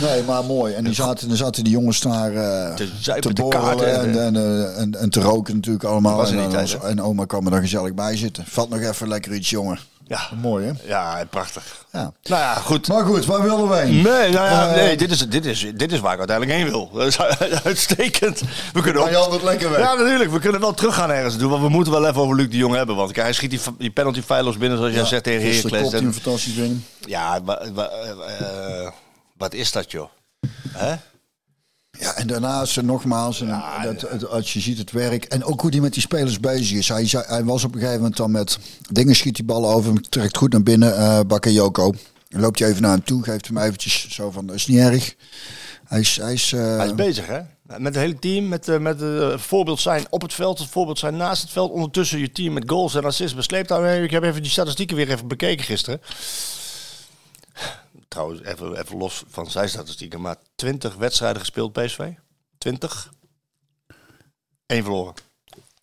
Nee, 0.00 0.22
maar 0.22 0.44
mooi. 0.44 0.74
En 0.74 0.84
die 0.84 0.94
zaten, 0.94 1.28
dan 1.28 1.36
zaten 1.36 1.64
die 1.64 1.72
jongens 1.72 2.00
daar 2.00 2.34
eh, 2.34 2.74
Te 2.74 2.88
te, 3.20 3.32
borrelen 3.42 4.00
en, 4.00 4.18
en- 4.20 4.36
en, 4.36 4.74
en, 4.76 4.94
en 5.00 5.10
te 5.10 5.20
roken 5.20 5.54
natuurlijk 5.54 5.84
allemaal. 5.84 6.26
en, 6.26 6.50
dan 6.50 6.82
en 6.82 7.02
oma 7.02 7.24
kwam 7.24 7.44
er 7.44 7.50
dan 7.50 7.60
gezellig 7.60 7.94
bij 7.94 8.16
zitten. 8.16 8.44
Valt 8.48 8.68
nog 8.70 8.80
even 8.80 9.08
lekker 9.08 9.34
iets, 9.34 9.50
jongen. 9.50 9.78
Ja. 10.06 10.20
Mooi, 10.40 10.66
hè? 10.66 10.72
Ja, 10.88 11.24
prachtig. 11.30 11.86
Ja. 11.92 12.00
Nou 12.22 12.42
ja, 12.42 12.54
goed. 12.54 12.88
Maar 12.88 13.04
goed, 13.04 13.24
waar 13.24 13.42
willen 13.42 13.78
heen? 13.82 13.94
Nee, 13.94 14.02
nou 14.32 14.32
ja, 14.32 14.68
Eh, 14.68 14.74
nee 14.74 14.96
dit, 14.96 15.10
is, 15.10 15.28
dit, 15.28 15.44
is, 15.46 15.66
dit 15.74 15.92
is 15.92 16.00
waar 16.00 16.12
ik 16.12 16.18
uiteindelijk 16.18 16.58
heen 16.58 16.68
wil. 16.70 16.90
Dat 16.94 17.06
is 17.06 17.18
uitstekend. 17.64 18.42
We 18.72 18.80
kunnen 18.82 19.02
ook... 19.02 19.12
altijd 19.14 19.42
lekker 19.42 19.70
weg. 19.70 19.78
Ja, 19.80 19.94
natuurlijk. 19.94 20.30
We 20.30 20.38
kunnen 20.38 20.60
wel 20.60 20.74
teruggaan 20.74 21.10
ergens 21.10 21.36
doen. 21.38 21.50
Want 21.50 21.62
we 21.62 21.68
moeten 21.68 21.92
wel 21.92 22.06
even 22.08 22.20
over 22.20 22.36
Luc 22.36 22.50
de 22.50 22.56
Jong 22.56 22.74
hebben. 22.74 22.96
Want 22.96 23.16
hij 23.16 23.32
schiet 23.32 23.50
die, 23.50 23.60
die 23.78 23.90
penalty 23.90 24.22
feilloos 24.22 24.58
binnen, 24.58 24.78
zoals 24.78 24.92
jij 24.94 25.04
zegt 25.04 25.24
tegen 25.24 25.40
Gisteren 25.40 25.70
Heracles. 25.76 25.92
kopt 25.92 26.02
hij 26.02 26.10
En- 26.10 26.14
hem 26.14 26.22
fantastisch 26.22 26.54
binnen. 26.54 26.84
Ja, 27.06 27.42
wa- 27.44 27.62
wa- 27.72 27.90
eh, 28.38 28.90
wat 29.36 29.54
is 29.54 29.72
dat, 29.72 29.90
joh? 29.90 30.08
Hè? 30.68 30.94
Ja, 31.98 32.16
en 32.16 32.26
daarnaast 32.26 32.78
eh, 32.78 32.84
nogmaals, 32.84 33.40
en 33.40 33.62
dat, 33.82 34.00
het- 34.10 34.28
als 34.28 34.52
je 34.52 34.60
ziet 34.60 34.78
het 34.78 34.90
werk 34.92 35.24
en 35.24 35.44
ook 35.44 35.60
hoe 35.60 35.70
hij 35.70 35.80
met 35.80 35.92
die 35.92 36.02
spelers 36.02 36.40
bezig 36.40 36.78
is. 36.78 36.88
Hij, 36.88 37.08
hij 37.26 37.44
was 37.44 37.64
op 37.64 37.72
een 37.74 37.78
gegeven 37.78 37.98
moment 38.00 38.16
dan 38.16 38.30
met 38.30 38.58
dingen 38.90 39.14
schiet 39.16 39.34
die 39.36 39.44
bal 39.44 39.70
over, 39.70 39.92
hem 39.92 40.02
trekt 40.08 40.36
goed 40.36 40.52
naar 40.52 40.62
binnen, 40.62 40.96
eh 40.96 41.20
Bakayoko. 41.26 41.94
Dan 42.28 42.40
loopt 42.40 42.58
hij 42.58 42.68
even 42.68 42.82
naar 42.82 42.90
hem 42.90 43.04
toe, 43.04 43.22
geeft 43.22 43.46
hem 43.46 43.58
eventjes 43.58 44.08
zo 44.08 44.30
van, 44.30 44.46
dat 44.46 44.56
is 44.56 44.66
niet 44.66 44.78
erg. 44.78 45.14
Hij 45.84 46.00
is, 46.00 46.16
hij 46.16 46.32
is, 46.32 46.52
eh, 46.52 46.76
Hij 46.76 46.86
is 46.86 46.94
bezig, 46.94 47.26
hè? 47.26 47.40
Met 47.66 47.94
het 47.94 48.04
hele 48.04 48.18
team, 48.18 48.48
met, 48.48 48.68
eh, 48.68 48.78
met 48.78 49.02
eh, 49.02 49.38
voorbeeld 49.38 49.80
zijn 49.80 50.06
op 50.10 50.22
het 50.22 50.34
veld, 50.34 50.58
het 50.58 50.68
voorbeeld 50.68 50.98
zijn 50.98 51.16
naast 51.16 51.42
het 51.42 51.50
veld. 51.50 51.70
Ondertussen 51.70 52.18
je 52.18 52.32
team 52.32 52.52
met 52.52 52.62
goals 52.66 52.94
en 52.94 53.04
assists 53.04 53.34
besleept. 53.36 53.70
Ik 53.70 54.10
heb 54.10 54.22
even 54.22 54.42
die 54.42 54.50
statistieken 54.50 54.96
weer 54.96 55.10
even 55.10 55.28
bekeken 55.28 55.64
gisteren. 55.64 56.00
Trouwens, 58.14 58.42
even, 58.42 58.76
even 58.76 58.96
los 58.96 59.24
van 59.28 59.50
zijn 59.50 59.68
statistieken, 59.68 60.20
maar 60.20 60.36
20 60.54 60.94
wedstrijden 60.94 61.40
gespeeld 61.40 61.72
PSV. 61.72 62.10
20. 62.58 63.12
Eén 64.66 64.82
verloren. 64.82 65.14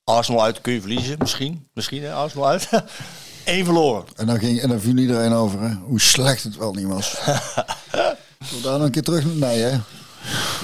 Arsenal 0.04 0.44
uit 0.44 0.62
kun 0.62 0.74
je 0.74 0.82
verliezen, 0.82 1.16
misschien. 1.20 1.68
Misschien, 1.74 2.04
hè? 2.04 2.14
Arsenal 2.14 2.48
uit. 2.48 2.70
Eén 3.46 3.66
verloren. 3.66 4.04
en, 4.16 4.26
dan 4.26 4.40
ging, 4.40 4.62
en 4.62 4.70
dan 4.70 4.80
viel 4.80 4.98
iedereen 4.98 5.34
over, 5.34 5.62
hè, 5.62 5.74
hoe 5.74 6.02
slecht 6.02 6.44
het 6.44 6.58
wel 6.58 6.74
niet 6.74 6.88
was. 6.88 7.10
Zullen 7.20 8.18
we 8.40 8.62
daar 8.62 8.78
nog 8.78 8.86
een 8.86 8.92
keer 8.92 9.04
terug? 9.04 9.26
Nee, 9.26 9.60
hè? 9.60 9.80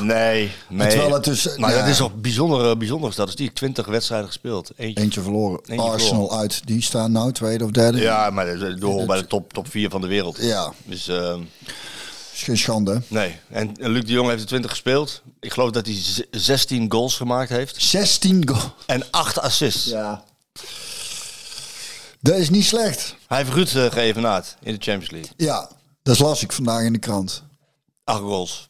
Nee, 0.02 0.52
nee. 0.70 0.88
Terwijl 0.90 1.14
het 1.14 1.24
dus, 1.24 1.56
maar 1.58 1.72
ja. 1.72 1.80
dat 1.80 1.88
is 1.88 1.98
toch 1.98 2.16
bijzondere, 2.16 2.78
bijzondere 2.78 3.12
statistiek. 3.14 3.54
20 3.54 3.86
wedstrijden 3.86 4.28
gespeeld. 4.28 4.72
Eentje. 4.76 5.04
Eentje 5.04 5.22
verloren. 5.22 5.60
Eentje 5.66 5.88
Arsenal 5.90 6.38
uit, 6.40 6.62
die 6.68 6.82
staan 6.82 7.12
nou 7.12 7.32
tweede 7.32 7.64
of 7.64 7.72
derde. 7.72 8.00
Ja, 8.00 8.30
maar 8.30 8.58
dat- 8.60 8.80
door 8.80 9.06
bij 9.06 9.18
de 9.18 9.28
top, 9.28 9.54
top 9.54 9.70
4 9.70 9.90
van 9.90 10.02
de 10.02 10.08
wereld. 10.08 10.38
Ja. 10.42 10.74
Dus 10.86 11.08
ehm, 11.08 11.42
Is 12.34 12.44
geen 12.44 12.58
schande. 12.58 13.02
nee. 13.08 13.36
En 13.50 13.72
Luc 13.80 14.06
de 14.06 14.12
Jong 14.12 14.30
heeft 14.30 14.42
er 14.42 14.48
20 14.48 14.72
gespeeld. 14.72 15.22
Ik 15.40 15.54
geloof 15.54 15.72
dat 15.72 15.86
hij 15.86 15.96
z- 15.96 16.22
16 16.32 16.92
goals 16.92 17.16
gemaakt 17.16 17.50
heeft. 17.50 17.82
16 17.82 18.48
goal. 18.50 18.74
En 18.86 19.04
8 19.12 19.40
assists. 19.40 19.86
Ja. 19.86 20.24
Dat 22.20 22.36
is 22.36 22.50
niet 22.50 22.66
slecht. 22.66 23.16
Hij 23.28 23.38
heeft 23.38 23.52
Ruud 23.54 23.74
uh, 23.74 23.92
geëvenaard 23.92 24.56
in 24.62 24.74
de 24.76 24.82
Champions 24.84 25.12
League. 25.12 25.32
Ja, 25.38 25.70
dat 26.04 26.20
las 26.20 26.44
ik 26.44 26.52
vandaag 26.52 26.84
in 26.84 26.94
de 26.94 27.00
krant. 27.00 27.44
8 28.04 28.20
goals. 28.20 28.68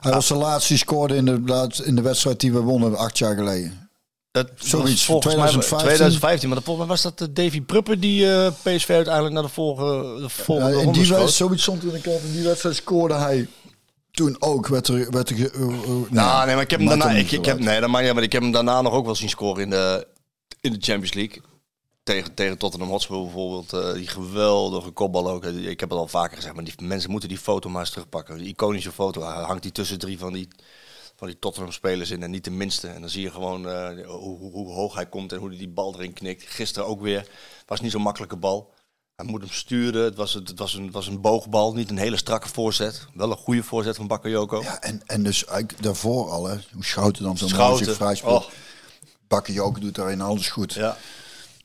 Hij 0.00 0.12
was 0.12 0.28
de 0.28 0.34
laatste 0.34 0.68
die 0.72 0.82
scoorde 0.82 1.16
in 1.16 1.24
de, 1.24 1.70
in 1.84 1.96
de 1.96 2.02
wedstrijd 2.02 2.40
die 2.40 2.52
we 2.52 2.60
wonnen 2.60 2.96
acht 2.96 3.18
jaar 3.18 3.34
geleden. 3.34 3.88
Dat 4.30 4.50
Zoiets, 4.54 5.04
volgens 5.04 5.26
2015. 5.34 5.76
mij 5.76 5.96
2015. 5.96 6.48
Maar 6.48 6.56
dat- 6.56 6.66
volgens 6.66 6.86
mij 6.86 6.96
was 6.96 7.04
dat 7.04 7.18
de 7.18 7.32
Davy 7.42 7.60
Pruppen 7.60 8.00
die 8.00 8.32
eh, 8.32 8.46
PSV 8.62 8.90
uiteindelijk 8.90 9.34
naar 9.34 9.42
de 9.42 9.48
volgende, 9.48 10.20
de 10.20 10.28
volgende 10.28 10.70
Ja, 10.70 10.78
in 10.78 10.84
ronde 10.84 10.98
die 10.98 11.08
wedstrijd, 11.08 11.30
zoiets 11.34 11.62
stond 11.62 11.82
in 11.82 11.88
de. 11.90 12.20
In 12.26 12.32
die 12.32 12.42
wedstrijd 12.42 12.76
scoorde 12.76 13.14
hij 13.14 13.48
toen 14.10 14.36
ook. 14.38 14.66
Werd 14.66 14.88
er, 14.88 15.10
werd 15.10 15.30
er, 15.30 15.36
uh, 15.36 15.68
uh, 15.68 16.10
Nou, 16.10 16.46
nee, 16.46 16.54
maar 16.54 16.64
ik 16.64 16.70
heb 16.70 16.80
hem 16.80 16.88
daarna. 16.88 17.10
Ik, 17.10 17.30
ik 17.30 17.44
heb, 17.44 17.58
nee, 17.58 17.80
dat 17.80 17.88
maakt 17.88 18.04
niet 18.04 18.14
maar 18.14 18.22
ik 18.22 18.32
heb 18.32 18.42
hem 18.42 18.52
daarna 18.52 18.82
nog 18.82 18.92
ook 18.92 19.04
wel 19.04 19.14
zien 19.14 19.28
scoren 19.28 19.62
in 19.62 19.70
de, 19.70 20.06
in 20.60 20.72
de 20.72 20.78
Champions 20.80 21.14
League. 21.14 21.42
Tegen, 22.04 22.34
tegen 22.34 22.58
Tottenham 22.58 22.88
Hotspur 22.90 23.22
bijvoorbeeld. 23.22 23.72
eh, 23.72 23.92
die 23.92 24.06
geweldige 24.06 24.90
kopbal 24.90 25.30
ook. 25.30 25.44
Ik 25.44 25.80
heb 25.80 25.90
het 25.90 25.98
al 25.98 26.08
vaker 26.08 26.36
gezegd, 26.36 26.54
maar 26.54 26.64
die 26.64 26.74
mensen 26.82 27.10
moeten 27.10 27.28
die 27.28 27.38
foto 27.38 27.68
maar 27.68 27.80
eens 27.80 27.90
terugpakken. 27.90 28.38
Die 28.38 28.46
iconische 28.48 28.92
foto 28.92 29.22
hangt 29.22 29.62
die 29.62 29.72
tussen 29.72 29.98
drie 29.98 30.18
van 30.18 30.32
die, 30.32 30.48
van 31.16 31.26
die 31.26 31.38
Tottenham 31.38 31.72
spelers 31.72 32.10
in 32.10 32.22
en 32.22 32.30
niet 32.30 32.44
de 32.44 32.50
minste. 32.50 32.88
En 32.88 33.00
dan 33.00 33.10
zie 33.10 33.22
je 33.22 33.30
gewoon 33.30 33.68
eh, 33.68 34.06
hoe, 34.06 34.38
hoe, 34.38 34.50
hoe 34.52 34.72
hoog 34.72 34.94
hij 34.94 35.06
komt 35.06 35.32
en 35.32 35.38
hoe 35.38 35.48
hij 35.48 35.58
die 35.58 35.68
bal 35.68 35.94
erin 35.94 36.12
knikt. 36.12 36.42
Gisteren 36.46 36.88
ook 36.88 37.00
weer. 37.00 37.28
Was 37.66 37.80
niet 37.80 37.90
zo'n 37.90 38.02
makkelijke 38.02 38.36
bal. 38.36 38.72
Hij 39.16 39.26
moet 39.26 39.40
hem 39.40 39.50
sturen. 39.50 40.04
Het 40.04 40.16
was, 40.16 40.34
het, 40.34 40.58
was 40.58 40.74
een, 40.74 40.84
het 40.84 40.92
was 40.92 41.06
een 41.06 41.20
boogbal, 41.20 41.72
niet 41.74 41.90
een 41.90 41.98
hele 41.98 42.16
strakke 42.16 42.48
voorzet. 42.48 43.06
Wel 43.14 43.30
een 43.30 43.36
goede 43.36 43.62
voorzet 43.62 43.96
van 43.96 44.06
Bakayoko. 44.06 44.62
Ja, 44.62 44.80
en, 44.80 45.02
en 45.06 45.22
dus 45.22 45.44
eigenlijk 45.44 45.82
daarvoor 45.82 46.30
al, 46.30 46.46
hè, 46.46 46.56
hoe 46.72 46.84
Schouten 46.84 47.22
dan 47.22 47.38
zo'n 47.38 47.76
zich 47.76 47.96
vrij 47.96 48.14
speelt. 48.14 48.44
Oh. 48.44 48.50
Bakayoko 49.28 49.80
doet 49.80 49.94
daarin 49.94 50.20
alles 50.20 50.48
goed. 50.48 50.72
Ja. 50.72 50.96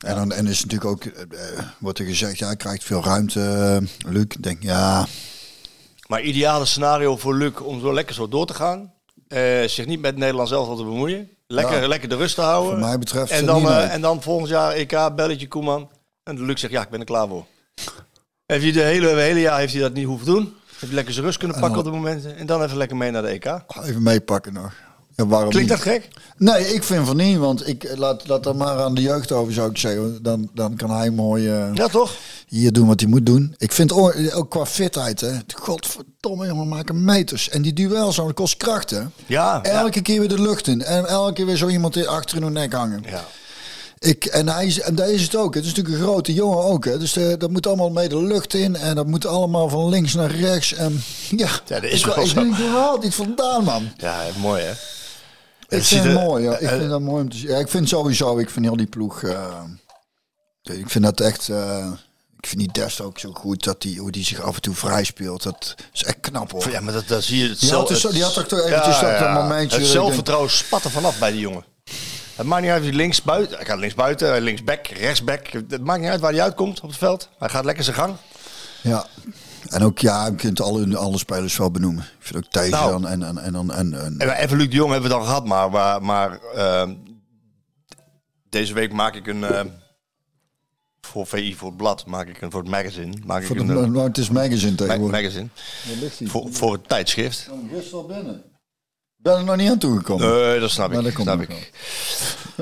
En 0.06 0.16
dan 0.16 0.32
en 0.32 0.48
is 0.48 0.62
natuurlijk 0.66 0.92
ook, 0.92 1.04
eh, 1.04 1.22
eh, 1.58 1.66
wordt 1.78 2.00
er 2.00 2.06
gezegd, 2.06 2.38
ja, 2.38 2.46
hij 2.46 2.56
krijgt 2.56 2.84
veel 2.84 3.04
ruimte, 3.04 3.42
eh, 3.42 4.12
Luc. 4.12 4.26
Denk, 4.40 4.64
ja, 4.64 5.08
Maar 6.08 6.22
ideale 6.22 6.66
scenario 6.66 7.18
voor 7.18 7.36
Luc 7.36 7.52
om 7.62 7.80
zo 7.82 7.94
lekker 7.94 8.16
zo 8.16 8.28
door 8.28 8.46
te 8.46 8.54
gaan. 8.54 8.94
Zich 9.70 9.86
niet 9.86 10.02
met 10.02 10.18
Nederland 10.18 10.48
zelf 10.50 10.78
te 10.78 10.84
bemoeien. 10.84 11.30
Lekker, 11.48 11.82
Ja. 11.82 11.88
lekker 11.88 12.10
de 12.10 12.16
rust 12.16 12.36
te 12.36 12.42
houden. 12.42 12.72
Voor 12.72 12.88
mij 12.88 12.98
betreft 13.00 13.32
en 13.32 13.46
dan, 13.46 13.70
en 13.72 14.02
dan 14.02 14.22
volgend 14.22 14.50
jaar 14.50 14.72
EK, 14.72 15.16
belletje 15.16 15.48
Koeman. 15.48 15.90
En 16.24 16.46
Luc 16.46 16.60
zegt, 16.60 16.74
ja, 16.74 16.82
ik 16.82 16.90
ben 16.90 17.00
er 17.00 17.06
klaar 17.06 17.28
voor. 17.28 17.46
Heeft 18.46 18.64
hij 18.64 18.72
de 18.72 18.82
hele, 18.82 19.08
hele 19.08 19.40
jaar 19.40 19.60
heeft 19.60 19.74
hij 19.74 19.82
dat 19.82 19.94
niet 19.94 20.06
hoeven 20.06 20.26
doen. 20.26 20.54
Heeft 20.68 20.82
hij 20.82 20.94
lekker 20.94 21.14
zijn 21.14 21.26
rust 21.26 21.38
kunnen 21.38 21.60
pakken 21.60 21.80
op 21.80 21.86
de 21.86 21.92
momenten. 21.92 22.36
En 22.38 22.46
dan 22.46 22.64
even 22.64 22.78
lekker 22.78 22.98
mee 22.98 23.12
naar 23.12 23.22
de 23.22 23.28
EK. 23.28 23.46
even 23.84 24.04
meepakken 24.04 24.54
nog. 24.54 24.74
Waarom 25.28 25.50
Klinkt 25.50 25.70
dat 25.70 25.86
niet? 25.86 25.94
gek? 25.94 26.08
Nee, 26.38 26.74
ik 26.74 26.84
vind 26.84 27.08
van 27.08 27.18
niet, 27.18 27.38
want 27.38 27.68
ik 27.68 27.84
eh, 27.84 27.98
laat, 27.98 28.28
laat 28.28 28.44
dat 28.44 28.56
maar 28.56 28.80
aan 28.80 28.96
de 28.96 29.02
jeugd 29.02 29.32
over, 29.32 29.54
zou 29.54 29.70
ik 29.70 29.78
zeggen. 29.78 30.20
Dan, 30.24 30.50
dan 30.54 30.76
kan 30.76 30.92
hij 30.92 31.10
mooi 31.10 31.50
eh, 31.50 31.70
Ja, 31.74 31.88
toch? 31.88 32.12
hier 32.48 32.72
doen 32.74 32.88
wat 32.88 33.00
hij 33.00 33.10
moet 33.10 33.26
doen. 33.26 33.56
Ik 33.58 33.72
vind 33.72 33.92
ook, 33.92 34.16
ook 34.34 34.50
qua 34.50 34.66
fitheid, 34.66 35.22
hè. 35.22 35.32
Godverdomme, 35.56 36.46
jongen, 36.48 36.68
maken 36.68 37.04
meters. 37.04 37.50
En 37.50 37.62
die 37.62 37.74
duels, 37.74 38.16
dat 38.16 38.34
kost 38.34 38.58
kracht, 38.58 38.90
hè. 38.90 39.02
Ja. 39.26 39.64
Elke 39.64 40.02
keer 40.02 40.20
weer 40.20 40.30
de 40.30 40.42
lucht 40.42 40.68
in. 40.68 40.84
En 40.84 41.06
elke 41.06 41.34
keer 41.34 41.46
weer 41.46 41.58
zo 41.58 41.68
iemand 41.68 42.08
achter 42.08 42.38
in 42.38 42.44
hun 42.44 42.54
nek 42.54 42.74
hangen. 42.74 43.04
Ja. 43.10 43.26
Ik, 44.00 44.26
en, 44.26 44.50
hij 44.50 44.66
is, 44.66 44.80
en 44.80 44.96
daar 44.96 45.10
is 45.10 45.22
het 45.22 45.36
ook. 45.36 45.54
Het 45.54 45.64
is 45.66 45.70
natuurlijk 45.70 45.98
een 45.98 46.04
grote 46.04 46.34
jongen 46.34 46.64
ook. 46.64 46.86
Hè. 46.86 46.98
Dus 46.98 47.16
eh, 47.18 47.34
dat 47.38 47.50
moet 47.52 47.68
allemaal 47.68 47.90
mee 47.90 48.10
de 48.10 48.24
lucht 48.24 48.54
in. 48.54 48.76
En 48.76 48.96
dat 48.96 49.08
moet 49.08 49.26
allemaal 49.26 49.70
van 49.70 49.90
links 49.90 50.14
naar 50.14 50.32
rechts. 50.32 50.74
En, 50.74 51.02
ja, 51.38 51.48
Ja, 51.66 51.80
dat 51.80 51.84
is 51.92 52.00
ik, 52.00 52.06
wel 52.06 52.24
ik 52.24 52.30
zo. 52.30 53.00
iets 53.04 53.16
vandaan, 53.16 53.64
man. 53.64 53.90
Ja, 53.98 54.22
mooi 54.42 54.64
hè? 54.64 54.72
Ik 55.70 55.84
vind 55.84 56.04
het 56.04 56.14
mooi. 56.14 56.44
Ja. 56.44 56.54
Ik 56.58 56.70
eh, 56.70 56.78
vind 56.78 56.90
dat 56.90 57.02
mooi 57.02 57.22
om 57.24 57.30
te 57.30 57.38
zien. 57.38 57.50
Ja, 57.50 57.58
ik 57.58 57.68
vind 57.70 57.90
sowieso, 57.90 58.38
ik 58.38 58.50
vind 58.50 58.66
heel 58.66 58.78
die 58.78 58.88
ploeg. 58.88 59.24
eh, 59.24 59.64
ik 60.62 60.90
vind 60.90 61.04
dat 61.04 61.20
echt. 61.20 61.50
eh, 61.50 61.88
ik 62.40 62.48
vind 62.48 62.60
die 62.62 62.72
Dest 62.72 63.02
ook 63.02 63.20
zo 63.20 63.32
goed 63.34 63.64
dat 63.64 63.82
die, 63.82 64.00
hoe 64.00 64.12
die 64.12 64.24
zich 64.24 64.42
af 64.42 64.56
en 64.56 64.62
toe 64.62 64.76
vrij 64.76 65.04
speelt. 65.04 65.44
Dat 65.44 65.76
is 65.94 66.04
echt 66.04 66.20
knap 66.20 66.52
hoor. 66.52 66.70
Ja, 66.72 66.80
maar 66.80 66.94
dat, 66.94 67.08
dat 67.08 67.24
zie 67.24 67.44
je 67.44 67.50
het 67.50 67.60
Die 67.60 67.72
had 67.74 67.88
dus- 67.88 68.02
die 68.02 68.24
had 68.24 68.34
toch 68.34 68.46
toch 68.46 68.60
eventjes 68.66 69.00
dat 69.00 69.34
momentje 69.34 69.78
Het 69.78 69.88
zelfvertrouwen 69.88 70.50
er 70.84 70.90
vanaf 70.92 71.20
bij 71.20 71.32
die 71.32 71.40
jongen. 71.40 71.66
Het 72.36 72.46
maakt 72.48 72.62
niet 72.62 72.72
uit 72.72 72.84
hij 72.84 72.92
links 72.94 73.22
buiten, 73.22 73.58
hij 73.58 73.66
gaat 73.66 73.80
links 73.80 73.96
buiten, 73.96 74.42
linksback, 74.42 74.88
rechtsback. 74.88 75.48
Het 75.48 75.84
maakt 75.84 76.02
niet 76.02 76.10
uit 76.10 76.20
waar 76.20 76.32
hij 76.32 76.42
uitkomt 76.42 76.82
op 76.82 76.90
het 76.90 76.98
veld. 76.98 77.30
Hij 77.40 77.50
gaat 77.50 77.66
lekker 77.66 77.84
zijn 77.84 77.96
gang. 77.96 78.16
Ja. 78.82 79.06
En 79.70 79.84
ook, 79.84 80.00
ja, 80.00 80.26
je 80.26 80.36
kunt 80.36 80.62
alle, 80.62 80.98
alle 80.98 81.18
spelers 81.18 81.58
wel 81.58 81.72
benoemen. 81.72 82.04
Ik 82.04 82.26
vind 82.26 82.46
ook 82.46 82.52
Thijs 82.52 82.72
Nou. 82.72 82.92
dan 82.92 83.08
en, 83.08 83.24
en, 83.24 83.38
en, 83.38 83.56
en, 83.56 83.72
en, 83.72 83.94
en- 83.94 84.18
En 84.20 84.30
even 84.30 84.58
Luc 84.58 84.70
de 84.70 84.76
Jong 84.76 84.92
hebben 84.92 85.10
we 85.10 85.16
dan 85.16 85.26
gehad, 85.26 85.46
maar, 85.46 85.70
maar, 85.72 86.02
maar 86.04 86.40
ehm, 86.42 86.94
deze 88.50 88.74
week 88.74 88.94
maak 88.94 89.16
ik 89.16 89.28
een 89.28 89.44
eh, 89.44 89.62
voor 91.02 91.28
VI 91.28 91.56
voor 91.56 91.68
het 91.68 91.78
blad, 91.78 92.06
maak 92.06 92.28
ik 92.28 92.42
een 92.42 92.52
voor 92.52 92.62
het 92.62 92.70
magazine, 92.70 93.14
maak 93.26 93.44
voor 93.44 93.56
ik 93.58 93.68
de, 93.68 93.74
een 93.74 93.84
eh, 93.84 93.90
nou, 93.90 94.08
het 94.08 94.18
is 94.18 94.30
magazine 94.30 94.72
ma- 94.72 94.78
tegenwoordig. 94.78 95.22
magazine 95.22 95.50
voor, 96.30 96.48
voor 96.54 96.74
het 96.74 96.88
tijdschrift. 96.88 97.50
Oh, 97.52 97.72
gisteren 97.74 98.00
al 98.00 98.06
binnen. 98.06 98.44
Ben 99.22 99.38
er 99.38 99.44
nog 99.44 99.56
niet 99.56 99.70
aan 99.70 99.78
toegekomen. 99.78 100.30
Nee, 100.30 100.60
dat 100.60 100.70
snap 100.70 100.90
Maar 100.92 101.06
ik. 101.06 101.16
dat 101.16 101.22
snap 101.22 101.42
ik. 101.42 101.72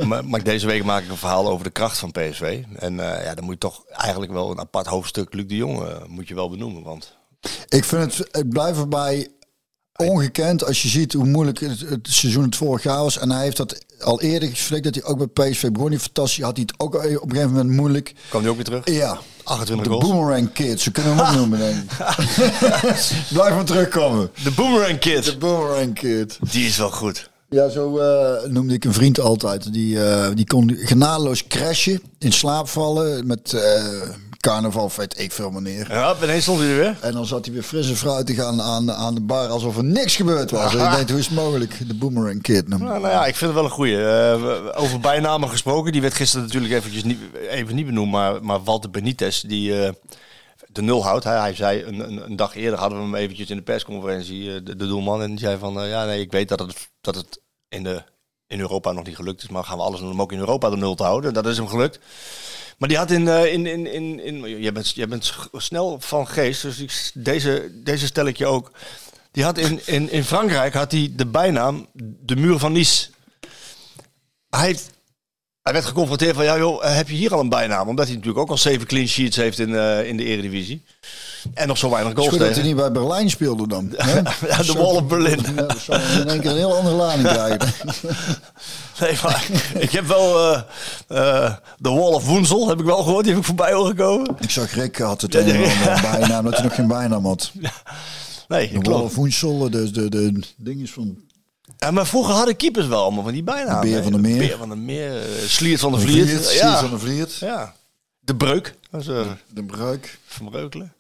maar, 0.06 0.26
maar 0.26 0.44
deze 0.44 0.66
week 0.68 0.84
maak 0.84 1.04
ik 1.04 1.10
een 1.10 1.18
verhaal 1.18 1.48
over 1.48 1.64
de 1.64 1.70
kracht 1.70 1.98
van 1.98 2.12
PSV. 2.12 2.64
En 2.76 3.00
eh, 3.00 3.24
ja, 3.26 3.36
dan 3.36 3.44
moet 3.44 3.54
je 3.54 3.60
toch 3.60 3.86
eigenlijk 3.88 4.32
wel 4.32 4.52
een 4.52 4.60
apart 4.60 4.88
hoofdstuk 4.88 5.34
Luc 5.34 5.48
de 5.48 5.56
Jong 5.56 5.82
eh, 5.82 5.96
moet 6.08 6.28
je 6.28 6.36
wel 6.36 6.50
benoemen. 6.50 6.84
Want 6.84 7.18
Ik 7.68 7.84
vind 7.84 8.18
het, 8.18 8.28
het 8.32 8.50
blijft 8.50 8.80
erbij 8.80 9.28
ongekend 9.98 10.66
als 10.66 10.82
je 10.82 10.88
ziet 10.88 11.14
hoe 11.14 11.26
moeilijk 11.26 11.60
het, 11.60 11.80
het 11.80 12.08
seizoen 12.10 12.44
het 12.44 12.56
vorig 12.56 12.84
jaar 12.84 13.04
was. 13.04 13.18
En 13.18 13.32
hij 13.32 13.44
heeft 13.44 13.58
dat 13.58 13.86
al 14.00 14.22
eerder 14.22 14.50
geflikt 14.50 14.84
dat 14.84 14.96
hij 14.96 15.04
ook 15.04 15.34
bij 15.34 15.50
PSV 15.50 15.70
begon. 15.72 15.90
Die 15.90 16.00
fantastisch 16.00 16.44
had 16.44 16.56
hij 16.56 16.66
het 16.68 16.80
ook 16.80 16.96
op 16.96 17.04
een 17.04 17.30
gegeven 17.30 17.52
moment 17.52 17.70
moeilijk. 17.70 18.14
kwam 18.30 18.42
hij 18.42 18.50
ook 18.50 18.56
weer 18.56 18.66
terug? 18.66 18.90
Ja, 18.90 19.18
28 19.44 19.88
de 19.88 20.00
goals. 20.00 20.10
Boomerang 20.10 20.54
Kids, 20.54 20.84
zo 20.84 20.92
kunnen 20.92 21.16
we 21.16 21.22
hem 21.22 21.30
ook 21.30 21.36
noemen 21.36 21.60
denk 21.60 21.76
ik. 21.76 21.88
Blijf 23.34 23.56
maar 23.56 23.66
terugkomen. 23.66 24.30
De 24.44 24.52
Boomerang 24.52 25.00
Kid. 25.00 25.24
De 25.24 25.38
Boomerang 25.38 25.94
Kid. 25.94 26.40
Die 26.52 26.66
is 26.66 26.78
wel 26.78 26.92
goed. 26.92 27.30
Ja, 27.50 27.70
zo 27.70 27.98
eh, 27.98 28.50
noemde 28.50 28.74
ik 28.74 28.86
een 28.86 28.94
vriend 28.94 29.20
altijd. 29.20 29.74
Die, 29.74 30.04
eh, 30.04 30.30
die 30.34 30.46
kon 30.46 30.76
genadeloos 30.76 31.48
crashen, 31.48 32.02
in 32.20 32.34
slaap 32.34 32.68
vallen 32.68 33.28
met 33.28 33.54
eh, 33.54 33.84
carnaval, 34.38 34.92
weet 34.96 35.20
ik 35.20 35.32
veel 35.32 35.52
wanneer. 35.52 35.92
Ja, 35.92 36.16
ineens 36.24 36.44
stond 36.44 36.60
hij 36.60 36.70
er 36.70 36.76
weer. 36.76 36.98
En 37.02 37.12
dan 37.12 37.26
zat 37.26 37.46
hij 37.46 37.54
weer 37.54 37.64
fris 37.64 37.90
en 37.90 37.96
fruitig 37.96 38.40
aan, 38.40 38.62
aan, 38.62 38.92
aan 38.92 39.16
de 39.16 39.22
bar 39.22 39.48
alsof 39.48 39.78
er 39.78 39.84
niks 39.84 40.16
gebeurd 40.16 40.52
was. 40.52 40.76
En 40.76 40.86
ik 40.86 40.96
denk, 40.96 41.10
hoe 41.10 41.20
is 41.20 41.26
het 41.26 41.36
mogelijk? 41.36 41.88
De 41.88 41.94
Boomerang 41.94 42.42
Kid. 42.42 42.68
noemde 42.68 42.86
Nou, 42.86 43.00
nou 43.00 43.14
ja, 43.14 43.26
ik 43.26 43.36
vind 43.36 43.52
het 43.52 43.54
wel 43.54 43.64
een 43.64 43.76
goeie. 43.76 44.06
Eh, 44.06 44.82
over 44.82 45.00
bijnamen 45.00 45.50
gesproken. 45.50 45.92
Die 45.92 46.02
werd 46.02 46.14
gisteren 46.14 46.46
natuurlijk 46.46 46.74
eventjes 46.74 47.04
niet, 47.04 47.20
even 47.50 47.76
niet 47.76 47.86
benoemd. 47.86 48.12
Maar, 48.12 48.44
maar 48.44 48.64
Walter 48.64 48.90
Benitez, 48.90 49.42
die 49.42 49.84
eh, 49.84 49.94
de 50.68 50.82
nul 50.82 51.04
houdt. 51.04 51.24
Hij, 51.24 51.40
hij 51.40 51.56
zei 51.56 51.84
een, 51.84 52.00
een, 52.00 52.26
een 52.26 52.36
dag 52.36 52.56
eerder 52.56 52.80
hadden 52.80 52.98
we 52.98 53.04
hem 53.04 53.16
eventjes 53.16 53.50
in 53.50 53.58
de 53.58 53.64
persconferentie, 53.64 54.54
eh, 54.54 54.60
de, 54.64 54.76
de 54.76 54.88
doelman. 54.88 55.22
En 55.22 55.30
die 55.30 55.40
zei 55.40 55.58
van, 55.58 55.88
ja 55.88 56.06
nee, 56.06 56.22
ik 56.22 56.32
weet 56.32 56.50
dat 56.50 56.60
het, 56.60 56.90
dat 57.02 57.16
het 57.16 57.42
in, 57.70 57.84
de, 57.84 58.04
in 58.48 58.60
Europa 58.60 58.92
nog 58.92 59.06
niet 59.06 59.16
gelukt 59.16 59.44
is. 59.44 59.50
Maar 59.50 59.64
gaan 59.64 59.78
we 59.78 59.84
alles 59.84 60.00
doen 60.00 60.12
om 60.12 60.22
ook 60.22 60.32
in 60.32 60.40
Europa 60.40 60.70
de 60.70 60.78
nul 60.78 60.96
te 60.96 61.04
houden. 61.04 61.34
Dat 61.34 61.48
is 61.48 61.58
hem 61.58 61.68
gelukt. 61.68 62.00
Maar 62.78 62.90
die 62.90 62.98
had 62.98 63.12
in, 63.12 63.28
eh, 63.28 63.54
in, 63.54 63.66
in, 63.66 63.94
in, 63.94 64.20
in 64.20 64.62
jij, 64.62 64.72
bent, 64.72 64.90
jij 64.90 65.08
bent 65.08 65.34
snel 65.52 65.98
van 66.00 66.28
geest, 66.28 66.62
dus 66.62 66.80
ik, 66.80 67.12
deze, 67.14 67.72
deze 67.74 68.06
stel 68.06 68.26
ik 68.26 68.38
je 68.38 68.46
ook. 68.46 68.72
Die 69.32 69.44
had 69.44 69.58
in, 69.58 69.82
in, 69.86 70.12
in 70.12 70.24
Frankrijk 70.24 70.74
had 70.74 70.92
hij 70.92 71.12
de 71.16 71.26
bijnaam 71.26 71.88
de 72.26 72.36
muur 72.36 72.60
van 72.60 72.72
Nice. 72.72 73.10
Hij, 74.50 74.78
hij 75.62 75.74
werd 75.74 75.86
geconfronteerd 75.86 76.36
van, 76.36 76.46
ja 76.46 76.58
joh, 76.58 76.96
heb 76.96 77.10
je 77.10 77.16
hier 77.16 77.34
al 77.34 77.40
een 77.40 77.50
bijnaam? 77.50 77.88
Omdat 77.88 78.06
hij 78.06 78.16
natuurlijk 78.16 78.44
ook 78.44 78.50
al 78.50 78.58
zeven 78.58 78.88
clean 78.88 79.08
sheets 79.08 79.36
heeft 79.36 79.60
in, 79.60 79.76
eh, 79.76 80.08
in 80.08 80.18
de 80.18 80.24
Eredivisie. 80.24 80.86
En 81.54 81.68
nog 81.68 81.78
zo 81.78 81.90
weinig 81.90 82.14
goals 82.14 82.30
goed 82.30 82.38
dat 82.38 82.48
hij 82.48 82.56
tegen. 82.56 82.68
niet 82.70 82.78
bij 82.80 82.92
Berlijn 82.92 83.30
speelde 83.30 83.68
dan. 83.68 83.94
hè? 83.98 84.16
Ja, 84.48 84.58
de 84.64 84.74
Wall 84.74 84.96
of 84.96 85.06
Berlin. 85.08 85.40
Ja, 85.56 85.62
dat 85.62 85.78
zou 85.80 86.02
je 86.02 86.20
in 86.22 86.28
één 86.30 86.42
keer 86.42 86.50
een 86.52 86.58
heel 86.58 86.76
andere 86.76 86.96
lading 86.96 87.28
krijgen. 87.34 87.74
Nee, 89.00 89.18
maar 89.24 89.48
ik 89.74 89.92
heb 89.92 90.08
wel 90.08 90.54
eh, 90.54 90.62
eh, 91.08 91.54
de 91.78 91.90
Wall 91.90 92.14
of 92.14 92.26
Woensel, 92.26 92.68
heb 92.68 92.80
ik 92.80 92.86
wel 92.86 93.04
gehoord. 93.04 93.24
Die 93.24 93.32
heb 93.34 93.42
ik 93.42 93.48
voorbij 93.48 93.74
horen 93.74 93.96
komen. 93.96 94.36
Ik 94.40 94.50
zag 94.50 94.74
Rick 94.74 94.98
had 94.98 95.22
het 95.22 95.36
een 95.36 95.46
bijnaam, 96.02 96.44
dat 96.44 96.54
hij 96.54 96.64
nog 96.64 96.76
geen 96.76 96.88
bijnaam 96.88 97.26
had. 97.26 97.52
Nee, 98.48 98.80
De. 98.80 98.90
Wall 98.90 99.02
of 99.02 99.16
Woensel, 99.16 99.70
de, 99.70 99.92
de, 99.92 100.10
de 100.10 100.40
dinges 100.58 100.92
van 100.92 101.18
Ja, 101.78 101.92
maar 101.92 102.08
vroeger 102.08 102.34
hadden 102.34 102.56
keepers 102.56 102.88
wel 102.88 103.02
allemaal 103.04 103.24
van 103.24 103.32
die 103.34 103.44
bijnamen. 103.44 103.82
De 103.82 103.88
Beer 103.88 104.04
van 104.04 104.12
der 104.12 104.22
Meer. 104.22 104.38
Beer 104.38 104.58
van 104.58 104.70
der 104.70 104.78
Meer. 104.78 105.16
eh, 105.22 105.28
Sliert 105.48 105.80
van 105.80 105.92
der 105.92 106.02
de 106.02 106.08
Vliert. 106.08 106.28
Vliert, 106.30 106.54
ja. 106.54 106.80
van 106.80 106.90
de 106.90 107.00
Vliert, 107.00 107.34
ja. 107.36 107.74
De 108.20 108.36
Breuk. 108.36 108.76
Is 109.00 109.08
eh, 109.08 109.22
de 109.54 109.64
Bruik. 109.64 110.20
Van 110.26 110.50
Breukelen. 110.50 110.94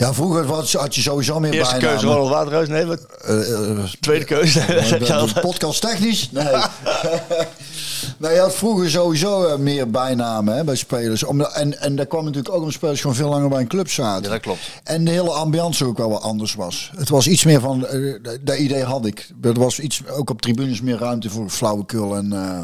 Ja, 0.00 0.14
vroeger 0.14 0.46
was, 0.46 0.72
had 0.72 0.94
je 0.94 1.00
sowieso 1.00 1.40
meer 1.40 1.52
Eerste 1.52 1.74
bijnamen. 1.74 1.98
keuze 2.00 2.14
Ronald 2.14 2.30
Waterhuis. 2.30 2.68
Nee, 2.68 2.84
wat, 2.84 3.06
Eh, 3.24 3.70
eh, 3.70 3.84
tweede 4.00 4.24
keuze. 4.24 4.60
zeg 4.84 5.06
je 5.06 5.14
altijd. 5.14 5.40
podcast 5.40 5.80
technisch? 5.80 6.30
Nee. 6.32 6.44
nou, 8.18 8.34
je 8.34 8.40
had 8.40 8.54
vroeger 8.54 8.90
sowieso 8.90 9.44
eh, 9.46 9.56
meer 9.58 9.90
bijnamen 9.90 10.56
hè, 10.56 10.64
bij 10.64 10.74
spelers. 10.76 11.24
Om, 11.24 11.40
en, 11.40 11.80
en 11.80 11.96
daar 11.96 12.06
kwam 12.06 12.24
natuurlijk 12.24 12.54
ook 12.54 12.58
omdat 12.58 12.72
spelers 12.74 13.00
gewoon 13.00 13.16
veel 13.16 13.28
langer 13.28 13.48
bij 13.48 13.60
een 13.60 13.66
club 13.68 13.90
zaten. 13.90 14.22
Ja, 14.22 14.28
dat 14.28 14.40
klopt. 14.40 14.60
En 14.84 15.04
de 15.04 15.10
hele 15.10 15.30
ambiance 15.30 15.84
ook 15.84 15.98
wel 15.98 16.10
wat 16.10 16.22
anders 16.22 16.54
was. 16.54 16.90
Het 16.96 17.08
was 17.08 17.26
iets 17.26 17.44
meer 17.44 17.60
van, 17.60 17.86
eh, 17.86 18.14
dat 18.40 18.56
idee 18.58 18.84
had 18.84 19.06
ik. 19.06 19.28
Er 19.42 19.54
was 19.58 19.78
iets, 19.80 20.02
ook 20.10 20.30
op 20.30 20.42
tribunes 20.42 20.80
meer 20.80 20.98
ruimte 20.98 21.30
voor 21.30 21.48
flauwekul. 21.50 22.16
En, 22.16 22.32
eh, 22.32 22.62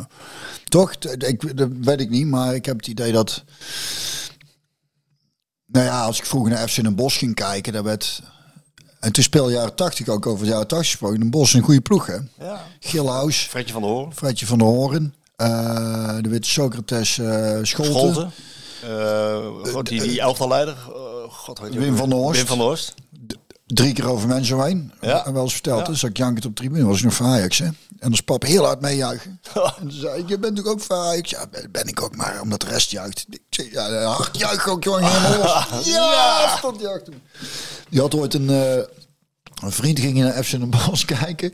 toch, 0.68 0.92
ik, 1.18 1.56
dat 1.56 1.68
weet 1.80 2.00
ik 2.00 2.10
niet, 2.10 2.26
maar 2.26 2.54
ik 2.54 2.66
heb 2.66 2.76
het 2.76 2.86
idee 2.86 3.12
dat... 3.12 3.44
Nou 5.76 5.88
ja, 5.88 6.04
als 6.04 6.18
ik 6.18 6.26
vroeger 6.26 6.50
naar 6.50 6.68
FC 6.68 6.82
Den 6.82 6.94
Bosch 6.94 7.18
ging 7.18 7.34
kijken, 7.34 7.72
daar 7.72 7.82
werd... 7.82 8.22
En 9.00 9.12
toen 9.12 9.22
speelde 9.22 9.52
jaren 9.52 9.74
80 9.74 10.08
ook 10.08 10.26
over 10.26 10.44
de 10.44 10.50
jaren 10.50 10.66
80 10.66 10.88
gesproken. 10.88 11.20
Den 11.20 11.30
Bos 11.30 11.54
een 11.54 11.62
goede 11.62 11.80
ploeg, 11.80 12.06
hè? 12.06 12.16
Ja. 12.38 12.62
Gilhuis, 12.80 13.36
Fredje 13.36 13.72
van 13.72 13.82
der 13.82 13.90
Hoorn. 13.90 14.14
Fredje 14.14 14.46
van 14.46 14.58
der 14.58 14.66
Hoorn, 14.66 15.14
eh, 15.36 16.16
de 16.20 16.28
witte 16.28 16.48
Socrates 16.48 17.18
uh, 17.18 17.58
Scholten. 17.62 17.94
Scholten. 17.94 18.32
Uh, 18.84 19.72
God, 19.72 19.88
die, 19.88 20.02
die 20.02 20.20
elftalleider. 20.20 20.76
Uh, 20.88 21.32
God, 21.32 21.58
Wim 21.58 21.96
van 21.96 22.08
der 22.08 22.18
Horst. 22.18 22.38
Wim 22.38 22.48
van 22.48 22.58
der 22.58 22.66
Horst. 22.66 22.94
Drie 23.66 23.92
keer 23.92 24.08
over 24.08 24.28
mensen 24.28 24.62
heen. 24.64 24.92
Ja. 25.00 25.26
En 25.26 25.32
wel 25.32 25.42
eens 25.42 25.52
verteld. 25.52 25.80
Ja. 25.80 25.86
Dus 25.86 26.02
ik 26.02 26.16
jankend 26.16 26.44
op 26.46 26.56
de 26.56 26.62
tribune. 26.62 26.86
was 26.86 26.98
ik 26.98 27.04
nog 27.04 27.14
voor 27.14 27.26
Ajax, 27.26 27.58
hè? 27.58 27.64
En 27.64 27.76
dan 27.98 28.12
is 28.12 28.20
pap 28.20 28.42
heel 28.42 28.64
hard 28.64 28.80
meejuichen. 28.80 29.40
en 29.80 29.92
zei 29.92 30.18
ik, 30.20 30.28
je 30.28 30.38
bent 30.38 30.54
natuurlijk 30.54 30.68
ook 30.68 30.80
voor 30.80 30.96
Ajax? 30.96 31.30
Ja, 31.30 31.44
ben- 31.70 31.86
ik 31.88 32.02
ook 32.02 32.16
maar, 32.16 32.40
omdat 32.40 32.60
de 32.60 32.66
rest 32.66 32.90
juicht. 32.90 33.26
Ik 33.30 33.40
zei, 33.50 33.68
ja, 33.72 34.02
hard 34.04 34.38
juich 34.38 34.68
ook, 34.68 34.84
jongen. 34.84 35.10
Helemaal 35.12 35.66
los. 35.70 35.86
Ja, 35.94 36.56
stond 36.56 36.86
achter. 36.86 37.12
Die 37.88 38.00
had 38.00 38.14
ooit 38.14 38.34
een... 38.34 38.50
eh, 38.50 38.82
een 39.62 39.72
vriend 39.72 39.98
ging 40.00 40.18
naar 40.18 40.44
FC 40.44 40.50
Den 40.50 40.70
Bosch 40.70 41.04
kijken. 41.20 41.52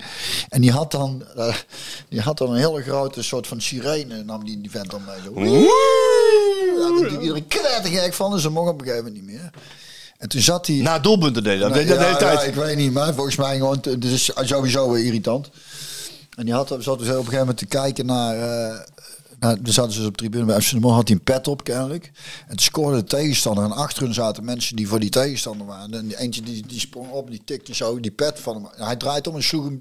En 0.48 0.60
die 0.60 0.72
had 0.72 0.90
dan, 0.90 1.24
eh, 1.36 1.54
die 2.08 2.20
had 2.20 2.38
dan 2.38 2.50
een 2.50 2.56
hele 2.58 2.82
grote 2.82 3.22
soort 3.22 3.46
van 3.46 3.60
sirene. 3.60 4.22
Nam 4.22 4.44
die, 4.44 4.60
die 4.60 4.70
vent 4.70 4.90
dan 4.90 5.02
mee. 5.06 5.20
Zo. 5.24 5.40
Ja, 5.40 7.00
daar 7.10 7.20
iedereen 7.20 7.46
knettergek 7.46 8.12
van. 8.14 8.30
Dus 8.30 8.42
ze 8.42 8.48
mocht 8.50 8.70
op 8.70 8.80
een 8.80 8.86
gegeven 8.86 9.04
moment 9.04 9.22
niet 9.26 9.32
meer. 9.34 9.50
En 10.22 10.28
toen 10.28 10.40
zat 10.40 10.66
hij... 10.66 10.76
Na 10.76 10.98
doelpunten 10.98 11.44
deed 11.44 11.60
dat. 11.60 11.70
Nee, 11.70 11.78
deed 11.78 11.88
dat 11.88 11.98
de 11.98 12.04
hele 12.04 12.16
tijd. 12.16 12.40
ja, 12.40 12.46
ik 12.46 12.54
weet 12.54 12.76
niet, 12.76 12.92
maar 12.92 13.14
volgens 13.14 13.36
mij 13.36 13.56
gewoon, 13.56 13.78
het 13.82 14.04
is 14.04 14.30
sowieso 14.34 14.90
weer 14.90 15.04
irritant. 15.04 15.50
En 16.36 16.44
die 16.44 16.54
had, 16.54 16.68
zat 16.68 16.78
dus 16.78 16.90
op 16.90 16.98
een 16.98 17.06
gegeven 17.06 17.38
moment 17.38 17.56
te 17.56 17.66
kijken 17.66 18.06
naar, 18.06 18.36
eh 18.36 18.80
naar 19.42 19.58
we 19.62 19.72
zaten 19.72 19.90
dus 19.96 20.06
op 20.06 20.12
de 20.12 20.18
tribune 20.18 20.44
bij 20.44 20.54
Bosch, 20.54 20.72
had 20.72 21.08
hij 21.08 21.16
een 21.16 21.22
pet 21.22 21.48
op 21.48 21.64
kennelijk. 21.64 22.10
En 22.42 22.48
toen 22.48 22.58
scoorde 22.58 22.96
de 22.96 23.04
tegenstander 23.04 23.64
en 23.64 23.72
achter 23.72 24.02
hun 24.02 24.14
zaten 24.14 24.44
mensen 24.44 24.76
die 24.76 24.88
voor 24.88 25.00
die 25.00 25.10
tegenstander 25.10 25.66
waren. 25.66 25.94
En 25.94 26.06
die 26.06 26.18
eentje 26.18 26.42
die, 26.42 26.66
die 26.66 26.80
sprong 26.80 27.10
op, 27.10 27.30
die 27.30 27.42
tikte 27.44 27.74
zo 27.74 28.00
die 28.00 28.10
pet 28.10 28.40
van 28.40 28.54
hem. 28.54 28.66
En 28.76 28.84
hij 28.84 28.96
draait 28.96 29.26
om 29.26 29.34
en 29.34 29.42
sloeg 29.42 29.64
hem, 29.64 29.78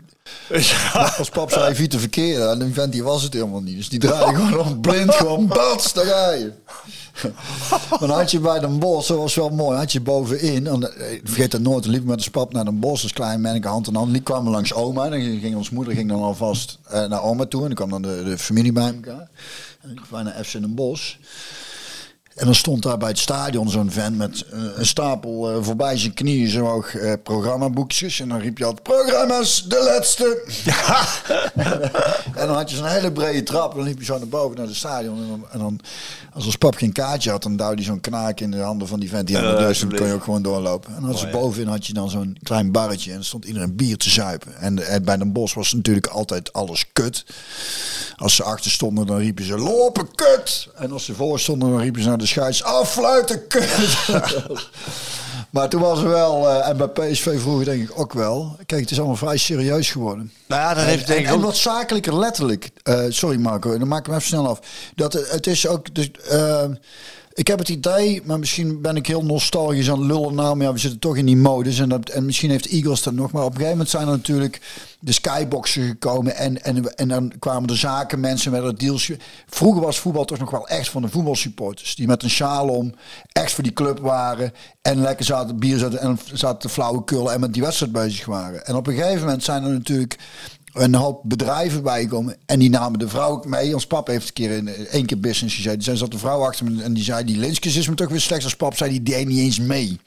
als 1.18 1.30
pap 1.30 1.52
zei, 1.52 1.76
vier 1.76 1.90
te 1.90 2.00
verkeren. 2.00 2.52
En 2.52 2.60
die 2.60 2.74
vent 2.74 2.92
die 2.92 3.04
was 3.04 3.24
het 3.24 3.34
helemaal 3.34 3.62
niet. 3.62 3.78
Dus 3.78 3.90
die 3.90 4.00
draaide 4.00 4.40
gewoon 4.40 4.68
om, 4.68 4.82
blind 4.82 5.14
gewoon, 5.14 5.48
bats, 5.48 5.94
daar 5.94 6.06
ga 6.06 6.32
je. 6.32 6.52
Dan 8.00 8.10
had 8.10 8.32
je 8.32 8.40
bij 8.40 8.60
Den 8.60 8.80
Bosch, 8.80 9.08
dat 9.08 9.18
was 9.18 9.36
wel 9.36 9.50
mooi, 9.50 9.78
had 9.78 9.92
je 9.92 10.02
bovenin, 10.02 10.68
en, 10.68 10.98
eh, 10.98 11.12
ik 11.12 11.22
vergeet 11.24 11.52
dat 11.52 11.62
nooit, 11.62 11.86
liep 11.86 12.04
met 12.04 12.18
de 12.18 12.24
spap 12.24 12.54
naar 12.54 12.66
Den 12.66 12.80
Bosch, 12.80 13.04
als 13.04 13.14
klein 13.14 13.42
manneke 13.42 13.68
hand 13.68 13.88
in 13.88 13.96
hand, 13.96 14.12
die 14.12 14.22
kwamen 14.22 14.52
langs 14.52 14.74
oma, 14.74 15.10
en 15.10 15.40
ging, 15.40 15.56
ons 15.56 15.70
moeder 15.70 15.94
ging 15.94 16.10
dan 16.10 16.22
alvast 16.22 16.80
eh, 16.88 17.06
naar 17.06 17.24
oma 17.24 17.46
toe, 17.46 17.62
en 17.62 17.68
dan 17.68 17.76
kwam 17.76 17.90
dan 17.90 18.02
de, 18.02 18.24
de 18.24 18.38
familie 18.38 18.72
bij 18.72 18.94
elkaar. 18.94 19.30
En 19.82 19.90
ik 19.90 19.96
kwam 19.96 20.24
naar 20.24 20.44
FC 20.44 20.52
Den 20.52 20.76
Bosch. 20.76 21.16
En 22.42 22.48
dan 22.48 22.56
stond 22.56 22.84
daar 22.84 22.98
bij 22.98 23.10
het 23.10 23.18
stadion 23.18 23.70
zo'n 23.70 23.92
vent 23.92 24.18
met 24.18 24.46
eh, 24.52 24.60
een 24.76 24.86
stapel 24.86 25.52
eh, 25.52 25.58
voorbij 25.62 25.98
zijn 25.98 26.14
knieën 26.14 26.50
zo 26.50 26.66
hoog 26.66 26.96
eh, 26.96 27.14
programmaboekjes. 27.24 28.20
En 28.20 28.30
dan 28.30 28.40
riep 28.40 28.58
je 28.58 28.66
altijd, 28.66 28.84
programma's, 28.84 29.66
de 29.68 29.84
laatste. 29.84 30.44
en 32.42 32.48
dan 32.48 32.56
had 32.56 32.70
je 32.70 32.76
zo'n 32.76 32.86
hele 32.86 33.12
brede 33.12 33.44
trap. 33.44 33.72
En 33.72 33.78
dan 33.78 33.88
liep 33.88 34.00
je 34.00 34.06
zo 34.06 34.18
naar 34.18 34.28
boven 34.28 34.58
naar 34.58 34.66
het 34.66 34.76
stadion. 34.76 35.18
En 35.18 35.28
dan, 35.28 35.46
en 35.52 35.60
dan 35.60 35.80
als 36.34 36.46
ons 36.46 36.56
pap 36.56 36.76
geen 36.76 36.92
kaartje 36.92 37.30
had, 37.30 37.44
dan 37.44 37.56
duwde 37.56 37.76
hij 37.76 37.84
zo'n 37.84 38.02
knaak 38.02 38.40
in 38.40 38.52
de 38.52 38.60
handen 38.60 38.88
van 38.88 39.00
die 39.00 39.10
vent 39.10 39.28
die 39.28 39.38
aan 39.38 39.56
de 39.56 39.62
deur 39.62 39.76
stond. 39.76 39.92
Dan 39.92 40.00
kon 40.00 40.10
je 40.10 40.14
ook 40.14 40.24
gewoon 40.24 40.42
doorlopen. 40.42 40.96
En 40.96 41.04
als 41.04 41.22
je 41.22 41.30
bovenin 41.30 41.68
had 41.68 41.88
je 41.88 41.94
dan 41.94 42.10
zo'n 42.10 42.38
klein 42.44 42.72
barretje. 42.72 43.10
En 43.10 43.16
dan 43.16 43.26
stond 43.26 43.46
iedereen 43.46 43.76
bier 43.76 43.98
te 43.98 44.10
zuipen. 44.10 44.58
En, 44.58 44.76
bij 45.04 45.18
Den 45.18 45.32
Bos 45.32 45.54
was 45.54 45.74
natuurlijk 45.74 46.08
altijd 46.08 46.54
alles 46.54 46.86
kut. 46.94 47.26
Als 48.16 48.36
ze 48.36 48.44
achter 48.44 48.72
stonden, 48.72 49.06
dan 49.06 49.18
riepen 49.18 49.46
ze 49.46 49.58
lopen 49.58 50.16
kut. 50.16 50.68
En 50.76 50.92
als 50.92 51.06
ze 51.06 51.14
voor 51.14 51.40
stonden, 51.40 51.70
dan 51.70 51.80
riepen 51.80 52.02
ze 52.02 52.08
naar 52.08 52.18
de 52.18 52.30
scheids 52.32 52.64
affluiten 52.64 53.48
kut. 53.48 53.98
maar 55.50 55.70
toen 55.70 55.82
was 55.82 56.02
er 56.02 56.10
wel, 56.10 56.50
eh, 56.50 56.68
en 56.68 56.78
bij 56.78 56.88
PSV 56.88 57.40
vroeger 57.40 57.66
denk 57.66 57.90
ik 57.90 58.00
ook 58.00 58.14
wel. 58.14 58.58
Kijk, 58.66 58.82
het 58.82 58.92
is 58.92 58.98
allemaal 58.98 59.16
vrij 59.16 59.38
serieus 59.38 59.92
geworden. 59.92 60.32
Nou 60.48 60.62
ja, 60.62 60.74
dat 60.74 60.84
heeft 60.84 61.02
En, 61.02 61.08
denk 61.08 61.20
en, 61.20 61.26
ik 61.26 61.30
en 61.32 61.38
ook... 61.38 61.44
wat 61.44 61.58
zakelijker 61.58 62.18
letterlijk. 62.18 62.70
Eh, 62.84 63.04
sorry 63.10 63.40
Marco, 63.40 63.78
dan 63.78 63.88
maak 63.88 64.00
ik 64.00 64.06
hem 64.06 64.16
even 64.16 64.28
snel 64.28 64.48
af. 64.48 64.60
Dat 64.96 65.14
het, 65.14 65.32
het 65.32 65.48
is 65.48 65.68
ook. 65.68 65.96
Dus, 65.96 66.12
eh, 66.12 66.64
ik 67.34 67.48
heb 67.48 67.60
het 67.60 67.70
idee, 67.70 68.22
maar 68.26 68.40
misschien 68.40 68.82
ben 68.82 68.96
ik 68.96 69.08
heel 69.08 69.24
nostalgisch 69.24 69.92
aan 69.92 70.06
lullen 70.06 70.36
nou, 70.36 70.56
maar 70.56 70.66
ja, 70.66 70.74
we 70.74 70.80
zitten 70.80 71.00
toch 71.00 71.18
in 71.18 71.26
die 71.26 71.38
modus. 71.38 71.80
En, 71.80 71.90
dat, 71.90 72.10
en 72.10 72.26
misschien 72.26 72.50
heeft 72.50 72.68
Eagles 72.68 73.04
dat 73.04 73.14
nog. 73.14 73.32
Maar 73.32 73.44
op 73.44 73.50
een 73.50 73.56
gegeven 73.56 73.72
moment 73.72 73.90
zijn 73.90 74.08
er 74.08 74.12
natuurlijk 74.12 74.62
de 75.00 75.12
skyboxen 75.12 75.88
gekomen. 75.88 76.36
En, 76.36 76.64
en, 76.64 76.96
en 76.96 77.08
dan 77.08 77.34
kwamen 77.40 77.68
de 77.68 77.76
zakenmensen 77.76 78.52
met 78.52 78.64
het 78.64 78.80
deals. 78.80 79.12
Vroeger 79.46 79.82
was 79.82 80.00
voetbal 80.00 80.26
toch 80.26 80.40
nog 80.40 80.52
wel 80.52 80.68
echt 80.68 80.90
van 80.90 81.02
de 81.02 81.10
voetbalsupporters. 81.10 81.96
Die 81.96 82.08
met 82.08 82.24
een 82.24 82.30
sjaal 82.30 82.68
om 82.68 82.94
echt 83.32 83.52
voor 83.52 83.64
die 83.64 83.74
club 83.74 84.00
waren. 84.00 84.54
En 84.82 85.02
lekker 85.02 85.26
zaten 85.26 85.60
bier 85.60 85.78
zaten 85.78 86.00
en 86.00 86.20
zaten 86.34 86.60
te 86.60 86.70
flauwekullen 86.70 87.34
en 87.34 87.40
met 87.40 87.54
die 87.54 87.62
wedstrijd 87.62 87.92
bezig 87.92 88.26
waren. 88.26 88.66
En 88.66 88.76
op 88.76 88.88
een 88.88 88.96
gegeven 88.96 89.20
moment 89.20 89.44
zijn 89.44 89.64
er 89.64 89.72
natuurlijk 89.72 90.18
een 90.74 90.96
hoop 90.96 91.22
bedrijven 91.24 91.84
bijgekomen. 91.84 92.36
En 92.46 92.60
die 92.60 92.70
namen 92.70 93.00
de 93.00 93.08
vrouw 93.08 93.30
ook 93.30 93.46
mee. 93.46 93.74
Ons 93.74 93.88
pap 93.88 94.08
heeft 94.08 94.28
een 94.28 94.34
keer 94.34 94.52
in 94.52 94.68
één 94.68 95.06
keer 95.06 95.20
business 95.20 95.56
gezeten. 95.56 95.92
Er 95.92 95.98
zat 95.98 96.14
een 96.14 96.20
vrouw 96.20 96.46
achter 96.46 96.72
me 96.72 96.84
en 96.84 96.94
die 96.94 97.04
zei... 97.04 97.26
Die 97.26 97.38
Linskes 97.38 97.76
is 97.76 97.88
me 97.88 97.96
toch 97.96 98.10
weer 98.10 98.22
slecht 98.22 98.44
als 98.44 98.56
pap. 98.56 98.78
Zei 98.78 98.90
die 98.90 99.04
deed 99.04 99.28
niet 99.28 99.40
eens 99.40 99.60
mee. 99.60 100.00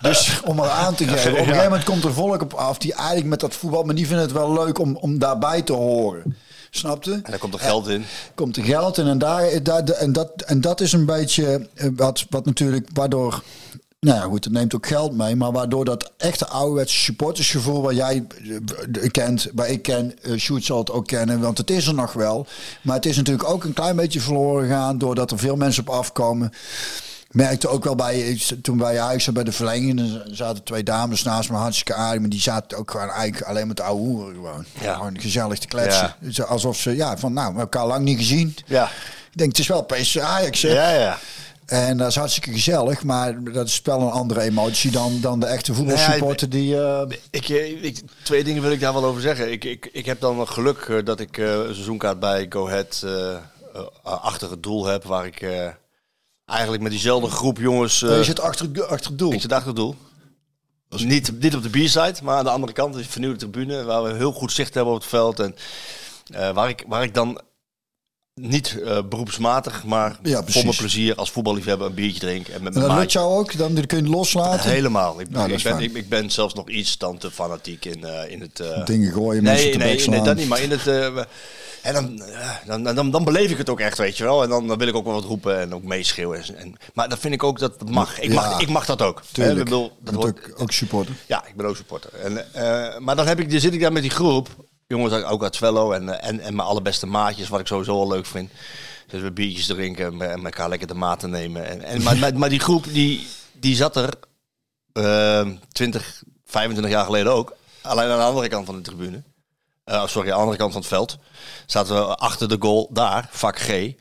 dus 0.00 0.40
om 0.44 0.58
er 0.58 0.70
aan 0.70 0.94
te 0.94 1.04
geven. 1.04 1.30
Op 1.30 1.38
een 1.38 1.44
gegeven 1.44 1.64
moment 1.64 1.84
komt 1.84 2.04
er 2.04 2.12
volk 2.12 2.42
op 2.42 2.52
af... 2.52 2.78
die 2.78 2.94
eigenlijk 2.94 3.26
met 3.26 3.40
dat 3.40 3.54
voetbal... 3.54 3.82
maar 3.82 3.94
die 3.94 4.06
vinden 4.06 4.24
het 4.24 4.34
wel 4.34 4.52
leuk 4.52 4.78
om, 4.78 4.96
om 4.96 5.18
daarbij 5.18 5.62
te 5.62 5.72
horen. 5.72 6.36
Snapte? 6.70 7.12
En 7.12 7.30
daar 7.30 7.38
komt 7.38 7.54
er 7.54 7.60
geld 7.60 7.88
in. 7.88 8.04
komt 8.34 8.56
er 8.56 8.64
geld 8.64 8.98
in. 8.98 9.06
En, 9.06 9.18
daar, 9.18 9.62
daar, 9.62 9.88
en, 9.88 10.12
dat, 10.12 10.42
en 10.46 10.60
dat 10.60 10.80
is 10.80 10.92
een 10.92 11.06
beetje 11.06 11.68
eh, 11.74 11.88
wat, 11.96 12.26
wat 12.30 12.44
natuurlijk 12.44 12.88
waardoor. 12.92 13.42
Nou 14.06 14.18
ja, 14.18 14.24
goed, 14.24 14.44
het 14.44 14.52
neemt 14.52 14.74
ook 14.74 14.86
geld 14.86 15.16
mee. 15.16 15.36
Maar 15.36 15.52
waardoor 15.52 15.84
dat 15.84 16.12
echte 16.16 16.46
ouderwetse 16.46 16.96
supportersgevoel... 16.96 17.82
waar 17.82 17.94
jij 17.94 18.26
eh, 19.02 19.10
kent, 19.10 19.48
waar 19.54 19.68
ik 19.68 19.82
ken, 19.82 20.14
uh, 20.22 20.38
Sjoerd 20.38 20.64
zal 20.64 20.78
het 20.78 20.90
ook 20.90 21.06
kennen... 21.06 21.40
want 21.40 21.58
het 21.58 21.70
is 21.70 21.86
er 21.86 21.94
nog 21.94 22.12
wel. 22.12 22.46
Maar 22.82 22.96
het 22.96 23.06
is 23.06 23.16
natuurlijk 23.16 23.48
ook 23.48 23.64
een 23.64 23.72
klein 23.72 23.96
beetje 23.96 24.20
verloren 24.20 24.68
gegaan... 24.68 24.98
doordat 24.98 25.30
er 25.30 25.38
veel 25.38 25.56
mensen 25.56 25.86
op 25.86 25.94
afkomen. 25.94 26.52
Merkte 27.30 27.68
ook 27.68 27.84
wel 27.84 27.94
bij, 27.94 28.40
toen 28.62 28.78
wij 28.78 28.98
huis 28.98 29.32
bij 29.32 29.44
de 29.44 29.52
verlenging... 29.52 30.00
er 30.00 30.28
zaten 30.30 30.64
twee 30.64 30.82
dames 30.82 31.22
naast 31.22 31.50
me, 31.50 31.56
hartstikke 31.56 31.94
aardig... 31.94 32.20
maar 32.20 32.30
die 32.30 32.40
zaten 32.40 32.78
ook 32.78 32.90
gewoon 32.90 33.10
eigenlijk 33.10 33.50
alleen 33.50 33.66
met 33.66 33.76
de 33.76 33.82
oude 33.82 34.02
hoeren 34.02 34.34
gewoon. 34.34 34.64
Ja. 34.80 34.94
Gewoon 34.94 35.20
gezellig 35.20 35.58
te 35.58 35.66
kletsen. 35.66 36.14
Ja. 36.20 36.44
Alsof 36.44 36.76
ze, 36.76 36.96
ja, 36.96 37.18
van 37.18 37.32
nou, 37.32 37.54
we 37.54 37.60
elkaar 37.60 37.86
lang 37.86 38.04
niet 38.04 38.18
gezien. 38.18 38.56
Ja. 38.66 38.84
Ik 39.30 39.38
denk, 39.38 39.50
het 39.50 39.58
is 39.58 39.66
wel 39.66 39.82
PSV 39.82 40.16
Ajax, 40.16 40.62
hè? 40.62 40.68
Ja, 40.68 40.90
ja. 40.90 41.18
En 41.70 41.96
dat 41.96 42.08
is 42.08 42.14
hartstikke 42.16 42.52
gezellig, 42.52 43.04
maar 43.04 43.42
dat 43.52 43.66
is 43.66 43.80
wel 43.82 44.00
een 44.00 44.10
andere 44.10 44.40
emotie 44.40 44.90
dan, 44.90 45.20
dan 45.20 45.40
de 45.40 45.46
echte 45.46 45.74
voetbalsupporter 45.74 46.48
die... 46.50 46.80
eh, 46.82 47.02
Ik, 47.30 47.48
eh, 47.48 47.84
ik, 47.84 48.00
twee 48.22 48.44
dingen 48.44 48.62
wil 48.62 48.70
ik 48.70 48.80
daar 48.80 48.92
wel 48.92 49.04
over 49.04 49.20
zeggen. 49.20 49.52
Ik, 49.52 49.64
ik, 49.64 49.88
ik 49.92 50.06
heb 50.06 50.20
dan 50.20 50.48
geluk 50.48 50.78
eh, 50.78 51.04
dat 51.04 51.20
ik 51.20 51.36
een 51.36 51.74
seizoenkaart 51.74 52.20
bij 52.20 52.46
Go 52.48 52.66
Ahead 52.66 53.04
achter 54.02 54.50
het 54.50 54.62
doel 54.62 54.84
heb. 54.86 55.04
Waar 55.04 55.26
ik 55.26 55.42
eigenlijk 56.44 56.82
met 56.82 56.92
diezelfde 56.92 57.30
groep 57.30 57.58
jongens... 57.58 58.00
je 58.00 58.24
zit 58.24 58.40
achter, 58.40 58.66
het- 58.66 58.86
achter 58.86 59.10
het 59.10 59.18
doel. 59.18 59.32
ik 59.32 59.40
zit 59.40 59.52
achter 59.52 59.68
het 59.68 59.76
doel. 59.76 59.96
Niet, 60.88 61.40
niet 61.40 61.56
op 61.56 61.62
de 61.62 61.68
B-side, 61.70 62.14
maar 62.22 62.36
aan 62.36 62.44
de 62.44 62.50
andere 62.50 62.72
kant 62.72 62.94
een 62.94 63.04
vernieuwde 63.04 63.38
tribune. 63.38 63.84
Waar 63.84 64.02
we 64.02 64.14
heel 64.14 64.32
goed 64.32 64.52
zicht 64.52 64.74
hebben 64.74 64.92
op 64.94 65.00
het 65.00 65.08
veld. 65.08 65.40
En 65.40 65.54
waar, 66.54 66.68
ik, 66.68 66.84
waar 66.88 67.02
ik 67.02 67.14
dan 67.14 67.40
niet 68.40 68.78
eh, 68.84 68.98
beroepsmatig, 69.08 69.84
maar 69.84 70.18
Ja, 70.22 70.42
voor 70.46 70.64
mijn 70.64 70.76
plezier 70.76 71.14
als 71.14 71.30
voetballiefhebber 71.30 71.86
een 71.86 71.94
biertje 71.94 72.20
drinken. 72.20 72.54
En 72.54 72.62
met 72.62 72.72
En 72.72 72.78
mijn 72.78 72.90
dat 72.92 73.00
lukt 73.00 73.12
jou 73.12 73.38
ook? 73.38 73.56
Dan 73.58 73.86
kun 73.86 74.04
je 74.04 74.10
loslaten? 74.10 74.70
Helemaal. 74.70 75.20
Ik, 75.20 75.30
Nou, 75.30 75.52
ik, 75.52 75.62
ben, 75.62 75.78
ik, 75.80 75.92
ik 75.94 76.08
ben 76.08 76.30
zelfs 76.30 76.54
nog 76.54 76.68
iets 76.68 76.98
dan 76.98 77.18
te 77.18 77.30
fanatiek 77.30 77.84
in, 77.84 78.04
eh, 78.04 78.30
in 78.30 78.40
het... 78.40 78.60
eh, 78.60 78.84
Dingen 78.84 79.12
gooien, 79.12 79.42
mensen 79.42 79.64
nee, 79.64 79.72
te 79.72 79.78
nee, 79.78 80.08
nee, 80.18 80.22
dat 80.22 80.36
niet. 80.36 80.48
Maar 80.48 80.60
in 80.60 80.70
het... 80.70 80.86
en 81.82 81.94
dan, 81.94 82.22
dan, 82.84 82.94
dan, 82.94 83.10
dan 83.10 83.24
beleef 83.24 83.50
ik 83.50 83.58
het 83.58 83.70
ook 83.70 83.80
echt, 83.80 83.98
weet 83.98 84.16
je 84.16 84.24
wel. 84.24 84.42
En 84.42 84.48
dan, 84.48 84.66
dan 84.68 84.78
wil 84.78 84.86
ik 84.88 84.94
ook 84.96 85.04
wel 85.04 85.14
wat 85.14 85.24
roepen 85.24 85.60
en 85.60 85.74
ook 85.74 85.82
meeschreeuwen. 85.82 86.42
En, 86.44 86.56
en- 86.56 86.74
maar 86.94 87.08
dat 87.08 87.18
vind 87.18 87.34
ik 87.34 87.42
ook 87.42 87.58
dat 87.58 87.78
dat 87.78 87.88
mag. 87.90 88.20
Ik, 88.20 88.28
Ja. 88.32 88.34
mag, 88.34 88.60
ik 88.60 88.68
mag 88.68 88.84
dat 88.86 89.02
ook. 89.02 89.22
Tuurlijk. 89.32 89.58
Ik 89.58 89.64
bedoel, 89.64 89.92
dat 90.00 90.14
hoort, 90.14 90.26
ook, 90.50 90.60
ook 90.60 90.72
supporter. 90.72 91.14
ja, 91.26 91.44
ik 91.46 91.56
ben 91.56 91.66
ook 91.66 91.76
supporter. 91.76 92.10
En, 92.14 92.44
maar 93.04 93.16
dan, 93.16 93.26
heb 93.26 93.40
ik, 93.40 93.50
dan 93.50 93.60
zit 93.60 93.72
ik 93.74 93.80
daar 93.80 93.92
met 93.92 94.02
die 94.02 94.10
groep. 94.10 94.48
Jongens 94.90 95.24
ook 95.24 95.42
uit 95.42 95.52
Twello 95.52 95.92
en, 95.92 96.08
eh, 96.08 96.28
en, 96.28 96.40
en 96.40 96.54
mijn 96.56 96.68
allerbeste 96.68 97.06
maatjes, 97.06 97.48
wat 97.48 97.60
ik 97.60 97.66
sowieso 97.66 97.96
wel 97.96 98.08
leuk 98.08 98.26
vind. 98.26 98.50
Dus 99.06 99.20
we 99.20 99.30
biertjes 99.32 99.66
drinken 99.66 100.20
en 100.22 100.44
elkaar 100.44 100.68
lekker 100.68 100.88
de 100.88 100.94
maat 100.94 101.20
te 101.20 101.28
nemen. 101.28 101.68
En, 101.68 101.82
en, 101.82 102.02
maar, 102.02 102.16
maar, 102.16 102.34
maar 102.38 102.48
die 102.48 102.60
groep, 102.60 102.84
die, 102.92 103.26
die 103.52 103.76
zat 103.76 103.96
er 103.96 104.08
eh 104.92 105.46
20, 105.72 106.22
25 106.44 106.92
jaar 106.92 107.04
geleden 107.04 107.32
ook. 107.32 107.54
Alleen 107.82 108.10
aan 108.10 108.18
de 108.18 108.24
andere 108.24 108.48
kant 108.48 108.66
van 108.66 108.74
de 108.76 108.80
tribune. 108.80 109.22
Eh, 109.84 110.06
sorry, 110.06 110.28
aan 110.28 110.34
de 110.34 110.40
andere 110.40 110.58
kant 110.58 110.72
van 110.72 110.80
het 110.80 110.90
veld. 110.90 111.18
Zaten 111.66 111.94
we 111.94 112.14
achter 112.16 112.48
de 112.48 112.56
goal 112.58 112.88
daar, 112.92 113.28
vak 113.30 113.58
G. 113.58 113.68
Eh, 113.68 113.92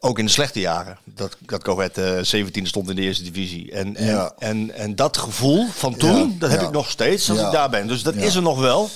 Ook 0.00 0.18
in 0.18 0.24
de 0.24 0.30
slechte 0.30 0.60
jaren. 0.60 0.98
Dat, 1.04 1.36
dat 1.40 1.98
eh 1.98 2.18
17 2.22 2.66
stond 2.66 2.88
in 2.90 2.96
de 2.96 3.02
eerste 3.02 3.22
divisie. 3.24 3.72
En, 3.72 3.96
en, 3.96 4.06
Ja. 4.06 4.32
en, 4.38 4.70
en 4.74 4.96
dat 4.96 5.16
gevoel 5.16 5.66
van 5.66 5.96
toen, 5.96 6.16
Ja, 6.30 6.34
dat 6.38 6.50
heb 6.50 6.60
ja. 6.60 6.66
ik 6.66 6.72
nog 6.72 6.90
steeds 6.90 7.30
als 7.30 7.38
ik 7.40 7.50
daar 7.50 7.70
ben. 7.70 7.86
Dus 7.86 8.02
dat 8.02 8.14
is 8.14 8.34
er 8.34 8.42
nog 8.42 8.58
wel. 8.58 8.90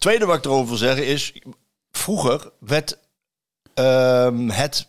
Tweede 0.00 0.24
wat 0.26 0.36
ik 0.36 0.44
erover 0.44 0.68
wil 0.68 0.76
zeggen 0.76 1.06
is... 1.06 1.32
Vroeger 1.90 2.52
werd 2.60 2.98
ehm, 3.74 4.48
het, 4.48 4.88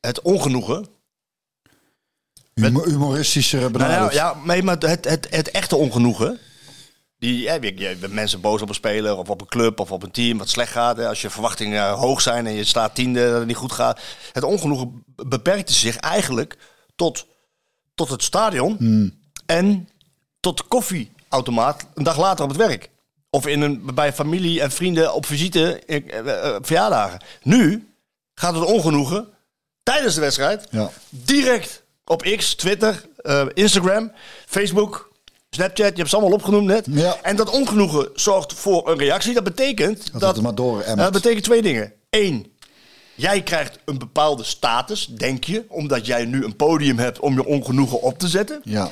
het 0.00 0.22
ongenoegen... 0.22 0.86
Humo- 2.54 2.84
humoristischer 2.84 3.60
Nou 3.60 3.72
benaderd. 3.72 4.12
ja, 4.12 4.34
ja, 4.36 4.44
nee, 4.44 4.62
maar 4.62 4.76
het, 4.78 5.04
het, 5.04 5.30
het 5.30 5.50
echte 5.50 5.76
ongenoegen 5.76 6.38
Die, 7.18 7.38
ja, 7.42 7.54
je, 7.54 7.76
je 7.78 7.96
bent 7.96 8.12
mensen 8.12 8.40
boos 8.40 8.62
op 8.62 8.68
een 8.68 8.74
speler 8.74 9.16
of 9.16 9.28
op 9.30 9.40
een 9.40 9.46
club 9.46 9.80
of 9.80 9.92
op 9.92 10.02
een 10.02 10.10
team 10.10 10.38
wat 10.38 10.48
slecht 10.48 10.72
gaat. 10.72 10.96
Hè. 10.96 11.08
Als 11.08 11.20
je 11.22 11.30
verwachtingen 11.30 11.90
hoog 11.90 12.20
zijn 12.20 12.46
en 12.46 12.52
je 12.52 12.64
staat 12.64 12.94
tiende 12.94 13.30
dat 13.30 13.38
het 13.38 13.46
niet 13.46 13.56
goed 13.56 13.72
gaat. 13.72 14.00
Het 14.32 14.42
ongenoegen 14.44 15.04
beperkte 15.16 15.72
zich 15.72 15.96
eigenlijk 15.96 16.58
tot, 16.96 17.26
tot 17.94 18.08
het 18.08 18.22
stadion 18.22 18.76
en 19.46 19.88
tot 20.40 20.56
de 20.56 20.64
koffieautomaat 20.68 21.86
een 21.94 22.04
dag 22.04 22.18
later 22.18 22.44
op 22.44 22.50
het 22.50 22.58
werk. 22.58 22.90
Of 23.34 23.46
in 23.46 23.60
een, 23.60 23.94
bij 23.94 24.12
familie 24.12 24.60
en 24.60 24.70
vrienden 24.70 25.14
op 25.14 25.26
visite, 25.26 25.78
eh, 25.86 25.96
eh, 26.18 26.46
eh, 26.46 26.56
verjaardagen. 26.60 27.20
Nu 27.42 27.88
gaat 28.34 28.54
het 28.54 28.64
ongenoegen 28.64 29.28
tijdens 29.82 30.14
de 30.14 30.20
wedstrijd 30.20 30.66
Ja. 30.70 30.90
direct 31.10 31.82
op 32.04 32.22
X, 32.36 32.54
Twitter, 32.54 33.04
Instagram, 33.54 34.12
Facebook, 34.46 35.12
Snapchat. 35.50 35.88
Je 35.90 35.96
hebt 35.96 36.08
ze 36.08 36.16
allemaal 36.16 36.34
opgenoemd 36.34 36.66
net. 36.66 36.86
Ja. 36.90 37.16
En 37.22 37.36
dat 37.36 37.50
ongenoegen 37.50 38.08
zorgt 38.14 38.52
voor 38.52 38.90
een 38.90 38.98
reactie. 38.98 39.34
Dat 39.34 39.44
betekent 39.44 40.12
Dat 40.12 40.20
dat, 40.20 40.34
het 40.34 40.44
maar 40.44 40.54
door 40.54 40.80
emmert. 40.80 41.12
dat 41.12 41.22
betekent 41.22 41.44
twee 41.44 41.62
dingen. 41.62 41.92
Eén, 42.10 42.52
jij 43.14 43.42
krijgt 43.42 43.78
een 43.84 43.98
bepaalde 43.98 44.44
status, 44.44 45.06
denk 45.06 45.44
je, 45.44 45.64
omdat 45.68 46.06
jij 46.06 46.24
nu 46.24 46.44
een 46.44 46.56
podium 46.56 46.98
hebt 46.98 47.18
om 47.20 47.34
je 47.34 47.44
ongenoegen 47.44 48.00
op 48.02 48.18
te 48.18 48.28
zetten. 48.28 48.60
Ja. 48.64 48.90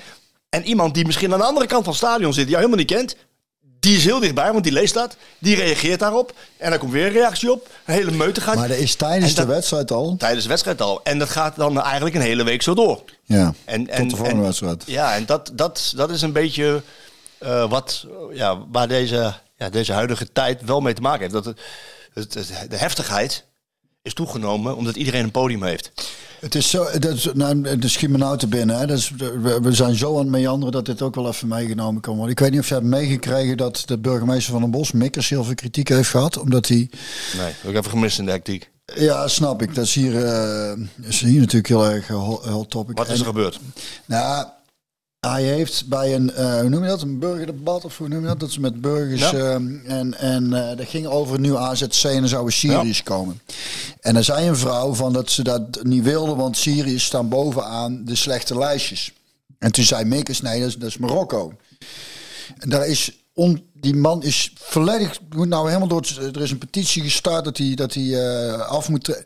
En 0.49 0.65
iemand 0.65 0.95
die 0.95 1.07
misschien 1.07 1.33
aan 1.33 1.39
de 1.39 1.45
andere 1.45 1.67
kant 1.67 1.85
van 1.85 1.93
het 1.93 2.03
stadion 2.03 2.33
zit, 2.33 2.47
die 2.47 2.57
jou 2.57 2.65
helemaal 2.65 2.85
niet 2.87 2.95
kent, 2.97 3.17
die 3.81 3.97
is 3.97 4.05
heel 4.05 4.21
dichtbij, 4.21 4.53
want 4.53 4.65
die 4.65 4.73
leest 4.73 4.95
dat. 4.95 5.17
Die 5.39 5.57
reageert 5.57 5.99
daarop. 6.01 6.33
En 6.57 6.71
dan 6.71 6.79
komt 6.79 6.93
weer 6.93 7.07
een 7.07 7.13
reactie 7.13 7.53
op. 7.53 7.69
Een 7.85 7.95
hele 7.95 8.11
meute 8.11 8.41
gaat 8.41 8.55
Maar 8.55 8.69
dat 8.69 8.77
is 8.77 8.95
tijdens 8.95 9.35
dat- 9.35 9.47
de 9.47 9.53
wedstrijd 9.53 9.91
al. 9.91 10.15
tijdens 10.19 10.43
de 10.43 10.49
wedstrijd 10.49 10.81
al. 10.81 11.01
En 11.05 11.19
dat 11.19 11.29
gaat 11.29 11.57
dan 11.57 11.81
eigenlijk 11.83 12.15
een 12.15 12.21
hele 12.21 12.45
week 12.45 12.63
zo 12.63 12.75
door. 12.75 13.03
Ja. 13.25 13.55
En, 13.65 13.89
en, 13.89 14.01
Tot 14.01 14.11
de 14.11 14.17
volgende 14.17 14.41
en- 14.41 14.47
wedstrijd. 14.47 14.83
Ja, 14.87 15.15
en 15.15 15.27
dat, 15.27 15.51
dat, 15.55 15.93
dat 15.97 16.11
is 16.11 16.23
een 16.23 16.33
beetje 16.33 16.83
eh, 17.39 17.71
wat, 17.71 18.07
ja, 18.33 18.59
waar 18.71 18.89
deze, 18.89 19.35
ja, 19.57 19.69
deze 19.71 19.93
huidige 19.93 20.33
tijd 20.33 20.63
wel 20.65 20.81
mee 20.81 20.95
te 20.95 21.01
maken 21.01 21.21
heeft. 21.21 21.33
Dat 21.33 21.45
het, 21.45 21.59
het, 22.15 22.35
het- 22.35 22.71
de 22.71 22.77
heftigheid 22.77 23.45
is 24.11 24.15
toegenomen 24.17 24.77
omdat 24.77 24.97
iedereen 24.97 25.25
een 25.25 25.31
podium 25.31 25.63
heeft. 25.63 25.91
Het 26.41 26.55
is 26.55 26.71
zo, 26.71 26.87
dat 26.99 27.13
is, 27.15 27.29
nou, 27.35 27.79
de 27.79 27.89
schiet 27.89 28.11
me 28.11 28.19
nou 28.19 28.39
te 28.39 28.47
binnen. 28.47 28.79
Hè. 28.79 28.87
Dat 28.87 28.99
is, 28.99 29.11
we, 29.17 29.59
we 29.63 29.73
zijn 29.73 29.95
zo 29.95 30.13
aan 30.13 30.19
het 30.19 30.29
meanderen 30.29 30.73
dat 30.73 30.87
dit 30.87 31.03
ook 31.03 31.15
wel 31.15 31.29
even 31.29 31.49
meegenomen 31.49 32.01
kan 32.01 32.15
worden. 32.15 32.33
Ik 32.33 32.39
weet 32.39 32.51
niet 32.51 32.61
of 32.61 32.69
je 32.69 32.75
hebt 32.75 32.87
meegekregen 32.87 33.57
dat 33.57 33.83
de 33.87 33.99
burgemeester 33.99 34.53
van 34.53 34.61
den 34.61 34.71
Bosch 34.71 34.93
Mikkers 34.93 35.29
heel 35.29 35.45
veel 35.45 35.55
kritiek 35.55 35.89
heeft 35.89 36.09
gehad. 36.11 36.39
Omdat 36.39 36.69
hij, 36.69 36.77
Nee, 36.77 36.91
dat 37.37 37.55
heb 37.63 37.71
ik 37.71 37.77
even 37.77 37.91
gemist 37.91 38.19
in 38.19 38.25
de 38.25 38.31
hectiek. 38.31 38.71
ja 38.95 39.29
snap 39.29 39.63
ik, 39.63 39.75
dat 39.75 39.85
is 39.85 39.95
hier, 39.95 40.25
eh, 40.27 40.73
is 41.03 41.21
hier 41.21 41.41
natuurlijk 41.41 41.69
heel 41.69 41.85
erg 41.91 42.09
eh, 42.11 42.17
hot, 42.25 42.45
hot 42.45 42.71
topic. 42.71 42.97
Wat 42.97 43.07
is 43.09 43.13
er 43.13 43.19
En- 43.21 43.25
gebeurd? 43.27 43.61
Nou, 44.07 44.47
hij 45.21 45.43
heeft 45.43 45.87
bij 45.87 46.15
een, 46.15 46.33
eh, 46.33 46.61
hoe 46.61 46.69
noem 46.69 46.83
je 46.83 46.89
dat, 46.89 47.03
een 47.03 47.19
burgerdebat 47.19 47.85
of 47.85 47.99
hoe 47.99 48.09
noem 48.09 48.21
je 48.21 48.27
dat? 48.27 48.41
Dat 48.41 48.49
is 48.49 48.59
met 48.59 48.81
burgers 48.81 49.21
Ja. 49.21 49.33
eh, 49.33 49.55
en, 49.55 50.15
en 50.19 50.53
eh, 50.71 50.77
dat 50.77 50.87
ging 50.89 51.07
over 51.07 51.35
een 51.35 51.41
nieuw 51.41 51.59
AZC 51.59 52.05
en 52.05 52.23
er 52.23 52.29
zouden 52.29 52.53
Syriërs 52.53 53.03
komen. 53.03 53.41
En 54.01 54.17
er 54.17 54.25
zei 54.25 54.49
een 54.49 54.57
vrouw 54.57 54.95
van 54.95 55.13
dat 55.13 55.31
ze 55.31 55.43
dat 55.43 55.83
niet 55.83 56.03
wilde, 56.05 56.35
want 56.35 56.57
Syriërs 56.57 57.05
staan 57.05 57.29
bovenaan 57.29 58.05
de 58.05 58.15
slechte 58.15 58.59
lijstjes. 58.59 59.13
En 59.59 59.73
toen 59.73 59.85
zei 59.85 60.05
Mikkers, 60.05 60.41
nee, 60.41 60.61
dat 60.61 60.69
is, 60.69 60.77
dat 60.77 60.89
is 60.89 60.99
Marokko. 60.99 61.53
En 62.59 62.69
daar 62.69 62.87
is 62.87 63.13
on, 63.35 63.65
die 63.75 63.95
man 63.97 64.23
is 64.23 64.53
volledig, 64.59 65.19
moet 65.37 65.49
nou 65.49 65.67
helemaal 65.67 65.89
door. 65.89 66.01
het- 66.01 66.37
Er 66.37 66.43
is 66.43 66.51
een 66.51 66.59
petitie 66.59 67.03
gestart 67.03 67.45
dat 67.45 67.57
hij, 67.59 67.75
dat 67.75 67.95
hij 67.95 68.15
eh, 68.25 68.59
af 68.69 68.89
moet. 68.89 69.23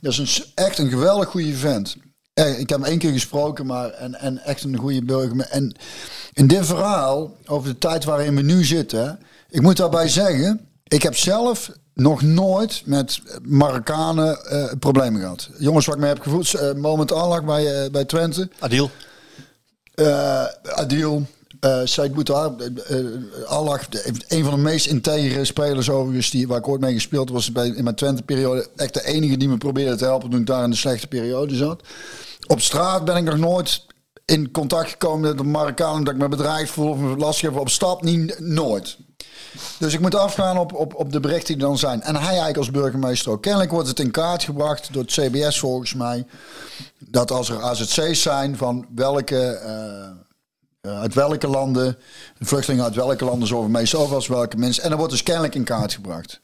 Dat 0.00 0.12
is 0.12 0.18
een, 0.18 0.44
echt 0.54 0.78
een 0.78 0.88
geweldig 0.90 1.28
goede 1.28 1.56
vent. 1.56 1.96
Ik 2.44 2.68
heb 2.68 2.80
hem 2.80 2.84
één 2.84 2.98
keer 2.98 3.12
gesproken, 3.12 3.66
maar 3.66 3.90
en, 3.90 4.14
en 4.14 4.38
echt 4.38 4.64
een 4.64 4.76
goede 4.76 5.02
burger. 5.02 5.40
En 5.40 5.74
in 6.32 6.46
dit 6.46 6.66
verhaal 6.66 7.36
over 7.46 7.68
de 7.68 7.78
tijd 7.78 8.04
waarin 8.04 8.34
we 8.36 8.42
nu 8.42 8.64
zitten, 8.64 9.18
ik 9.50 9.62
moet 9.62 9.76
daarbij 9.76 10.08
zeggen, 10.08 10.68
ik 10.84 11.02
heb 11.02 11.16
zelf 11.16 11.70
nog 11.94 12.22
nooit 12.22 12.82
met 12.84 13.20
Marokkanen 13.42 14.46
eh, 14.46 14.72
problemen 14.78 15.20
gehad. 15.20 15.50
Jongens, 15.58 15.86
wat 15.86 15.94
ik 15.94 16.00
me 16.00 16.06
heb 16.06 16.20
gevoeld, 16.20 16.54
eh, 16.54 16.72
moment 16.72 17.12
aanlag 17.12 17.44
bij, 17.44 17.84
eh, 17.84 17.90
bij 17.90 18.04
Twente. 18.04 18.48
Adil? 18.58 18.90
Adil, 20.62 21.26
eh 21.60 21.80
Said 21.84 22.14
Boutar, 22.14 22.54
eh, 22.56 22.98
eh, 22.98 23.06
Allah, 23.46 23.80
een 24.28 24.44
van 24.44 24.54
de 24.54 24.60
meest 24.60 24.86
integere 24.86 25.44
spelers 25.44 25.90
overigens 25.90 26.30
die, 26.30 26.48
waar 26.48 26.58
ik 26.58 26.68
ooit 26.68 26.80
mee 26.80 26.94
gespeeld 26.94 27.30
was 27.30 27.52
bij, 27.52 27.68
in 27.68 27.84
mijn 27.84 27.96
Twente-periode. 27.96 28.68
Echt 28.76 28.94
de 28.94 29.04
enige 29.04 29.36
die 29.36 29.48
me 29.48 29.56
probeerde 29.56 29.96
te 29.96 30.04
helpen 30.04 30.30
toen 30.30 30.40
ik 30.40 30.46
daar 30.46 30.64
in 30.64 30.70
de 30.70 30.76
slechte 30.76 31.06
periode 31.06 31.54
zat. 31.54 31.82
Op 32.46 32.60
straat 32.60 33.04
ben 33.04 33.16
ik 33.16 33.24
nog 33.24 33.36
nooit 33.36 33.84
in 34.24 34.50
contact 34.50 34.90
gekomen 34.90 35.20
met 35.20 35.38
de 35.38 35.44
Marokkanen 35.44 36.04
dat 36.04 36.14
ik 36.14 36.20
me 36.20 36.28
bedreigd 36.28 36.70
voel 36.70 36.90
of 36.90 36.98
me 36.98 37.16
lastig 37.16 37.50
heb. 37.50 37.60
Op 37.60 37.68
stap 37.68 38.02
niet, 38.02 38.38
nooit. 38.40 38.96
Dus 39.78 39.94
ik 39.94 40.00
moet 40.00 40.14
afgaan 40.14 40.58
op, 40.58 40.74
op, 40.74 40.94
op 40.94 41.12
de 41.12 41.20
berichten 41.20 41.54
die 41.54 41.66
dan 41.66 41.78
zijn. 41.78 42.02
En 42.02 42.16
hij 42.16 42.26
eigenlijk 42.26 42.56
als 42.56 42.70
burgemeester 42.70 43.32
ook. 43.32 43.42
Kennelijk 43.42 43.70
wordt 43.70 43.88
het 43.88 44.00
in 44.00 44.10
kaart 44.10 44.42
gebracht 44.42 44.92
door 44.92 45.02
het 45.02 45.12
CBS 45.12 45.58
volgens 45.58 45.94
mij. 45.94 46.26
Dat 46.98 47.30
als 47.30 47.48
er 47.48 47.62
AZC's 47.62 48.22
zijn 48.22 48.56
van 48.56 48.86
welke, 48.94 49.60
uit 50.88 51.14
welke 51.14 51.48
landen, 51.48 51.96
de 52.38 52.44
vluchtelingen 52.44 52.84
uit 52.84 52.94
welke 52.94 53.24
landen 53.24 53.48
zo 53.48 53.68
meestal 53.68 54.02
of 54.02 54.12
als 54.12 54.26
welke 54.26 54.56
mensen. 54.56 54.82
En 54.82 54.88
dat 54.88 54.98
wordt 54.98 55.12
dus 55.12 55.22
kennelijk 55.22 55.54
in 55.54 55.64
kaart 55.64 55.92
gebracht. 55.92 56.40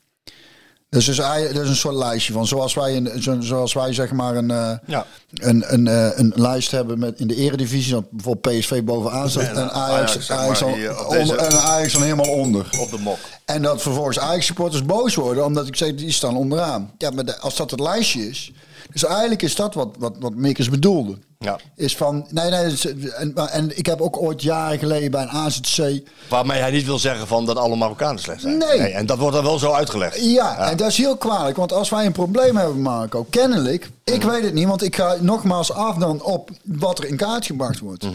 Dus 0.88 1.08
is 1.08 1.16
dat 1.16 1.62
is 1.62 1.68
een 1.68 1.76
soort 1.76 1.94
lijstje 1.94 2.32
van 2.32 2.46
zoals 2.46 2.74
wij, 2.74 2.96
een, 2.96 3.22
zo- 3.22 3.40
zoals 3.40 3.72
wij 3.72 3.92
zeg 3.92 4.12
maar 4.12 4.36
een, 4.36 4.50
eh, 4.50 4.72
Ja. 4.86 5.06
een, 5.34 5.64
een, 5.72 5.86
eh, 5.88 6.18
een 6.18 6.32
lijst 6.36 6.70
hebben 6.70 6.98
met 6.98 7.20
in 7.20 7.26
de 7.26 7.34
eredivisie 7.36 7.92
dat 7.92 8.10
bijvoorbeeld 8.10 8.58
PSV 8.58 8.82
bovenaan 8.82 9.30
staat 9.30 9.42
En, 9.42 9.56
en 9.56 9.70
eh, 9.70 9.76
Ajax, 9.76 10.26
dan 10.26 10.72
hier 10.72 11.06
onder, 11.06 11.36
en 11.38 11.52
Ajax 11.60 11.92
dan 11.92 12.02
helemaal 12.02 12.30
onder. 12.30 12.68
Op 12.80 12.90
de 12.90 12.98
mok. 12.98 13.18
En 13.44 13.62
dat 13.62 13.82
vervolgens 13.82 14.18
Ajax 14.18 14.46
supporters 14.46 14.84
boos 14.84 15.14
worden 15.14 15.44
omdat 15.44 15.66
ik 15.66 15.76
zeg 15.76 15.94
die 15.94 16.12
staan 16.12 16.36
onderaan. 16.36 16.92
Ja, 16.98 17.10
maar 17.10 17.24
de- 17.24 17.38
als 17.38 17.56
dat 17.56 17.70
het 17.70 17.80
lijstje 17.80 18.28
is, 18.28 18.52
dus 18.92 19.04
eigenlijk 19.04 19.42
is 19.42 19.54
dat 19.54 19.74
wat 19.74 19.88
wat, 19.98 20.16
wat 20.18 20.34
Mikkers 20.34 20.68
bedoelde. 20.70 21.18
Ja. 21.42 21.58
Is 21.76 21.96
van 21.96 22.26
nee 22.30 22.50
nee 22.50 22.76
en, 23.16 23.34
en 23.34 23.78
ik 23.78 23.86
heb 23.86 24.00
ook 24.00 24.22
ooit 24.22 24.42
jaren 24.42 24.78
geleden 24.78 25.10
bij 25.10 25.22
een 25.22 25.30
AZC 25.30 26.02
Waarmee 26.28 26.60
hij 26.60 26.70
niet 26.70 26.84
wil 26.84 26.98
zeggen 26.98 27.26
van 27.26 27.46
dat 27.46 27.56
alle 27.56 27.76
Marokkanen 27.76 28.20
slecht 28.20 28.40
zijn. 28.40 28.58
Nee. 28.58 28.78
En 28.78 29.06
dat 29.06 29.18
wordt 29.18 29.34
dan 29.34 29.44
wel 29.44 29.58
zo 29.58 29.72
uitgelegd. 29.72 30.24
Ja, 30.24 30.70
en 30.70 30.76
dat 30.76 30.88
is 30.88 30.96
heel 30.96 31.16
kwalijk. 31.16 31.56
Want 31.56 31.72
als 31.72 31.88
wij 31.88 32.06
een 32.06 32.12
probleem 32.12 32.56
hebben, 32.56 32.80
Marco, 32.80 33.26
kennelijk, 33.30 33.90
ik 34.04 34.22
weet 34.22 34.42
het 34.42 34.54
niet, 34.54 34.66
want 34.66 34.82
ik 34.82 34.96
ga 34.96 35.16
nogmaals 35.20 35.72
af 35.72 35.96
dan 35.96 36.22
op 36.22 36.50
wat 36.64 36.98
er 36.98 37.04
in 37.04 37.16
kaart 37.16 37.46
gebracht 37.46 37.78
wordt. 37.78 38.06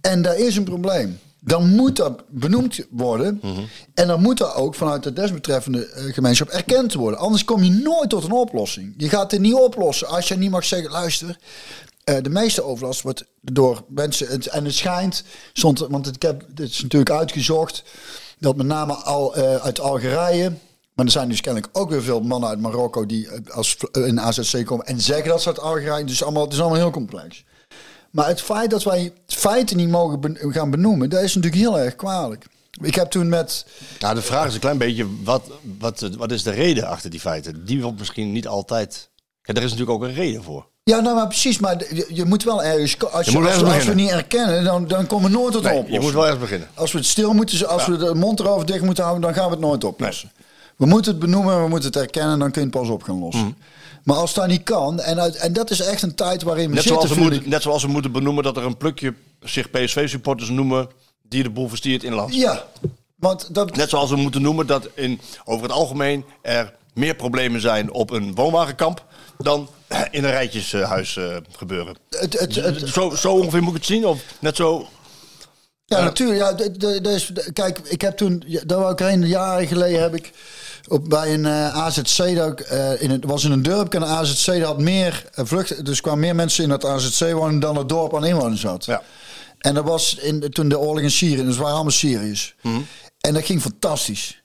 En 0.00 0.22
daar 0.22 0.38
is 0.38 0.56
een 0.56 0.64
probleem. 0.64 1.18
Dan 1.42 1.74
moet 1.74 1.96
dat 1.96 2.22
benoemd 2.28 2.80
worden. 2.90 3.40
En 3.94 4.06
dan 4.06 4.22
moet 4.22 4.38
dat 4.38 4.54
ook 4.54 4.74
vanuit 4.74 5.02
de 5.02 5.12
desbetreffende 5.12 5.86
eh, 5.86 6.14
gemeenschap 6.14 6.48
erkend 6.48 6.94
worden. 6.94 7.20
Anders 7.20 7.44
kom 7.44 7.62
je 7.62 7.70
nooit 7.70 8.10
tot 8.10 8.24
een 8.24 8.32
oplossing. 8.32 8.94
Je 8.96 9.08
gaat 9.08 9.30
het 9.30 9.40
niet 9.40 9.54
oplossen 9.54 10.08
als 10.08 10.28
je 10.28 10.36
niet 10.36 10.50
mag 10.50 10.64
zeggen: 10.64 10.90
luister. 10.90 11.38
Eh, 12.04 12.16
de 12.22 12.30
meeste 12.30 12.62
overlast 12.64 13.02
wordt 13.02 13.24
door 13.40 13.84
mensen. 13.88 14.26
het- 14.26 14.46
En 14.46 14.64
het 14.64 14.74
schijnt, 14.74 15.24
stond, 15.52 15.78
want 15.78 16.06
ik 16.06 16.22
heb, 16.22 16.44
dit 16.48 16.68
is 16.70 16.82
natuurlijk 16.82 17.10
uitgezocht. 17.10 17.82
Dat 18.38 18.56
met 18.56 18.66
name 18.66 18.92
al 18.94 19.34
eh, 19.36 19.54
uit 19.56 19.80
Algerije. 19.80 20.52
Maar 20.94 21.04
er 21.06 21.10
zijn 21.14 21.28
dus 21.28 21.40
kennelijk 21.40 21.78
ook 21.78 21.90
weer 21.90 22.02
veel 22.02 22.20
mannen 22.20 22.48
uit 22.48 22.60
Marokko 22.60 23.06
die 23.06 23.28
eh, 23.28 23.54
als 23.56 23.76
in 23.92 24.20
AZC 24.20 24.64
komen 24.64 24.86
en 24.86 25.00
zeggen 25.00 25.28
dat 25.28 25.42
ze 25.42 25.48
uit 25.48 25.60
Algerije. 25.60 26.04
Dus 26.04 26.22
allemaal, 26.22 26.44
het 26.44 26.52
is 26.52 26.60
allemaal 26.60 26.78
heel 26.78 26.90
complex. 26.90 27.44
Maar 28.10 28.26
het 28.28 28.40
feit 28.40 28.70
dat 28.70 28.82
wij 28.82 29.12
feiten 29.26 29.76
niet 29.76 29.88
mogen 29.88 30.36
gaan 30.52 30.70
benoemen, 30.70 31.10
dat 31.10 31.22
is 31.22 31.34
natuurlijk 31.34 31.62
heel 31.62 31.78
erg 31.78 31.96
kwalijk. 31.96 32.46
Ik 32.82 32.94
heb 32.94 33.10
toen 33.10 33.28
met. 33.28 33.66
Nou, 34.00 34.14
de 34.14 34.22
vraag 34.22 34.46
is 34.46 34.54
een 34.54 34.60
klein 34.60 34.78
beetje, 34.78 35.06
wat, 35.24 35.42
wat, 35.78 36.00
wat 36.16 36.30
is 36.32 36.42
de 36.42 36.50
reden 36.50 36.86
achter 36.86 37.10
die 37.10 37.20
feiten? 37.20 37.64
Die 37.64 37.82
wordt 37.82 37.98
misschien 37.98 38.32
niet 38.32 38.46
altijd... 38.48 39.10
Ja, 39.42 39.54
er 39.54 39.62
is 39.62 39.70
natuurlijk 39.70 39.90
ook 40.02 40.02
een 40.08 40.14
reden 40.14 40.42
voor. 40.42 40.68
Ja, 40.90 41.00
nou 41.00 41.16
maar 41.16 41.26
precies, 41.26 41.58
maar 41.58 41.76
je, 41.94 42.06
je 42.08 42.24
moet 42.24 42.44
wel 42.44 42.62
ergens. 42.62 42.98
Als, 43.12 43.26
je, 43.26 43.38
als, 43.64 43.84
we 43.84 43.94
niet 43.94 44.10
erkennen, 44.10 44.64
dan, 44.64 44.86
dan 44.86 45.06
komen 45.06 45.30
we 45.30 45.36
nooit 45.36 45.52
tot 45.52 45.62
Nee, 45.62 45.72
oplossing. 45.72 45.96
je 45.96 46.04
moet 46.04 46.12
wel 46.12 46.22
ergens 46.22 46.40
beginnen. 46.40 46.68
Als 46.74 46.92
we 46.92 46.98
het 46.98 47.06
stil 47.06 47.32
moeten, 47.32 47.68
als 47.68 47.86
we 47.86 47.96
de 47.96 48.14
mond 48.14 48.40
erover 48.40 48.66
dicht 48.66 48.82
moeten 48.82 49.04
houden, 49.04 49.22
dan 49.22 49.34
gaan 49.34 49.44
we 49.44 49.50
het 49.50 49.60
nooit 49.60 49.84
oplossen. 49.84 50.32
We 50.76 50.86
moeten 50.86 51.10
het 51.10 51.20
benoemen, 51.20 51.62
we 51.62 51.68
moeten 51.68 51.88
het 51.88 51.96
erkennen, 52.00 52.38
dan 52.38 52.50
kun 52.50 52.62
je 52.62 52.68
het 52.68 52.76
pas 52.76 52.88
op 52.88 53.02
gaan 53.02 53.18
lossen. 53.18 53.44
Mhm. 53.44 53.52
Maar 54.04 54.16
als 54.16 54.34
dat 54.34 54.46
niet 54.46 54.62
kan, 54.62 55.00
en, 55.00 55.20
uit, 55.20 55.36
en 55.36 55.52
dat 55.52 55.70
is 55.70 55.80
echt 55.80 56.02
een 56.02 56.14
tijd 56.14 56.42
waarin 56.42 56.68
we 56.68 56.74
Net 56.74 56.82
zitten, 56.82 57.02
zoals, 57.02 57.18
we 57.18 57.24
moeten, 57.24 57.48
net 57.48 57.62
zoals 57.62 57.82
we 57.82 57.88
moeten 57.88 58.12
benoemen 58.12 58.44
dat 58.44 58.56
er 58.56 58.64
een 58.64 58.76
plukje 58.76 59.14
zich 59.40 59.70
PSV-supporters 59.70 60.48
noemen 60.48 60.88
die 61.28 61.42
de 61.42 61.50
boel 61.50 61.68
verstiert 61.68 62.02
in 62.02 62.14
land. 62.14 62.34
Ja, 62.34 62.64
want 63.16 63.54
dat, 63.54 63.76
Net 63.76 63.88
zoals 63.88 64.10
we 64.10 64.16
moeten 64.16 64.42
noemen 64.42 64.66
dat 64.66 64.88
in, 64.94 65.20
over 65.44 65.62
het 65.62 65.72
algemeen 65.72 66.24
er 66.42 66.74
meer 66.94 67.14
problemen 67.14 67.60
zijn 67.60 67.92
op 67.92 68.10
een 68.10 68.34
woonwagenkamp 68.34 69.04
dan 69.42 69.68
in 70.10 70.24
een 70.24 70.30
rijtjeshuis 70.30 71.16
eh, 71.16 71.36
gebeuren. 71.56 71.96
het, 72.10 72.38
het, 72.40 72.54
het, 72.54 72.88
Zo, 72.88 73.10
zo 73.16 73.32
ongeveer 73.32 73.60
moet 73.62 73.70
ik 73.72 73.76
het 73.76 73.86
zien? 73.86 74.06
Of 74.06 74.20
net 74.38 74.56
zo... 74.56 74.88
Ja, 75.84 76.02
natuurlijk. 76.02 76.40
Ja, 76.40 76.52
de, 76.52 76.70
de, 76.76 77.00
de, 77.00 77.10
is- 77.10 77.32
kijk, 77.52 77.78
ik 77.78 78.00
heb 78.00 78.16
toen, 78.16 78.44
daar 78.66 78.78
wou 78.78 78.92
ik 78.92 78.98
heen, 78.98 79.26
jaren 79.26 79.66
geleden 79.66 80.02
heb 80.02 80.14
ik 80.14 80.30
op, 80.88 81.08
bij 81.08 81.34
een 81.34 81.46
eh, 81.46 81.76
AZC, 81.76 82.36
dat 82.36 82.50
ik, 82.52 82.60
eh, 82.60 83.02
in 83.02 83.10
het 83.10 83.24
was 83.24 83.44
in 83.44 83.50
een 83.52 83.62
dorp, 83.62 83.94
en 83.94 84.02
een 84.02 84.08
AZC 84.08 84.46
dat 84.46 84.62
had 84.62 84.78
meer 84.78 85.24
uh, 85.38 85.44
vluchten, 85.44 85.84
dus 85.84 86.00
kwamen 86.00 86.20
meer 86.20 86.34
mensen 86.34 86.62
in 86.64 86.68
dat 86.70 86.84
AZC 86.84 87.32
wonen 87.32 87.60
dan 87.60 87.76
het 87.76 87.88
dorp 87.88 88.16
aan 88.16 88.24
inwoners 88.24 88.62
had. 88.62 88.84
Ja. 88.84 89.02
En 89.58 89.74
dat 89.74 89.84
was 89.84 90.14
in, 90.14 90.50
toen 90.50 90.68
de 90.68 90.78
oorlog 90.78 91.02
in 91.02 91.10
Syrië, 91.10 91.36
dus 91.36 91.46
het 91.46 91.56
waren 91.56 91.74
allemaal 91.74 91.92
Syriërs. 91.92 92.54
Mhm. 92.62 92.80
En 93.20 93.34
dat 93.34 93.44
ging 93.44 93.60
fantastisch. 93.60 94.39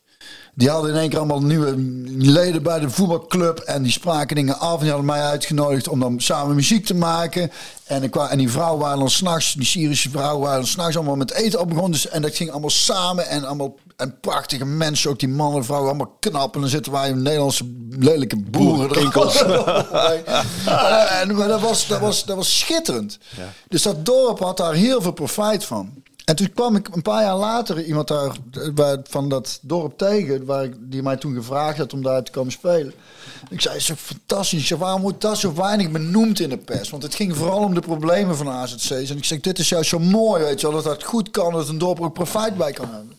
Die 0.57 0.69
hadden 0.69 0.91
in 0.91 0.98
één 0.98 1.10
keer 1.10 1.18
allemaal 1.18 1.41
nieuwe 1.41 1.73
leden 2.07 2.64
bij 2.64 2.80
de 2.80 2.90
voetbalclub. 2.90 3.60
En 3.60 3.84
die 3.84 3.91
spraken 3.91 4.36
dingen 4.36 4.60
af. 4.60 4.73
En 4.73 4.80
die 4.80 4.90
hadden 4.90 5.06
mij 5.06 5.22
uitgenodigd 5.22 5.88
om 5.88 5.99
dan 5.99 6.19
samen 6.19 6.56
muziek 6.56 6.86
te 6.86 6.95
maken. 6.95 7.52
En, 7.84 8.03
ik, 8.03 8.15
en 8.15 8.38
die 8.38 8.52
vrouwen 8.52 8.80
waren 8.80 8.99
dan 8.99 9.10
s'nachts, 9.10 9.53
die 9.53 9.65
Syrische 9.65 10.10
vrouwen 10.10 10.41
waren 10.41 10.60
dan 10.60 10.68
s'nachts 10.68 10.95
allemaal 10.95 11.15
met 11.15 11.34
eten 11.34 11.60
op 11.60 11.68
begonnen. 11.68 11.91
Dus, 11.91 12.07
en 12.07 12.22
dat 12.22 12.36
ging 12.36 12.52
allemaal 12.52 12.69
samen. 12.69 13.27
En 13.27 13.45
allemaal 13.45 13.76
en 13.95 14.19
prachtige 14.19 14.65
mensen, 14.65 15.10
ook 15.10 15.19
die 15.19 15.30
mannen 15.30 15.60
en 15.60 15.65
vrouwen, 15.65 15.90
allemaal 15.90 16.18
knap. 16.19 16.56
En 16.56 16.61
dan 16.61 16.69
zitten 16.69 16.91
wij 16.91 17.10
in 17.10 17.22
Nederlandse 17.22 17.64
lelijke 17.90 18.38
boeren. 18.38 18.95
en, 21.22 21.36
maar 21.36 21.48
dat 21.48 21.61
was, 21.61 21.88
dat 21.88 21.99
was, 21.99 22.26
dat 22.26 22.36
was 22.36 22.60
schitterend. 22.60 23.18
Dus 23.68 23.82
dat 23.82 24.06
dorp 24.06 24.40
had 24.40 24.57
daar 24.57 24.73
heel 24.73 25.02
veel 25.02 25.11
profijt 25.11 25.65
van. 25.65 26.03
En 26.26 26.35
toen 26.35 26.53
kwam 26.53 26.76
ik 26.76 26.88
een 26.95 27.02
paar 27.02 27.22
jaar 27.22 27.35
later 27.35 27.84
iemand 27.84 28.07
daar 28.07 28.35
van 29.03 29.30
dat 29.30 29.60
dorp 29.61 29.97
tegen, 29.97 30.45
waar 30.45 30.64
ik, 30.64 30.76
die 30.80 31.03
mij 31.03 31.18
toen 31.18 31.34
gevraagd 31.34 31.77
had 31.77 31.93
om 31.93 32.03
daar 32.03 32.23
te 32.23 32.31
komen 32.31 32.52
spelen. 32.52 32.93
Ik 33.49 33.61
zei, 33.61 33.80
zo 33.80 33.95
fantastisch. 33.95 34.69
Waarom 34.69 35.02
wordt 35.02 35.22
dat 35.22 35.38
zo 35.38 35.53
weinig 35.53 35.91
benoemd 35.91 36.39
in 36.39 36.49
de 36.49 36.57
pers? 36.57 36.89
Want 36.89 37.03
het 37.03 37.15
ging 37.15 37.35
vooral 37.35 37.64
om 37.64 37.73
de 37.73 37.80
problemen 37.80 38.38
van 38.38 38.49
AZC's. 38.49 39.10
En 39.10 39.18
ik 39.18 39.26
zeg, 39.26 39.39
dit 39.39 39.60
is 39.60 39.69
juist 39.69 39.89
zo 39.89 39.99
mooi, 39.99 40.43
weet 40.43 40.61
je 40.61 40.68
wel, 40.68 40.76
dat 40.76 40.84
dat 40.84 41.03
goed 41.03 41.31
kan, 41.31 41.53
dat 41.53 41.69
een 41.69 41.77
dorp 41.77 42.02
ook 42.02 42.14
profijt 42.14 42.57
bij 42.57 42.72
kan 42.72 42.89
hebben. 42.91 43.18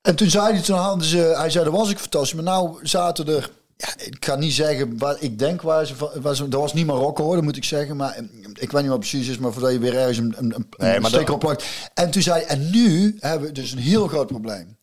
En 0.00 0.16
toen 0.16 0.30
zei 0.30 0.52
hij, 0.52 0.62
toen 0.62 0.78
hadden 0.78 1.06
ze, 1.06 1.18
hij 1.36 1.50
zei, 1.50 1.64
dat 1.64 1.74
was 1.74 1.90
ik 1.90 1.98
fantastisch. 1.98 2.34
Maar 2.34 2.44
nou 2.44 2.78
zaten 2.82 3.28
er 3.28 3.50
ja, 3.76 3.88
ik 3.98 4.24
ga 4.24 4.34
niet 4.34 4.52
zeggen 4.52 4.98
wat 4.98 5.22
ik 5.22 5.38
denk 5.38 5.62
waar 5.62 5.86
ze 5.86 5.96
van. 5.96 6.10
dat 6.22 6.60
was 6.60 6.74
niet 6.74 6.86
Marokko 6.86 7.24
hoor, 7.24 7.34
dat 7.34 7.44
moet 7.44 7.56
ik 7.56 7.64
zeggen. 7.64 7.96
Maar 7.96 8.18
ik 8.54 8.70
weet 8.70 8.82
niet 8.82 8.90
wat 8.90 9.00
precies 9.00 9.28
is, 9.28 9.38
maar 9.38 9.52
voordat 9.52 9.72
je 9.72 9.78
weer 9.78 9.96
ergens 9.96 10.18
een, 10.18 10.34
een, 10.38 10.54
een 10.54 10.66
nee, 10.78 11.06
steker 11.06 11.34
op 11.34 11.40
plakt. 11.40 11.64
En 11.94 12.10
toen 12.10 12.22
zei 12.22 12.42
en 12.42 12.70
nu 12.70 13.16
hebben 13.20 13.48
we 13.48 13.54
dus 13.54 13.72
een 13.72 13.78
heel 13.78 14.06
groot 14.06 14.26
probleem. 14.26 14.76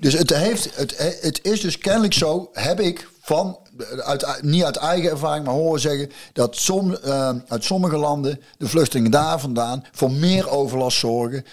Dus 0.00 0.12
het, 0.12 0.30
heeft, 0.30 0.76
het, 0.76 1.18
het 1.20 1.40
is 1.42 1.60
dus 1.60 1.78
kennelijk 1.78 2.14
zo, 2.14 2.50
heb 2.52 2.80
ik 2.80 3.08
van, 3.20 3.58
uit, 3.98 4.42
niet 4.42 4.64
uit 4.64 4.76
eigen 4.76 5.10
ervaring, 5.10 5.44
maar 5.44 5.54
horen 5.54 5.80
zeggen, 5.80 6.10
dat 6.32 6.56
som, 6.56 6.96
uh, 7.04 7.30
uit 7.48 7.64
sommige 7.64 7.96
landen 7.96 8.40
de 8.58 8.68
vluchtelingen 8.68 9.10
daar 9.10 9.40
vandaan 9.40 9.84
voor 9.92 10.10
meer 10.10 10.50
overlast 10.50 10.98
zorgen, 10.98 11.44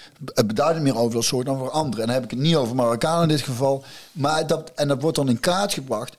beduidend 0.46 0.84
meer 0.84 0.98
overlast 0.98 1.30
zorgen 1.30 1.48
dan 1.48 1.60
voor 1.60 1.70
anderen. 1.70 2.00
En 2.00 2.06
dan 2.06 2.16
heb 2.16 2.24
ik 2.24 2.32
het 2.32 2.40
niet 2.40 2.56
over 2.56 2.76
Marokkanen 2.76 3.22
in 3.22 3.28
dit 3.36 3.42
geval, 3.42 3.84
maar 4.12 4.48
dat, 4.48 4.72
en 4.76 4.88
dat 4.88 5.02
wordt 5.02 5.18
dan 5.18 5.30
in 5.30 5.40
kaart 5.40 5.74
gebracht. 5.74 6.18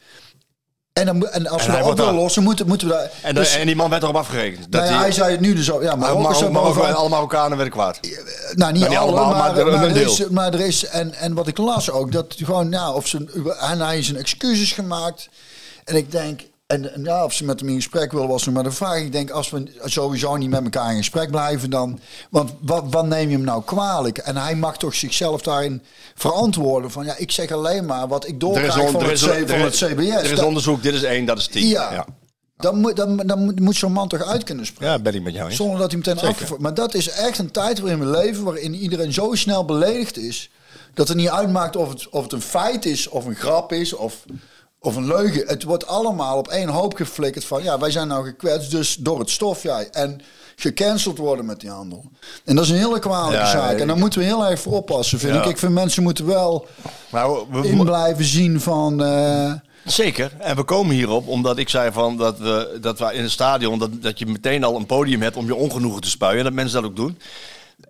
En, 0.93 1.07
dan, 1.07 1.29
en 1.29 1.47
als 1.47 1.67
we 1.67 1.73
dat 1.73 1.83
op 1.83 1.97
willen 1.97 2.15
lossen, 2.15 2.43
moeten, 2.43 2.67
moeten 2.67 2.87
we 2.87 2.93
daar... 2.93 3.11
En, 3.23 3.35
dus, 3.35 3.57
en 3.57 3.67
die 3.67 3.77
man 3.77 3.91
werd 3.91 4.03
erop 4.03 4.17
afgerekend. 4.17 4.73
Dat 4.73 4.81
nou 4.83 4.93
ja, 4.93 5.01
hij 5.01 5.13
zei 5.13 5.31
het 5.31 5.41
nu 5.41 5.55
dus 5.55 5.71
ook. 5.71 5.83
Ja, 5.83 5.95
maar 5.95 6.11
ook 6.11 6.23
Marokko, 6.23 6.51
Marokko, 6.51 6.81
alle 6.81 7.09
Marokkanen 7.09 7.57
werden 7.57 7.75
kwaad. 7.75 8.01
Nou, 8.55 8.73
niet, 8.73 8.83
nou, 8.83 8.97
alle, 8.97 9.19
allemaal, 9.19 9.39
maar, 9.39 9.55
maar, 9.55 9.79
maar, 9.79 9.89
er 9.89 9.97
is, 9.97 10.29
maar 10.29 10.55
er 10.55 10.61
is... 10.61 10.87
En, 10.87 11.15
en 11.15 11.35
wat 11.35 11.47
ik 11.47 11.59
las 11.59 11.91
ook, 11.91 12.13
dat 12.13 12.35
gewoon... 12.37 12.71
Ja, 12.71 12.93
of 12.93 13.07
ze, 13.07 13.43
en 13.61 13.81
hij 13.81 14.07
een 14.09 14.17
excuses 14.17 14.73
gemaakt. 14.73 15.29
En 15.85 15.97
ik 15.97 16.11
denk, 16.11 16.41
en, 16.71 17.03
ja, 17.03 17.25
of 17.25 17.33
ze 17.33 17.45
met 17.45 17.61
hem 17.61 17.69
in 17.69 17.75
gesprek 17.75 18.13
willen 18.13 18.29
was 18.29 18.45
nog 18.45 18.55
maar 18.55 18.63
de 18.63 18.71
vraag. 18.71 18.99
Ik 18.99 19.13
denk, 19.13 19.31
als 19.31 19.51
we 19.51 19.73
sowieso 19.85 20.37
niet 20.37 20.51
met 20.51 20.65
elkaar 20.65 20.91
in 20.91 20.97
gesprek 20.97 21.31
blijven, 21.31 21.71
dan. 21.71 22.01
Want 22.31 22.53
wat, 22.61 22.85
wat 22.91 23.07
neem 23.07 23.29
je 23.29 23.37
hem 23.37 23.45
nou 23.45 23.63
kwalijk? 23.65 24.19
En 24.19 24.37
hij 24.37 24.55
mag 24.55 24.77
toch 24.77 24.95
zichzelf 24.95 25.43
daarin 25.43 25.83
verantwoorden. 26.15 26.91
Van 26.91 27.05
ja, 27.05 27.15
ik 27.17 27.31
zeg 27.31 27.51
alleen 27.51 27.87
maar 27.87 28.09
wat 28.09 28.27
ik 28.29 28.41
doorkrijg 28.41 28.91
van, 28.91 29.05
het, 29.05 29.21
van 29.21 29.61
het 29.61 29.75
CBS. 29.75 30.11
Er 30.11 30.33
is 30.33 30.43
onderzoek, 30.43 30.83
dit 30.83 30.95
is 30.95 31.03
één, 31.03 31.25
dat 31.25 31.39
is 31.39 31.47
tien. 31.47 31.67
Ja. 31.67 32.07
Dan 32.57 32.79
moet, 32.79 32.97
dan, 32.97 33.17
dan 33.17 33.55
moet 33.63 33.77
zo'n 33.77 33.93
man 33.93 34.09
toch 34.09 34.23
uit 34.23 34.45
kunnen 34.45 34.67
spreken. 34.67 34.95
Ja, 34.95 34.99
ben 34.99 35.15
ik 35.15 35.23
met 35.23 35.35
jou 35.35 35.49
eens. 35.49 35.57
Zonder 35.57 35.79
dat 35.79 35.91
hij 35.91 36.01
meteen 36.05 36.29
afgevoerd. 36.29 36.61
Maar 36.61 36.75
dat 36.75 36.95
is 36.95 37.09
echt 37.09 37.39
een 37.39 37.51
tijd 37.51 37.81
waarin 37.81 37.99
we 37.99 38.07
leven, 38.07 38.45
waarin 38.45 38.75
iedereen 38.75 39.13
zo 39.13 39.35
snel 39.35 39.65
beledigd 39.65 40.19
is. 40.19 40.51
Dat 40.95 41.09
het 41.09 41.17
niet 41.17 41.29
uitmaakt 41.29 41.77
of 41.77 41.89
het, 41.89 42.09
of 42.09 42.23
het 42.23 42.33
een 42.33 42.43
feit 42.43 42.85
is, 42.85 43.09
of 43.09 43.25
een 43.25 43.35
grap 43.35 43.73
is, 43.73 43.93
of 43.93 44.25
of 44.81 44.97
een 44.97 45.07
leugen. 45.07 45.47
Het 45.47 45.63
wordt 45.63 45.87
allemaal 45.87 46.39
op 46.39 46.49
één 46.49 46.69
hoop 46.69 46.95
geflikkerd 46.95 47.45
van... 47.45 47.63
ja, 47.63 47.79
wij 47.79 47.91
zijn 47.91 48.09
nou 48.09 48.25
gekwetst, 48.25 48.71
dus 48.71 48.95
door 48.95 49.19
het 49.19 49.31
stof, 49.31 49.63
ja. 49.63 49.83
En 49.83 50.21
gecanceld 50.57 51.19
worden 51.19 51.45
met 51.45 51.61
die 51.61 51.71
handel. 51.71 52.05
En 52.45 52.55
dat 52.55 52.65
is 52.65 52.71
een 52.71 52.77
hele 52.77 52.99
kwalijke 52.99 53.47
zaak. 53.47 53.79
En 53.79 53.87
daar 53.87 53.99
moeten 53.99 54.21
we 54.21 54.25
heel 54.25 54.47
erg 54.47 54.61
voor 54.61 54.73
oppassen, 54.73 55.19
vind 55.19 55.35
ik. 55.35 55.45
Ik 55.45 55.59
vind 55.59 55.73
mensen 55.73 56.03
moeten 56.03 56.27
wel 56.27 56.67
maar 57.11 57.29
we, 57.51 57.69
in 57.69 57.85
blijven 57.85 58.25
zien 58.25 58.61
van... 58.61 59.03
Uh, 59.03 59.53
Zeker. 59.85 60.33
En 60.39 60.57
we 60.57 60.63
komen 60.63 60.95
hierop 60.95 61.29
omdat 61.29 61.59
ik 61.59 61.69
zei 61.69 61.93
van 61.93 62.17
dat 62.17 62.39
we, 62.39 62.79
dat 62.81 62.99
we 62.99 63.15
in 63.15 63.23
het 63.23 63.31
stadion... 63.31 63.79
Dat, 63.79 64.03
dat 64.03 64.19
je 64.19 64.27
meteen 64.27 64.65
al 64.65 64.77
een 64.77 64.87
podium 64.87 65.23
hebt 65.23 65.37
om 65.37 65.47
je 65.47 65.55
ongenoegen 65.55 66.01
te 66.01 66.11
spuien. 66.11 66.39
En 66.39 66.45
dat 66.45 66.53
mensen 66.53 66.83
dat 66.83 66.91
ook 66.91 66.97
doen. 66.97 67.19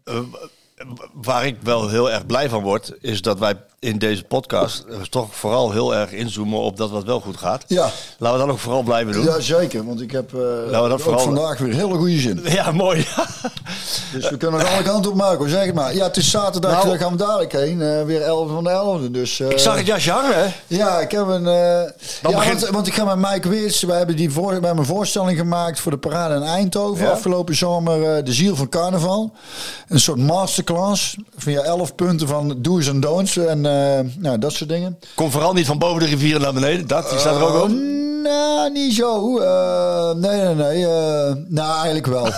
Uh, 0.05 0.19
waar 1.12 1.47
ik 1.47 1.57
wel 1.62 1.89
heel 1.89 2.11
erg 2.11 2.27
blij 2.27 2.49
van 2.49 2.62
word, 2.62 2.93
is 3.01 3.23
dat 3.23 3.39
wij 3.39 3.55
in 3.81 3.98
deze 3.98 4.24
podcast 4.24 4.85
toch 5.11 5.28
vooral 5.31 5.73
heel 5.73 5.94
erg 5.94 6.12
inzoomen 6.12 6.59
op 6.59 6.77
dat 6.77 6.90
wat 6.90 7.05
wel 7.05 7.20
goed 7.20 7.36
gaat. 7.36 7.65
Ja. 7.66 7.90
Laten 8.19 8.39
we 8.39 8.44
dat 8.44 8.55
ook 8.55 8.61
vooral 8.61 8.82
blijven 8.82 9.12
doen. 9.12 9.24
Ja, 9.24 9.40
zeker. 9.40 9.86
Want 9.86 10.01
ik 10.01 10.11
heb 10.11 10.32
uh, 10.32 10.40
Laten 10.40 10.82
we 10.82 10.89
dat 10.89 11.01
vooral... 11.01 11.20
vandaag 11.20 11.59
weer 11.59 11.74
hele 11.74 11.94
goede 11.94 12.19
zin. 12.19 12.40
Ja, 12.61 12.73
mooi. 12.73 13.07
dus 14.12 14.31
we 14.31 14.36
kunnen 14.36 14.61
nog 14.61 14.73
alle 14.73 14.82
kanten 14.82 15.11
op 15.11 15.16
maken, 15.16 15.51
zeg 15.51 15.73
maar. 15.73 15.94
Ja, 15.94 16.05
het 16.05 16.16
is 16.16 16.31
zaterdag, 16.31 16.73
nou, 16.73 16.89
daar 16.89 16.98
gaan 16.98 17.12
we 17.12 17.16
dadelijk 17.16 17.52
heen. 17.52 17.81
Uh, 17.81 18.02
weer 18.02 18.23
11 18.23 18.51
van 18.51 18.65
de 18.65 18.70
11 18.70 19.01
Dus, 19.01 19.39
uh, 19.39 19.51
ik 19.51 19.59
zag 19.59 19.77
het 19.77 19.86
jasje 19.86 20.11
hangen, 20.11 20.52
Ja, 20.66 21.01
ik 21.01 21.11
heb 21.11 21.27
een... 21.27 21.44
ja, 21.44 21.93
begint... 22.23 22.61
want, 22.61 22.73
want, 22.73 22.86
ik 22.86 22.94
ga 22.94 23.15
met 23.15 23.31
Mike 23.31 23.48
Weers, 23.48 23.82
we 23.82 23.93
hebben 23.93 24.16
die 24.16 24.31
voor, 24.31 24.52
hebben 24.52 24.78
een 24.78 24.85
voorstelling 24.85 25.39
gemaakt 25.39 25.81
voor 25.81 25.93
de 25.93 25.98
parade 25.98 26.35
in 26.35 26.43
Eindhoven. 26.43 27.11
Afgelopen 27.11 27.55
zomer 27.55 28.24
De 28.24 28.32
Ziel 28.32 28.57
van 28.57 28.69
Carnaval. 28.69 29.32
Een 29.89 30.01
soort 30.01 30.19
masterclass 30.19 31.16
via 31.36 31.61
11 31.61 31.94
punten 31.94 32.28
van 32.28 32.57
do's 32.59 32.89
en 32.89 33.01
don'ts. 33.01 33.36
En 33.36 33.69
nou, 34.18 34.38
dat 34.38 34.52
soort 34.52 34.70
dingen. 34.70 34.98
Kom 35.14 35.30
vooral 35.30 35.52
niet 35.52 35.66
van 35.66 35.78
boven 35.78 36.01
de 36.01 36.06
rivieren 36.06 36.40
naar 36.40 36.52
beneden. 36.52 36.86
Dat 36.86 37.10
die 37.10 37.18
staat 37.18 37.36
er 37.36 37.42
ook 37.42 37.62
op. 37.62 37.68
Uh, 37.68 37.98
nou, 38.22 38.72
niet 38.72 38.94
zo. 38.94 39.40
Uh, 39.40 40.12
nee, 40.12 40.40
nee, 40.40 40.55
nee. 40.55 40.86
nou, 41.48 41.74
eigenlijk 41.74 42.06
wel. 42.06 42.24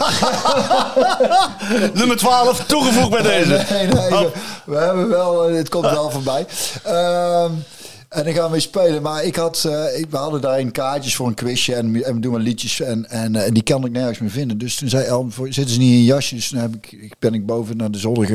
Nummer 1.95 2.17
12, 2.17 2.65
toegevoegd 2.67 3.11
bij 3.11 3.23
deze. 3.39 3.65
Nee, 3.71 3.87
nee. 3.87 4.13
Oh. 4.13 4.25
We, 4.65 4.77
hebben 4.77 5.09
wel, 5.09 5.51
het 5.51 5.69
komt 5.69 5.91
wel 5.91 6.11
voorbij. 6.11 6.47
Ehm, 6.83 7.51
en 8.09 8.25
dan 8.25 8.33
gaan 8.33 8.51
we 8.51 8.61
spelen. 8.61 9.03
Maar 9.03 9.25
ik 9.25 9.37
had, 9.37 9.69
ik, 9.97 10.07
we 10.11 10.17
hadden 10.17 10.41
daarin 10.41 10.73
kaartjes 10.73 11.17
voor 11.17 11.27
een 11.27 11.35
quizje 11.35 11.75
en, 11.75 12.05
en 12.05 12.15
we 12.15 12.21
doen 12.21 12.33
maar 12.33 12.41
liedjes. 12.41 12.81
En, 12.81 13.11
en, 13.11 13.37
en 13.37 13.55
die 13.55 13.63
kan 13.63 13.85
ik 13.85 13.93
nergens 13.93 14.19
meer 14.19 14.31
vinden. 14.31 14.59
Dus 14.59 14.77
toen 14.77 14.89
zei 14.89 15.05
El, 15.05 15.29
zitten 15.49 15.75
ze 15.75 15.79
niet 15.79 15.93
in 15.93 16.05
jasjes? 16.05 16.39
Dus 16.39 16.49
toen 16.49 16.59
heb 16.59 16.75
ik, 16.81 17.15
ben 17.19 17.35
ik 17.35 17.47
boven 17.47 17.77
naar 17.77 17.91
de 17.91 17.99
zolder 17.99 18.27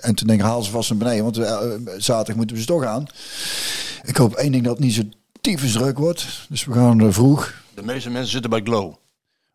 en 0.00 0.14
toen 0.14 0.26
denk 0.26 0.40
ik, 0.40 0.46
haal 0.46 0.62
ze 0.62 0.70
vast 0.70 0.88
naar 0.90 0.98
beneden. 0.98 1.24
Want 1.24 1.38
uh, 1.38 1.58
zaterdag 1.96 2.36
moeten 2.36 2.56
we 2.56 2.62
ze 2.62 2.68
toch 2.68 2.84
aan. 2.84 3.06
Ik 4.02 4.16
hoop 4.16 4.34
één 4.34 4.52
ding 4.52 4.64
dat 4.64 4.72
het 4.72 4.82
niet 4.84 4.94
zo 4.94 5.02
tyfus 5.40 5.72
druk 5.72 5.98
wordt. 5.98 6.26
Dus 6.48 6.64
we 6.64 6.72
gaan 6.72 7.00
er 7.00 7.12
vroeg. 7.12 7.52
De 7.74 7.82
meeste 7.82 8.10
mensen 8.10 8.30
zitten 8.30 8.50
bij 8.50 8.60
Glow. 8.64 8.92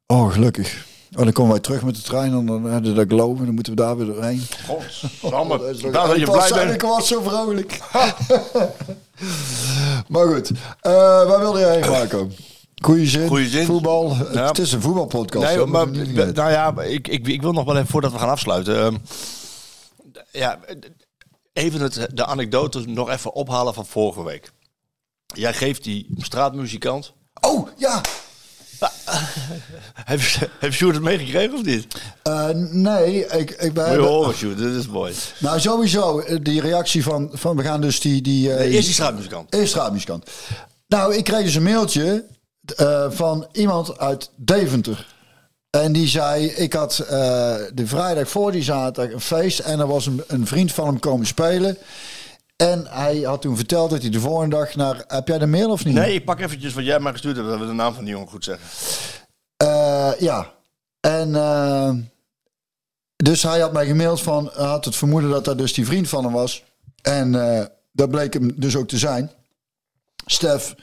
Oh, 0.07 0.31
gelukkig. 0.31 0.85
Oh, 1.15 1.23
dan 1.23 1.31
komen 1.31 1.51
wij 1.51 1.61
terug 1.61 1.83
met 1.83 1.95
de 1.95 2.01
trein 2.01 2.33
en 2.33 2.45
dan 2.45 2.63
hebben 2.63 2.89
we 2.89 2.95
dat 2.95 3.07
Glow 3.07 3.39
en 3.39 3.45
dan 3.45 3.53
moeten 3.53 3.73
we 3.75 3.81
daar 3.81 3.97
weer 3.97 4.05
doorheen. 4.05 4.41
Godsamme. 4.67 5.53
Oh, 5.85 5.91
daar 5.91 6.19
je 6.19 6.25
blij 6.25 6.49
bent. 6.53 6.73
Ik 6.73 6.81
was 6.81 7.07
zo 7.07 7.21
vrolijk. 7.21 7.79
maar 10.07 10.27
goed, 10.27 10.51
uh, 10.51 10.57
waar 11.27 11.39
wilde 11.39 11.59
jij 11.59 11.79
heen, 11.81 11.91
Marco? 11.91 12.29
Goeie 12.83 13.07
zin, 13.07 13.27
Goeie 13.27 13.49
zin. 13.49 13.65
voetbal. 13.65 14.15
Het 14.17 14.57
is 14.57 14.71
een 14.71 14.81
voetbalpodcast. 14.81 15.55
Nee, 15.55 15.65
maar, 15.65 15.87
nou 16.33 16.51
ja, 16.51 16.81
ik, 16.81 17.07
ik, 17.07 17.27
ik 17.27 17.41
wil 17.41 17.51
nog 17.51 17.65
wel 17.65 17.75
even 17.75 17.87
voordat 17.87 18.11
we 18.11 18.19
gaan 18.19 18.29
afsluiten. 18.29 18.93
Uh, 18.93 18.99
ja, 20.35 20.59
even 21.53 21.81
het, 21.81 22.07
de 22.13 22.25
anekdote 22.25 22.79
nog 22.79 23.09
even 23.09 23.33
ophalen 23.33 23.73
van 23.73 23.85
vorige 23.85 24.23
week. 24.23 24.51
Jij 25.25 25.53
geeft 25.53 25.83
die 25.83 26.07
straatmuzikant. 26.17 27.13
Oh, 27.41 27.69
ja. 27.77 28.01
heeft, 30.11 30.39
heeft 30.59 30.75
Sjoerd 30.75 30.95
het 30.95 31.03
meegekregen 31.03 31.53
of 31.53 31.63
niet? 31.63 31.87
Uh, 32.27 32.49
nee, 32.71 33.27
ik, 33.27 33.51
ik 33.51 33.73
ben... 33.73 33.87
Moet 33.87 33.95
je 33.95 34.09
horen, 34.09 34.35
Sjoerd, 34.35 34.57
dit 34.57 34.75
is 34.75 34.87
mooi. 34.87 35.13
Nou, 35.39 35.59
sowieso, 35.59 36.19
eh, 36.19 36.37
die 36.41 36.61
reactie 36.61 37.03
van, 37.03 37.29
van 37.33 37.55
we 37.55 37.63
gaan 37.63 37.81
dus 37.81 37.99
die... 37.99 38.21
die 38.21 38.49
uh, 38.49 38.55
nee, 38.55 38.69
eerst 38.69 38.85
die 38.85 38.93
straatmuzikant. 38.93 39.53
Eerst 39.53 39.69
straatmuzikant. 39.69 40.29
Nou, 40.87 41.15
ik 41.15 41.23
kreeg 41.23 41.43
dus 41.43 41.55
een 41.55 41.63
mailtje 41.63 42.25
uh, 42.79 43.11
van 43.11 43.47
iemand 43.51 43.97
uit 43.97 44.31
Deventer. 44.35 45.14
En 45.83 45.91
die 45.91 46.07
zei, 46.07 46.45
ik 46.45 46.73
had 46.73 46.99
uh, 47.01 47.07
de 47.73 47.87
vrijdag 47.87 48.29
voor 48.29 48.51
die 48.51 48.63
zaterdag 48.63 49.13
een 49.13 49.21
feest 49.21 49.59
en 49.59 49.79
er 49.79 49.87
was 49.87 50.05
een, 50.05 50.23
een, 50.27 50.47
vriend 50.47 50.71
van 50.71 50.87
hem 50.87 50.99
komen 50.99 51.25
spelen. 51.25 51.77
En 52.55 52.85
hij 52.89 53.19
had 53.19 53.41
toen 53.41 53.55
verteld 53.55 53.89
dat 53.89 54.01
hij 54.01 54.09
de 54.09 54.19
volgende 54.19 54.55
dag 54.55 54.75
naar... 54.75 55.03
Heb 55.07 55.27
jij 55.27 55.37
de 55.37 55.45
mail 55.45 55.71
of 55.71 55.85
niet? 55.85 55.93
Nee, 55.93 56.13
ik 56.13 56.25
pak 56.25 56.39
eventjes 56.39 56.73
wat 56.73 56.85
jij 56.85 56.99
maar 56.99 57.11
gestuurd 57.11 57.35
hebt, 57.35 57.47
dat 57.47 57.59
we 57.59 57.65
de 57.65 57.71
naam 57.73 57.93
van 57.93 58.03
die 58.03 58.13
jongen 58.13 58.27
goed 58.27 58.43
zeggen. 58.43 58.67
Uh, 59.63 60.11
ja. 60.19 60.51
En 60.99 61.29
uh, 61.29 61.91
dus 63.15 63.43
hij 63.43 63.59
had 63.59 63.73
mij 63.73 63.85
gemaild 63.85 64.21
van, 64.21 64.51
had 64.53 64.85
het 64.85 64.95
vermoeden 64.95 65.29
dat 65.29 65.45
dat 65.45 65.57
dus 65.57 65.73
die 65.73 65.85
vriend 65.85 66.09
van 66.09 66.23
hem 66.23 66.33
was. 66.33 66.63
En 67.01 67.31
dat 67.91 68.09
bleek 68.09 68.33
hem 68.33 68.53
dus 68.55 68.75
ook 68.75 68.87
te 68.87 68.97
zijn. 68.97 69.31
Stef. 70.25 70.75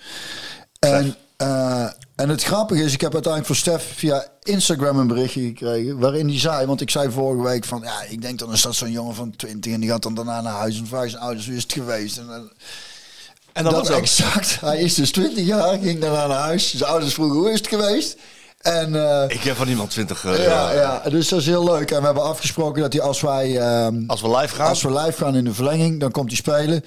En 0.78 1.14
Eh, 1.42 1.84
en 2.16 2.28
het 2.28 2.42
grappige 2.42 2.82
is, 2.82 2.92
ik 2.92 3.00
heb 3.00 3.12
uiteindelijk 3.14 3.52
van 3.54 3.62
Stef 3.62 3.92
via 3.96 4.26
Instagram 4.42 4.98
een 4.98 5.06
berichtje 5.06 5.40
gekregen. 5.42 5.98
Waarin 5.98 6.28
hij 6.28 6.38
zei, 6.38 6.66
want 6.66 6.80
ik 6.80 6.90
zei 6.90 7.10
vorige 7.10 7.42
week 7.42 7.64
van 7.64 7.80
ja, 7.84 8.02
ik 8.08 8.22
denk 8.22 8.38
dan 8.38 8.52
is 8.52 8.62
dat 8.62 8.74
zo'n 8.74 8.90
jongen 8.90 9.14
van 9.14 9.36
20 9.36 9.72
en 9.72 9.80
die 9.80 9.88
gaat 9.90 10.02
dan 10.02 10.14
daarna 10.14 10.40
naar 10.40 10.52
huis 10.52 10.78
en 10.78 10.86
vraagt 10.86 11.10
zijn 11.10 11.22
ouders 11.22 11.46
wie 11.46 11.56
is 11.56 11.62
het 11.62 11.72
geweest. 11.72 12.18
En, 12.18 12.26
dan- 12.26 12.50
En 13.52 13.64
dat, 13.64 13.72
dat 13.72 13.88
was 13.88 13.96
ook. 13.96 14.02
exact. 14.02 14.60
Hij 14.60 14.80
is 14.80 14.94
dus 14.94 15.10
20 15.12 15.44
jaar, 15.46 15.78
ging 15.78 16.00
daarna 16.00 16.26
naar 16.26 16.38
huis. 16.40 16.70
Zijn 16.76 16.90
ouders 16.90 17.14
vroegen 17.14 17.36
hoe 17.38 17.50
is 17.50 17.58
het 17.58 17.68
geweest. 17.68 18.16
En 18.62 18.94
eh, 19.10 19.24
Ik 19.28 19.42
heb 19.42 19.56
van 19.56 19.68
iemand 19.68 19.90
20 19.90 20.24
uh, 20.24 20.44
ja, 20.44 20.72
ja, 20.72 21.02
dus 21.10 21.28
dat 21.28 21.40
is 21.40 21.46
heel 21.46 21.64
leuk. 21.64 21.90
En 21.90 21.98
we 22.00 22.04
hebben 22.04 22.22
afgesproken 22.24 22.82
dat 22.82 22.92
hij 22.92 23.02
als 23.02 23.20
wij 23.20 23.58
ehm, 23.58 23.94
Als 24.06 24.20
we 24.20 24.36
live 24.36 24.54
gaan. 24.54 24.68
als 24.68 24.82
we 24.82 24.92
live 24.92 25.24
gaan 25.24 25.36
in 25.36 25.44
de 25.44 25.54
verlenging, 25.54 26.00
dan 26.00 26.10
komt 26.10 26.26
hij 26.28 26.36
spelen. 26.36 26.84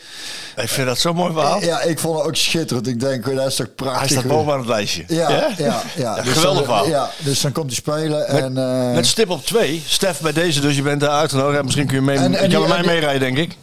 Ik 0.56 0.70
vind 0.70 0.88
dat 0.88 0.98
zo'n 1.00 1.16
mooi 1.16 1.34
verhaal. 1.34 1.62
Ja, 1.62 1.82
ik 1.82 2.00
vond 2.00 2.18
het 2.18 2.28
ook 2.28 2.36
schitterend. 2.36 2.88
Ik 2.88 3.00
denk, 3.00 3.36
dat 3.36 3.48
is 3.48 3.56
toch 3.56 3.76
prachtig. 3.76 4.00
Hij 4.00 4.08
staat 4.10 4.28
bovenaan 4.28 4.60
het 4.60 4.68
lijstje. 4.68 5.04
Ja, 5.08 5.30
ja, 5.30 5.50
ja. 5.58 5.82
Ja, 5.96 6.16
Dus 6.22 6.34
geweldig 6.34 6.64
verhaal. 6.66 6.88
Ja, 6.88 7.10
dus 7.18 7.42
dan 7.42 7.52
komt 7.52 7.66
hij 7.66 7.76
spelen. 7.76 8.28
en, 8.28 8.58
eh, 8.58 8.94
Met 8.96 9.06
stip 9.08 9.30
op 9.30 9.46
twee. 9.46 9.84
Stef 9.88 10.20
bij 10.22 10.34
deze, 10.34 10.60
dus 10.62 10.76
je 10.76 10.82
bent 10.82 11.00
daar 11.02 11.10
uitgenodigd. 11.10 11.64
Misschien 11.64 11.88
kun 11.88 11.96
je, 11.96 12.02
mee, 12.02 12.18
En- 12.18 12.24
en 12.24 12.32
je 12.32 12.38
kan 12.38 12.50
die- 12.50 12.60
met 12.60 12.68
mij 12.68 12.84
meerijden, 12.86 13.20
denk 13.20 13.38
ik. 13.38 13.58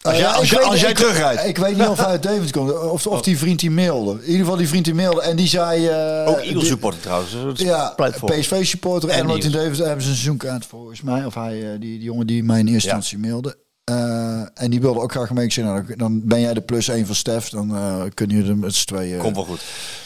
Als, 0.00 0.16
jij, 0.16 0.24
ja, 0.26 0.32
als, 0.32 0.50
jij- 0.50 0.58
weet- 0.58 0.68
als 0.68 0.80
jij 0.80 0.90
ik- 0.90 0.96
terugrijdt. 0.96 1.44
Ik 1.44 1.58
weet 1.58 1.76
niet 1.76 1.86
of 1.86 1.98
hij 1.98 2.06
uit 2.06 2.22
David 2.22 2.50
komt. 2.52 2.78
Of, 2.90 3.06
of 3.06 3.22
die 3.22 3.38
vriend 3.38 3.60
die 3.60 3.70
mailde. 3.70 4.10
In 4.12 4.20
ieder 4.26 4.40
geval 4.40 4.56
die 4.56 4.68
vriend 4.68 4.84
die 4.84 4.94
mailde. 4.94 5.20
En 5.22 5.36
die 5.36 5.46
zei... 5.46 5.86
eh, 5.86 6.28
ook 6.28 6.36
Eagles 6.36 6.52
die- 6.52 6.64
supporter 6.64 7.00
trouwens. 7.00 7.36
Ja. 7.60 7.94
PSV 8.24 8.64
supporter 8.66 9.08
en 9.08 9.26
Martin 9.26 9.44
Eagles. 9.52 9.64
David 9.64 9.78
hebben 9.86 10.04
ze 10.04 10.10
een 10.10 10.16
seizoenkaart 10.16 10.66
volgens 10.66 11.02
mij. 11.02 11.24
Of 11.24 11.34
hij, 11.34 11.62
eh, 11.62 11.70
die, 11.70 11.78
die 11.80 12.02
jongen 12.02 12.26
die 12.26 12.42
mij 12.44 12.58
in 12.60 12.66
eerste 12.66 12.88
instantie 12.88 13.18
mailde. 13.18 13.56
Eh, 13.88 14.40
en 14.54 14.70
die 14.70 14.80
wilde 14.80 15.00
ook 15.00 15.10
graag 15.12 15.30
mee. 15.30 15.44
Ik 15.44 15.52
zei, 15.52 15.66
nou, 15.66 15.96
dan 15.96 16.20
ben 16.24 16.40
jij 16.40 16.54
de 16.54 16.60
plus 16.60 16.88
één 16.88 17.06
van 17.06 17.14
Stef. 17.14 17.48
Dan 17.48 17.76
eh, 17.76 18.02
kunnen 18.14 18.36
jullie 18.36 18.50
er 18.50 18.58
met 18.58 18.74
z'n 18.74 18.86
tweeën... 18.86 19.18
Komt 19.18 19.34
wel 19.36 19.44
goed. 19.44 19.60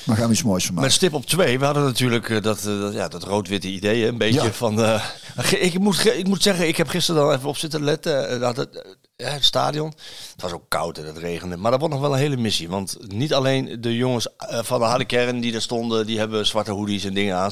Maar 0.05 0.17
gaan 0.17 0.27
we 0.27 0.33
iets 0.33 0.43
moois 0.43 0.65
van 0.65 0.75
maken. 0.75 0.89
Met 0.89 0.99
stip 0.99 1.15
op 1.15 1.27
twee. 1.27 1.59
We 1.59 1.65
hadden 1.65 1.83
natuurlijk 1.85 2.31
eh, 2.31 2.43
dat, 2.43 2.63
dat, 2.63 2.93
ja, 2.93 3.09
dat 3.09 3.23
rood-witte 3.23 3.69
idee. 3.69 4.07
Een 4.07 4.19
beetje 4.19 4.43
Ja. 4.43 4.53
van... 4.53 5.01
ik, 5.59 5.79
moet, 5.79 6.07
ik 6.17 6.27
moet 6.27 6.43
zeggen, 6.43 6.69
ik 6.69 6.77
heb 6.77 6.89
gisteren 6.89 7.21
dan 7.23 7.33
even 7.33 7.49
op 7.49 7.57
zitten 7.57 7.85
letten. 7.85 8.41
dat 8.41 8.57
het, 8.57 8.97
het 9.17 9.45
stadion. 9.45 9.93
Het 10.33 10.43
was 10.43 10.53
ook 10.53 10.69
koud 10.69 10.99
en 10.99 11.07
het 11.07 11.19
regende. 11.19 11.57
Maar 11.57 11.71
dat 11.71 11.81
wordt 11.81 11.95
nog 11.95 12.03
wel 12.05 12.13
een 12.13 12.19
hele 12.19 12.37
missie. 12.37 12.69
Want 12.69 12.97
niet 13.07 13.35
alleen 13.35 13.77
de 13.81 13.97
jongens 13.97 14.29
van 14.49 14.81
de 14.81 14.87
harde 14.87 15.05
kern 15.05 15.41
die 15.41 15.55
er 15.55 15.63
stonden... 15.63 16.07
die 16.07 16.19
hebben 16.19 16.47
zwarte 16.47 16.71
hoodies 16.71 17.05
en 17.05 17.15
dingen 17.15 17.37
aan. 17.37 17.51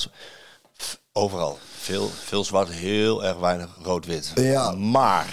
Overal. 1.12 1.58
Veel, 1.80 2.10
veel 2.24 2.44
zwart, 2.44 2.70
heel 2.70 3.24
erg 3.24 3.38
weinig 3.38 3.68
rood-wit. 3.82 4.32
Ja. 4.34 4.70
Maar... 4.70 5.26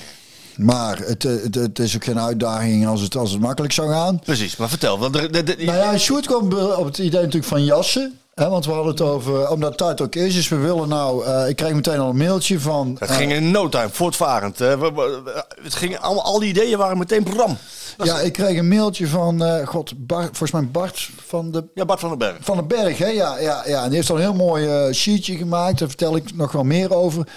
Maar 0.57 0.97
het, 0.97 1.25
eh, 1.25 1.31
het, 1.43 1.55
het 1.55 1.79
is 1.79 1.95
ook 1.95 2.03
geen 2.03 2.19
uitdaging 2.19 2.87
als 2.87 3.01
het, 3.01 3.15
als 3.15 3.31
het 3.31 3.39
makkelijk 3.41 3.73
zou 3.73 3.89
gaan. 3.89 4.19
Precies, 4.19 4.55
maar 4.55 4.69
vertel. 4.69 4.99
Want 4.99 5.13
de, 5.13 5.29
de, 5.29 5.43
de- 5.43 5.55
Nou 5.65 5.77
ja, 5.77 5.97
Sjoerd 5.97 6.25
kwam 6.25 6.53
op 6.53 6.85
het 6.85 6.97
idee 6.97 7.19
natuurlijk 7.21 7.45
van 7.45 7.63
jassen. 7.65 8.19
Want 8.37 8.65
we 8.65 8.71
hadden 8.71 8.91
het 8.91 9.01
over, 9.01 9.49
omdat 9.49 9.77
tijd 9.77 10.01
ook 10.01 10.15
is. 10.15 10.33
Dus 10.33 10.47
we 10.49 10.55
willen 10.55 10.89
nou, 10.89 11.25
eh, 11.25 11.49
ik 11.49 11.55
kreeg 11.55 11.73
meteen 11.73 11.99
al 11.99 12.09
een 12.09 12.17
mailtje 12.17 12.59
van... 12.59 12.95
het 12.99 13.09
eh, 13.09 13.15
ging 13.15 13.31
in 13.31 13.51
no 13.51 13.69
time, 13.69 13.89
voortvarend. 13.91 14.61
eh, 14.61 14.79
we- 14.79 14.91
we- 14.93 15.45
het 15.63 15.75
ging 15.75 15.97
allemaal, 15.99 16.23
al 16.23 16.39
die 16.39 16.49
ideeën 16.49 16.77
waren 16.77 16.97
meteen 16.97 17.23
bram. 17.23 17.57
ja, 18.03 18.19
ik 18.19 18.33
kreeg 18.33 18.57
een 18.57 18.67
mailtje 18.67 19.07
van, 19.07 19.43
eh, 19.43 19.67
god, 19.67 19.93
Bart, 20.07 20.23
volgens 20.25 20.51
mij 20.51 20.67
Bart 20.67 21.09
van 21.25 21.51
de 21.51 21.63
Ja, 21.73 21.85
Bart 21.85 21.99
van 21.99 22.09
den 22.09 22.17
Berg. 22.17 22.37
Van 22.41 22.55
den 22.57 22.67
Berg, 22.67 22.97
hè? 22.97 23.07
Ja, 23.07 23.39
ja, 23.39 23.63
ja. 23.65 23.81
En 23.81 23.87
die 23.87 23.95
heeft 23.95 24.09
al 24.09 24.15
een 24.15 24.21
heel 24.21 24.33
mooi 24.33 24.67
eh, 24.67 24.93
sheetje 24.93 25.35
gemaakt. 25.37 25.79
Daar 25.79 25.87
vertel 25.87 26.15
ik 26.15 26.35
nog 26.35 26.51
wel 26.51 26.63
meer 26.63 26.93
over. 26.95 27.27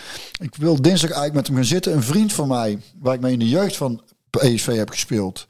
Ik 0.40 0.54
wil 0.58 0.82
dinsdag 0.82 1.10
eigenlijk 1.10 1.34
met 1.34 1.46
hem 1.46 1.56
gaan 1.56 1.64
zitten. 1.64 1.92
Een 1.92 2.02
vriend 2.02 2.32
van 2.32 2.48
mij, 2.48 2.78
waar 3.00 3.14
ik 3.14 3.20
mee 3.20 3.32
in 3.32 3.38
de 3.38 3.48
jeugd 3.48 3.76
van 3.76 4.00
PSV 4.30 4.76
heb 4.76 4.90
gespeeld. 4.90 5.46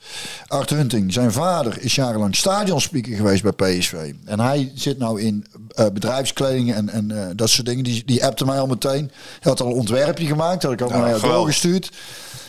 Art 0.46 0.70
Hunting, 0.70 1.12
zijn 1.12 1.32
vader 1.32 1.82
is 1.82 1.94
jarenlang 1.94 2.36
stadionspeaker 2.36 3.16
geweest 3.16 3.42
bij 3.42 3.78
PSV. 3.78 4.12
En 4.24 4.40
hij 4.40 4.72
zit 4.74 4.98
nou 4.98 5.20
in 5.20 5.46
eh, 5.68 5.86
bedrijfskleding 5.92 6.74
en, 6.74 6.88
en 6.88 7.10
eh, 7.10 7.26
dat 7.36 7.50
soort 7.50 7.66
dingen. 7.66 7.84
Die, 7.84 8.02
die 8.04 8.24
appte 8.24 8.44
mij 8.44 8.58
al 8.58 8.66
meteen. 8.66 9.10
Hij 9.12 9.50
had 9.50 9.60
al 9.60 9.66
een 9.66 9.72
ontwerpje 9.72 10.26
gemaakt. 10.26 10.62
Dat 10.62 10.70
had 10.70 10.80
ik 10.80 10.86
ook 10.86 10.92
Ja, 10.92 10.98
naar 10.98 11.08
jou 11.08 11.32
doorgestuurd. 11.32 11.90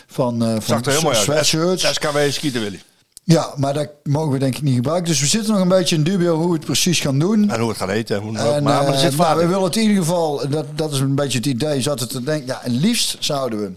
Van, 0.06 0.40
Zag 0.40 0.64
van 0.64 0.82
er 0.82 1.16
sweatshirts. 1.16 1.92
SKW 1.92 2.18
Skieten 2.30 2.60
Willy. 2.60 2.82
Ja, 3.24 3.52
maar 3.56 3.74
dat 3.74 3.88
mogen 4.02 4.32
we 4.32 4.38
denk 4.38 4.56
ik 4.56 4.62
niet 4.62 4.74
gebruiken. 4.74 5.08
Dus 5.08 5.20
we 5.20 5.26
zitten 5.26 5.52
nog 5.52 5.62
een 5.62 5.68
beetje 5.68 5.96
in 5.96 6.02
dubio 6.02 6.36
hoe 6.36 6.46
we 6.46 6.52
het 6.52 6.64
precies 6.64 7.00
gaan 7.00 7.18
doen. 7.18 7.50
En 7.50 7.60
hoe 7.60 7.68
het 7.68 7.78
gaat 7.78 7.88
eten. 7.88 8.20
Hoe. 8.20 8.38
En, 8.38 8.62
maar, 8.62 8.84
maar 8.84 8.98
zit 8.98 9.16
nou, 9.16 9.38
we 9.38 9.46
willen 9.46 9.62
het 9.62 9.76
in 9.76 9.82
ieder 9.82 9.96
geval, 9.96 10.48
dat, 10.48 10.66
dat 10.78 10.92
is 10.92 10.98
een 10.98 11.14
beetje 11.14 11.38
het 11.38 11.46
idee, 11.46 11.80
zat 11.80 12.00
het 12.00 12.10
te 12.10 12.22
denken. 12.22 12.46
Ja, 12.46 12.62
en 12.62 12.72
liefst 12.72 13.16
zouden 13.20 13.60
we 13.60 13.72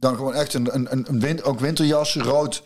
dan 0.00 0.16
gewoon 0.16 0.34
echt 0.34 0.54
een, 0.54 0.74
een, 0.74 0.86
een, 0.92 1.04
een 1.08 1.20
win, 1.20 1.42
ook 1.42 1.60
winterjas, 1.60 2.14
rood, 2.14 2.62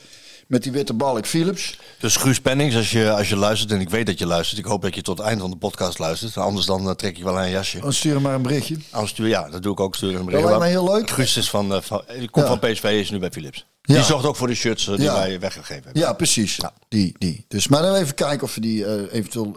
met 0.49 0.63
die 0.63 0.73
witte 0.73 0.93
balk 0.95 1.27
Philips. 1.27 1.79
Dus 1.99 2.17
Guus 2.17 2.41
Pennings, 2.41 2.77
als 2.77 2.91
je, 2.91 3.11
als 3.11 3.29
je 3.29 3.37
luistert, 3.37 3.71
en 3.73 3.81
ik 3.81 3.91
weet 3.91 4.07
dat 4.07 4.19
je 4.19 4.27
luistert. 4.27 4.59
Ik 4.59 4.65
hoop 4.65 4.83
dat 4.83 4.95
je 4.95 5.03
tot 5.03 5.19
het 5.19 5.27
eind 5.27 5.41
van 5.41 5.51
de 5.51 5.57
podcast 5.57 5.99
luistert. 5.99 6.37
Anders 6.37 6.67
dan 6.67 6.89
eh, 6.89 6.95
trek 6.95 7.17
ik 7.17 7.23
wel 7.25 7.37
aan 7.39 7.45
een 7.45 7.51
jasje. 7.51 7.81
Dan 7.81 7.93
stuur 7.93 8.13
hem 8.15 8.23
maar 8.23 8.35
een 8.35 8.43
berichtje. 8.43 8.77
Anders 8.91 9.11
stuur, 9.13 9.29
ja, 9.29 9.49
dat 9.51 9.63
doe 9.63 9.73
ik 9.73 9.81
ook. 9.81 9.95
Stuur 9.95 10.09
een 10.09 10.15
Dat 10.17 10.25
bericht. 10.25 10.45
lijkt 10.45 10.59
mij 10.59 10.69
heel 10.71 10.85
leuk. 10.85 11.11
Guus 11.11 11.37
is 11.37 11.51
van, 11.51 11.75
eh, 11.75 11.81
van, 11.81 12.03
die 12.19 12.31
komt 12.31 12.47
Ja. 12.49 12.59
van 12.59 12.71
PSV, 12.73 12.85
is 12.85 13.11
nu 13.11 13.19
bij 13.19 13.31
Philips. 13.31 13.67
Ja. 13.83 13.95
Die 13.95 14.05
zorgt 14.05 14.27
ook 14.27 14.37
voor 14.37 14.47
de 14.47 14.55
shirts 14.55 14.89
eh, 14.89 14.95
die 14.97 15.05
Ja. 15.05 15.15
wij 15.15 15.41
weggegeven 15.41 15.85
hebben. 15.85 16.03
Ja, 16.03 16.13
precies. 16.13 16.59
Die, 16.89 17.15
die. 17.19 17.45
Dus 17.49 17.69
maar 17.69 17.83
dan 17.83 17.95
even 17.95 18.15
kijken 18.15 18.43
of 18.47 18.55
we 18.55 18.61
die 18.61 18.85
eh, 18.85 19.13
eventueel 19.19 19.57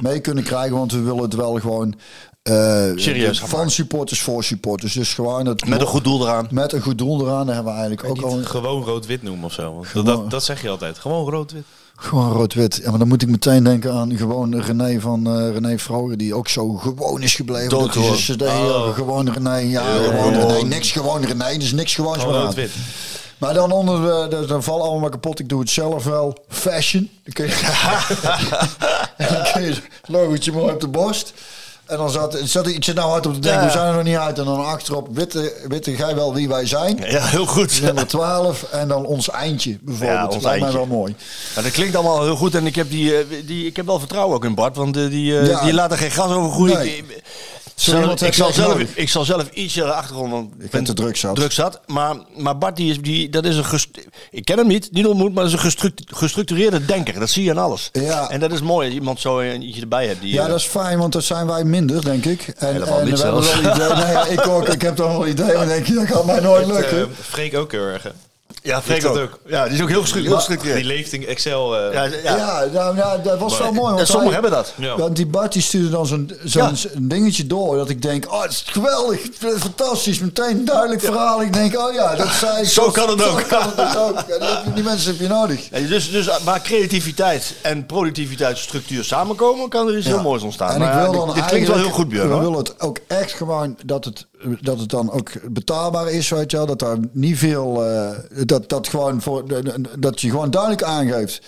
mee 0.00 0.20
kunnen 0.20 0.44
krijgen. 0.44 0.76
Want 0.76 0.92
we 0.92 1.00
willen 1.00 1.22
het 1.22 1.34
wel 1.34 1.60
gewoon 1.60 1.92
eh, 1.92 1.98
Serieus 2.42 3.38
gaan 3.38 3.48
van 3.48 3.70
supporters 3.70 4.20
voor 4.20 4.44
supporters. 4.44 4.92
Dus 4.92 5.14
gewoon 5.14 5.46
het 5.46 5.68
Met 5.68 5.80
een 5.80 5.86
goed 5.86 6.04
doel 6.04 6.22
eraan. 6.22 6.48
Met 6.50 6.72
een 6.72 6.80
goed 6.82 6.98
doel 6.98 7.20
eraan. 7.20 7.46
Daar 7.46 7.54
hebben 7.54 7.72
we 7.72 7.78
eigenlijk 7.78 8.08
ook 8.10 8.22
al. 8.22 8.40
Gewoon 8.42 8.82
rood-wit 8.84 9.22
noemen 9.22 9.44
of 9.44 9.52
zo. 9.52 9.84
Want 9.92 10.06
dat, 10.06 10.30
dat 10.30 10.44
zeg 10.44 10.62
je 10.62 10.68
altijd. 10.68 10.98
Gewoon 10.98 11.30
rood-wit. 11.30 11.64
Gewoon 11.96 12.32
rood-wit. 12.32 12.80
Ja, 12.82 12.90
maar 12.90 12.98
dan 12.98 13.08
moet 13.08 13.22
ik 13.22 13.28
meteen 13.28 13.64
denken 13.64 13.92
aan 13.92 14.16
gewoon 14.16 14.60
René 14.60 15.00
van 15.00 15.26
eh 15.26 15.52
René 15.52 15.78
Vroger, 15.78 16.16
die 16.16 16.34
ook 16.34 16.48
zo 16.48 16.72
gewoon 16.72 17.22
is 17.22 17.34
gebleven. 17.34 17.68
Dat 17.68 17.80
Doodgewoon. 17.80 18.12
is 18.12 18.26
de 18.26 18.50
hele 18.50 18.92
gewoon 18.92 19.30
René. 19.32 19.56
Ja, 19.56 19.82
gewoon 19.82 20.34
René. 20.34 20.62
Niks 20.62 20.90
gewoon 20.90 21.24
René. 21.24 21.58
Dus 21.58 21.72
niks 21.72 21.94
gewoon 21.94 22.18
rood-wit. 22.18 22.70
Maar 23.38 23.54
dan 23.54 23.72
onder, 23.72 24.30
de, 24.30 24.46
dan 24.46 24.62
vallen 24.62 24.86
allemaal 24.86 25.08
kapot. 25.08 25.38
Ik 25.38 25.48
doe 25.48 25.60
het 25.60 25.70
zelf 25.70 26.04
wel. 26.04 26.44
Fashion. 26.48 27.10
Dan 27.24 27.32
kun 27.32 27.46
je, 27.46 27.52
en 29.16 29.28
dan 29.34 29.52
kun 29.52 29.62
je 29.62 29.68
het 29.68 29.82
logotje 30.06 30.52
mooi 30.52 30.72
op 30.72 30.80
de 30.80 30.88
borst. 30.88 31.32
En 31.92 31.98
dan 31.98 32.10
zat, 32.10 32.38
zat 32.44 32.66
ik, 32.66 32.74
ik 32.74 32.84
zit 32.84 32.94
nou 32.94 33.10
hard 33.10 33.26
op 33.26 33.34
te 33.34 33.38
denken, 33.40 33.60
Ja. 33.60 33.66
we 33.66 33.72
zijn 33.72 33.86
er 33.86 33.94
nog 33.94 34.02
niet 34.02 34.16
uit. 34.16 34.38
En 34.38 34.44
dan 34.44 34.64
achterop, 34.64 35.08
witte, 35.12 35.52
witte 35.68 35.94
gij 35.94 36.14
wel 36.14 36.34
wie 36.34 36.48
wij 36.48 36.66
zijn. 36.66 36.96
Ja, 37.06 37.24
heel 37.24 37.46
goed. 37.46 37.82
Nummer 37.82 38.06
12. 38.06 38.62
En 38.70 38.88
dan 38.88 39.04
ons 39.06 39.30
eindje 39.30 39.78
bijvoorbeeld. 39.80 40.18
Ja, 40.18 40.24
dat 40.24 40.34
ons 40.34 40.44
lijkt 40.44 40.60
mij 40.60 40.72
wel 40.72 40.86
mooi. 40.86 41.14
Maar 41.54 41.64
dat 41.64 41.72
klinkt 41.72 41.94
allemaal 41.94 42.22
heel 42.22 42.36
goed 42.36 42.54
en 42.54 42.66
ik 42.66 42.74
heb, 42.74 42.90
die, 42.90 43.16
eh, 43.16 43.24
die, 43.46 43.66
ik 43.66 43.76
heb 43.76 43.86
wel 43.86 43.98
vertrouwen 43.98 44.36
ook 44.36 44.44
in 44.44 44.54
Bart, 44.54 44.76
want 44.76 44.96
eh, 44.96 45.08
die, 45.08 45.38
eh, 45.38 45.46
Ja. 45.46 45.64
die 45.64 45.72
laat 45.72 45.92
er 45.92 45.98
geen 45.98 46.10
gas 46.10 46.30
over 46.30 46.50
groeien. 46.52 46.78
Nee. 46.78 47.04
Ik- 47.86 48.34
zelf- 48.34 48.34
zal 48.34 48.52
zelf, 48.52 48.72
nodig. 48.72 48.96
ik 48.96 49.08
zal 49.08 49.24
zelf 49.24 49.50
ietsje 49.50 49.84
achtergrond, 49.92 50.30
want 50.30 50.52
ik 50.58 50.70
ben 50.70 50.84
te 50.84 50.92
druk 50.92 51.16
zat. 51.16 51.34
Druk 51.34 51.52
zat. 51.52 51.80
Maar, 51.86 52.16
maar 52.36 52.58
Bart, 52.58 52.76
die 52.76 52.90
is, 52.90 53.00
die, 53.00 53.28
dat 53.28 53.44
is 53.44 53.56
een 53.56 53.64
ik 54.30 54.44
ken 54.44 54.58
hem 54.58 54.66
niet, 54.66 54.88
niet 54.92 55.06
ontmoet, 55.06 55.34
maar 55.34 55.42
dat 55.44 55.52
is 55.52 55.58
een 55.58 55.64
gestruct- 55.64 56.02
gestructureerde 56.06 56.84
denker. 56.84 57.18
Dat 57.20 57.30
zie 57.30 57.44
je 57.44 57.50
aan 57.50 57.58
alles. 57.58 57.88
Ja. 57.92 58.30
En 58.30 58.40
dat 58.40 58.52
is 58.52 58.60
mooi, 58.60 58.88
dat 58.88 58.96
iemand 58.98 59.20
zo 59.20 59.40
eentje 59.40 59.80
erbij 59.80 60.06
hebt. 60.06 60.20
Die, 60.20 60.32
Ja, 60.32 60.42
eh, 60.42 60.48
dat 60.48 60.58
is 60.58 60.64
fijn, 60.66 60.98
want 60.98 61.12
dat 61.12 61.24
zijn 61.24 61.46
wij 61.46 61.64
minder, 61.64 62.04
denk 62.04 62.24
ik. 62.24 62.40
En, 62.56 62.72
Helemaal 62.72 62.98
en 62.98 63.04
niet 63.04 63.16
we 63.18 63.22
hebben 63.24 63.42
zelfs. 63.44 63.60
wel 63.60 63.74
idee. 63.74 64.04
Nee, 64.14 64.28
ik 64.32 64.46
ook. 64.46 64.68
Ik 64.68 64.82
heb 64.82 64.96
toch 64.96 65.10
wel 65.10 65.26
idee. 65.26 65.54
Maar 65.54 65.66
denk 65.66 65.86
je, 65.86 65.94
dat 65.94 66.06
gaat 66.06 66.24
mij 66.24 66.40
nooit 66.40 66.66
lukken. 66.66 66.98
Eh, 66.98 67.04
Freek 67.20 67.56
ook 67.56 67.72
heel 67.72 67.84
erg. 67.86 68.06
Ja, 68.62 68.82
Freek 68.82 69.02
dat 69.02 69.16
ook. 69.16 69.22
ook. 69.22 69.38
Ja, 69.46 69.64
die 69.64 69.74
is 69.74 69.82
ook 69.82 69.88
heel 69.88 70.04
heel 70.04 70.22
Die 70.22 70.30
gestructureerd. 70.34 70.84
leeft 70.84 71.12
in 71.12 71.26
Excel. 71.26 71.76
eh, 71.78 71.92
Ja, 71.92 72.04
ja. 72.04 72.12
ja, 72.22 72.64
nou, 72.72 72.96
ja, 72.96 73.16
dat 73.18 73.38
was 73.38 73.58
wel 73.58 73.72
mooi. 73.72 73.88
En 73.90 73.94
Want 73.96 74.06
sommigen 74.08 74.32
hij- 74.32 74.42
hebben 74.42 74.50
dat. 74.50 74.72
Ja. 74.76 74.96
Want 74.96 75.16
die 75.16 75.26
Bart 75.26 75.52
die 75.52 75.62
stuurde 75.62 75.90
dan 75.90 76.06
zo'n 76.06 76.30
dingetje 76.98 77.46
door. 77.46 77.76
Dat 77.76 77.88
ik 77.88 78.02
denk, 78.02 78.32
oh, 78.32 78.42
het 78.42 78.50
is 78.50 78.64
geweldig. 78.66 79.20
Fantastisch. 79.58 80.18
Meteen 80.18 80.58
een 80.58 80.64
duidelijk 80.64 81.00
verhaal. 81.00 81.42
Ik 81.42 81.52
denk, 81.52 81.78
oh 81.78 81.92
ja, 81.94 82.14
dat 82.14 82.28
zijn... 82.28 82.66
Zo 82.80 82.90
kan 82.90 83.08
het 83.08 83.22
ook. 83.22 83.40
Zo 83.40 83.46
kan 83.48 83.72
het 83.76 83.96
ook. 83.98 84.24
Die, 84.74 84.84
mensen 84.84 85.10
heb 85.12 85.20
je 85.20 85.28
nodig. 85.28 85.68
Ja, 85.70 85.88
dus, 85.88 86.10
dus 86.10 86.28
waar 86.44 86.62
creativiteit 86.62 87.54
en 87.62 87.86
productiviteitsstructuur 87.86 89.04
samenkomen, 89.04 89.68
kan 89.68 89.88
er 89.88 89.96
iets 89.96 90.06
Ja. 90.06 90.12
heel 90.12 90.22
moois 90.22 90.42
ontstaan. 90.42 90.70
En 90.72 90.78
Maar 90.78 90.88
ik 90.94 91.00
wil 91.02 91.10
dit- 91.12 91.26
dan 91.26 91.34
dit 91.34 91.44
klinkt 91.44 91.68
wel 91.68 91.76
heel 91.78 91.90
goed, 91.90 92.08
Björn. 92.08 92.28
We 92.28 92.38
willen 92.38 92.58
het 92.58 92.80
ook 92.80 92.98
echt 93.06 93.32
gewoon 93.32 93.76
dat 93.84 94.04
het, 94.04 94.26
dat 94.60 94.78
het 94.80 94.90
dan 94.90 95.10
ook 95.12 95.30
betaalbaar 95.52 96.10
is, 96.10 96.28
weet 96.28 96.50
je 96.50 96.56
wel. 96.56 96.66
Dat 96.66 96.78
daar 96.78 96.96
niet 97.12 97.38
veel, 97.38 97.84
eh, 97.86 98.10
dat, 98.46 98.68
dat 98.68 98.88
gewoon 98.88 99.22
voor, 99.22 99.48
de- 99.48 99.62
de- 99.62 99.80
dat 99.98 100.20
je 100.20 100.30
gewoon 100.30 100.50
duidelijk 100.50 100.82
aangeeft. 100.82 101.40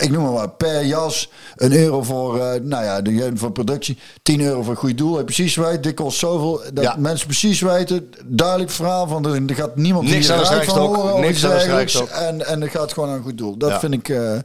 Ik 0.00 0.10
noem 0.10 0.22
maar 0.22 0.32
wat, 0.32 0.56
per 0.56 0.84
jas, 0.84 1.30
een 1.56 1.72
euro 1.72 2.02
voor, 2.02 2.40
eh, 2.40 2.60
nou 2.60 2.84
ja, 2.84 3.00
de, 3.02 3.30
voor 3.34 3.52
productie, 3.52 3.98
10 4.22 4.40
euro 4.40 4.62
voor 4.62 4.72
een 4.72 4.78
goed 4.78 4.98
doel. 4.98 5.18
Je 5.18 5.24
precies 5.24 5.56
weet, 5.56 5.82
dit 5.82 5.94
kost 5.94 6.18
zoveel. 6.18 6.60
Dat 6.74 6.84
Ja. 6.84 6.94
mensen 6.98 7.26
precies 7.26 7.60
weten, 7.60 8.10
duidelijk 8.24 8.70
verhaal 8.70 9.06
van, 9.06 9.26
er, 9.26 9.54
gaat 9.54 9.76
niemand 9.76 10.08
Niks 10.08 10.26
hier 10.26 10.34
aan 10.36 10.42
de 10.42 10.48
eruit 10.48 10.64
van 10.64 10.78
horen 10.78 11.20
niks 11.20 11.44
aan. 11.44 12.08
En, 12.08 12.46
en 12.46 12.60
het 12.60 12.70
gaat 12.70 12.92
gewoon 12.92 13.08
aan 13.08 13.14
een 13.16 13.22
goed 13.22 13.38
doel. 13.38 13.56
Dat 13.56 13.70
Ja. 13.70 13.78
vind 13.78 13.92
ik 13.94 14.08
eh, 14.08 14.16
Nou 14.16 14.40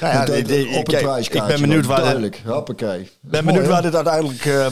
ja, 0.00 0.24
dat- 0.24 0.36
op 0.76 0.86
het 0.86 0.96
prijskaartje. 1.02 1.38
ik 1.38 1.46
ben 1.46 1.60
benieuwd 1.60 1.86
waar 1.86 2.00
Duidelijk, 2.00 2.42
hoppakee. 2.46 3.00
Ik 3.00 3.10
ben 3.20 3.44
benieuwd 3.44 3.66
waar 3.66 3.82
dit 3.82 3.94
uiteindelijk 3.94 4.44
eh, 4.44 4.66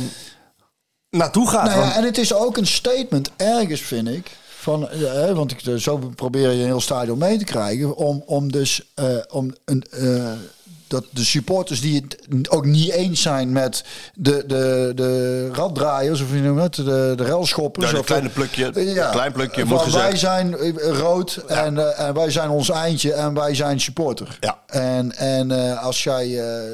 naartoe 1.16 1.48
gaat. 1.48 1.64
Nou 1.64 1.76
ja, 1.78 1.84
want- 1.84 1.96
en 1.96 2.04
het 2.04 2.18
is 2.18 2.34
ook 2.34 2.56
een 2.56 2.66
statement 2.66 3.30
ergens, 3.36 3.80
vind 3.80 4.08
ik. 4.08 4.30
Van, 4.58 4.88
eh, 4.90 4.98
hè, 5.00 5.34
want 5.34 5.50
ik, 5.50 5.80
zo 5.80 5.96
probeer 6.14 6.50
je 6.50 6.58
een 6.60 6.66
heel 6.66 6.80
stadion 6.80 7.18
mee 7.18 7.38
te 7.38 7.44
krijgen. 7.44 7.96
Om, 7.96 8.22
om 8.26 8.52
dus 8.52 8.82
eh, 8.94 9.06
om 9.30 9.54
een, 9.64 9.84
eh, 9.90 10.32
dat 10.86 11.04
de 11.10 11.24
supporters 11.24 11.80
die 11.80 11.94
het 12.28 12.50
ook 12.50 12.64
niet 12.64 12.90
eens 12.90 13.22
zijn 13.22 13.52
met 13.52 13.84
de, 14.14 14.44
de, 14.46 14.92
de 14.94 15.48
raddraaiers, 15.52 16.20
of 16.20 16.26
hoe 16.28 16.36
je 16.36 16.42
noemt 16.42 16.60
het, 16.62 16.74
de, 16.86 17.12
de 17.16 17.24
relschoppers. 17.24 17.86
Ja, 17.86 17.92
de 17.92 17.98
of 17.98 18.06
kleine 18.06 18.28
plukje- 18.28 18.70
klein 19.10 19.32
plukje, 19.32 19.64
moet 19.64 19.80
gezegd. 19.80 20.04
Wij 20.04 20.16
zijn 20.16 20.56
eh, 20.58 20.72
rood 20.98 21.34
en, 21.46 21.78
eh, 21.78 22.06
en 22.06 22.14
wij 22.14 22.30
zijn 22.30 22.50
ons 22.50 22.70
eindje 22.70 23.12
en 23.12 23.34
wij 23.34 23.54
zijn 23.54 23.80
supporter. 23.80 24.36
Ja. 24.40 24.58
En, 24.66 25.16
en 25.16 25.50
eh, 25.70 25.84
als 25.84 26.02
jij 26.04 26.38
eh 26.40 26.70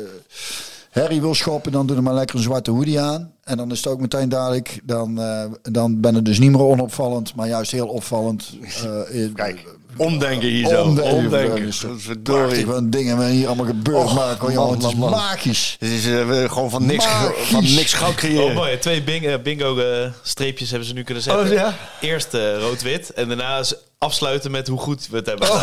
Harry 0.90 1.20
wil 1.20 1.34
schoppen, 1.34 1.72
dan 1.72 1.86
doe 1.86 1.96
er 1.96 2.02
maar 2.02 2.14
lekker 2.14 2.36
een 2.36 2.42
zwarte 2.42 2.70
hoodie 2.70 3.00
aan. 3.00 3.32
En 3.48 3.56
dan 3.56 3.70
is 3.70 3.76
het 3.76 3.86
ook 3.86 4.00
meteen 4.00 4.28
dadelijk, 4.28 4.80
dan, 4.84 5.20
eh, 5.20 5.44
dan 5.62 6.00
ben 6.00 6.14
je 6.14 6.22
dus 6.22 6.38
niet 6.38 6.50
meer 6.50 6.60
onopvallend, 6.60 7.34
maar 7.34 7.48
juist 7.48 7.70
heel 7.70 7.86
opvallend. 7.88 8.50
eh, 8.84 9.20
in- 9.22 9.32
Kijk, 9.34 9.64
omdenken 9.96 10.48
hier 10.48 10.68
zo. 10.68 10.82
Omdenken. 10.82 11.12
Omdenken. 11.16 11.72
Verdorie. 12.00 12.66
wat 12.66 12.92
dingen 12.92 13.18
we 13.18 13.24
hier 13.24 13.46
allemaal 13.46 13.66
gebeurd 13.66 14.14
maken. 14.14 14.52
Joh, 14.52 14.64
man, 14.64 14.72
het 14.74 14.82
is 14.84 14.94
magisch. 14.94 15.76
Het 15.80 15.88
is 15.90 16.06
eh, 16.06 16.50
gewoon 16.52 16.70
van 16.70 16.86
niks, 16.86 17.04
Magisch. 17.04 17.48
van 17.48 17.62
niks 17.64 17.92
goud 17.92 18.10
Oh, 18.10 18.16
creëren. 18.16 18.54
mooi. 18.54 18.78
Twee 18.78 19.02
bing, 19.02 19.26
eh, 19.26 19.34
bingo 19.42 19.78
eh, 19.78 20.10
streepjes 20.22 20.70
hebben 20.70 20.88
ze 20.88 20.94
nu 20.94 21.02
kunnen 21.02 21.22
zetten. 21.22 21.44
Oh, 21.46 21.52
ja? 21.52 21.74
Eerst 22.00 22.32
rood-wit 22.60 23.12
en 23.12 23.28
daarna 23.28 23.58
is 23.58 23.74
afsluiten 24.08 24.50
met 24.50 24.68
hoe 24.68 24.78
goed 24.78 25.08
we 25.10 25.16
het 25.16 25.26
hebben. 25.26 25.48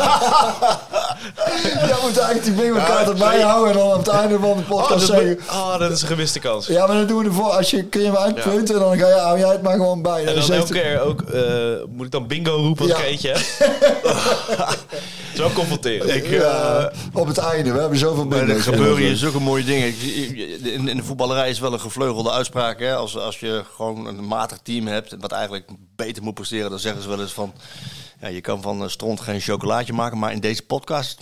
Jij 1.88 1.96
moet 2.02 2.18
eigenlijk 2.18 2.44
die 2.44 2.54
bingo 2.54 2.78
kaart 2.86 3.08
erbij 3.08 3.42
houden 3.42 3.72
en 3.74 3.78
dan 3.80 3.92
aan 3.92 3.98
het 3.98 4.08
einde 4.08 4.40
van 4.40 4.58
de 4.58 4.64
Oh, 4.64 4.68
podcast 4.70 4.90
dat, 4.90 5.02
is, 5.02 5.06
zeggen... 5.08 5.38
oh, 5.50 5.80
dat 5.80 5.92
is 5.92 6.02
een 6.02 6.08
gemiste 6.08 6.40
kans. 6.40 6.68
Ja, 6.68 6.88
maar 6.88 6.96
dan 6.96 7.08
doen 7.08 7.18
we 7.20 7.26
ervoor. 7.26 7.50
Als 7.50 7.70
je, 7.72 7.84
kun 7.84 8.02
je 8.02 8.08
hem 8.08 8.16
uitpunten 8.16 8.76
en 8.76 8.82
dan 8.82 8.98
ga 8.98 9.08
je, 9.08 9.14
hou 9.14 9.40
jij 9.40 9.52
het 9.52 9.62
maar 9.62 9.74
gewoon 9.76 10.02
bij. 10.02 10.20
En 10.20 10.26
Dan 10.26 10.34
dan 10.36 10.44
zegt 10.44 10.60
elke 10.60 10.74
keer 10.74 11.02
ook, 11.02 11.22
eh, 11.22 11.42
moet 11.90 12.06
ik 12.06 12.12
dan 12.12 12.28
bingo 12.28 12.56
roepen 12.56 12.82
als 12.84 12.92
Ja. 12.92 12.98
ik 12.98 13.06
eentje 13.06 13.28
heb? 13.30 13.38
Het 15.36 15.44
is 15.44 15.50
wel 15.50 15.52
confronterend. 15.64 16.10
Ik, 16.16 16.30
Ja, 16.30 16.78
eh, 16.80 16.98
op 17.14 17.28
het 17.28 17.38
einde. 17.38 17.72
We 17.72 17.80
hebben 17.80 17.98
zoveel 18.00 18.26
Maar 18.26 18.38
er 18.40 18.46
bingo's. 18.46 18.64
gebeuren 18.64 18.98
hier 18.98 19.16
zulke 19.16 19.40
mooie 19.40 19.64
dingen. 19.64 19.94
In 20.88 20.98
de 20.98 21.04
voetballerij 21.04 21.50
is 21.50 21.60
wel 21.60 21.74
een 21.74 21.80
gevleugelde 21.80 22.32
uitspraak. 22.32 22.80
Hè? 22.80 22.96
Als, 22.96 23.18
als 23.18 23.40
je 23.40 23.64
gewoon 23.76 24.06
een 24.08 24.28
matig 24.28 24.58
team 24.64 24.88
hebt, 24.88 25.16
wat 25.20 25.32
eigenlijk 25.32 25.70
beter 25.96 26.24
moet 26.24 26.34
presteren, 26.34 26.70
dan 26.70 26.80
zeggen 26.80 27.02
ze 27.02 27.10
wel 27.10 27.22
eens 27.22 27.34
van... 27.34 27.54
Ja, 28.26 28.32
je 28.32 28.42
kan 28.42 28.62
van 28.62 28.84
eh, 28.84 28.90
stront 28.90 29.20
geen 29.20 29.40
chocolaatje 29.40 29.94
maken, 29.94 30.18
maar 30.18 30.32
in 30.32 30.40
deze 30.40 30.62
podcast... 30.62 31.20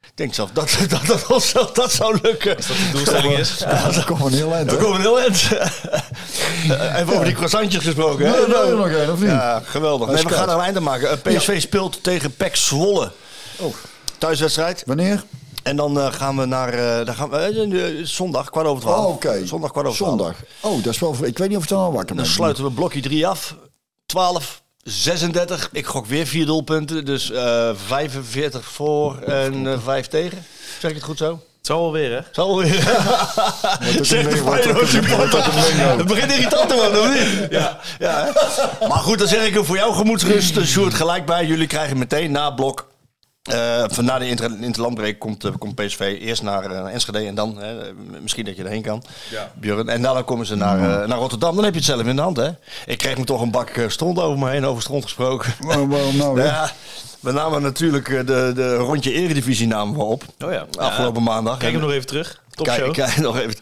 Ik 0.00 0.12
denk 0.14 0.34
zelf 0.34 0.50
dat 0.60 0.76
dat, 0.88 1.06
dat, 1.06 1.26
ons 1.26 1.52
wel- 1.52 1.72
dat 1.72 1.92
zou 1.92 2.18
lukken. 2.22 2.56
Dat 2.56 2.66
de 2.66 2.88
doelstelling 2.92 3.38
is. 3.38 3.58
Ja, 3.58 3.90
dat 3.90 4.04
komt 4.04 4.32
heel 4.34 4.52
eind. 4.54 4.70
We 4.70 4.76
hè? 4.76 4.82
komen 4.82 5.00
heel 5.00 5.20
eind. 5.20 5.34
Even 7.00 7.12
over 7.12 7.24
die 7.24 7.34
croissantjes 7.34 7.84
gesproken. 7.84 8.26
hè? 8.26 8.32
Nee, 8.32 8.46
nee, 8.46 8.56
er 8.56 8.76
nog 8.76 8.88
één, 8.88 9.12
of 9.12 9.20
niet? 9.20 9.28
Ja, 9.28 9.60
geweldig. 9.64 10.08
Nee, 10.08 10.22
we 10.22 10.28
gaan 10.28 10.48
er 10.48 10.54
een 10.54 10.60
einde 10.60 10.80
maken. 10.80 11.10
Eh, 11.10 11.36
PSV 11.36 11.60
speelt 11.60 12.02
tegen 12.02 12.34
PEC 12.36 12.56
Zwolle. 12.56 13.12
Oh. 13.56 13.74
Thuiswedstrijd. 14.18 14.82
Wanneer? 14.86 15.24
En 15.62 15.76
dan 15.76 16.00
eh, 16.00 16.12
gaan 16.12 16.36
we 16.36 16.44
naar 16.44 16.98
eh, 16.98 17.06
dan 17.06 17.14
gaan 17.14 17.30
we, 17.30 17.36
eh, 17.36 17.98
eh, 18.00 18.04
zondag, 18.06 18.50
kwart 18.50 18.66
over 18.66 18.82
twaalf. 18.82 19.06
Oh, 19.06 19.12
oké. 19.12 19.46
Zondag, 19.46 19.70
kwart 19.70 19.86
over 19.86 19.98
twaalf. 19.98 20.18
Zondag. 20.18 20.36
Oh, 20.60 20.82
dat 20.84 20.92
is 20.94 21.00
wel... 21.00 21.16
Ik 21.22 21.38
weet 21.38 21.48
niet 21.48 21.56
of 21.56 21.62
ik 21.62 21.68
dan 21.68 21.80
al 21.80 21.92
wakker 21.92 22.14
ben. 22.14 22.24
Dan 22.24 22.32
sluiten 22.32 22.64
we 22.64 22.70
blokje 22.70 23.00
3 23.00 23.26
af. 23.26 23.56
12, 24.06 24.62
36. 24.86 25.68
Ik 25.72 25.86
gok 25.86 26.06
weer 26.06 26.26
vier 26.26 26.46
doelpunten. 26.46 27.04
Dus 27.04 27.30
eh 27.30 27.70
45 27.86 28.64
voor 28.64 29.18
en 29.18 29.66
eh 29.66 29.78
5 29.84 30.06
tegen. 30.06 30.44
Zeg 30.78 30.90
ik 30.90 30.96
het 30.96 31.04
goed 31.06 31.18
zo? 31.18 31.30
Het 31.30 31.66
zal 31.66 31.80
wel 31.80 31.92
weer, 31.92 32.10
hè? 32.10 32.20
Zal 32.32 32.58
weer. 32.58 32.74
Zegt 34.00 34.30
de 34.30 34.36
Feyenoord 34.36 34.88
supporter. 34.88 35.44
Het 35.96 36.06
begint 36.06 36.32
irritant 36.32 36.68
te 36.68 36.74
worden, 36.74 37.00
of 37.00 37.08
niet? 37.08 37.50
Ja. 37.50 37.78
ja? 37.98 38.32
Maar 38.88 38.98
goed, 38.98 39.18
dan 39.18 39.28
zeg 39.28 39.46
ik 39.46 39.56
er 39.56 39.64
voor 39.64 39.76
jou 39.76 39.94
gemoedsrust. 39.94 40.64
Sjoerd 40.64 40.94
gelijk 40.94 41.26
bij. 41.26 41.46
Jullie 41.46 41.66
krijgen 41.66 41.98
meteen 41.98 42.30
na 42.30 42.50
blok. 42.50 42.86
Eh, 43.46 43.84
van 43.88 44.04
na 44.04 44.18
de 44.18 44.28
inter 44.28 44.50
interlandbreek 44.60 45.18
komt, 45.18 45.44
eh, 45.44 45.52
komt 45.58 45.74
PSV 45.74 46.16
eerst 46.20 46.42
naar, 46.42 46.62
eh, 46.64 46.70
naar 46.70 46.86
Enschede 46.92 47.18
en 47.18 47.34
dan 47.34 47.62
eh, 47.62 47.68
misschien 48.22 48.44
dat 48.44 48.56
je 48.56 48.62
erheen 48.64 48.82
kan. 48.82 49.02
Björn. 49.54 49.88
En 49.88 50.02
dan 50.02 50.24
komen 50.24 50.46
ze 50.46 50.54
naar, 50.56 50.78
eh, 51.02 51.08
naar 51.08 51.18
Rotterdam. 51.18 51.54
Dan 51.54 51.64
heb 51.64 51.72
je 51.72 51.78
het 51.78 51.88
zelf 51.88 52.02
in 52.06 52.16
de 52.16 52.22
hand. 52.22 52.36
Hè? 52.36 52.48
Ik 52.86 52.98
kreeg 52.98 53.18
me 53.18 53.24
toch 53.24 53.40
een 53.40 53.50
bak 53.50 53.68
eh, 53.68 53.88
stront 53.88 54.18
over 54.18 54.38
me 54.38 54.50
heen, 54.50 54.64
over 54.64 54.82
stront 54.82 55.02
gesproken. 55.02 55.54
Waarom, 55.60 55.88
waarom 55.88 56.16
nou? 56.16 56.40
Ja, 56.42 56.70
we 57.20 57.32
namen 57.32 57.62
natuurlijk 57.62 58.08
eh, 58.08 58.16
de, 58.26 58.52
de 58.54 58.74
rondje 58.76 59.12
eredivisie 59.12 59.66
namen 59.66 59.96
we 59.96 60.02
op. 60.02 60.24
Oh 60.44 60.52
ja. 60.52 60.66
Afgelopen 60.78 61.22
maandag. 61.22 61.56
Kijk 61.58 61.72
En- 61.72 61.78
hem 61.78 61.86
nog 61.86 61.94
even 61.96 62.06
terug. 62.06 62.42
Top 62.50 62.66
Kijk, 62.66 62.78
show. 62.78 62.92
kijk 62.92 63.16
nog 63.28 63.38
even. 63.38 63.54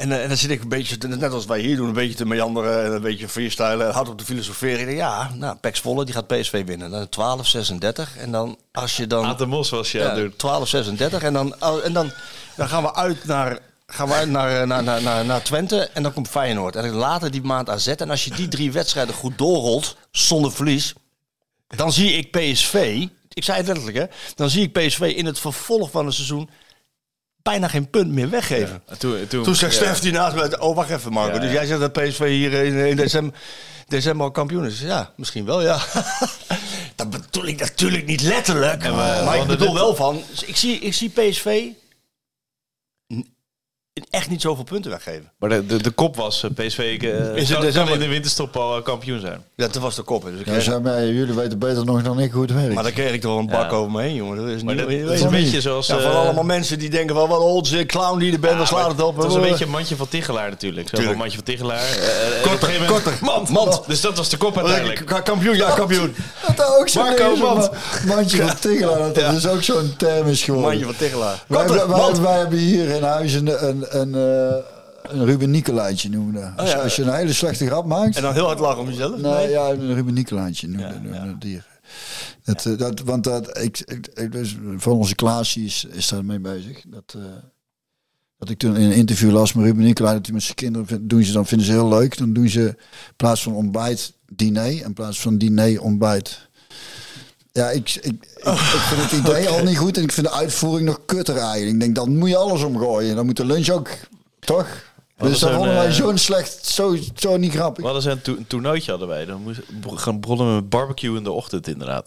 En, 0.00 0.12
eh, 0.12 0.22
en 0.22 0.28
dan 0.28 0.36
zit 0.36 0.50
ik 0.50 0.62
een 0.62 0.68
beetje, 0.68 0.96
net 1.08 1.32
als 1.32 1.46
wij 1.46 1.60
hier 1.60 1.76
doen, 1.76 1.88
een 1.88 1.92
beetje 1.92 2.14
te 2.14 2.26
meanderen 2.26 2.84
en 2.84 2.92
een 2.92 3.00
beetje 3.00 3.28
freestylen. 3.28 3.92
Hard 3.92 4.08
op 4.08 4.18
de 4.18 4.24
filosoferen. 4.24 4.94
Ja, 4.94 5.30
nou, 5.34 5.56
Pek 5.56 5.76
Zwolle, 5.76 6.04
die 6.04 6.14
gaat 6.14 6.26
PSV 6.26 6.64
winnen. 6.64 6.90
Dan 6.90 7.08
12, 7.08 7.46
36. 7.46 8.16
En 8.16 8.32
dan, 8.32 8.58
als 8.72 8.96
je 8.96 9.06
dan... 9.06 9.36
De 9.36 9.46
Mos 9.46 9.70
was 9.70 9.92
je 9.92 10.08
aan 10.08 10.16
ja, 10.16 10.22
doen. 10.22 10.36
12, 10.36 10.68
36. 10.68 11.22
En, 11.22 11.32
dan, 11.32 11.54
oh, 11.60 11.84
en 11.84 11.92
dan, 11.92 12.10
dan 12.56 12.68
gaan 12.68 12.82
we 12.82 12.94
uit 12.94 13.24
naar... 13.24 13.58
Gaan 13.86 14.08
we 14.08 14.14
uit 14.14 14.26
eh, 14.26 14.32
naar, 14.32 14.66
naar, 14.66 15.02
naar, 15.02 15.24
naar 15.24 15.42
Twente 15.42 15.90
en 15.94 16.02
dan 16.02 16.12
komt 16.12 16.28
Feyenoord. 16.28 16.76
En 16.76 16.90
later 16.90 17.30
die 17.30 17.42
maand 17.42 17.68
AZ. 17.68 17.86
En 17.86 18.10
als 18.10 18.24
je 18.24 18.30
die 18.30 18.48
drie 18.48 18.72
wedstrijden 18.72 19.14
goed 19.14 19.38
doorrolt, 19.38 19.96
zonder 20.10 20.52
verlies... 20.52 20.92
dan 21.66 21.92
zie 21.92 22.12
ik 22.12 22.30
PSV... 22.30 23.06
Ik 23.32 23.44
zei 23.44 23.58
het 23.58 23.66
letterlijk, 23.66 23.96
hè. 23.96 24.04
Dan 24.34 24.50
zie 24.50 24.62
ik 24.62 24.72
PSV 24.72 25.12
in 25.16 25.26
het 25.26 25.38
vervolg 25.38 25.90
van 25.90 26.06
het 26.06 26.14
seizoen... 26.14 26.50
bijna 27.42 27.68
geen 27.68 27.90
punt 27.90 28.12
meer 28.12 28.30
weggeven. 28.30 28.82
En 28.86 28.98
Toen, 28.98 29.26
toen, 29.28 29.42
Toen 29.42 29.54
zegt. 29.54 29.74
Stef 29.74 29.98
die 29.98 30.12
naast 30.12 30.34
mij, 30.36 30.58
oh 30.58 30.76
wacht 30.76 30.90
even 30.90 31.12
Marco. 31.12 31.38
Dus 31.38 31.52
jij 31.52 31.66
zegt 31.66 31.80
dat 31.80 31.92
PSV 31.92 32.26
hier 32.26 32.52
in, 32.52 32.74
in 32.74 32.96
december, 32.96 33.38
december 33.86 34.26
al 34.26 34.30
kampioen 34.32 34.66
is. 34.66 34.80
Ja, 34.80 35.12
misschien 35.16 35.44
wel, 35.44 35.62
ja. 35.62 35.78
dat 36.96 37.10
bedoel 37.10 37.46
ik 37.46 37.60
natuurlijk 37.60 38.06
niet 38.06 38.22
letterlijk. 38.22 38.90
maar 38.90 39.32
we 39.32 39.38
ik 39.38 39.46
bedoel 39.46 39.74
wel 39.74 39.94
van, 39.94 40.22
ik 40.46 40.56
zie, 40.56 40.78
ik 40.78 40.94
zie 40.94 41.08
PSV 41.08 41.68
echt 44.10 44.28
niet 44.30 44.40
zoveel 44.40 44.64
punten 44.64 44.90
weggeven. 44.90 45.30
Maar 45.38 45.48
de, 45.48 45.66
de, 45.66 45.82
de 45.82 45.90
kop 45.90 46.16
was, 46.16 46.42
eh, 46.42 46.50
PSV 46.66 46.78
eh, 47.02 47.36
Is 47.36 47.48
het 47.48 47.72
kan, 47.74 47.88
in 47.88 47.98
de 47.98 48.08
winterstop 48.08 48.56
al 48.56 48.76
eh, 48.76 48.82
kampioen 48.82 49.20
zijn. 49.20 49.44
Ja, 49.56 49.66
dat 49.66 49.76
was 49.82 49.94
de 49.96 50.02
kop. 50.02 50.24
Dus 50.46 50.56
ik 50.58 50.64
Ja, 50.64 50.78
maar, 50.78 51.04
jullie 51.06 51.34
weten 51.34 51.58
beter 51.58 51.84
nog 51.84 52.02
dan 52.02 52.20
ik 52.20 52.32
hoe 52.32 52.42
het 52.42 52.52
werkt. 52.52 52.74
maar 52.74 52.82
dan 52.82 52.92
kreeg 52.92 53.12
ik 53.12 53.20
toch 53.20 53.38
een 53.38 53.46
bak 53.46 53.70
Ja. 53.70 53.76
over 53.76 53.90
me 53.90 54.02
heen, 54.02 54.14
jongen. 54.14 54.36
Dat 54.36 54.46
is 54.48 54.62
niet, 54.62 54.78
dat, 54.78 54.88
is 54.90 55.20
een 55.20 55.30
beetje 55.30 55.60
zoals... 55.60 55.86
ja, 55.86 55.98
van 56.00 56.12
allemaal 56.12 56.44
mensen 56.44 56.78
die 56.78 56.90
denken 56.90 57.14
van 57.14 57.28
wat 57.28 57.38
een 57.40 57.44
onzin, 57.46 57.86
clown 57.86 58.18
die 58.18 58.32
er 58.32 58.40
bent, 58.40 58.56
dan 58.56 58.66
slaat 58.66 58.90
het 58.90 59.02
op. 59.02 59.16
Dat 59.16 59.26
is 59.26 59.34
een 59.34 59.40
beetje 59.40 59.64
een 59.64 59.70
mandje 59.70 59.96
van 59.96 60.08
Tichelaar 60.08 60.48
natuurlijk. 60.50 60.88
Zo 60.88 60.96
Tuurlijk. 60.96 61.18
mandje 61.18 61.36
van 61.36 61.44
Tichelaar. 61.44 61.82
Korter, 62.42 62.68
een 62.68 62.72
moment- 62.74 62.90
korter. 62.92 63.18
Mand, 63.20 63.48
Mand. 63.48 63.80
Dus 63.86 64.00
dat 64.00 64.16
was 64.16 64.28
de 64.28 64.36
kop 64.36 64.56
uiteindelijk. 64.56 65.06
Ka- 65.06 65.20
Kampioen, 65.20 65.56
ja, 65.56 65.70
kampioen. 65.70 66.14
Dat 66.56 66.78
ook 66.80 66.88
zo 66.88 67.02
Marco, 67.02 67.32
is, 67.32 67.40
want- 67.40 67.70
maar 67.70 68.16
Mandje 68.16 68.36
van 68.46 68.58
Tegelaar, 68.60 69.12
dat 69.12 69.32
is 69.32 69.46
ook 69.46 69.62
zo'n 69.62 69.94
term 69.96 70.26
is 70.28 70.42
geworden. 70.42 70.68
Mandje 70.70 70.86
van 70.86 70.96
Tichelaar. 70.96 71.44
Wij 72.22 72.38
hebben 72.38 72.58
hier 72.58 72.88
in 72.88 73.02
huis 73.02 73.32
een, 73.34 73.46
een, 73.94 74.12
een, 74.12 74.14
eh, 74.14 74.64
een 75.02 75.24
Ruben 75.24 75.50
Nicolaitje 75.50 76.08
noemen. 76.10 76.56
Als, 76.56 76.68
Oh, 76.68 76.76
ja. 76.76 76.82
als 76.82 76.96
je 76.96 77.02
een 77.02 77.14
hele 77.14 77.32
slechte 77.32 77.66
grap 77.66 77.86
maakt... 77.86 78.16
En 78.16 78.22
dan 78.22 78.32
heel 78.32 78.46
hard 78.46 78.58
lachen 78.58 78.80
om 78.80 78.88
jezelf. 78.88 79.20
Nee, 79.20 79.48
ja, 79.48 79.68
een 79.70 79.94
Ruben 79.94 80.14
Nicolaitje 80.14 80.68
noemde 80.68 81.00
noemde 81.02 81.26
dat 81.26 81.40
dier. 81.40 81.66
Dat, 82.44 82.66
eh, 82.66 82.78
dat, 82.78 83.00
want 83.00 83.24
dat, 83.24 83.58
ik, 83.58 83.80
ik, 84.14 84.32
dus 84.32 84.56
van 84.76 84.92
onze 84.92 85.14
Klaasje 85.14 85.60
is, 85.60 85.86
is 85.90 86.08
daar 86.08 86.24
mee 86.24 86.40
bezig. 86.40 86.82
Dat, 86.86 87.14
eh, 87.16 87.22
dat 88.38 88.50
ik 88.50 88.58
toen 88.58 88.76
in 88.76 88.90
een 88.90 88.96
interview 88.96 89.30
las 89.30 89.52
met 89.52 89.64
Ruben 89.64 89.84
Nicolai, 89.84 90.14
dat 90.14 90.24
hij 90.24 90.34
met 90.34 90.42
zijn 90.42 90.54
kinderen 90.54 91.08
doen 91.08 91.22
ze 91.22 91.32
dan 91.32 91.46
vinden 91.46 91.66
ze 91.66 91.72
heel 91.72 91.88
leuk. 91.88 92.18
Dan 92.18 92.32
doen 92.32 92.48
ze 92.48 92.66
in 92.66 92.76
plaats 93.16 93.42
van 93.42 93.54
ontbijt 93.54 94.12
diner, 94.32 94.84
in 94.84 94.92
plaats 94.92 95.20
van 95.20 95.38
diner 95.38 95.82
ontbijt. 95.82 96.48
Ja, 97.60 97.70
ik, 97.70 97.94
ik, 97.94 98.04
ik, 98.04 98.44
ik 98.44 98.58
vind 98.58 99.00
het 99.02 99.12
idee 99.12 99.48
al 99.48 99.62
niet 99.64 99.78
goed 99.78 99.96
en 99.96 100.02
ik 100.02 100.12
vind 100.12 100.26
de 100.26 100.32
uitvoering 100.32 100.86
nog 100.88 101.00
kutter 101.06 101.36
eigenlijk. 101.36 101.72
Ik 101.74 101.80
denk, 101.80 101.94
dan 101.94 102.16
moet 102.16 102.28
je 102.28 102.36
alles 102.36 102.62
omgooien. 102.62 103.16
Dan 103.16 103.26
moet 103.26 103.36
de 103.36 103.44
lunch 103.44 103.68
ook, 103.68 103.88
toch? 104.40 104.66
Dus 105.18 105.30
is 105.30 105.38
dat 105.38 105.50
vonden 105.52 105.74
wij 105.74 105.86
eh, 105.86 105.92
zo'n 105.92 106.18
slecht, 106.18 106.66
zo, 106.66 106.96
zo 107.14 107.36
niet 107.36 107.52
We 107.52 107.58
grappig. 107.58 107.84
hadden 107.84 108.02
ze 108.02 108.10
een, 108.10 108.22
to- 108.22 108.36
een 108.36 108.46
toernooitje 108.46 108.90
hadden 108.90 109.08
wij. 109.08 109.24
Dan 109.24 109.42
moest, 109.42 109.60
gaan 109.86 110.20
begonnen 110.20 110.54
met 110.54 110.68
barbecue 110.68 111.16
in 111.16 111.24
de 111.24 111.30
ochtend 111.32 111.68
inderdaad. 111.68 112.04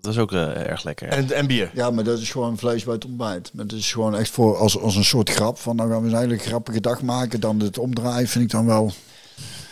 Dat 0.00 0.14
was 0.14 0.18
ook 0.18 0.32
eh, 0.32 0.56
erg 0.68 0.84
lekker. 0.84 1.08
En, 1.08 1.32
en 1.32 1.46
bier. 1.46 1.70
Ja, 1.74 1.90
maar 1.90 2.04
dat 2.04 2.18
is 2.18 2.30
gewoon 2.30 2.58
vlees 2.58 2.84
bij 2.84 2.94
het 2.94 3.04
ontbijt. 3.04 3.50
Maar 3.54 3.64
het 3.64 3.72
is 3.74 3.92
gewoon 3.92 4.16
echt 4.16 4.30
voor 4.30 4.56
als, 4.56 4.78
als 4.78 4.96
een 4.96 5.04
soort 5.04 5.30
grap. 5.30 5.58
Van 5.58 5.76
dan 5.76 5.88
gaan 5.90 6.02
we 6.02 6.08
een 6.10 6.16
hele 6.18 6.38
grappige 6.38 6.80
dag 6.80 7.02
maken. 7.02 7.40
Dan 7.40 7.60
het 7.60 7.78
omdraaien 7.78 8.28
vind 8.28 8.44
ik 8.44 8.50
dan 8.50 8.66
wel. 8.66 8.92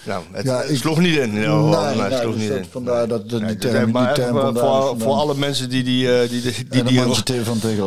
Nou, 0.09 0.23
het, 0.33 0.45
Ja, 0.47 0.63
ik- 0.63 0.77
sloeg 0.79 0.99
niet 1.01 1.17
in. 1.17 1.35
Ja, 1.41 1.55
nee, 1.61 1.71
nee, 1.95 2.01
het 2.03 2.09
nee, 2.11 2.19
sloeg 2.21 2.33
dus 2.33 2.41
niet 2.43 2.49
dat- 2.51 2.59
in. 2.59 2.67
vandaar 2.71 3.09
dat, 3.09 3.31
Nee, 3.31 3.41
die 3.45 3.57
dus 3.57 3.71
term, 3.71 3.91
maar 3.91 4.15
die 4.15 4.25
even, 4.25 4.33
term 4.35 4.37
eh, 4.37 4.43
vandaar 4.63 4.97
voor, 4.99 5.13
alle 5.15 5.35
mensen 5.35 5.69
die 5.69 5.83
die, 5.83 6.13
eh, 6.21 6.29
die, 6.29 6.41
die, 6.43 6.53
die, 6.71 6.83
die, 6.85 7.01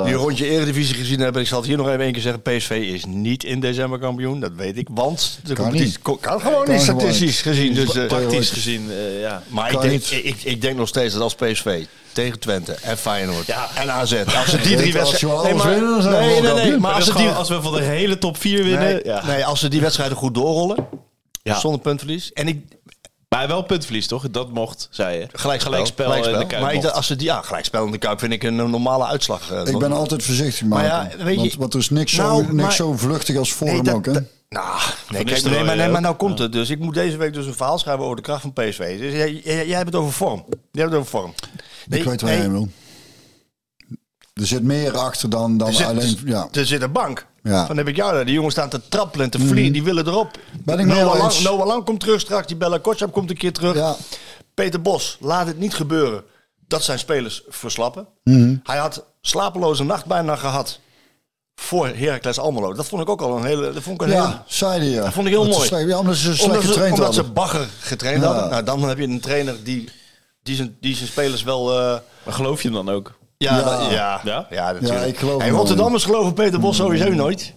die 0.06 0.14
rondje 0.14 0.46
Eredivisie 0.50 0.96
gezien 0.96 1.20
hebben. 1.20 1.42
Ik 1.42 1.48
zal 1.48 1.58
het 1.58 1.68
hier 1.68 1.78
nog 1.78 1.88
even 1.88 2.00
één 2.02 2.12
keer 2.12 2.22
zeggen. 2.22 2.42
PSV 2.42 2.70
is 2.94 3.06
niet 3.06 3.44
in 3.44 3.60
december 3.60 4.00
kampioen. 4.00 4.40
Dat 4.40 4.52
weet 4.56 4.78
ik. 4.78 4.88
Want 4.92 5.40
de 5.44 5.54
Kan 5.54 5.64
competitie 5.66 5.98
niet. 6.06 6.20
kan 6.22 6.42
gewoon 6.42 6.64
Kan 6.66 6.74
niet 6.74 6.84
gewoon 6.84 7.00
statistisch 7.02 7.42
gezien. 7.42 7.74
Dus, 7.74 7.96
eh, 7.96 8.06
Praktisch 8.08 8.50
gezien, 8.50 8.92
eh, 8.92 9.20
ja. 9.22 9.44
maar 9.48 9.72
ik 9.72 9.82
denk, 9.82 10.04
ik, 10.06 10.44
ik 10.44 10.62
denk 10.62 10.78
nog 10.78 10.88
steeds 10.88 11.14
dat 11.14 11.24
als 11.24 11.36
PSV 11.36 11.84
tegen 12.12 12.40
Twente 12.40 12.76
en 12.82 12.98
Feyenoord 12.98 13.46
Ja. 13.48 13.68
en 13.76 13.92
AZ. 13.92 14.14
Als 14.38 14.50
ze 14.50 14.58
die 14.62 14.76
drie 14.78 14.94
wedstrijden... 14.94 15.58
winnen, 15.58 16.04
nee, 16.04 16.12
nee, 16.22 16.42
nee, 16.42 16.52
kampioen. 16.52 16.82
maar 16.82 16.92
als 16.94 17.06
Dus 17.06 17.14
ze 17.14 17.20
die, 17.20 17.22
gewoon, 17.22 17.38
als 17.38 17.50
we 17.50 17.62
van 17.62 17.74
de 17.74 17.82
hele 17.82 18.18
top 18.18 18.38
4 18.38 18.64
winnen. 18.64 18.80
nee, 18.80 19.00
ja. 19.04 19.26
nee, 19.26 19.46
als 19.46 19.60
ze 19.60 19.68
die 19.68 19.82
wedstrijden 19.82 20.18
goed 20.18 20.34
doorrollen. 20.34 20.88
Ja. 21.44 21.60
Zonder 21.60 21.82
puntverlies. 21.82 22.34
En 22.34 22.48
ik, 22.48 22.66
Maar 23.30 23.48
wel 23.48 23.62
puntverlies, 23.64 24.08
toch? 24.08 24.30
Dat 24.30 24.52
mocht, 24.54 24.88
zei 24.92 25.20
je. 25.20 25.28
Gelijkspel. 25.34 25.72
Gelijkspel, 25.72 26.06
Gelijkspel. 26.06 26.34
in 26.36 26.40
de 26.42 26.48
Kuip 26.48 26.62
maar 26.64 26.74
ik, 26.74 26.86
als 26.86 27.08
ze 27.08 27.16
die, 27.16 27.28
ja, 27.28 27.42
gelijkspel 27.42 27.86
in 27.86 27.92
de 27.92 27.98
Kuip 27.98 28.20
vind 28.20 28.34
ik 28.34 28.44
een, 28.44 28.56
normale 28.56 29.06
uitslag. 29.06 29.52
eh, 29.52 29.66
Ik 29.66 29.78
ben 29.80 29.92
altijd 29.92 30.24
voorzichtig, 30.24 30.68
Maar 30.68 30.80
maar 30.80 30.86
ja, 31.18 31.24
weet 31.24 31.34
je- 31.36 31.40
want, 31.42 31.56
want 31.56 31.74
er 31.74 31.80
is 31.80 31.90
niks, 31.90 32.14
zo, 32.14 32.22
Nou, 32.24 32.42
niks 32.42 32.54
maar- 32.54 32.74
zo 32.74 32.94
vluchtig 32.98 33.38
als 33.38 33.60
Nee, 33.60 33.82
dat- 33.82 33.94
ook, 33.96 34.06
hè? 34.06 34.12
dat- 34.14 34.24
Nou, 34.50 34.66
nee, 34.76 34.94
kijk, 35.10 35.26
Nistelrooy 35.30 35.58
nee, 35.58 35.68
maar, 35.68 35.76
nee, 35.76 35.88
maar 35.90 36.02
nou 36.02 36.16
komt 36.16 36.40
het. 36.40 36.52
Dus 36.52 36.70
ik 36.70 36.80
moet 36.80 36.94
deze 36.94 37.18
week 37.18 37.34
dus 37.34 37.46
een 37.46 37.54
verhaal 37.54 37.78
schrijven 37.80 38.04
over 38.04 38.16
de 38.16 38.22
kracht 38.22 38.42
van 38.42 38.54
PSV. 38.54 39.00
Dus 39.00 39.12
jij, 39.14 39.42
jij, 39.44 39.68
jij 39.68 39.76
hebt 39.78 39.86
het 39.86 39.96
over 39.96 40.14
vorm. 40.14 40.46
Jij 40.50 40.58
hebt 40.84 40.90
het 40.94 40.94
over 40.94 41.10
vorm. 41.20 41.34
Nee, 41.88 42.00
ik 42.00 42.06
weet 42.06 42.22
waar 42.22 42.30
nee, 42.32 42.40
jij 42.40 42.50
wil. 42.52 42.68
Er 44.34 44.48
zit 44.48 44.64
meer 44.64 44.98
achter 44.98 45.30
dan, 45.30 45.58
dan 45.58 45.68
er 45.68 45.74
zit, 45.74 45.86
alleen... 45.88 46.18
Ja. 46.26 46.48
er 46.52 46.66
zit 46.66 46.82
een 46.82 46.92
bank. 46.92 47.26
Ja. 47.44 47.66
Van 47.66 47.78
heb 47.78 47.88
ik 47.88 47.96
jou 47.96 48.14
daar. 48.14 48.26
Die 48.26 48.34
jongens 48.34 48.54
staan 48.54 48.70
te 48.70 48.82
trappelen 48.90 49.26
en 49.26 49.32
te 49.32 49.40
vliegen. 49.40 49.74
Die 49.74 49.84
willen 49.84 50.08
erop. 50.08 50.38
Ben 50.64 50.80
ik 50.80 50.86
Noah 50.86 51.18
Lang. 51.18 51.40
Noah 51.40 51.66
Lang 51.68 51.86
komt 51.86 52.00
terug 52.00 52.20
straks. 52.22 52.48
Die 52.48 52.56
Bella 52.56 52.78
Kotschap 52.78 53.12
komt 53.12 53.30
een 53.30 53.38
keer 53.38 53.54
terug. 53.54 53.76
Ja. 53.76 53.96
Peter 54.54 54.82
Bos, 54.82 55.18
laat 55.20 55.48
het 55.48 55.60
niet 55.60 55.74
gebeuren 55.74 56.24
dat 56.68 56.84
zijn 56.84 57.00
spelers 57.00 57.42
verslappen. 57.48 58.08
Mhm. 58.24 58.56
Hij 58.64 58.78
had 58.78 59.06
slapeloze 59.22 59.84
nacht 59.84 60.06
bijna 60.06 60.36
gehad 60.36 60.80
voor 61.56 61.88
Heracles 61.88 62.40
Almelo. 62.40 62.74
Dat 62.74 62.86
vond 62.88 63.02
ik 63.02 63.10
ook 63.10 63.22
al 63.22 63.38
een 63.38 63.46
hele... 63.46 63.74
Dat 63.74 63.84
vond 63.84 64.02
ik 64.02 64.08
een 64.08 64.14
hele 64.14 64.28
Ja, 64.28 64.44
zei 64.48 64.80
hij. 64.80 64.90
Ja. 64.90 65.04
Dat 65.04 65.14
vond 65.14 65.26
ik 65.28 65.34
heel 65.34 65.44
Dat 65.44 65.54
mooi. 65.54 65.68
slecht. 65.68 65.88
Ja, 65.88 65.98
omdat 66.00 66.16
ze 66.16 66.22
slecht 66.36 66.44
omdat 66.44 66.62
ze, 66.62 66.68
getraind 66.68 66.94
omdat 66.94 67.06
hadden. 67.06 67.26
ze 67.26 67.32
bagger 67.32 67.68
getraind 67.80 68.22
Ja. 68.22 68.28
hadden. 68.32 68.50
Nou, 68.50 68.64
dan 68.64 68.82
heb 68.84 68.98
je 68.98 69.04
een 69.04 69.20
trainer 69.20 69.64
die, 69.64 69.90
die, 70.44 70.56
zijn, 70.56 70.78
die 70.80 70.96
zijn 70.96 71.08
spelers 71.08 71.44
wel... 71.44 71.80
eh, 71.80 71.98
Maar 72.26 72.34
geloof 72.34 72.62
je 72.62 72.68
hem 72.72 72.86
dan 72.86 72.96
ook? 72.96 73.20
Ja, 73.42 73.58
Ja. 73.58 73.64
dat- 73.64 73.92
ja, 73.92 74.22
Ja? 74.24 74.48
ja, 74.50 74.72
natuurlijk. 74.72 75.02
Ja, 75.02 75.06
ik 75.08 75.18
geloof 75.18 75.42
hey, 75.42 75.50
Rotterdammers 75.50 76.04
geloven 76.04 76.34
Peter 76.34 76.60
Bos 76.60 76.76
sowieso 76.76 77.10
nooit. 77.10 77.54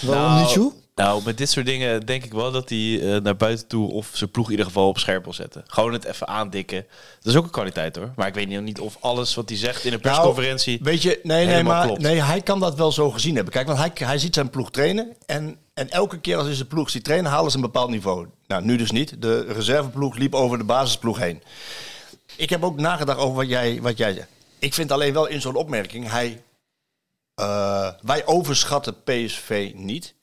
Waarom 0.00 0.40
niet 0.40 0.48
zo? 0.48 0.72
Nou, 0.94 1.22
met 1.24 1.38
dit 1.38 1.50
soort 1.50 1.66
dingen 1.66 2.06
denk 2.06 2.24
ik 2.24 2.32
wel 2.32 2.52
dat 2.52 2.68
hij 2.68 3.00
eh, 3.14 3.20
naar 3.22 3.36
buiten 3.36 3.66
toe 3.66 3.90
of 3.90 4.10
zijn 4.12 4.30
ploeg 4.30 4.44
in 4.44 4.50
ieder 4.50 4.66
geval 4.66 4.88
op 4.88 4.98
scherp 4.98 5.24
wil 5.24 5.32
zetten. 5.32 5.64
Gewoon 5.66 5.92
het 5.92 6.04
even 6.04 6.28
aandikken. 6.28 6.86
Dat 7.22 7.32
is 7.32 7.38
ook 7.38 7.44
een 7.44 7.50
kwaliteit 7.50 7.96
hoor. 7.96 8.10
Maar 8.16 8.26
ik 8.26 8.34
weet 8.34 8.48
niet- 8.48 8.80
of 8.80 8.96
alles 9.00 9.34
wat 9.34 9.48
hij 9.48 9.58
zegt 9.58 9.84
in 9.84 9.92
een 9.92 10.00
persconferentie. 10.00 10.72
Nou, 10.80 10.90
weet 10.90 11.02
je, 11.02 11.20
nee, 11.22 11.46
nee, 11.46 11.62
maar 11.62 11.86
klopt. 11.86 12.00
nee, 12.00 12.22
hij 12.22 12.40
kan 12.40 12.60
dat 12.60 12.74
wel 12.74 12.92
zo 12.92 13.10
gezien 13.10 13.34
hebben. 13.34 13.52
Kijk, 13.52 13.66
want 13.66 13.78
hij, 13.78 13.90
hij 13.94 14.18
ziet 14.18 14.34
zijn 14.34 14.50
ploeg 14.50 14.70
trainen. 14.70 15.16
En, 15.26 15.56
en 15.74 15.90
elke 15.90 16.18
keer 16.18 16.36
als 16.36 16.46
hij 16.46 16.54
zijn 16.54 16.68
ploeg 16.68 16.90
ziet 16.90 17.04
trainen, 17.04 17.30
halen 17.30 17.50
ze 17.50 17.56
een 17.56 17.62
bepaald 17.62 17.90
niveau. 17.90 18.26
Nou, 18.46 18.64
nu 18.64 18.76
dus 18.76 18.90
niet. 18.90 19.22
De 19.22 19.44
reserveploeg 19.52 20.16
liep 20.16 20.34
over 20.34 20.58
de 20.58 20.64
basisploeg 20.64 21.18
heen. 21.18 21.42
Ik 22.36 22.50
heb 22.50 22.64
ook 22.64 22.80
nagedacht 22.80 23.18
over 23.18 23.36
wat 23.36 23.48
jij, 23.48 23.78
wat 23.82 23.98
jij 23.98 24.12
zegt. 24.14 24.28
Ik 24.60 24.74
vind 24.74 24.92
alleen 24.92 25.12
wel 25.12 25.26
in 25.26 25.40
zo'n 25.40 25.54
opmerking, 25.54 26.10
hij, 26.10 26.42
eh, 27.34 27.92
wij 28.02 28.26
overschatten 28.26 29.02
PSV 29.02 29.72
niet. 29.74 30.14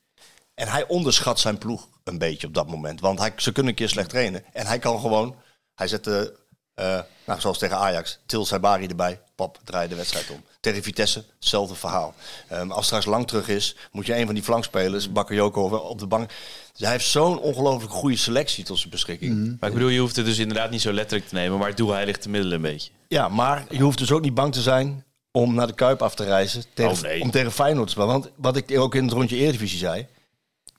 En 0.54 0.68
hij 0.68 0.86
onderschat 0.86 1.40
zijn 1.40 1.58
ploeg 1.58 1.88
een 2.04 2.18
beetje 2.18 2.46
op 2.46 2.54
dat 2.54 2.68
moment. 2.68 3.00
Want 3.00 3.18
hij, 3.18 3.32
ze 3.36 3.52
kunnen 3.52 3.72
een 3.72 3.78
keer 3.78 3.88
slecht 3.88 4.08
trainen. 4.08 4.44
En 4.52 4.66
hij 4.66 4.78
kan 4.78 5.00
gewoon, 5.00 5.36
hij 5.74 5.88
zette, 5.88 6.36
eh, 6.74 7.00
nou, 7.26 7.40
zoals 7.40 7.58
tegen 7.58 7.76
Ajax, 7.76 8.18
Til 8.26 8.44
Saibari 8.44 8.86
erbij. 8.86 9.20
Pap, 9.34 9.58
draai 9.64 9.88
de 9.88 9.94
wedstrijd 9.94 10.30
om. 10.30 10.44
Tegen 10.60 10.82
Vitesse, 10.82 11.24
hetzelfde 11.34 11.74
verhaal. 11.74 12.14
Ehm, 12.48 12.70
als 12.70 12.86
straks 12.86 13.04
lang 13.04 13.26
terug 13.26 13.48
is, 13.48 13.76
moet 13.92 14.06
je 14.06 14.16
een 14.16 14.26
van 14.26 14.34
die 14.34 14.44
flankspelers, 14.44 15.12
Bakayoko, 15.12 15.68
op 15.68 15.98
de 15.98 16.06
bank. 16.06 16.28
Dus 16.72 16.80
hij 16.80 16.90
heeft 16.90 17.06
zo'n 17.06 17.38
ongelooflijk 17.38 17.92
goede 17.92 18.16
selectie 18.16 18.64
tot 18.64 18.78
zijn 18.78 18.90
beschikking. 18.90 19.56
Maar 19.60 19.68
ik 19.68 19.74
bedoel, 19.74 19.88
je 19.88 20.00
hoeft 20.00 20.16
het 20.16 20.24
dus 20.24 20.38
inderdaad 20.38 20.70
niet 20.70 20.80
zo 20.80 20.92
letterlijk 20.92 21.28
te 21.28 21.34
nemen. 21.34 21.58
Maar 21.58 21.68
het 21.68 21.76
doel 21.76 21.92
heiligt 21.92 22.22
de 22.22 22.28
middelen 22.28 22.56
een 22.56 22.62
beetje. 22.62 22.90
Ja, 23.08 23.28
maar 23.28 23.66
je 23.70 23.80
hoeft 23.82 23.98
dus 23.98 24.10
ook 24.12 24.20
niet 24.20 24.34
bang 24.34 24.52
te 24.52 24.60
zijn 24.62 25.04
om 25.30 25.54
naar 25.54 25.66
de 25.66 25.74
Kuip 25.74 26.02
af 26.02 26.14
te 26.14 26.24
reizen. 26.24 26.64
Tegen, 26.74 26.92
Oh, 26.92 27.00
nee. 27.00 27.20
Om 27.20 27.30
tegen 27.30 27.52
Feyenoord 27.52 27.86
te 27.86 27.92
spelen. 27.92 28.08
Want 28.10 28.30
wat 28.36 28.56
ik 28.56 28.78
ook 28.78 28.94
in 28.94 29.04
het 29.04 29.12
rondje 29.12 29.36
Eredivisie 29.36 29.78
zei. 29.78 30.06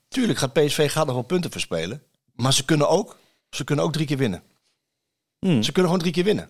Tuurlijk 0.08 0.38
gaat 0.38 0.52
PSV 0.52 0.90
gaat 0.92 1.06
nog 1.06 1.14
wel 1.14 1.24
punten 1.24 1.50
verspelen. 1.50 2.02
Maar 2.34 2.52
ze 2.52 2.64
kunnen 2.64 2.88
ook, 2.88 3.16
ze 3.50 3.64
kunnen 3.64 3.84
ook 3.84 3.92
drie 3.92 4.06
keer 4.06 4.16
winnen. 4.16 4.42
Hmm. 5.38 5.62
Ze 5.62 5.72
kunnen 5.72 5.84
gewoon 5.90 5.98
drie 5.98 6.12
keer 6.12 6.24
winnen. 6.24 6.48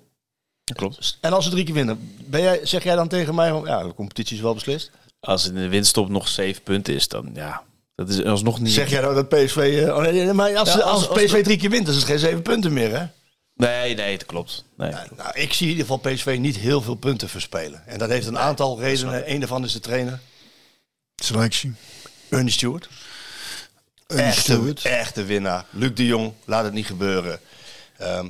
Klopt. 0.74 1.18
En 1.20 1.32
als 1.32 1.44
ze 1.44 1.50
drie 1.50 1.64
keer 1.64 1.74
winnen, 1.74 2.16
ben 2.26 2.42
jij, 2.42 2.60
zeg 2.66 2.82
jij 2.82 2.94
dan 2.94 3.08
tegen 3.08 3.34
mij... 3.34 3.52
Ja, 3.64 3.82
de 3.82 3.94
competitie 3.94 4.36
is 4.36 4.42
wel 4.42 4.54
beslist. 4.54 4.90
Als 5.20 5.42
het 5.44 5.54
in 5.54 5.60
de 5.60 5.68
winststop 5.68 6.08
nog 6.08 6.28
zeven 6.28 6.62
punten 6.62 6.94
is, 6.94 7.08
dan 7.08 7.30
ja. 7.34 7.62
Dat 7.94 8.08
is 8.08 8.24
alsnog 8.24 8.60
niet. 8.60 8.72
Zeg 8.72 8.90
jij 8.90 9.00
nou 9.00 9.14
dat 9.14 9.28
PSV... 9.28 9.56
eh, 9.56 9.94
oh 9.96 10.02
nee, 10.02 10.12
nee, 10.12 10.32
maar 10.32 10.56
als, 10.56 10.68
Ja, 10.72 10.74
als, 10.74 10.84
als- 10.84 11.08
als- 11.08 11.22
PSV 11.24 11.42
drie 11.44 11.56
keer 11.56 11.70
wint, 11.70 11.84
dan 11.86 11.94
is 11.94 12.00
het 12.00 12.10
geen 12.10 12.18
zeven 12.18 12.42
punten 12.42 12.72
meer, 12.72 12.98
hè? 12.98 13.06
Nee, 13.60 13.94
nee, 13.94 14.18
dat 14.18 14.26
klopt. 14.26 14.64
Nee. 14.76 14.90
Nou, 14.90 15.30
ik 15.32 15.52
zie 15.52 15.66
in 15.66 15.76
ieder 15.76 15.86
geval 15.86 16.12
PSV 16.12 16.36
niet 16.40 16.56
heel 16.56 16.82
veel 16.82 16.94
punten 16.94 17.28
verspelen. 17.28 17.86
En 17.86 17.98
dat 17.98 18.08
heeft 18.08 18.26
een 18.26 18.38
aantal 18.38 18.80
redenen. 18.80 19.30
Eén 19.30 19.38
daarvan 19.40 19.64
is 19.64 19.72
de 19.72 19.80
trainer, 19.80 20.20
Selectie. 21.16 21.72
Ernie 22.28 22.52
Stewart. 22.52 22.88
Ernie 24.06 24.24
echte, 24.24 24.40
Stewart. 24.40 24.84
echte 24.84 25.24
winnaar. 25.24 25.64
Luc 25.70 25.94
de 25.94 26.06
Jong, 26.06 26.32
laat 26.44 26.64
het 26.64 26.72
niet 26.72 26.86
gebeuren. 26.86 27.40
Ehm, 27.96 28.28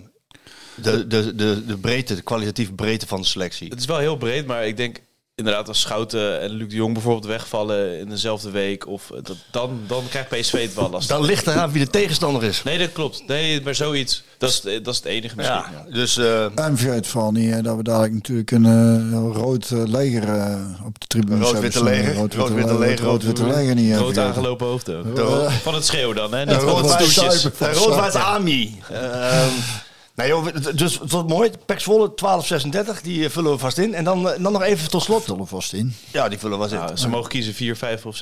de, 0.75 1.07
de, 1.07 1.35
de, 1.35 1.65
de 1.67 1.79
breedte, 1.79 2.15
de 2.15 2.23
kwalitatieve 2.23 2.73
breedte 2.73 3.07
van 3.07 3.21
de 3.21 3.27
selectie. 3.27 3.69
Het 3.69 3.79
is 3.79 3.87
wel 3.87 3.99
heel 3.99 4.17
breed, 4.17 4.47
maar 4.47 4.67
ik 4.67 4.77
denk 4.77 5.01
inderdaad 5.41 5.69
als 5.69 5.81
Schouten 5.81 6.41
en 6.41 6.51
Luc 6.51 6.69
de 6.69 6.75
Jong 6.77 6.93
bijvoorbeeld 6.93 7.27
wegvallen 7.27 7.99
in 7.99 8.09
dezelfde 8.09 8.51
week, 8.51 8.87
of 8.87 9.11
dat, 9.23 9.37
dan, 9.51 9.81
dan 9.87 10.03
krijgt 10.11 10.29
PSV 10.29 10.63
het 10.63 10.75
wel 10.75 10.91
lastig. 10.91 11.17
Dan 11.17 11.27
ligt 11.27 11.47
eraan 11.47 11.73
wie 11.73 11.85
de 11.85 11.91
tegenstander 11.91 12.43
is. 12.45 12.63
Nee, 12.63 12.79
dat 12.79 12.93
klopt. 12.93 13.23
Nee, 13.27 13.61
maar 13.63 13.75
zoiets. 13.75 14.23
Dat 14.39 14.51
is, 14.51 14.61
dat 14.83 14.87
is 14.95 14.97
het 14.97 15.05
enige 15.05 15.37
misschien. 15.37 15.57
Ja, 15.57 15.85
Ja. 15.87 15.93
dus 15.95 16.17
eh, 16.17 16.45
En 16.59 16.77
vergeet 16.79 17.07
vooral 17.07 17.33
niet 17.33 17.51
hè, 17.51 17.63
dat 17.63 17.77
we 17.77 17.83
dadelijk 17.83 18.13
natuurlijk 18.13 18.51
een 18.51 18.65
eh, 18.67 19.33
rood 19.33 19.71
eh, 19.71 19.83
leger 19.85 20.29
eh, 20.29 20.57
op 20.87 21.01
de 21.01 21.07
tribune 21.07 21.45
Rood-witte 21.45 21.83
leger. 21.85 22.15
Rood-witte 22.15 22.79
leger. 22.79 23.05
Rood-witte 23.05 23.47
leger 23.47 23.75
niet 23.75 23.89
Rood 23.91 23.99
vergeten. 23.99 24.23
aangelopen 24.25 24.67
hoofd 24.67 24.91
ook. 24.91 25.51
Van 25.51 25.75
het 25.75 25.87
schreeuwen 25.87 26.17
dan, 26.17 26.35
hè? 26.35 26.45
Niet 26.45 26.55
van 26.55 26.77
het 26.85 26.87
rood-wit 26.87 27.77
rood-wit 27.77 28.15
Ami. 28.17 28.79
Nou 30.29 30.33
joh, 30.33 30.75
dus 30.75 30.99
het 30.99 31.11
wordt 31.11 31.29
mooi. 31.29 31.51
Pek 31.67 31.81
Zwolle 31.81 32.13
1236, 32.15 33.03
die 33.03 33.25
eh, 33.25 33.31
vullen 33.31 33.51
we 33.53 33.59
vast 33.59 33.79
in. 33.79 33.95
En 33.95 34.05
dan, 34.05 34.31
eh, 34.31 34.43
dan 34.43 34.53
nog 34.53 34.63
even 34.63 34.91
tot 34.91 35.03
slot. 35.03 35.25
Vul 35.25 35.39
er 35.39 35.47
vast 35.47 35.73
in. 35.73 35.95
Ja, 36.13 36.29
die 36.29 36.39
vullen 36.39 36.59
we 36.61 36.69
vast 36.69 36.91
in. 36.91 36.99
Ze 36.99 37.09
mogen 37.09 37.29
kiezen 37.31 37.55
4, 37.55 37.77
5 37.77 38.07
of 38.07 38.17
6-0. 38.17 38.19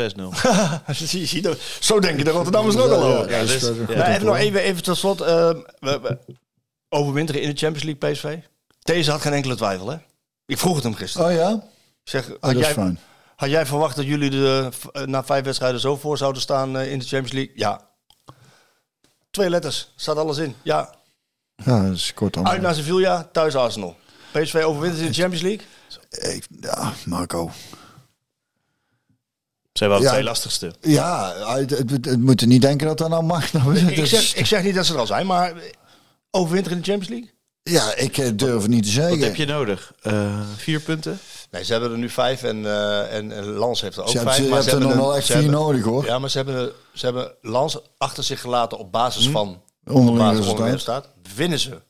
Zie- 0.92 1.26
zie 1.26 1.42
je, 1.42 1.56
Zo 1.80 2.00
denken 2.00 2.24
de 2.24 2.30
Rotterdammers 2.30 2.74
er 2.76 2.82
ook 2.82 2.90
al 2.90 3.02
over. 3.02 3.30
Ja, 3.30 3.40
dus- 3.40 3.70
ja. 3.88 4.08
Even 4.14 4.24
nog 4.26 4.36
even, 4.36 4.60
even 4.60 4.82
tot 4.82 4.96
slot. 4.96 5.18
we, 5.18 5.64
we 5.80 6.18
overwinteren 6.88 7.42
in 7.42 7.50
de 7.50 7.56
Champions 7.56 7.84
League 8.00 8.12
PSV. 8.12 8.38
Deze 8.82 9.10
had 9.10 9.20
geen 9.20 9.32
enkele 9.32 9.56
twijfel, 9.56 9.88
hè? 9.88 9.96
Ik 10.46 10.58
vroeg 10.58 10.74
het 10.74 10.84
hem 10.84 10.94
gisteren. 10.94 11.26
Oh 11.26 11.32
ja? 11.34 11.52
Ik 12.04 12.10
zeg, 12.10 12.24
Oh, 12.24 12.30
had, 12.30 12.40
dat 12.40 12.52
is 12.54 12.58
jij, 12.60 12.72
fijn. 12.72 12.98
had 13.36 13.50
jij 13.50 13.66
verwacht 13.66 13.96
dat 13.96 14.04
jullie 14.04 14.58
eh, 14.58 14.66
na 15.04 15.24
vijf 15.24 15.44
wedstrijden 15.44 15.80
zo 15.80 15.96
voor 15.96 16.16
zouden 16.18 16.42
staan 16.42 16.78
in 16.78 16.98
de 16.98 17.04
Champions 17.04 17.32
League? 17.32 17.52
Ja. 17.56 17.86
Twee 19.30 19.50
letters, 19.50 19.92
staat 19.96 20.16
alles 20.16 20.38
in. 20.38 20.54
Ja. 20.62 20.96
Ja, 21.64 21.82
dat 21.82 21.94
is 21.94 22.14
kort 22.14 22.36
Uit 22.42 22.60
naar 22.62 22.74
Sevilla, 22.74 23.28
thuis 23.32 23.54
Arsenal. 23.54 23.96
PSV 24.32 24.54
overwintert 24.64 25.02
in 25.02 25.08
de 25.08 25.14
Champions 25.20 25.42
League? 25.42 25.66
Ja, 26.60 26.92
Marco. 27.04 27.50
Zijn 29.72 29.90
wel 29.90 29.98
de 29.98 30.04
Ja. 30.04 30.10
twee 30.12 30.22
lastigste. 30.24 30.72
Ja, 30.80 31.32
het, 31.56 31.70
het, 31.70 31.90
het, 31.90 32.04
het 32.04 32.20
moet 32.20 32.40
er 32.40 32.46
niet 32.46 32.62
denken 32.62 32.86
dat 32.86 32.98
dat 32.98 33.08
nou 33.08 33.22
mag. 33.22 33.52
Nou, 33.52 33.76
Ik 33.78 33.96
dat 33.96 34.08
zeg, 34.08 34.34
ik 34.36 34.46
zeg 34.46 34.62
niet 34.62 34.74
dat 34.74 34.86
ze 34.86 34.92
er 34.92 34.98
al 34.98 35.06
zijn, 35.06 35.26
maar 35.26 35.52
overwinteren 36.30 36.78
in 36.78 36.84
de 36.84 36.90
Champions 36.90 37.08
League? 37.20 37.36
ja, 37.62 37.94
ik 37.94 38.18
eh, 38.18 38.30
durf 38.34 38.62
het 38.62 38.70
niet 38.70 38.82
te 38.82 38.88
zeggen. 38.90 39.18
Wat 39.18 39.26
heb 39.26 39.36
je 39.36 39.46
nodig? 39.46 39.92
Eh, 40.02 40.40
vier 40.56 40.80
punten? 40.80 41.18
Nee, 41.50 41.64
ze 41.64 41.72
hebben 41.72 41.90
er 41.92 41.98
nu 41.98 42.10
vijf 42.10 42.42
en, 42.42 42.66
eh, 42.66 43.14
en, 43.16 43.32
en 43.32 43.44
Lans 43.46 43.80
heeft 43.80 43.96
er 43.96 44.02
ook 44.02 44.08
Ze 44.08 44.16
hebben- 44.16 44.34
vijf. 44.34 44.46
je 44.46 44.52
maar 44.52 44.62
ze 44.62 44.66
er 44.70 44.70
hebben 44.76 44.88
nog 44.96 44.98
een- 44.98 45.04
wel 45.06 45.16
echt 45.16 45.26
ze 45.26 45.32
vier 45.32 45.42
hebben- 45.42 45.60
nodig 45.60 45.84
hoor. 45.84 46.04
Ja, 46.04 46.18
maar 46.18 46.30
ze 46.30 46.36
hebben, 46.36 46.72
ze 46.94 47.04
hebben 47.04 47.32
Lans 47.42 47.78
achter 47.98 48.24
zich 48.24 48.40
gelaten 48.40 48.78
op 48.78 48.92
basis 48.92 49.26
Hm? 49.26 49.32
van 49.32 49.62
Onderling 49.90 50.36
resultaat. 50.36 50.66
resultaat. 50.70 51.08
Winnen 51.34 51.58
ze 51.58 51.80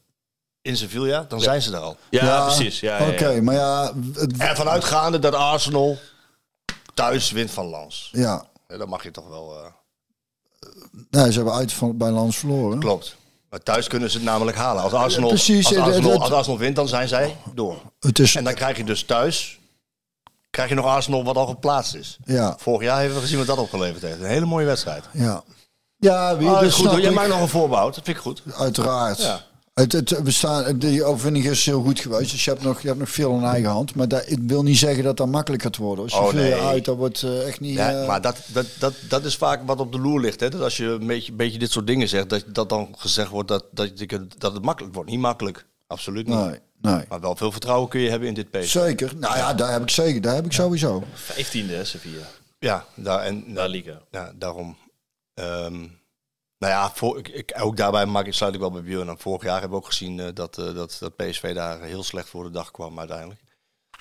in 0.62 0.76
Sevilla, 0.76 1.24
dan 1.28 1.40
zijn 1.40 1.62
ze 1.62 1.72
er 1.72 1.78
al. 1.80 1.96
Ja, 2.10 2.44
precies. 2.44 2.80
Ja, 2.80 2.98
ja, 2.98 3.04
ja. 3.06 3.12
Oké, 3.12 3.40
maar 3.40 3.54
ja, 3.54 3.92
het, 4.14 4.36
En 4.36 4.56
vanuitgaande 4.56 5.18
dat 5.18 5.34
Arsenal 5.34 5.98
thuis 6.94 7.30
wint 7.30 7.50
van 7.50 7.66
Lans. 7.66 8.08
ja. 8.12 8.46
Ja, 8.68 8.76
Dan 8.76 8.88
mag 8.88 9.02
je 9.02 9.10
toch 9.10 9.28
wel... 9.28 9.56
eh, 9.56 9.70
Nee, 11.10 11.30
ze 11.32 11.36
hebben 11.36 11.54
uit 11.54 11.72
van, 11.72 11.96
bij 11.96 12.10
Lans 12.10 12.36
verloren. 12.36 12.78
klopt. 12.78 13.16
Maar 13.50 13.62
thuis 13.62 13.86
kunnen 13.88 14.10
ze 14.10 14.16
het 14.16 14.26
namelijk 14.26 14.56
halen. 14.56 14.82
Als 14.82 14.92
Arsenal, 14.92 15.28
precies, 15.28 15.66
als 15.66 15.76
Arsenal, 15.76 16.10
dat- 16.10 16.20
als 16.20 16.30
Arsenal 16.32 16.58
wint, 16.58 16.76
dan 16.76 16.88
zijn 16.88 17.08
zij 17.08 17.36
door. 17.54 17.80
Het 18.00 18.18
is, 18.18 18.34
En 18.34 18.44
dan 18.44 18.54
krijg 18.54 18.76
je 18.76 18.84
dus 18.84 19.04
thuis... 19.04 19.58
krijg 20.50 20.68
je 20.68 20.74
nog 20.74 20.86
Arsenal 20.86 21.24
wat 21.24 21.36
al 21.36 21.46
geplaatst 21.46 21.94
is. 21.94 22.18
ja, 22.24 22.54
Vorig 22.58 22.82
jaar 22.82 22.96
hebben 22.98 23.14
we 23.16 23.22
gezien 23.22 23.38
wat 23.38 23.46
dat 23.46 23.58
opgeleverd 23.58 24.02
heeft. 24.02 24.20
Een 24.20 24.26
hele 24.26 24.46
mooie 24.46 24.66
wedstrijd. 24.66 25.04
ja. 25.12 25.42
Ja, 25.98 26.36
wie, 26.36 26.46
dat 26.46 26.54
dat 26.54 26.62
is 26.64 26.72
goed. 26.72 26.80
snap 26.80 26.92
hoor. 26.92 27.00
Jij 27.00 27.10
ik. 27.10 27.16
maakt 27.16 27.28
nog 27.28 27.40
een 27.40 27.48
voorbouw. 27.48 27.84
Dat 27.84 27.94
vind 28.04 28.08
ik 28.16 28.16
goed. 28.22 28.42
Uiteraard. 28.56 29.22
Ja. 29.22 29.46
Het, 29.74 29.92
het, 29.92 30.22
we 30.22 30.30
staan, 30.30 30.78
die 30.78 31.04
overwinning 31.04 31.44
is 31.46 31.64
heel 31.66 31.82
goed 31.82 32.00
geweest. 32.00 32.30
Dus 32.30 32.44
je 32.44 32.50
hebt 32.50 32.62
nog, 32.62 32.80
je 32.80 32.86
hebt 32.86 32.98
nog 33.00 33.08
veel 33.10 33.32
in 33.38 33.44
eigen 33.44 33.70
hand. 33.70 33.94
Maar 33.94 34.08
dat, 34.08 34.30
ik 34.30 34.38
wil 34.46 34.62
niet 34.62 34.78
zeggen 34.78 35.04
dat 35.04 35.16
dat 35.16 35.28
makkelijk 35.28 35.62
gaat 35.62 35.76
worden. 35.76 36.04
Als 36.04 36.12
je 36.12 36.18
Oh, 36.18 36.28
veel 36.28 36.40
nee. 36.40 36.54
uit, 36.60 36.84
dat 36.84 36.96
wordt 36.96 37.22
eh, 37.22 37.46
echt 37.46 37.60
niet... 37.60 37.74
Ja, 37.76 38.00
eh, 38.00 38.06
maar 38.06 38.20
dat, 38.20 38.36
dat, 38.46 38.66
dat, 38.78 38.92
dat 39.08 39.24
is 39.24 39.36
vaak 39.36 39.60
wat 39.66 39.80
op 39.80 39.92
de 39.92 39.98
loer 40.00 40.20
ligt. 40.20 40.40
Hè? 40.40 40.48
Dat 40.50 40.60
als 40.60 40.76
je 40.76 40.84
een 40.84 41.06
beetje, 41.06 41.32
beetje 41.32 41.58
dit 41.58 41.70
soort 41.70 41.86
dingen 41.86 42.08
zegt, 42.08 42.28
dat, 42.30 42.44
dat 42.46 42.68
dan 42.68 42.88
gezegd 42.96 43.28
wordt 43.30 43.48
dat, 43.48 43.64
dat, 43.70 43.90
je- 43.98 44.26
dat 44.38 44.52
het 44.52 44.62
makkelijk 44.64 44.94
wordt. 44.94 45.10
Niet 45.10 45.20
makkelijk. 45.20 45.66
Absoluut 45.86 46.26
niet. 46.26 46.36
nee, 46.36 46.58
nee. 46.80 47.04
Maar 47.08 47.20
wel 47.20 47.36
veel 47.36 47.52
vertrouwen 47.52 47.88
kun 47.88 48.00
je 48.00 48.10
hebben 48.10 48.28
in 48.28 48.34
dit 48.34 48.50
PSV. 48.50 48.70
Zeker. 48.70 49.12
Nou 49.16 49.36
ja, 49.36 49.54
daar 49.54 49.72
heb 49.72 49.82
ik 49.82 49.90
zeker. 49.90 50.20
Daar 50.20 50.34
heb 50.34 50.44
ik 50.44 50.52
sowieso. 50.52 51.02
15e, 51.32 51.66
hè, 51.66 51.84
Sevilla. 51.84 52.22
Ja, 52.58 52.84
daar, 52.94 53.20
en, 53.20 53.44
Liga. 53.68 53.98
ja, 54.10 54.32
daarom. 54.38 54.76
Ehm, 55.38 55.86
Nou 56.58 56.72
ja, 56.72 56.92
ook 57.62 57.76
daarbij 57.76 58.06
maak 58.06 58.26
ik, 58.26 58.32
sluit 58.34 58.54
ik 58.54 58.60
wel 58.60 58.70
bij 58.70 58.82
Björn 58.82 59.08
aan. 59.08 59.18
Vorig 59.18 59.42
jaar 59.42 59.60
hebben 59.60 59.78
we 59.78 59.84
ook 59.84 59.90
gezien 59.90 60.20
eh, 60.20 60.28
dat, 60.34 60.58
eh, 60.58 60.74
dat, 60.74 60.96
dat 61.00 61.16
PSV 61.16 61.54
daar 61.54 61.80
heel 61.80 62.02
slecht 62.02 62.28
voor 62.28 62.44
de 62.44 62.50
dag 62.50 62.70
kwam 62.70 62.98
uiteindelijk. 62.98 63.40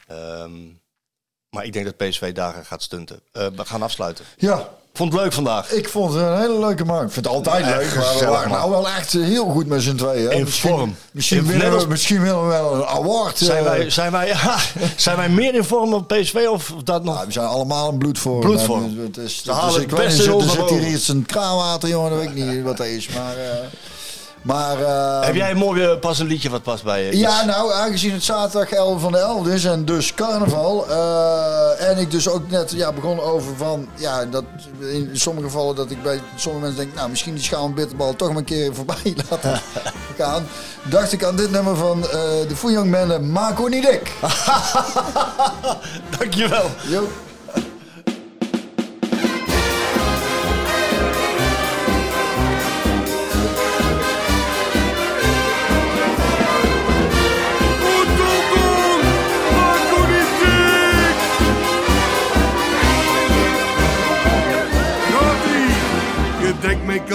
Ehm, 0.07 0.65
maar 1.49 1.65
ik 1.65 1.73
denk 1.73 1.85
dat 1.85 1.97
PSV 1.97 2.33
daar 2.33 2.65
gaat 2.65 2.81
stunten. 2.81 3.21
Eh, 3.31 3.47
we 3.47 3.65
gaan 3.65 3.81
afsluiten. 3.81 4.25
Ja, 4.37 4.69
Vond 4.97 5.11
het 5.13 5.21
leuk 5.21 5.33
vandaag. 5.33 5.71
ik 5.71 5.89
vond 5.89 6.13
het 6.13 6.23
een 6.23 6.37
hele 6.39 6.59
leuke 6.59 6.85
man. 6.85 7.03
Ik 7.05 7.11
vind 7.11 7.25
het 7.25 7.33
altijd 7.35 7.65
Ja, 7.65 7.77
leuk, 7.77 7.95
maar 7.95 8.19
we 8.19 8.25
waren 8.25 8.51
nou 8.51 8.69
wel 8.69 8.87
echt 8.89 9.13
eh, 9.15 9.23
heel 9.23 9.45
goed 9.49 9.67
met 9.67 9.81
z'n 9.81 9.95
tweeën. 9.95 10.31
In 10.31 10.43
misschien, 10.43 10.69
vorm. 10.69 10.95
Misschien, 11.11 11.37
In- 11.37 11.57
net 11.57 11.69
we, 11.69 11.75
als- 11.75 11.87
misschien 11.87 12.21
willen 12.21 12.41
we 12.43 12.47
wel 12.47 12.73
een 12.75 12.85
award. 12.85 13.37
Zijn 13.37 13.57
eh, 13.57 13.63
wij, 13.63 13.89
zijn, 13.89 14.11
wij, 14.11 14.33
zijn 14.95 15.17
wij 15.17 15.29
meer 15.29 15.55
in 15.55 15.63
vorm 15.63 15.93
op 15.93 16.07
PSV 16.07 16.45
of 16.51 16.73
dat 16.83 17.03
nog? 17.03 17.19
Ja, 17.19 17.25
we 17.25 17.31
zijn 17.31 17.45
allemaal 17.47 17.89
een 17.89 17.97
bloedvorm. 17.97 18.39
Bloedvorm. 18.39 18.83
Is, 18.83 19.43
het 19.45 19.81
ik 19.81 19.89
weet 19.89 20.09
niet, 20.09 20.25
er 20.27 20.49
zit 20.49 20.69
hier 20.69 20.87
iets 20.87 21.07
een 21.07 21.25
kraanwater, 21.25 21.89
jongen, 21.89 22.09
dat 22.09 22.19
weet 22.19 22.29
ik 22.29 22.35
niet 22.35 22.63
wat 22.63 22.77
dat 22.77 22.85
is. 22.87 23.07
Maar, 23.07 23.35
maar 24.41 24.81
eh, 24.81 25.25
Heb 25.25 25.35
jij 25.35 25.51
een 25.51 25.57
mooi 25.57 25.95
pas 25.95 26.19
een 26.19 26.27
liedje 26.27 26.49
wat 26.49 26.63
past 26.63 26.83
bij 26.83 27.05
je? 27.05 27.17
Ja, 27.17 27.45
nou, 27.45 27.73
aangezien 27.73 28.13
het 28.13 28.23
zaterdag 28.23 28.71
11 28.71 29.01
van 29.01 29.11
de 29.11 29.17
11 29.17 29.47
is 29.47 29.65
en 29.65 29.85
dus 29.85 30.13
carnaval. 30.13 30.87
eh, 30.89 31.89
en 31.89 31.97
ik 31.97 32.11
dus 32.11 32.29
ook 32.29 32.49
net 32.49 32.71
ja, 32.71 32.91
begon 32.91 33.19
over 33.19 33.55
van, 33.57 33.87
ja, 33.95 34.25
dat 34.25 34.43
in 34.79 35.09
sommige 35.13 35.47
gevallen 35.47 35.75
dat 35.75 35.91
ik 35.91 36.03
bij 36.03 36.21
sommige 36.35 36.65
mensen 36.65 36.83
denk, 36.83 36.95
nou, 36.95 37.09
misschien 37.09 37.33
die 37.33 37.43
schaal 37.43 37.73
bitterbal 37.73 38.15
toch 38.15 38.27
maar 38.27 38.37
een 38.37 38.43
keer 38.43 38.75
voorbij 38.75 39.15
laten 39.29 39.61
gaan. 40.17 40.47
Dacht 40.83 41.11
ik 41.11 41.23
aan 41.23 41.35
dit 41.35 41.51
nummer 41.51 41.75
van 41.75 42.03
eh, 42.03 42.09
de 42.47 42.89
Band, 42.91 43.21
Marco 43.21 43.67
niet 43.67 43.83
dik. 43.83 44.11
Dankjewel. 46.17 46.69
Jo. 46.89 47.07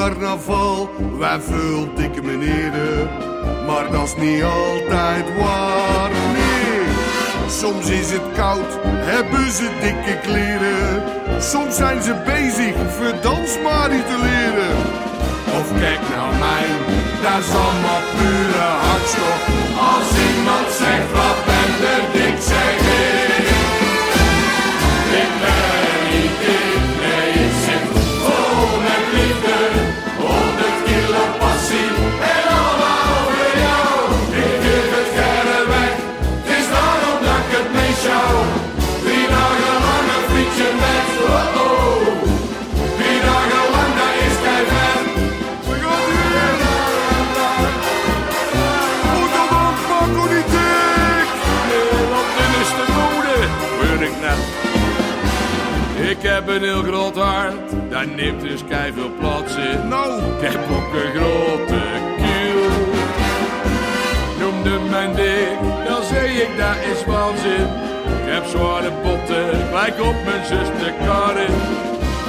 Carnaval, 0.02 0.90
wij 1.18 1.40
veel 1.40 1.94
dikke 1.94 2.22
meneren. 2.22 3.10
Maar 3.66 3.90
dat 3.90 4.06
is 4.06 4.14
niet 4.16 4.42
altijd 4.42 5.24
waar, 5.38 6.10
nee. 6.10 6.80
Soms 7.48 7.88
is 7.88 8.10
het 8.10 8.26
koud, 8.36 8.78
hebben 8.84 9.50
ze 9.52 9.68
dikke 9.80 10.18
kleren. 10.26 11.02
Soms 11.40 11.76
zijn 11.76 12.02
ze 12.02 12.14
bezig, 12.24 12.74
verdans 13.00 13.50
maar 13.62 13.88
te 13.88 14.18
leren. 14.28 14.76
Of 15.58 15.78
kijk 15.80 16.00
naar 16.14 16.34
mij, 16.46 16.66
dat 17.22 17.38
is 17.44 17.54
allemaal 17.62 18.02
pure 18.16 18.66
hartstocht. 18.84 19.46
Als 19.92 20.10
iemand 20.28 20.68
zegt, 20.82 21.10
wat 21.18 21.38
ben 21.48 21.70
je 21.82 21.96
dik, 22.12 22.38
een 56.52 56.62
heel 56.62 56.82
groot 56.82 57.16
hart, 57.16 57.70
daar 57.90 58.08
neemt 58.08 58.40
dus 58.40 58.60
kei 58.68 58.92
veel 58.92 59.12
plaats 59.18 59.54
in. 59.56 59.88
Nou, 59.88 60.22
ik 60.22 60.50
heb 60.50 60.60
ook 60.76 60.92
een 61.00 61.12
grote 61.16 61.82
kiel. 62.16 62.64
Noemde 64.40 64.78
mijn 64.90 65.14
dik, 65.14 65.58
dan 65.86 66.02
zei 66.10 66.26
ik 66.44 66.50
dat 66.58 66.76
is 66.92 67.04
waanzin. 67.04 67.68
Ik 68.18 68.26
heb 68.34 68.44
zware 68.54 68.90
botten, 69.02 69.46
gelijk 69.68 69.96
op 70.10 70.18
mijn 70.24 70.44
zuster 70.52 70.92
Karin. 71.04 71.56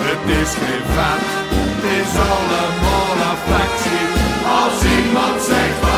Het 0.10 0.24
is 0.41 0.52
geen 0.64 0.86
vet, 0.95 1.26
het 1.74 1.84
is 2.00 2.12
allemaal 2.32 3.16
affectie. 3.34 4.06
Als 4.62 4.78
iemand 4.98 5.41
zegt 5.41 5.93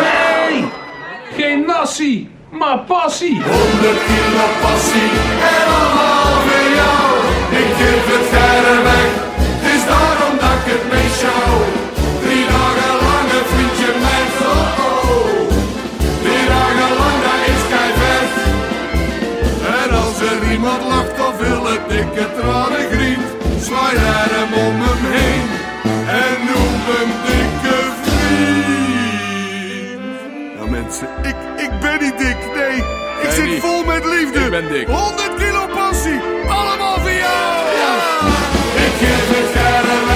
Nee! 0.00 0.64
Geen 1.36 1.66
nassie, 1.66 2.28
maar 2.50 2.78
passie. 2.78 3.42
100 3.42 3.98
kilo 4.08 4.46
passie 4.60 5.10
en 5.52 5.66
allemaal 5.78 6.32
voor 6.46 6.68
jou. 6.80 7.08
Ik 7.62 7.70
geef 7.78 8.04
het 8.12 8.26
verre 8.32 8.82
weg, 8.82 9.10
het 9.40 9.74
is 9.74 9.84
daarom 9.86 10.34
dat 10.42 10.56
ik 10.58 10.64
het 10.72 10.84
mee 10.92 11.10
sjouw. 11.20 11.58
Drie 12.22 12.46
dagen 12.52 12.94
lang 13.06 13.28
een 13.36 13.46
vriendje 13.52 13.90
met 14.04 14.32
oh 14.52 14.84
oh. 14.88 15.30
Drie 16.24 16.46
dagen 16.52 16.92
lang, 17.00 17.18
dat 17.26 17.40
is 17.52 17.62
kei 17.72 17.90
vet. 18.00 18.32
En 19.82 19.90
als 20.04 20.18
er 20.30 20.50
iemand 20.52 20.82
lacht 20.92 21.16
of 21.28 21.34
wil 21.46 21.64
het 21.72 21.88
dikke 21.88 22.26
tranen 22.36 22.84
griet, 22.92 23.24
zwaai 23.66 23.96
er 23.96 24.30
hem 24.36 24.52
om 24.66 24.76
hem 24.82 25.12
heen 25.12 25.67
mensen, 30.88 31.08
ik, 31.22 31.36
ik 31.64 31.80
ben 31.80 32.00
niet 32.00 32.18
dik, 32.18 32.36
nee. 32.54 32.76
Ik 33.22 33.30
zit 33.30 33.46
niet. 33.46 33.60
vol 33.60 33.84
met 33.84 34.04
liefde. 34.04 34.40
Ik 34.40 34.50
ben 34.50 34.68
dik. 34.68 34.86
100 34.86 35.34
kilo 35.34 35.66
passie, 35.66 36.20
allemaal 36.48 37.00
voor 37.00 37.10
jou. 37.10 37.66
Ik 38.74 38.92
geef 39.00 39.28
het 39.28 40.07